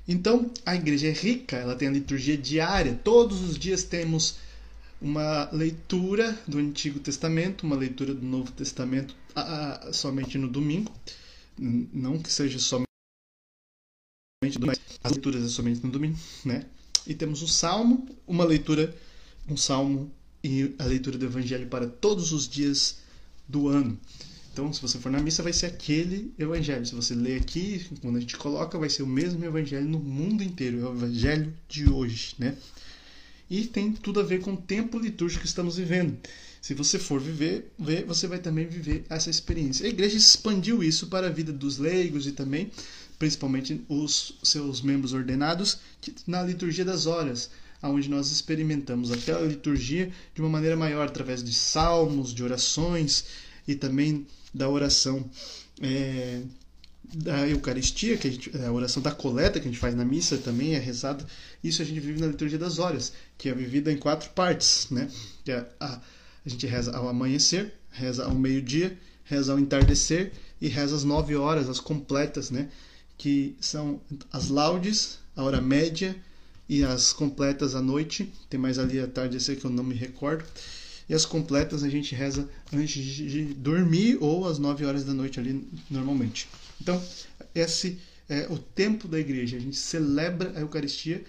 Então, 0.07 0.51
a 0.65 0.75
igreja 0.75 1.07
é 1.07 1.11
rica, 1.11 1.57
ela 1.57 1.75
tem 1.75 1.87
a 1.87 1.91
liturgia 1.91 2.35
diária, 2.35 2.99
todos 3.03 3.41
os 3.41 3.57
dias 3.57 3.83
temos 3.83 4.37
uma 5.01 5.49
leitura 5.51 6.37
do 6.47 6.57
Antigo 6.57 6.99
Testamento, 6.99 7.65
uma 7.65 7.75
leitura 7.75 8.13
do 8.13 8.25
Novo 8.25 8.51
Testamento 8.51 9.15
a, 9.35 9.87
a, 9.89 9.93
somente 9.93 10.37
no 10.37 10.47
domingo. 10.47 10.91
Não 11.57 12.17
que 12.17 12.31
seja 12.31 12.57
somente 12.57 12.88
mas 14.41 14.79
as 15.03 15.11
leituras 15.11 15.43
é 15.43 15.49
somente 15.49 15.85
no 15.85 15.91
domingo, 15.91 16.17
né? 16.45 16.65
E 17.05 17.13
temos 17.13 17.41
o 17.41 17.47
Salmo, 17.47 18.07
uma 18.25 18.45
leitura, 18.45 18.95
um 19.49 19.57
Salmo 19.57 20.09
e 20.41 20.73
a 20.79 20.85
leitura 20.85 21.17
do 21.17 21.25
Evangelho 21.25 21.67
para 21.67 21.87
todos 21.87 22.31
os 22.31 22.47
dias 22.47 22.99
do 23.49 23.67
ano. 23.67 23.99
Então, 24.53 24.71
se 24.71 24.81
você 24.81 24.97
for 24.97 25.11
na 25.11 25.19
missa, 25.19 25.43
vai 25.43 25.51
ser 25.51 25.65
aquele 25.65 26.33
evangelho. 26.37 26.85
Se 26.85 26.95
você 26.95 27.13
ler 27.13 27.41
aqui, 27.41 27.85
quando 28.01 28.17
a 28.17 28.19
gente 28.19 28.37
coloca, 28.37 28.79
vai 28.79 28.89
ser 28.89 29.03
o 29.03 29.07
mesmo 29.07 29.43
evangelho 29.43 29.87
no 29.87 29.99
mundo 29.99 30.41
inteiro. 30.41 30.79
É 30.79 30.85
o 30.85 30.93
evangelho 30.93 31.53
de 31.67 31.89
hoje, 31.89 32.35
né? 32.39 32.55
E 33.49 33.65
tem 33.65 33.91
tudo 33.91 34.19
a 34.19 34.23
ver 34.23 34.41
com 34.41 34.53
o 34.53 34.57
tempo 34.57 34.97
litúrgico 34.97 35.41
que 35.41 35.47
estamos 35.47 35.77
vivendo. 35.77 36.17
Se 36.61 36.73
você 36.73 36.97
for 36.97 37.19
viver, 37.19 37.71
ver, 37.77 38.05
você 38.05 38.27
vai 38.27 38.39
também 38.39 38.67
viver 38.67 39.05
essa 39.09 39.29
experiência. 39.29 39.85
A 39.85 39.89
igreja 39.89 40.17
expandiu 40.17 40.83
isso 40.83 41.07
para 41.07 41.27
a 41.27 41.31
vida 41.31 41.51
dos 41.53 41.77
leigos 41.77 42.25
e 42.27 42.31
também, 42.31 42.71
principalmente, 43.19 43.83
os 43.89 44.39
seus 44.41 44.81
membros 44.81 45.13
ordenados 45.13 45.79
na 46.25 46.41
liturgia 46.41 46.85
das 46.85 47.05
horas, 47.05 47.51
onde 47.83 48.09
nós 48.09 48.31
experimentamos 48.31 49.11
aquela 49.11 49.45
liturgia 49.45 50.11
de 50.33 50.41
uma 50.41 50.49
maneira 50.49 50.75
maior, 50.75 51.07
através 51.07 51.43
de 51.43 51.53
salmos, 51.53 52.33
de 52.33 52.43
orações 52.43 53.25
e 53.67 53.75
também 53.75 54.25
da 54.53 54.69
oração 54.69 55.29
é, 55.81 56.41
da 57.13 57.47
Eucaristia, 57.47 58.17
que 58.17 58.27
a, 58.27 58.31
gente, 58.31 58.57
a 58.57 58.71
oração 58.71 59.01
da 59.01 59.11
coleta 59.11 59.59
que 59.59 59.67
a 59.67 59.71
gente 59.71 59.79
faz 59.79 59.95
na 59.95 60.05
missa 60.05 60.37
também 60.37 60.75
é 60.75 60.79
rezada. 60.79 61.25
Isso 61.63 61.81
a 61.81 61.85
gente 61.85 61.99
vive 61.99 62.19
na 62.21 62.27
liturgia 62.27 62.57
das 62.57 62.79
horas, 62.79 63.13
que 63.37 63.49
é 63.49 63.53
vivida 63.53 63.91
em 63.91 63.97
quatro 63.97 64.29
partes, 64.29 64.87
né? 64.89 65.09
Que 65.43 65.51
é 65.51 65.67
a, 65.79 65.99
a 66.45 66.49
gente 66.49 66.65
reza 66.67 66.95
ao 66.95 67.07
amanhecer, 67.07 67.73
reza 67.91 68.25
ao 68.25 68.35
meio-dia, 68.35 68.97
reza 69.23 69.51
ao 69.51 69.59
entardecer 69.59 70.31
e 70.61 70.67
reza 70.67 70.95
às 70.95 71.03
nove 71.03 71.35
horas, 71.35 71.67
as 71.67 71.79
completas, 71.79 72.51
né? 72.51 72.69
Que 73.19 73.55
são 73.61 74.01
as 74.31 74.49
laudes, 74.49 75.19
a 75.35 75.43
hora 75.43 75.61
média 75.61 76.15
e 76.67 76.83
as 76.83 77.13
completas 77.13 77.75
à 77.75 77.81
noite. 77.81 78.33
Tem 78.49 78.59
mais 78.59 78.79
ali 78.79 78.99
a 78.99 79.07
tardecer 79.07 79.59
que 79.59 79.65
eu 79.65 79.69
não 79.69 79.83
me 79.83 79.93
recordo. 79.93 80.43
E 81.07 81.13
as 81.13 81.25
completas 81.25 81.83
a 81.83 81.89
gente 81.89 82.15
reza 82.15 82.49
antes 82.73 83.03
de 83.03 83.53
dormir 83.53 84.17
ou 84.21 84.47
às 84.47 84.57
9 84.57 84.85
horas 84.85 85.03
da 85.03 85.13
noite 85.13 85.39
ali 85.39 85.67
normalmente. 85.91 86.47
Então, 86.81 86.99
esse 87.53 87.99
é 88.29 88.47
o 88.49 88.57
tempo 88.57 89.07
da 89.07 89.19
igreja. 89.19 89.57
A 89.57 89.59
gente 89.59 89.75
celebra 89.75 90.53
a 90.55 90.61
Eucaristia 90.61 91.23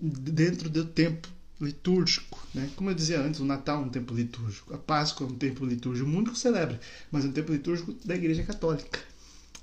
dentro 0.00 0.70
do 0.70 0.84
tempo 0.84 1.28
litúrgico, 1.60 2.46
né? 2.54 2.70
Como 2.76 2.90
eu 2.90 2.94
dizia 2.94 3.20
antes, 3.20 3.40
o 3.40 3.44
Natal 3.44 3.82
é 3.82 3.86
um 3.86 3.88
tempo 3.88 4.14
litúrgico, 4.14 4.74
a 4.74 4.78
Páscoa 4.78 5.26
é 5.26 5.30
um 5.30 5.34
tempo 5.34 5.64
litúrgico, 5.64 6.06
o 6.06 6.12
mundo 6.12 6.36
celebra, 6.36 6.78
mas 7.10 7.24
é 7.24 7.28
um 7.28 7.32
tempo 7.32 7.52
litúrgico 7.52 7.94
da 8.04 8.14
Igreja 8.14 8.42
Católica. 8.42 9.00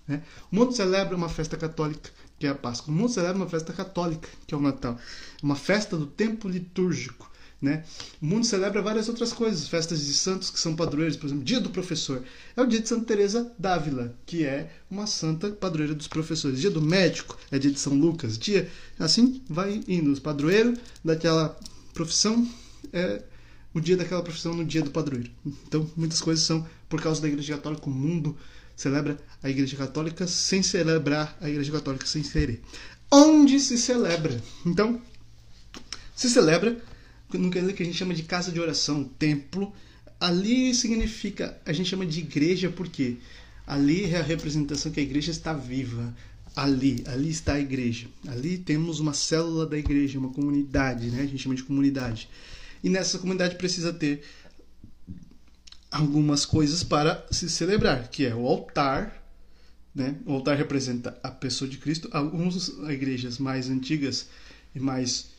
Né? 0.07 0.21
O 0.51 0.55
mundo 0.55 0.73
celebra 0.73 1.15
uma 1.15 1.29
festa 1.29 1.57
católica, 1.57 2.09
que 2.39 2.47
é 2.47 2.49
a 2.49 2.55
Páscoa. 2.55 2.93
O 2.93 2.97
mundo 2.97 3.09
celebra 3.09 3.37
uma 3.37 3.49
festa 3.49 3.71
católica, 3.73 4.27
que 4.45 4.53
é 4.53 4.57
o 4.57 4.61
Natal. 4.61 4.97
Uma 5.41 5.55
festa 5.55 5.97
do 5.97 6.05
tempo 6.05 6.47
litúrgico. 6.47 7.31
Né? 7.61 7.83
O 8.19 8.25
mundo 8.25 8.43
celebra 8.43 8.81
várias 8.81 9.07
outras 9.07 9.31
coisas, 9.31 9.67
festas 9.67 10.03
de 10.03 10.13
santos 10.15 10.49
que 10.49 10.59
são 10.59 10.75
padroeiros, 10.75 11.15
por 11.15 11.27
exemplo, 11.27 11.43
dia 11.43 11.59
do 11.59 11.69
professor. 11.69 12.23
É 12.57 12.61
o 12.61 12.65
dia 12.65 12.79
de 12.79 12.89
Santa 12.89 13.05
Teresa 13.05 13.53
d'Ávila, 13.59 14.15
que 14.25 14.43
é 14.43 14.71
uma 14.89 15.05
santa 15.05 15.51
padroeira 15.51 15.93
dos 15.93 16.07
professores. 16.07 16.59
Dia 16.59 16.71
do 16.71 16.81
médico 16.81 17.37
é 17.51 17.59
dia 17.59 17.69
de 17.69 17.79
São 17.79 17.93
Lucas. 17.93 18.35
Dia 18.35 18.67
assim 18.97 19.43
vai 19.47 19.81
indo. 19.87 20.11
Os 20.11 20.19
padroeiros 20.19 20.79
daquela 21.05 21.55
profissão 21.93 22.49
é 22.91 23.21
o 23.73 23.79
dia 23.79 23.95
daquela 23.95 24.23
profissão 24.23 24.55
no 24.55 24.65
dia 24.65 24.81
do 24.81 24.89
padroeiro. 24.89 25.29
Então, 25.45 25.89
muitas 25.95 26.19
coisas 26.19 26.43
são 26.43 26.67
por 26.89 26.99
causa 26.99 27.21
da 27.21 27.27
Igreja 27.27 27.55
Católica. 27.55 27.87
O 27.87 27.93
mundo 27.93 28.35
celebra 28.81 29.17
a 29.41 29.49
Igreja 29.49 29.77
Católica 29.77 30.27
sem 30.27 30.61
celebrar 30.63 31.37
a 31.39 31.49
Igreja 31.49 31.71
Católica 31.71 32.05
sem 32.05 32.21
querer. 32.23 32.61
Onde 33.11 33.59
se 33.59 33.77
celebra? 33.77 34.41
Então, 34.65 35.01
se 36.15 36.29
celebra 36.29 36.81
no 37.33 37.49
que 37.49 37.59
a 37.59 37.85
gente 37.85 37.97
chama 37.97 38.13
de 38.13 38.23
casa 38.23 38.51
de 38.51 38.59
oração, 38.59 39.03
templo. 39.03 39.73
Ali 40.19 40.73
significa, 40.75 41.59
a 41.65 41.73
gente 41.73 41.89
chama 41.89 42.05
de 42.05 42.19
igreja 42.19 42.69
porque 42.69 43.17
ali 43.65 44.05
é 44.05 44.17
a 44.17 44.23
representação 44.23 44.91
que 44.91 44.99
a 44.99 45.03
igreja 45.03 45.31
está 45.31 45.53
viva. 45.53 46.13
Ali, 46.55 47.03
ali 47.07 47.29
está 47.29 47.53
a 47.53 47.59
igreja. 47.59 48.07
Ali 48.27 48.57
temos 48.57 48.99
uma 48.99 49.13
célula 49.13 49.65
da 49.65 49.77
igreja, 49.77 50.19
uma 50.19 50.33
comunidade, 50.33 51.09
né? 51.09 51.21
A 51.21 51.25
gente 51.25 51.39
chama 51.39 51.55
de 51.55 51.63
comunidade. 51.63 52.29
E 52.83 52.89
nessa 52.89 53.19
comunidade 53.19 53.55
precisa 53.55 53.93
ter 53.93 54.21
algumas 55.91 56.45
coisas 56.45 56.83
para 56.83 57.25
se 57.29 57.49
celebrar, 57.49 58.07
que 58.07 58.25
é 58.25 58.33
o 58.33 58.47
altar, 58.47 59.21
né? 59.93 60.15
O 60.25 60.31
altar 60.31 60.57
representa 60.57 61.19
a 61.21 61.29
pessoa 61.29 61.69
de 61.69 61.77
Cristo. 61.77 62.07
Algumas 62.13 62.69
igrejas 62.89 63.37
mais 63.37 63.69
antigas 63.69 64.29
e 64.73 64.79
mais 64.79 65.29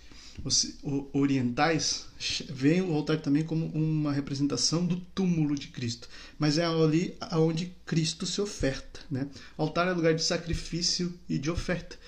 orientais 1.13 2.07
veem 2.51 2.81
o 2.83 2.95
altar 2.95 3.21
também 3.21 3.45
como 3.45 3.67
uma 3.67 4.13
representação 4.13 4.85
do 4.85 4.97
túmulo 4.97 5.55
de 5.55 5.69
Cristo, 5.69 6.09
mas 6.39 6.57
é 6.57 6.65
ali 6.65 7.15
onde 7.33 7.73
Cristo 7.85 8.27
se 8.27 8.41
oferta. 8.41 9.01
Né? 9.11 9.29
O 9.57 9.63
altar 9.63 9.89
é 9.89 9.93
lugar 9.93 10.15
de 10.15 10.23
sacrifício 10.23 11.13
e 11.29 11.39
de 11.39 11.51
oferta. 11.51 11.99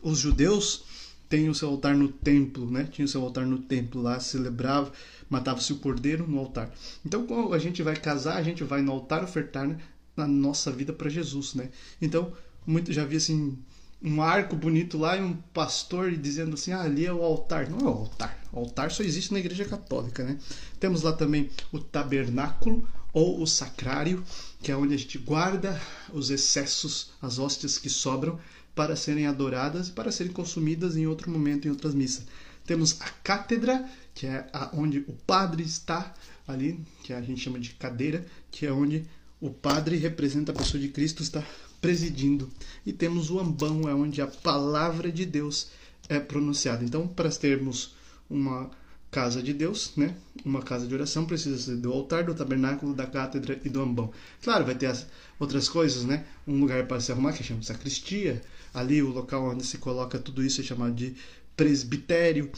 Os 0.00 0.18
judeus 0.18 0.84
têm 1.32 1.48
o 1.48 1.54
seu 1.54 1.70
altar 1.70 1.96
no 1.96 2.08
templo, 2.08 2.70
né? 2.70 2.86
Tinha 2.92 3.06
o 3.06 3.08
seu 3.08 3.22
altar 3.22 3.46
no 3.46 3.58
templo 3.58 4.02
lá, 4.02 4.20
celebrava, 4.20 4.92
matava-se 5.30 5.72
o 5.72 5.78
cordeiro 5.78 6.28
no 6.28 6.38
altar. 6.38 6.70
Então, 7.06 7.26
quando 7.26 7.54
a 7.54 7.58
gente 7.58 7.82
vai 7.82 7.96
casar, 7.96 8.36
a 8.36 8.42
gente 8.42 8.62
vai 8.62 8.82
no 8.82 8.92
altar 8.92 9.24
ofertar 9.24 9.66
né, 9.66 9.78
na 10.14 10.28
nossa 10.28 10.70
vida 10.70 10.92
para 10.92 11.08
Jesus, 11.08 11.54
né? 11.54 11.70
Então, 12.02 12.34
muito 12.66 12.92
já 12.92 13.06
vi 13.06 13.16
assim 13.16 13.56
um 14.02 14.20
arco 14.20 14.54
bonito 14.54 14.98
lá 14.98 15.16
e 15.16 15.22
um 15.22 15.32
pastor 15.54 16.14
dizendo 16.14 16.52
assim: 16.52 16.72
ah, 16.72 16.82
ali 16.82 17.06
é 17.06 17.12
o 17.12 17.22
altar. 17.22 17.70
Não 17.70 17.78
é 17.78 17.84
o 17.84 17.88
altar. 17.88 18.38
O 18.52 18.58
altar 18.58 18.90
só 18.90 19.02
existe 19.02 19.32
na 19.32 19.38
Igreja 19.38 19.64
Católica, 19.64 20.22
né? 20.22 20.36
Temos 20.78 21.00
lá 21.00 21.14
também 21.14 21.48
o 21.72 21.78
tabernáculo 21.78 22.86
ou 23.10 23.40
o 23.40 23.46
sacrário, 23.46 24.22
que 24.62 24.70
é 24.70 24.76
onde 24.76 24.92
a 24.92 24.98
gente 24.98 25.16
guarda 25.16 25.80
os 26.12 26.28
excessos, 26.28 27.12
as 27.22 27.38
hóstias 27.38 27.78
que 27.78 27.88
sobram 27.88 28.38
para 28.74 28.96
serem 28.96 29.26
adoradas 29.26 29.88
e 29.88 29.92
para 29.92 30.12
serem 30.12 30.32
consumidas 30.32 30.96
em 30.96 31.06
outro 31.06 31.30
momento, 31.30 31.66
em 31.66 31.70
outras 31.70 31.94
missas. 31.94 32.24
Temos 32.64 33.00
a 33.00 33.08
cátedra, 33.22 33.88
que 34.14 34.26
é 34.26 34.46
onde 34.72 34.98
o 35.08 35.12
padre 35.26 35.62
está 35.62 36.14
ali, 36.46 36.80
que 37.02 37.12
a 37.12 37.20
gente 37.20 37.40
chama 37.40 37.58
de 37.58 37.70
cadeira, 37.70 38.24
que 38.50 38.66
é 38.66 38.72
onde 38.72 39.04
o 39.40 39.50
padre 39.50 39.96
representa 39.96 40.52
a 40.52 40.54
pessoa 40.54 40.80
de 40.80 40.88
Cristo, 40.88 41.22
está 41.22 41.44
presidindo. 41.80 42.48
E 42.86 42.92
temos 42.92 43.30
o 43.30 43.40
ambão, 43.40 43.88
é 43.88 43.94
onde 43.94 44.22
a 44.22 44.26
palavra 44.26 45.10
de 45.10 45.26
Deus 45.26 45.68
é 46.08 46.20
pronunciada. 46.20 46.84
Então, 46.84 47.08
para 47.08 47.28
termos 47.30 47.94
uma 48.30 48.70
casa 49.12 49.40
de 49.40 49.52
Deus, 49.52 49.92
né? 49.96 50.16
Uma 50.44 50.62
casa 50.62 50.86
de 50.88 50.94
oração 50.94 51.24
precisa 51.24 51.56
ser 51.58 51.76
do 51.76 51.92
altar, 51.92 52.24
do 52.24 52.34
tabernáculo, 52.34 52.94
da 52.94 53.06
cátedra 53.06 53.60
e 53.64 53.68
do 53.68 53.80
ambão. 53.80 54.10
Claro, 54.42 54.64
vai 54.64 54.74
ter 54.74 54.86
as 54.86 55.06
outras 55.38 55.68
coisas, 55.68 56.04
né? 56.04 56.24
Um 56.48 56.58
lugar 56.58 56.86
para 56.88 57.00
se 57.00 57.12
arrumar 57.12 57.32
que 57.32 57.44
chama 57.44 57.62
sacristia. 57.62 58.42
Ali 58.74 59.00
o 59.02 59.10
local 59.10 59.50
onde 59.50 59.64
se 59.64 59.78
coloca 59.78 60.18
tudo 60.18 60.42
isso 60.42 60.60
é 60.60 60.64
chamado 60.64 60.94
de 60.94 61.14
presbitério. 61.56 62.50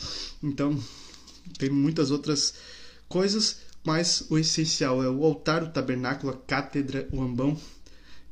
Então, 0.43 0.83
tem 1.59 1.69
muitas 1.69 2.11
outras 2.11 2.55
coisas, 3.09 3.59
mas 3.85 4.25
o 4.31 4.39
essencial 4.39 5.03
é 5.03 5.11
o 5.11 5.25
altar, 5.25 5.63
o 5.65 5.71
tabernáculo, 5.71 6.33
a 6.33 6.37
cátedra, 6.37 7.07
o 7.13 7.21
ambão 7.21 7.61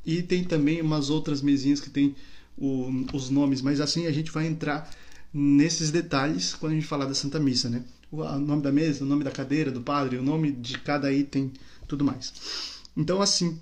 e 0.05 0.23
tem 0.23 0.45
também 0.45 0.81
umas 0.81 1.11
outras 1.11 1.41
mesinhas 1.41 1.81
que 1.81 1.91
tem 1.91 2.15
o, 2.57 2.89
os 3.13 3.31
nomes, 3.31 3.63
mas 3.63 3.81
assim 3.81 4.07
a 4.07 4.13
gente 4.13 4.31
vai 4.31 4.47
entrar 4.47 4.91
nesses 5.33 5.91
detalhes 5.91 6.55
quando 6.55 6.73
a 6.73 6.75
gente 6.75 6.87
falar 6.87 7.07
da 7.07 7.15
Santa 7.15 7.41
Missa, 7.41 7.69
né? 7.69 7.83
O, 8.13 8.23
nome 8.39 8.63
da 8.63 8.71
mesa, 8.71 9.05
o 9.05 9.07
nome 9.07 9.25
da 9.25 9.31
cadeira 9.31 9.71
do 9.71 9.81
padre, 9.81 10.19
o 10.19 10.23
nome 10.23 10.53
de 10.53 10.79
cada 10.79 11.11
item, 11.11 11.51
tudo 11.89 12.05
mais. 12.05 12.83
Então, 12.95 13.23
assim, 13.23 13.59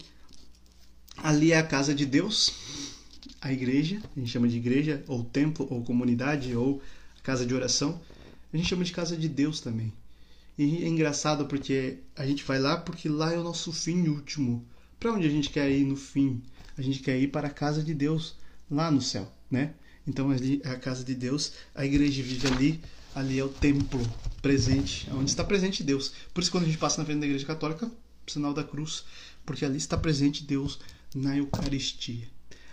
ali 1.16 1.52
é 1.52 1.58
a 1.58 1.62
casa 1.62 1.94
de 1.94 2.04
Deus, 2.04 2.52
a 3.40 3.52
igreja, 3.52 4.02
a 4.16 4.18
gente 4.18 4.30
chama 4.32 4.48
de 4.48 4.56
igreja, 4.56 5.04
ou 5.06 5.22
templo, 5.22 5.68
ou 5.70 5.84
comunidade, 5.84 6.54
ou 6.56 6.82
casa 7.22 7.46
de 7.46 7.54
oração. 7.54 8.00
A 8.52 8.56
gente 8.56 8.68
chama 8.68 8.82
de 8.82 8.92
casa 8.92 9.16
de 9.16 9.28
Deus 9.28 9.60
também. 9.60 9.92
E 10.58 10.84
é 10.84 10.88
engraçado 10.88 11.46
porque 11.46 11.98
a 12.16 12.26
gente 12.26 12.44
vai 12.44 12.58
lá 12.58 12.76
porque 12.76 13.08
lá 13.08 13.32
é 13.32 13.38
o 13.38 13.44
nosso 13.44 13.72
fim 13.72 14.08
último. 14.08 14.66
Para 14.98 15.12
onde 15.12 15.26
a 15.26 15.30
gente 15.30 15.48
quer 15.48 15.70
ir 15.70 15.84
no 15.84 15.96
fim? 15.96 16.42
A 16.76 16.82
gente 16.82 16.98
quer 16.98 17.18
ir 17.18 17.28
para 17.28 17.46
a 17.46 17.50
casa 17.50 17.82
de 17.82 17.94
Deus 17.94 18.34
lá 18.70 18.90
no 18.90 19.00
céu, 19.00 19.32
né? 19.50 19.74
Então 20.06 20.30
ali 20.30 20.60
é 20.64 20.70
a 20.70 20.76
casa 20.76 21.04
de 21.04 21.14
Deus, 21.14 21.52
a 21.74 21.86
igreja 21.86 22.22
vive 22.22 22.46
ali, 22.48 22.80
ali 23.14 23.38
é 23.38 23.44
o 23.44 23.48
templo 23.48 24.00
presente, 24.40 25.08
onde 25.12 25.30
está 25.30 25.44
presente 25.44 25.82
Deus. 25.82 26.12
Por 26.32 26.42
isso 26.42 26.50
quando 26.50 26.64
a 26.64 26.66
gente 26.66 26.78
passa 26.78 26.98
na 26.98 27.04
frente 27.04 27.20
da 27.20 27.26
igreja 27.26 27.46
católica, 27.46 27.90
sinal 28.26 28.54
da 28.54 28.64
cruz, 28.64 29.04
porque 29.44 29.64
ali 29.64 29.76
está 29.76 29.96
presente 29.96 30.44
Deus 30.44 30.78
na 31.14 31.36
Eucaristia. 31.36 32.28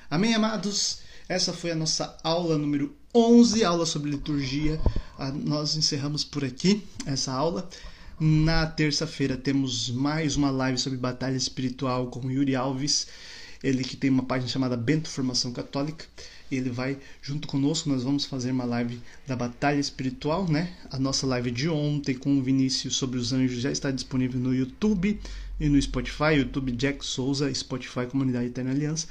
Amém, 0.09 0.34
amados? 0.34 0.99
Essa 1.27 1.51
foi 1.51 1.72
a 1.72 1.76
nossa 1.76 2.18
aula 2.23 2.57
número 2.57 2.95
11, 3.14 3.64
aula 3.64 3.85
sobre 3.85 4.11
liturgia. 4.11 4.80
Ah, 5.18 5.31
nós 5.31 5.76
encerramos 5.76 6.23
por 6.23 6.45
aqui 6.45 6.84
essa 7.05 7.34
aula. 7.34 7.68
Na 8.19 8.65
terça-feira 8.65 9.35
temos 9.35 9.89
mais 9.89 10.35
uma 10.35 10.49
live 10.49 10.77
sobre 10.77 10.97
batalha 10.97 11.35
espiritual 11.35 12.07
com 12.07 12.31
Yuri 12.31 12.55
Alves, 12.55 13.07
ele 13.61 13.84
que 13.84 13.97
tem 13.97 14.09
uma 14.09 14.23
página 14.23 14.49
chamada 14.49 14.77
Bento 14.77 15.09
Formação 15.09 15.51
Católica. 15.51 16.05
Ele 16.52 16.69
vai 16.69 16.98
junto 17.22 17.48
conosco, 17.48 17.90
nós 17.90 18.03
vamos 18.03 18.26
fazer 18.26 18.52
uma 18.52 18.65
live 18.65 19.02
da 19.26 19.36
batalha 19.36 19.80
espiritual, 19.80 20.48
né? 20.48 20.74
A 20.90 20.98
nossa 20.98 21.28
live 21.28 21.52
de 21.52 21.68
ontem 21.68 22.15
com 22.15 22.38
o 22.38 22.41
Vinícius 22.41 22.95
sobre 22.95 23.19
os 23.19 23.34
anjos 23.34 23.60
já 23.60 23.72
está 23.72 23.91
disponível 23.91 24.40
no 24.40 24.53
YouTube 24.53 25.19
e 25.60 25.69
no 25.69 25.82
Spotify, 25.82 26.36
YouTube 26.38 26.72
Jack 26.72 27.06
Souza, 27.06 27.53
Spotify 27.53 28.06
Comunidade 28.06 28.48
Eterna 28.48 28.72
Aliança. 28.72 29.07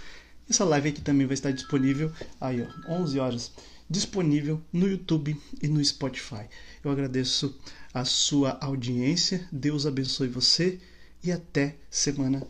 Essa 0.49 0.65
live 0.65 0.91
aqui 0.91 1.01
também 1.01 1.27
vai 1.27 1.35
estar 1.35 1.51
disponível 1.51 2.13
aí, 2.41 2.63
ó, 2.63 2.93
11 3.01 3.19
horas, 3.19 3.53
disponível 3.91 4.63
no 4.73 4.89
YouTube 4.89 5.37
e 5.61 5.69
no 5.69 5.85
Spotify. 5.85 6.47
Eu 6.85 6.91
agradeço 6.91 7.59
a 7.93 8.05
sua 8.05 8.57
audiência. 8.61 9.47
Deus 9.51 9.87
abençoe 9.87 10.29
você 10.29 10.79
e 11.23 11.33
até 11.33 11.77
semana 11.91 12.47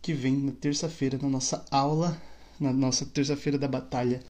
que 0.00 0.12
vem, 0.12 0.36
na 0.36 0.52
terça-feira, 0.52 1.18
na 1.20 1.28
nossa 1.28 1.64
aula, 1.70 2.20
na 2.60 2.72
nossa 2.72 3.04
terça-feira 3.04 3.58
da 3.58 3.66
batalha 3.68 4.22